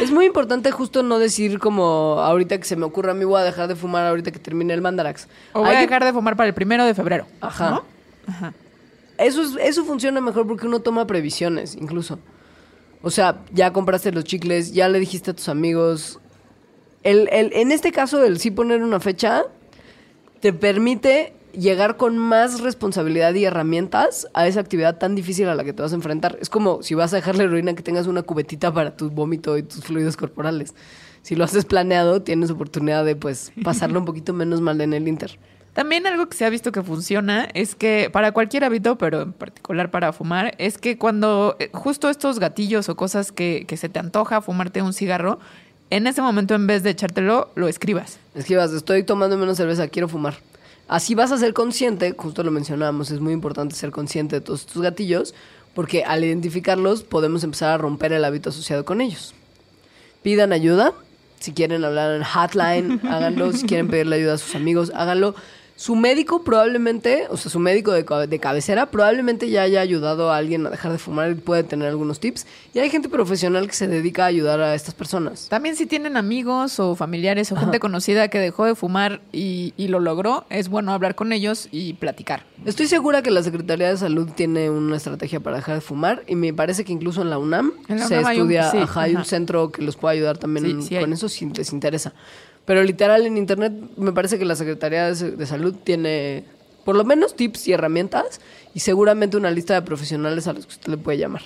Es 0.00 0.10
muy 0.10 0.24
importante 0.24 0.70
justo 0.70 1.02
no 1.02 1.18
decir 1.18 1.58
como 1.58 2.20
ahorita 2.20 2.56
que 2.56 2.64
se 2.64 2.74
me 2.74 2.86
ocurra 2.86 3.10
a 3.10 3.14
mí 3.14 3.26
voy 3.26 3.38
a 3.38 3.44
dejar 3.44 3.68
de 3.68 3.76
fumar 3.76 4.06
ahorita 4.06 4.30
que 4.30 4.38
termine 4.38 4.72
el 4.72 4.80
mandarax. 4.80 5.28
O 5.52 5.60
voy 5.60 5.68
Hay 5.68 5.76
a 5.76 5.78
que- 5.80 5.86
dejar 5.86 6.04
de 6.04 6.12
fumar 6.14 6.36
para 6.36 6.48
el 6.48 6.54
primero 6.54 6.86
de 6.86 6.94
febrero. 6.94 7.26
Ajá. 7.42 7.70
¿no? 7.70 7.84
Ajá. 8.26 8.54
Eso, 9.18 9.42
es- 9.42 9.56
eso 9.60 9.84
funciona 9.84 10.22
mejor 10.22 10.46
porque 10.46 10.66
uno 10.66 10.80
toma 10.80 11.06
previsiones, 11.06 11.74
incluso. 11.76 12.18
O 13.02 13.10
sea, 13.10 13.40
ya 13.52 13.74
compraste 13.74 14.10
los 14.10 14.24
chicles, 14.24 14.72
ya 14.72 14.88
le 14.88 14.98
dijiste 15.00 15.32
a 15.32 15.34
tus 15.34 15.50
amigos. 15.50 16.18
El, 17.02 17.28
el- 17.30 17.52
en 17.52 17.70
este 17.70 17.92
caso, 17.92 18.24
el 18.24 18.38
sí 18.40 18.50
poner 18.50 18.82
una 18.82 19.00
fecha 19.00 19.44
te 20.40 20.54
permite 20.54 21.34
llegar 21.52 21.96
con 21.96 22.18
más 22.18 22.60
responsabilidad 22.60 23.34
y 23.34 23.44
herramientas 23.44 24.28
a 24.34 24.46
esa 24.46 24.60
actividad 24.60 24.98
tan 24.98 25.14
difícil 25.14 25.48
a 25.48 25.54
la 25.54 25.64
que 25.64 25.72
te 25.72 25.82
vas 25.82 25.92
a 25.92 25.96
enfrentar. 25.96 26.38
Es 26.40 26.48
como 26.48 26.82
si 26.82 26.94
vas 26.94 27.12
a 27.12 27.16
dejar 27.16 27.36
la 27.36 27.44
heroína 27.44 27.74
que 27.74 27.82
tengas 27.82 28.06
una 28.06 28.22
cubetita 28.22 28.72
para 28.72 28.96
tu 28.96 29.10
vómito 29.10 29.56
y 29.58 29.62
tus 29.62 29.84
fluidos 29.84 30.16
corporales. 30.16 30.74
Si 31.22 31.36
lo 31.36 31.44
haces 31.44 31.64
planeado, 31.64 32.22
tienes 32.22 32.50
oportunidad 32.50 33.04
de 33.04 33.16
pues 33.16 33.52
pasarlo 33.62 33.98
un 33.98 34.06
poquito 34.06 34.32
menos 34.32 34.60
mal 34.60 34.80
en 34.80 34.94
el 34.94 35.06
Inter. 35.06 35.38
También 35.72 36.06
algo 36.06 36.28
que 36.28 36.36
se 36.36 36.44
ha 36.44 36.50
visto 36.50 36.72
que 36.72 36.82
funciona 36.82 37.48
es 37.54 37.74
que 37.74 38.10
para 38.12 38.32
cualquier 38.32 38.64
hábito, 38.64 38.98
pero 38.98 39.22
en 39.22 39.32
particular 39.32 39.90
para 39.90 40.12
fumar, 40.12 40.54
es 40.58 40.78
que 40.78 40.98
cuando 40.98 41.56
eh, 41.60 41.70
justo 41.72 42.10
estos 42.10 42.40
gatillos 42.40 42.88
o 42.88 42.96
cosas 42.96 43.30
que, 43.30 43.64
que 43.68 43.76
se 43.76 43.88
te 43.88 44.00
antoja 44.00 44.40
fumarte 44.40 44.82
un 44.82 44.92
cigarro, 44.92 45.38
en 45.90 46.06
ese 46.06 46.22
momento 46.22 46.54
en 46.54 46.66
vez 46.66 46.82
de 46.82 46.90
echártelo, 46.90 47.50
lo 47.54 47.68
escribas. 47.68 48.18
Escribas, 48.34 48.72
estoy 48.72 49.04
tomando 49.04 49.36
menos 49.36 49.56
cerveza, 49.56 49.88
quiero 49.88 50.08
fumar. 50.08 50.34
Así 50.90 51.14
vas 51.14 51.30
a 51.30 51.38
ser 51.38 51.54
consciente, 51.54 52.12
justo 52.18 52.42
lo 52.42 52.50
mencionábamos, 52.50 53.12
es 53.12 53.20
muy 53.20 53.32
importante 53.32 53.76
ser 53.76 53.92
consciente 53.92 54.34
de 54.34 54.40
todos 54.40 54.62
estos 54.62 54.82
gatillos, 54.82 55.36
porque 55.72 56.02
al 56.02 56.24
identificarlos 56.24 57.04
podemos 57.04 57.44
empezar 57.44 57.70
a 57.70 57.78
romper 57.78 58.12
el 58.12 58.24
hábito 58.24 58.50
asociado 58.50 58.84
con 58.84 59.00
ellos. 59.00 59.32
Pidan 60.24 60.52
ayuda, 60.52 60.92
si 61.38 61.52
quieren 61.52 61.84
hablar 61.84 62.16
en 62.16 62.24
hotline, 62.24 63.00
háganlo, 63.08 63.52
si 63.52 63.66
quieren 63.66 63.86
pedirle 63.86 64.16
ayuda 64.16 64.34
a 64.34 64.38
sus 64.38 64.56
amigos, 64.56 64.90
háganlo. 64.92 65.36
Su 65.80 65.96
médico 65.96 66.42
probablemente, 66.44 67.24
o 67.30 67.38
sea, 67.38 67.50
su 67.50 67.58
médico 67.58 67.90
de, 67.92 68.02
de 68.26 68.38
cabecera 68.38 68.90
probablemente 68.90 69.48
ya 69.48 69.62
haya 69.62 69.80
ayudado 69.80 70.30
a 70.30 70.36
alguien 70.36 70.66
a 70.66 70.68
dejar 70.68 70.92
de 70.92 70.98
fumar 70.98 71.30
y 71.30 71.36
puede 71.36 71.62
tener 71.64 71.88
algunos 71.88 72.20
tips. 72.20 72.46
Y 72.74 72.80
hay 72.80 72.90
gente 72.90 73.08
profesional 73.08 73.66
que 73.66 73.72
se 73.72 73.88
dedica 73.88 74.24
a 74.24 74.26
ayudar 74.26 74.60
a 74.60 74.74
estas 74.74 74.92
personas. 74.92 75.48
También 75.48 75.76
si 75.76 75.86
tienen 75.86 76.18
amigos 76.18 76.78
o 76.80 76.94
familiares 76.96 77.50
o 77.52 77.56
gente 77.56 77.80
conocida 77.80 78.28
que 78.28 78.38
dejó 78.38 78.66
de 78.66 78.74
fumar 78.74 79.22
y, 79.32 79.72
y 79.78 79.88
lo 79.88 80.00
logró, 80.00 80.44
es 80.50 80.68
bueno 80.68 80.92
hablar 80.92 81.14
con 81.14 81.32
ellos 81.32 81.66
y 81.72 81.94
platicar. 81.94 82.44
Estoy 82.66 82.86
segura 82.86 83.22
que 83.22 83.30
la 83.30 83.42
Secretaría 83.42 83.88
de 83.88 83.96
Salud 83.96 84.28
tiene 84.36 84.68
una 84.68 84.98
estrategia 84.98 85.40
para 85.40 85.56
dejar 85.56 85.76
de 85.76 85.80
fumar 85.80 86.24
y 86.26 86.34
me 86.36 86.52
parece 86.52 86.84
que 86.84 86.92
incluso 86.92 87.22
en 87.22 87.30
la 87.30 87.38
UNAM 87.38 87.72
En 87.88 88.00
la 88.00 88.06
se 88.06 88.18
UNAM 88.18 88.26
hay 88.26 88.36
un- 88.40 88.52
estudia, 88.52 88.70
sí, 88.70 88.76
ajá, 88.82 89.00
hay 89.00 89.14
un 89.16 89.24
centro 89.24 89.72
que 89.72 89.80
los 89.80 89.96
puede 89.96 90.16
ayudar 90.16 90.36
también 90.36 90.82
Sí, 90.82 90.94
hay. 90.96 91.00
con 91.00 91.14
eso 91.14 91.26
si 91.30 91.46
les 91.46 91.72
interesa. 91.72 92.12
Pero 92.64 92.82
literal 92.82 93.26
en 93.26 93.36
internet 93.36 93.72
me 93.96 94.12
parece 94.12 94.38
que 94.38 94.44
la 94.44 94.54
Secretaría 94.54 95.12
de, 95.12 95.46
Salud 95.46 95.74
tiene 95.82 96.44
por 96.84 96.96
lo 96.96 97.04
menos 97.04 97.34
tips 97.34 97.68
y 97.68 97.72
herramientas 97.72 98.40
y 98.74 98.80
seguramente 98.80 99.36
una 99.36 99.50
lista 99.50 99.74
de 99.74 99.82
profesionales 99.82 100.46
a 100.46 100.52
los 100.52 100.66
que 100.66 100.74
usted 100.74 100.90
le 100.90 100.96
puede 100.96 101.18
llamar. 101.18 101.42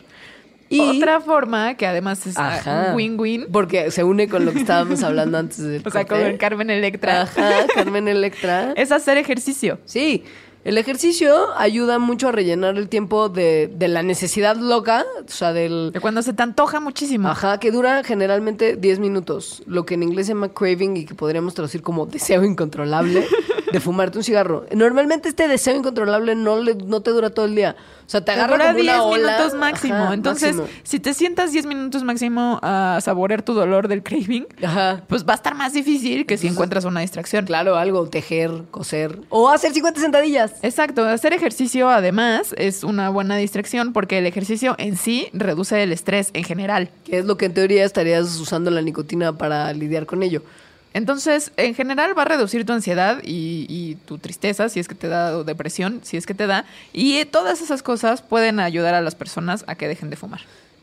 Y, 0.69 0.81
Otra 0.81 1.21
forma 1.21 1.75
que 1.77 1.87
además 1.87 2.27
es 2.27 2.37
ah, 2.39 2.89
un 2.91 2.97
win-win, 2.97 3.47
Porque 3.53 3.91
se 3.91 4.03
une 4.03 4.29
con 4.29 4.45
lo 4.45 4.53
que 4.53 4.61
estábamos 4.61 5.03
hablando 5.03 5.39
antes 5.39 5.59
del 5.59 5.83
o 5.87 5.91
sea, 5.91 6.07
con 6.07 6.37
Carmen 6.37 6.71
Electra, 6.71 7.23
Ajá, 7.23 7.67
Carmen 7.75 8.09
Electra. 8.09 8.73
es 8.77 8.91
hacer 8.91 9.19
ejercicio. 9.19 9.79
Sí, 9.85 10.25
El 10.65 10.79
ejercicio 10.79 11.55
ayuda 11.59 11.99
mucho 11.99 12.29
a 12.29 12.33
rellenar 12.33 12.79
el 12.79 12.89
tiempo 12.89 13.29
de, 13.29 13.71
de 13.71 13.87
la 13.87 14.03
necesidad 14.03 14.57
loca, 14.57 15.05
o 15.23 15.31
sea, 15.31 15.53
del... 15.53 15.93
De 15.93 16.01
cuando 16.01 16.23
se 16.23 16.33
te 16.33 16.43
antoja 16.43 16.81
muchísimo. 16.81 17.29
Ajá, 17.29 17.61
que 17.61 17.71
dura 17.71 18.03
generalmente 18.03 18.75
10 18.77 18.99
minutos, 18.99 19.63
lo 19.67 19.85
que 19.85 19.93
en 19.93 20.03
inglés 20.03 20.27
se 20.27 20.33
llama 20.33 20.49
craving 20.49 20.97
y 20.97 21.05
que 21.05 21.15
podríamos 21.15 21.53
traducir 21.53 21.83
como 21.83 22.07
deseo 22.07 22.43
incontrolable 22.45 23.27
de 23.73 23.81
fumarte 23.81 24.17
un 24.17 24.25
cigarro. 24.25 24.65
Normalmente 24.75 25.29
este 25.29 25.49
deseo 25.49 25.77
incontrolable 25.77 26.35
no, 26.35 26.57
le, 26.57 26.75
no 26.75 27.03
te 27.03 27.11
dura 27.11 27.29
todo 27.29 27.45
el 27.45 27.55
día. 27.55 27.77
O 28.07 28.11
sea, 28.11 28.23
te 28.25 28.33
agarra 28.33 28.59
como 28.69 28.79
10 28.81 28.85
una 28.95 29.03
ola. 29.05 29.33
minutos 29.37 29.55
máximo. 29.59 29.95
Ajá, 29.95 30.15
Entonces, 30.15 30.57
máximo. 30.57 30.79
si 30.83 31.01
te 31.01 31.15
sientas 31.15 31.53
10 31.53 31.67
minutos 31.67 32.05
máximo 32.05 32.59
a 32.63 32.99
saborear 33.01 33.43
tu 33.43 33.55
dolor 33.55 33.89
del 33.89 34.03
craving, 34.03 34.47
Ajá. 34.63 35.03
pues 35.09 35.27
va 35.27 35.33
a 35.33 35.37
estar 35.37 35.55
más 35.55 35.73
difícil 35.73 36.27
que 36.27 36.37
si 36.37 36.47
encuentras 36.49 36.85
una 36.85 37.01
distracción. 37.01 37.47
Claro, 37.47 37.77
algo, 37.77 38.07
tejer, 38.09 38.51
coser. 38.71 39.19
O 39.31 39.49
hacer 39.49 39.73
50 39.73 40.01
sentadillas. 40.01 40.53
Exacto, 40.63 41.05
hacer 41.05 41.33
ejercicio 41.33 41.89
además 41.89 42.55
es 42.59 42.85
una 42.85 43.09
buena 43.09 43.37
distracción 43.37 43.93
porque 43.93 44.19
el 44.19 44.27
ejercicio 44.27 44.75
en 44.79 44.97
sí 44.97 45.29
reduce 45.33 45.83
el 45.83 45.93
estrés 45.93 46.31
en 46.35 46.45
general. 46.45 46.91
Que 47.05 47.19
es 47.19 47.25
lo 47.25 47.37
que 47.37 47.47
en 47.47 47.55
teoría 47.55 47.85
estarías 47.85 48.37
usando 48.39 48.71
la 48.71 48.83
nicotina 48.83 49.37
para 49.39 49.73
lidiar 49.73 50.07
con 50.07 50.23
ello. 50.23 50.43
Entonces, 50.95 51.53
en 51.57 51.75
general 51.75 52.17
va 52.17 52.23
a 52.23 52.27
reducir 52.27 52.65
tu 52.65 52.73
ansiedad 52.73 53.21
y, 53.23 53.67
y 53.69 53.97
tu 54.07 54.19
tristeza, 54.19 54.69
si 54.69 54.81
es 54.81 54.89
que 54.89 54.95
te 54.95 55.09
da, 55.09 55.37
o 55.37 55.45
depresión, 55.45 56.01
si 56.03 56.17
es 56.17 56.25
que 56.25 56.35
te 56.35 56.47
da. 56.47 56.65
Y 56.93 57.25
todas 57.27 57.61
esas 57.61 57.83
cosas 57.83 58.23
pueden 58.23 58.61
ayudar 58.61 58.95
a 58.95 59.01
las 59.01 59.15
personas 59.15 59.65
a 59.67 59.75
que 59.75 59.89
dejen 59.89 60.09
de 60.09 60.17
fumar. 60.17 60.41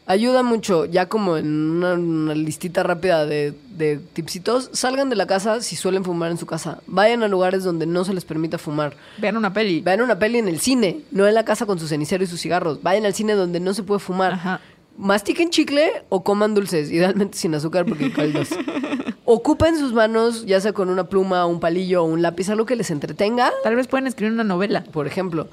Ayuda 0.08 0.44
mucho, 0.44 0.86
ya 0.86 1.06
como 1.08 1.38
en 1.38 1.48
una, 1.48 1.94
una 1.94 2.36
listita 2.36 2.84
rápida 2.84 3.26
de, 3.26 3.54
de 3.70 3.98
tipsitos, 3.98 4.70
salgan 4.74 5.10
de 5.10 5.16
la 5.16 5.28
casa 5.28 5.62
si 5.62 5.78
suelen 5.78 6.04
fumar 6.04 6.32
en 6.32 6.38
su 6.38 6.46
casa. 6.46 6.80
Vayan 6.88 7.24
a 7.24 7.30
lugares 7.30 7.64
donde 7.64 7.86
no 7.86 8.04
se 8.04 8.14
les 8.14 8.26
permita 8.26 8.58
fumar. 8.58 8.98
Vean 9.20 9.38
una 9.38 9.54
peli. 9.54 9.80
Vean 9.80 10.02
una 10.02 10.20
peli 10.20 10.40
en 10.40 10.50
el 10.50 10.60
cine, 10.60 11.02
no 11.12 11.28
en 11.28 11.36
la 11.36 11.46
casa 11.46 11.66
con 11.66 11.80
su 11.80 11.88
cenicero 11.88 12.24
y 12.24 12.28
sus 12.28 12.42
cigarros. 12.42 12.84
Vayan 12.84 13.06
al 13.06 13.14
cine 13.14 13.34
donde 13.34 13.62
no 13.62 13.74
se 13.74 13.84
puede 13.84 14.00
fumar. 14.00 14.34
Ajá. 14.34 14.60
Mastiquen 14.98 15.50
chicle 15.50 16.04
o 16.10 16.24
coman 16.24 16.54
dulces, 16.54 16.92
idealmente 16.92 17.38
sin 17.38 17.56
azúcar 17.56 17.86
porque 17.86 18.12
caldos. 18.12 18.50
Ocupen 19.26 19.78
sus 19.78 19.94
manos, 19.94 20.46
ya 20.46 20.60
sea 20.60 20.74
con 20.74 20.90
una 20.90 21.06
pluma, 21.06 21.46
un 21.46 21.60
palillo 21.60 22.04
o 22.04 22.06
un 22.06 22.22
lápiz, 22.22 22.50
algo 22.50 22.66
que 22.66 22.76
les 22.76 22.92
entretenga, 22.92 23.52
Tal 23.64 23.76
vez 23.76 23.88
pueden 23.88 24.08
escribir 24.08 24.34
una 24.34 24.44
novela. 24.44 24.84
por 24.84 25.08
ejemplo. 25.08 25.48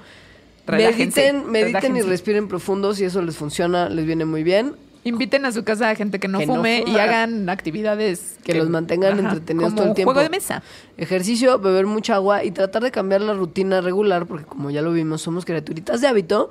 Relájense, 0.66 1.32
mediten, 1.32 1.50
mediten 1.50 1.96
y 1.96 2.02
respiren 2.02 2.46
profundo, 2.48 2.92
si 2.92 3.04
eso 3.04 3.22
les 3.22 3.36
funciona, 3.36 3.88
les 3.88 4.04
viene 4.04 4.24
muy 4.24 4.42
bien. 4.42 4.74
Inviten 5.04 5.44
a 5.46 5.52
su 5.52 5.64
casa 5.64 5.88
a 5.88 5.94
gente 5.94 6.18
que 6.18 6.28
no 6.28 6.38
Que 6.38 6.46
no 6.46 6.56
fume 6.56 6.84
y 6.86 6.96
hagan 6.96 7.48
actividades 7.48 8.36
Que 8.44 8.54
los 8.54 8.68
mantengan 8.68 9.18
entretenidos 9.18 9.74
todo 9.74 9.86
el 9.86 9.94
tiempo. 9.94 10.12
Juego 10.12 10.28
de 10.28 10.28
mesa. 10.28 10.62
Ejercicio, 10.96 11.58
beber 11.58 11.86
mucha 11.86 12.16
agua 12.16 12.44
y 12.44 12.50
tratar 12.50 12.82
de 12.82 12.90
cambiar 12.90 13.20
la 13.22 13.32
rutina 13.32 13.80
regular, 13.80 14.26
porque 14.26 14.44
como 14.44 14.70
ya 14.70 14.82
lo 14.82 14.92
vimos, 14.92 15.22
somos 15.22 15.44
criaturitas 15.44 16.00
de 16.00 16.08
hábito 16.08 16.50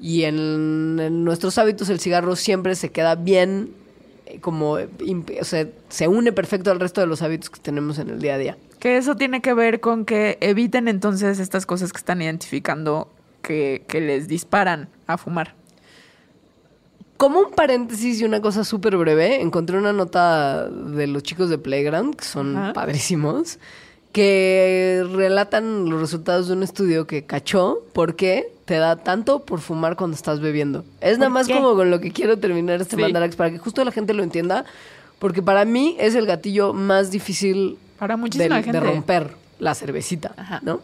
y 0.00 0.24
en, 0.24 0.98
en 1.00 1.24
nuestros 1.24 1.58
hábitos 1.58 1.88
el 1.88 2.00
cigarro 2.00 2.36
siempre 2.36 2.74
se 2.74 2.90
queda 2.90 3.14
bien, 3.14 3.70
eh, 4.26 4.40
como, 4.40 4.72
o 4.72 5.44
sea, 5.44 5.68
se 5.88 6.08
une 6.08 6.32
perfecto 6.32 6.70
al 6.70 6.80
resto 6.80 7.00
de 7.00 7.06
los 7.06 7.22
hábitos 7.22 7.50
que 7.50 7.60
tenemos 7.60 7.98
en 7.98 8.10
el 8.10 8.20
día 8.20 8.34
a 8.34 8.38
día. 8.38 8.58
Que 8.78 8.96
eso 8.96 9.16
tiene 9.16 9.40
que 9.40 9.54
ver 9.54 9.80
con 9.80 10.04
que 10.04 10.38
eviten 10.40 10.86
entonces 10.86 11.40
estas 11.40 11.66
cosas 11.66 11.92
que 11.92 11.98
están 11.98 12.22
identificando 12.22 13.10
que, 13.42 13.84
que 13.88 14.00
les 14.00 14.28
disparan 14.28 14.88
a 15.06 15.18
fumar. 15.18 15.54
Como 17.16 17.40
un 17.40 17.50
paréntesis 17.50 18.20
y 18.20 18.24
una 18.24 18.40
cosa 18.40 18.62
súper 18.62 18.96
breve, 18.96 19.40
encontré 19.40 19.76
una 19.76 19.92
nota 19.92 20.68
de 20.68 21.08
los 21.08 21.24
chicos 21.24 21.50
de 21.50 21.58
Playground, 21.58 22.14
que 22.14 22.24
son 22.24 22.56
Ajá. 22.56 22.72
padrísimos, 22.72 23.58
que 24.12 25.04
relatan 25.12 25.88
los 25.88 26.00
resultados 26.00 26.48
de 26.48 26.54
un 26.54 26.62
estudio 26.62 27.06
que 27.06 27.24
cachó 27.24 27.82
por 27.92 28.16
qué 28.16 28.50
te 28.64 28.76
da 28.76 28.96
tanto 28.96 29.40
por 29.44 29.60
fumar 29.60 29.96
cuando 29.96 30.14
estás 30.16 30.40
bebiendo. 30.40 30.84
Es 31.00 31.18
nada 31.18 31.26
¿Por 31.30 31.34
más 31.34 31.46
qué? 31.46 31.54
como 31.54 31.74
con 31.74 31.90
lo 31.90 32.00
que 32.00 32.10
quiero 32.10 32.38
terminar 32.38 32.80
este 32.80 32.96
Sí. 32.96 33.02
Mandarax, 33.02 33.36
para 33.36 33.50
que 33.50 33.58
justo 33.58 33.84
la 33.84 33.92
gente 33.92 34.14
lo 34.14 34.22
entienda, 34.22 34.64
porque 35.18 35.42
para 35.42 35.64
mí 35.64 35.96
es 35.98 36.14
el 36.14 36.26
gatillo 36.26 36.72
más 36.72 37.10
difícil 37.10 37.78
Para 37.98 38.16
muchísima 38.16 38.56
del- 38.56 38.64
gente. 38.64 38.80
de 38.80 38.86
romper 38.86 39.30
la 39.58 39.74
cervecita, 39.74 40.32
Ajá. 40.36 40.60
¿no? 40.62 40.80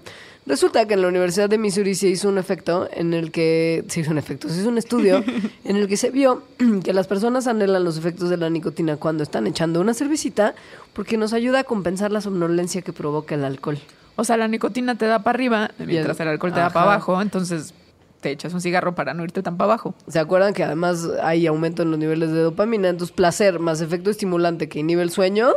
Resulta 0.47 0.86
que 0.86 0.95
en 0.95 1.03
la 1.03 1.09
Universidad 1.09 1.49
de 1.49 1.57
Missouri 1.57 1.95
se 1.95 2.09
hizo 2.09 2.28
un 2.28 2.36
efecto 2.36 2.86
en 2.92 3.14
el 3.14 3.30
que 3.30 3.84
se 3.88 4.01
hizo 4.01 4.11
un 4.11 4.18
efecto, 4.18 4.49
se 4.49 4.61
hizo 4.61 4.68
un 4.68 4.76
estudio 4.76 5.24
en 5.64 5.76
el 5.76 5.88
que 5.88 5.97
se 5.97 6.11
vio 6.11 6.42
que 6.84 6.92
las 6.92 7.07
personas 7.07 7.47
anhelan 7.47 7.82
los 7.82 7.97
efectos 7.97 8.28
de 8.28 8.36
la 8.36 8.51
nicotina 8.51 8.97
cuando 8.97 9.22
están 9.22 9.47
echando 9.47 9.80
una 9.80 9.95
cervecita 9.95 10.55
porque 10.92 11.16
nos 11.16 11.32
ayuda 11.32 11.61
a 11.61 11.64
compensar 11.64 12.12
la 12.12 12.20
somnolencia 12.20 12.82
que 12.82 12.92
provoca 12.92 13.34
el 13.34 13.45
alcohol. 13.45 13.78
O 14.16 14.24
sea, 14.24 14.36
la 14.36 14.47
nicotina 14.47 14.97
te 14.97 15.07
da 15.07 15.20
para 15.20 15.36
arriba, 15.36 15.70
mientras 15.78 16.20
el 16.20 16.28
alcohol 16.28 16.53
te 16.53 16.61
da 16.61 16.70
para 16.70 16.92
abajo, 16.92 17.20
entonces 17.20 17.74
te 18.20 18.30
echas 18.30 18.55
un 18.55 18.61
cigarro 18.61 18.95
para 18.95 19.12
no 19.12 19.24
irte 19.24 19.42
tan 19.42 19.57
para 19.57 19.72
abajo. 19.72 19.95
¿Se 20.09 20.18
acuerdan 20.18 20.55
que 20.55 20.62
además 20.62 21.09
hay 21.22 21.47
aumento 21.47 21.82
en 21.82 21.90
los 21.90 21.99
niveles 21.99 22.30
de 22.30 22.40
dopamina? 22.40 22.88
Entonces, 22.88 23.14
placer 23.14 23.59
más 23.59 23.80
efecto 23.80 24.11
estimulante 24.11 24.68
que 24.68 24.78
inhibe 24.78 25.03
el 25.03 25.11
sueño 25.11 25.49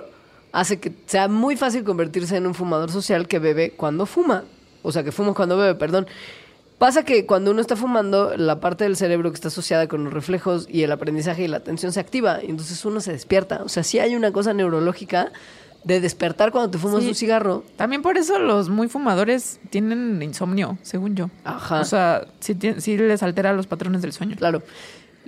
hace 0.51 0.79
que 0.79 0.91
sea 1.05 1.27
muy 1.27 1.55
fácil 1.55 1.83
convertirse 1.83 2.35
en 2.35 2.47
un 2.47 2.53
fumador 2.53 2.91
social 2.91 3.27
que 3.27 3.39
bebe 3.39 3.71
cuando 3.71 4.05
fuma. 4.05 4.43
O 4.87 4.91
sea, 4.91 5.03
que 5.03 5.11
fuma 5.11 5.33
cuando 5.33 5.57
bebe, 5.57 5.75
perdón. 5.75 6.07
Pasa 6.77 7.03
que 7.03 7.25
cuando 7.25 7.49
uno 7.51 7.59
está 7.61 7.75
fumando, 7.75 8.37
la 8.37 8.59
parte 8.59 8.83
del 8.83 8.95
cerebro 8.95 9.31
que 9.31 9.35
está 9.35 9.47
asociada 9.47 9.87
con 9.87 10.03
los 10.03 10.13
reflejos 10.13 10.67
y 10.69 10.83
el 10.83 10.91
aprendizaje 10.91 11.43
y 11.43 11.47
la 11.47 11.57
atención 11.57 11.91
se 11.91 11.99
activa 11.99 12.39
y 12.43 12.51
entonces 12.51 12.85
uno 12.85 12.99
se 13.01 13.11
despierta. 13.11 13.63
O 13.63 13.69
sea, 13.69 13.83
sí 13.83 13.97
hay 13.97 14.15
una 14.15 14.31
cosa 14.31 14.53
neurológica 14.53 15.31
de 15.83 15.99
despertar 16.01 16.51
cuando 16.51 16.69
te 16.69 16.77
fumas 16.77 17.01
Sí. 17.01 17.09
un 17.09 17.15
cigarro. 17.15 17.63
También 17.77 18.01
por 18.03 18.17
eso 18.17 18.37
los 18.37 18.69
muy 18.69 18.89
fumadores 18.89 19.59
tienen 19.71 20.21
insomnio, 20.21 20.77
según 20.83 21.15
yo. 21.15 21.29
Ajá. 21.45 21.79
O 21.81 21.85
sea, 21.85 22.27
sí, 22.41 22.55
sí 22.77 22.97
les 22.97 23.23
altera 23.23 23.53
los 23.53 23.65
patrones 23.65 24.01
del 24.03 24.13
sueño. 24.13 24.35
Claro. 24.35 24.61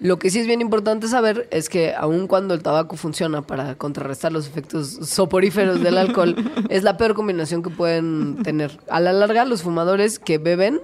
Lo 0.01 0.17
que 0.17 0.29
sí 0.29 0.39
es 0.39 0.47
bien 0.47 0.61
importante 0.61 1.09
saber 1.09 1.47
es 1.51 1.67
que 1.67 1.93
aun 1.93 2.27
cuando 2.27 2.53
el 2.53 2.63
tabaco 2.63 2.95
funciona 2.95 3.41
para 3.41 3.75
contrarrestar 3.75 4.31
los 4.31 4.47
efectos 4.47 4.87
soporíferos 4.87 5.81
del 5.81 5.97
alcohol, 5.97 6.35
es 6.69 6.83
la 6.83 6.95
peor 6.95 7.15
combinación 7.15 7.61
que 7.63 7.69
pueden 7.69 8.41
tener. 8.43 8.79
A 8.89 9.01
la 9.01 9.11
larga, 9.11 9.43
los 9.43 9.61
fumadores 9.61 10.17
que 10.17 10.37
beben, 10.37 10.79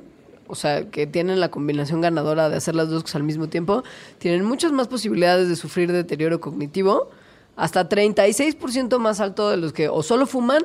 o 0.47 0.55
sea, 0.55 0.89
que 0.89 1.07
tienen 1.07 1.39
la 1.39 1.49
combinación 1.49 2.01
ganadora 2.01 2.49
de 2.49 2.57
hacer 2.57 2.75
las 2.75 2.89
dos 2.89 3.03
cosas 3.03 3.15
al 3.15 3.23
mismo 3.23 3.47
tiempo, 3.47 3.83
tienen 4.17 4.43
muchas 4.43 4.73
más 4.73 4.89
posibilidades 4.89 5.47
de 5.47 5.55
sufrir 5.55 5.93
deterioro 5.93 6.41
cognitivo, 6.41 7.09
hasta 7.55 7.87
36% 7.87 8.97
más 8.99 9.19
alto 9.19 9.49
de 9.49 9.57
los 9.57 9.73
que 9.73 9.87
o 9.89 10.03
solo 10.03 10.25
fuman 10.25 10.63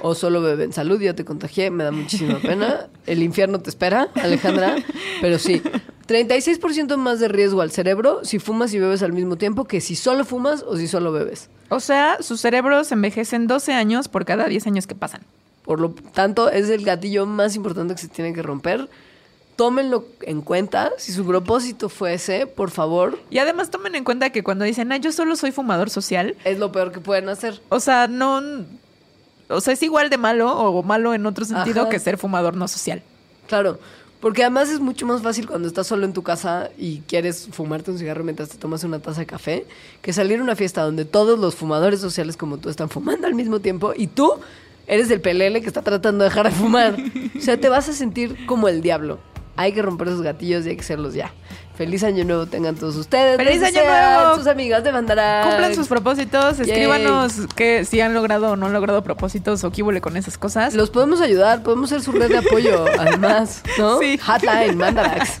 o 0.00 0.14
solo 0.14 0.40
beben. 0.40 0.72
Salud, 0.72 1.00
ya 1.00 1.14
te 1.14 1.24
contagié, 1.24 1.70
me 1.70 1.84
da 1.84 1.90
muchísima 1.90 2.38
pena. 2.42 2.88
El 3.06 3.22
infierno 3.22 3.60
te 3.60 3.70
espera, 3.70 4.08
Alejandra, 4.14 4.76
pero 5.20 5.38
sí. 5.38 5.62
36% 6.06 6.96
más 6.96 7.20
de 7.20 7.28
riesgo 7.28 7.60
al 7.60 7.70
cerebro 7.70 8.20
si 8.24 8.38
fumas 8.38 8.72
y 8.72 8.78
bebes 8.78 9.02
al 9.02 9.12
mismo 9.12 9.36
tiempo 9.36 9.66
que 9.66 9.82
si 9.82 9.94
solo 9.94 10.24
fumas 10.24 10.64
o 10.66 10.76
si 10.76 10.88
solo 10.88 11.12
bebes. 11.12 11.50
O 11.68 11.80
sea, 11.80 12.22
sus 12.22 12.40
cerebros 12.40 12.90
envejecen 12.92 13.46
12 13.46 13.74
años 13.74 14.08
por 14.08 14.24
cada 14.24 14.46
10 14.46 14.66
años 14.68 14.86
que 14.86 14.94
pasan. 14.94 15.20
Por 15.64 15.80
lo 15.80 15.90
tanto, 15.90 16.48
es 16.48 16.70
el 16.70 16.82
gatillo 16.82 17.26
más 17.26 17.54
importante 17.54 17.94
que 17.94 18.00
se 18.00 18.08
tiene 18.08 18.32
que 18.32 18.42
romper. 18.42 18.88
Tómenlo 19.58 20.04
en 20.20 20.40
cuenta. 20.40 20.92
Si 20.98 21.10
su 21.10 21.26
propósito 21.26 21.88
fue 21.88 22.14
ese, 22.14 22.46
por 22.46 22.70
favor, 22.70 23.18
Y 23.28 23.38
además 23.38 23.70
tomen 23.70 23.96
en 23.96 24.04
cuenta 24.04 24.30
que 24.30 24.44
cuando 24.44 24.64
dicen, 24.64 24.92
ah, 24.92 24.98
yo 24.98 25.10
solo 25.10 25.34
soy 25.34 25.50
fumador 25.50 25.90
social, 25.90 26.36
es 26.44 26.60
lo 26.60 26.70
peor 26.70 26.92
que 26.92 27.00
pueden 27.00 27.28
hacer. 27.28 27.60
o 27.68 27.80
sea, 27.80 28.06
no... 28.06 28.40
O 29.48 29.60
sea, 29.60 29.74
es 29.74 29.82
igual 29.82 30.10
de 30.10 30.16
malo 30.16 30.56
o 30.56 30.80
malo 30.84 31.12
en 31.12 31.26
otro 31.26 31.44
sentido 31.44 31.80
Ajá. 31.82 31.90
que 31.90 31.98
ser 31.98 32.18
fumador 32.18 32.54
no 32.54 32.68
social. 32.68 33.02
Claro, 33.48 33.80
porque 34.20 34.42
además 34.42 34.68
es 34.68 34.78
mucho 34.78 35.06
más 35.06 35.22
fácil 35.22 35.48
cuando 35.48 35.66
estás 35.66 35.88
solo 35.88 36.04
en 36.04 36.12
tu 36.12 36.22
casa 36.22 36.70
y 36.78 37.00
quieres 37.08 37.48
fumarte 37.50 37.90
un 37.90 37.98
cigarro 37.98 38.22
mientras 38.22 38.50
te 38.50 38.58
tomas 38.58 38.84
una 38.84 39.00
taza 39.00 39.22
de 39.22 39.26
café, 39.26 39.66
que 40.02 40.12
salir 40.12 40.38
a 40.38 40.42
una 40.44 40.54
fiesta 40.54 40.82
donde 40.82 41.04
todos 41.04 41.36
los 41.36 41.56
fumadores 41.56 42.00
sociales 42.00 42.36
como 42.36 42.58
tú 42.58 42.68
están 42.68 42.90
fumando 42.90 43.26
al 43.26 43.34
mismo 43.34 43.58
tiempo 43.58 43.92
y 43.96 44.06
tú 44.06 44.34
eres 44.88 45.10
el 45.10 45.20
pelele 45.20 45.60
que 45.60 45.68
está 45.68 45.82
tratando 45.82 46.24
de 46.24 46.30
dejar 46.30 46.46
de 46.46 46.52
fumar. 46.52 46.96
O 47.36 47.40
sea, 47.40 47.60
te 47.60 47.68
vas 47.68 47.88
a 47.88 47.92
sentir 47.92 48.46
como 48.46 48.68
el 48.68 48.80
diablo. 48.82 49.20
Hay 49.58 49.72
que 49.72 49.82
romper 49.82 50.06
esos 50.06 50.22
gatillos 50.22 50.64
y 50.64 50.68
hay 50.70 50.76
que 50.76 50.82
hacerlos 50.82 51.14
ya. 51.14 51.32
Feliz 51.78 52.02
año 52.02 52.24
nuevo 52.24 52.46
tengan 52.46 52.74
todos 52.74 52.96
ustedes. 52.96 53.36
¡Feliz 53.36 53.62
año 53.62 53.80
nuevo! 53.84 54.34
Sus 54.34 54.48
amigas 54.48 54.82
de 54.82 54.90
Bandara. 54.90 55.42
Cumplan 55.46 55.74
sus 55.76 55.86
propósitos, 55.86 56.58
Yay. 56.58 56.68
escríbanos 56.68 57.34
que 57.54 57.84
si 57.84 58.00
han 58.00 58.14
logrado 58.14 58.50
o 58.50 58.56
no 58.56 58.66
han 58.66 58.72
logrado 58.72 59.04
propósitos 59.04 59.62
o 59.62 59.70
qué 59.70 60.00
con 60.00 60.16
esas 60.16 60.36
cosas. 60.38 60.74
Los 60.74 60.90
podemos 60.90 61.20
ayudar, 61.20 61.62
podemos 61.62 61.88
ser 61.90 62.02
su 62.02 62.10
red 62.10 62.28
de 62.30 62.38
apoyo, 62.38 62.84
además, 62.98 63.62
¿no? 63.78 64.00
Sí. 64.00 64.18
Hotline, 64.18 64.76
Mandarax. 64.76 65.40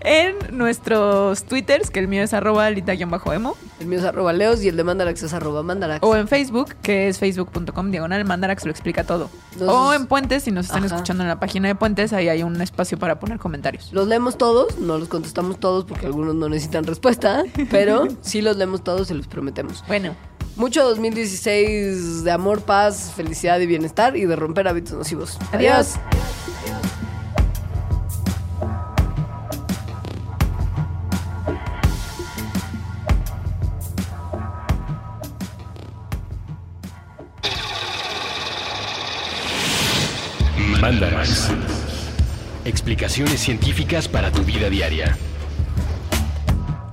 En 0.00 0.36
nuestros 0.56 1.44
twitters, 1.44 1.90
que 1.90 2.00
el 2.00 2.08
mío 2.08 2.22
es 2.22 2.34
arroba 2.34 2.68
lita-emo, 2.70 3.56
El 3.80 3.86
mío 3.86 3.98
es 3.98 4.04
arroba 4.04 4.32
leos 4.34 4.62
y 4.62 4.68
el 4.68 4.76
de 4.76 4.84
Mandarax 4.84 5.22
es 5.22 5.32
arroba 5.32 5.62
Mandarax. 5.62 6.00
o 6.02 6.16
en 6.16 6.28
Facebook, 6.28 6.74
que 6.82 7.08
es 7.08 7.18
facebook.com 7.18 7.90
diagonal 7.90 8.24
mandarax, 8.24 8.64
lo 8.66 8.70
explica 8.70 9.04
todo. 9.04 9.30
Nos- 9.58 9.68
O 9.68 9.94
en 9.94 10.06
Puentes, 10.06 10.42
si 10.44 10.50
nos 10.50 10.66
están 10.66 10.84
Ajá. 10.84 10.94
escuchando 10.94 11.22
en 11.22 11.28
la 11.28 11.40
página 11.40 11.68
de 11.68 11.74
Puentes, 11.74 12.12
ahí 12.12 12.28
hay 12.28 12.42
un 12.42 12.60
espacio 12.60 12.98
para 12.98 13.18
poner 13.20 13.38
comentarios. 13.38 13.90
Los 13.92 14.06
leemos 14.06 14.36
todos, 14.38 14.78
no 14.78 14.98
los 14.98 15.08
contestamos 15.08 15.57
todos 15.58 15.84
porque 15.84 16.06
algunos 16.06 16.34
no 16.34 16.48
necesitan 16.48 16.84
respuesta, 16.84 17.44
pero 17.70 18.08
sí 18.22 18.42
los 18.42 18.56
leemos 18.56 18.82
todos, 18.82 19.08
se 19.08 19.14
los 19.14 19.26
prometemos. 19.26 19.84
Bueno. 19.86 20.14
Mucho 20.56 20.82
2016 20.82 22.24
de 22.24 22.32
amor, 22.32 22.62
paz, 22.62 23.12
felicidad 23.14 23.60
y 23.60 23.66
bienestar 23.66 24.16
y 24.16 24.24
de 24.24 24.34
romper 24.34 24.66
hábitos 24.66 24.94
nocivos. 24.94 25.38
Adiós. 25.52 25.94
Adiós. 25.94 26.38
Mandarax. 40.80 41.50
Explicaciones 42.64 43.40
científicas 43.40 44.08
para 44.08 44.32
tu 44.32 44.42
vida 44.42 44.70
diaria. 44.70 45.18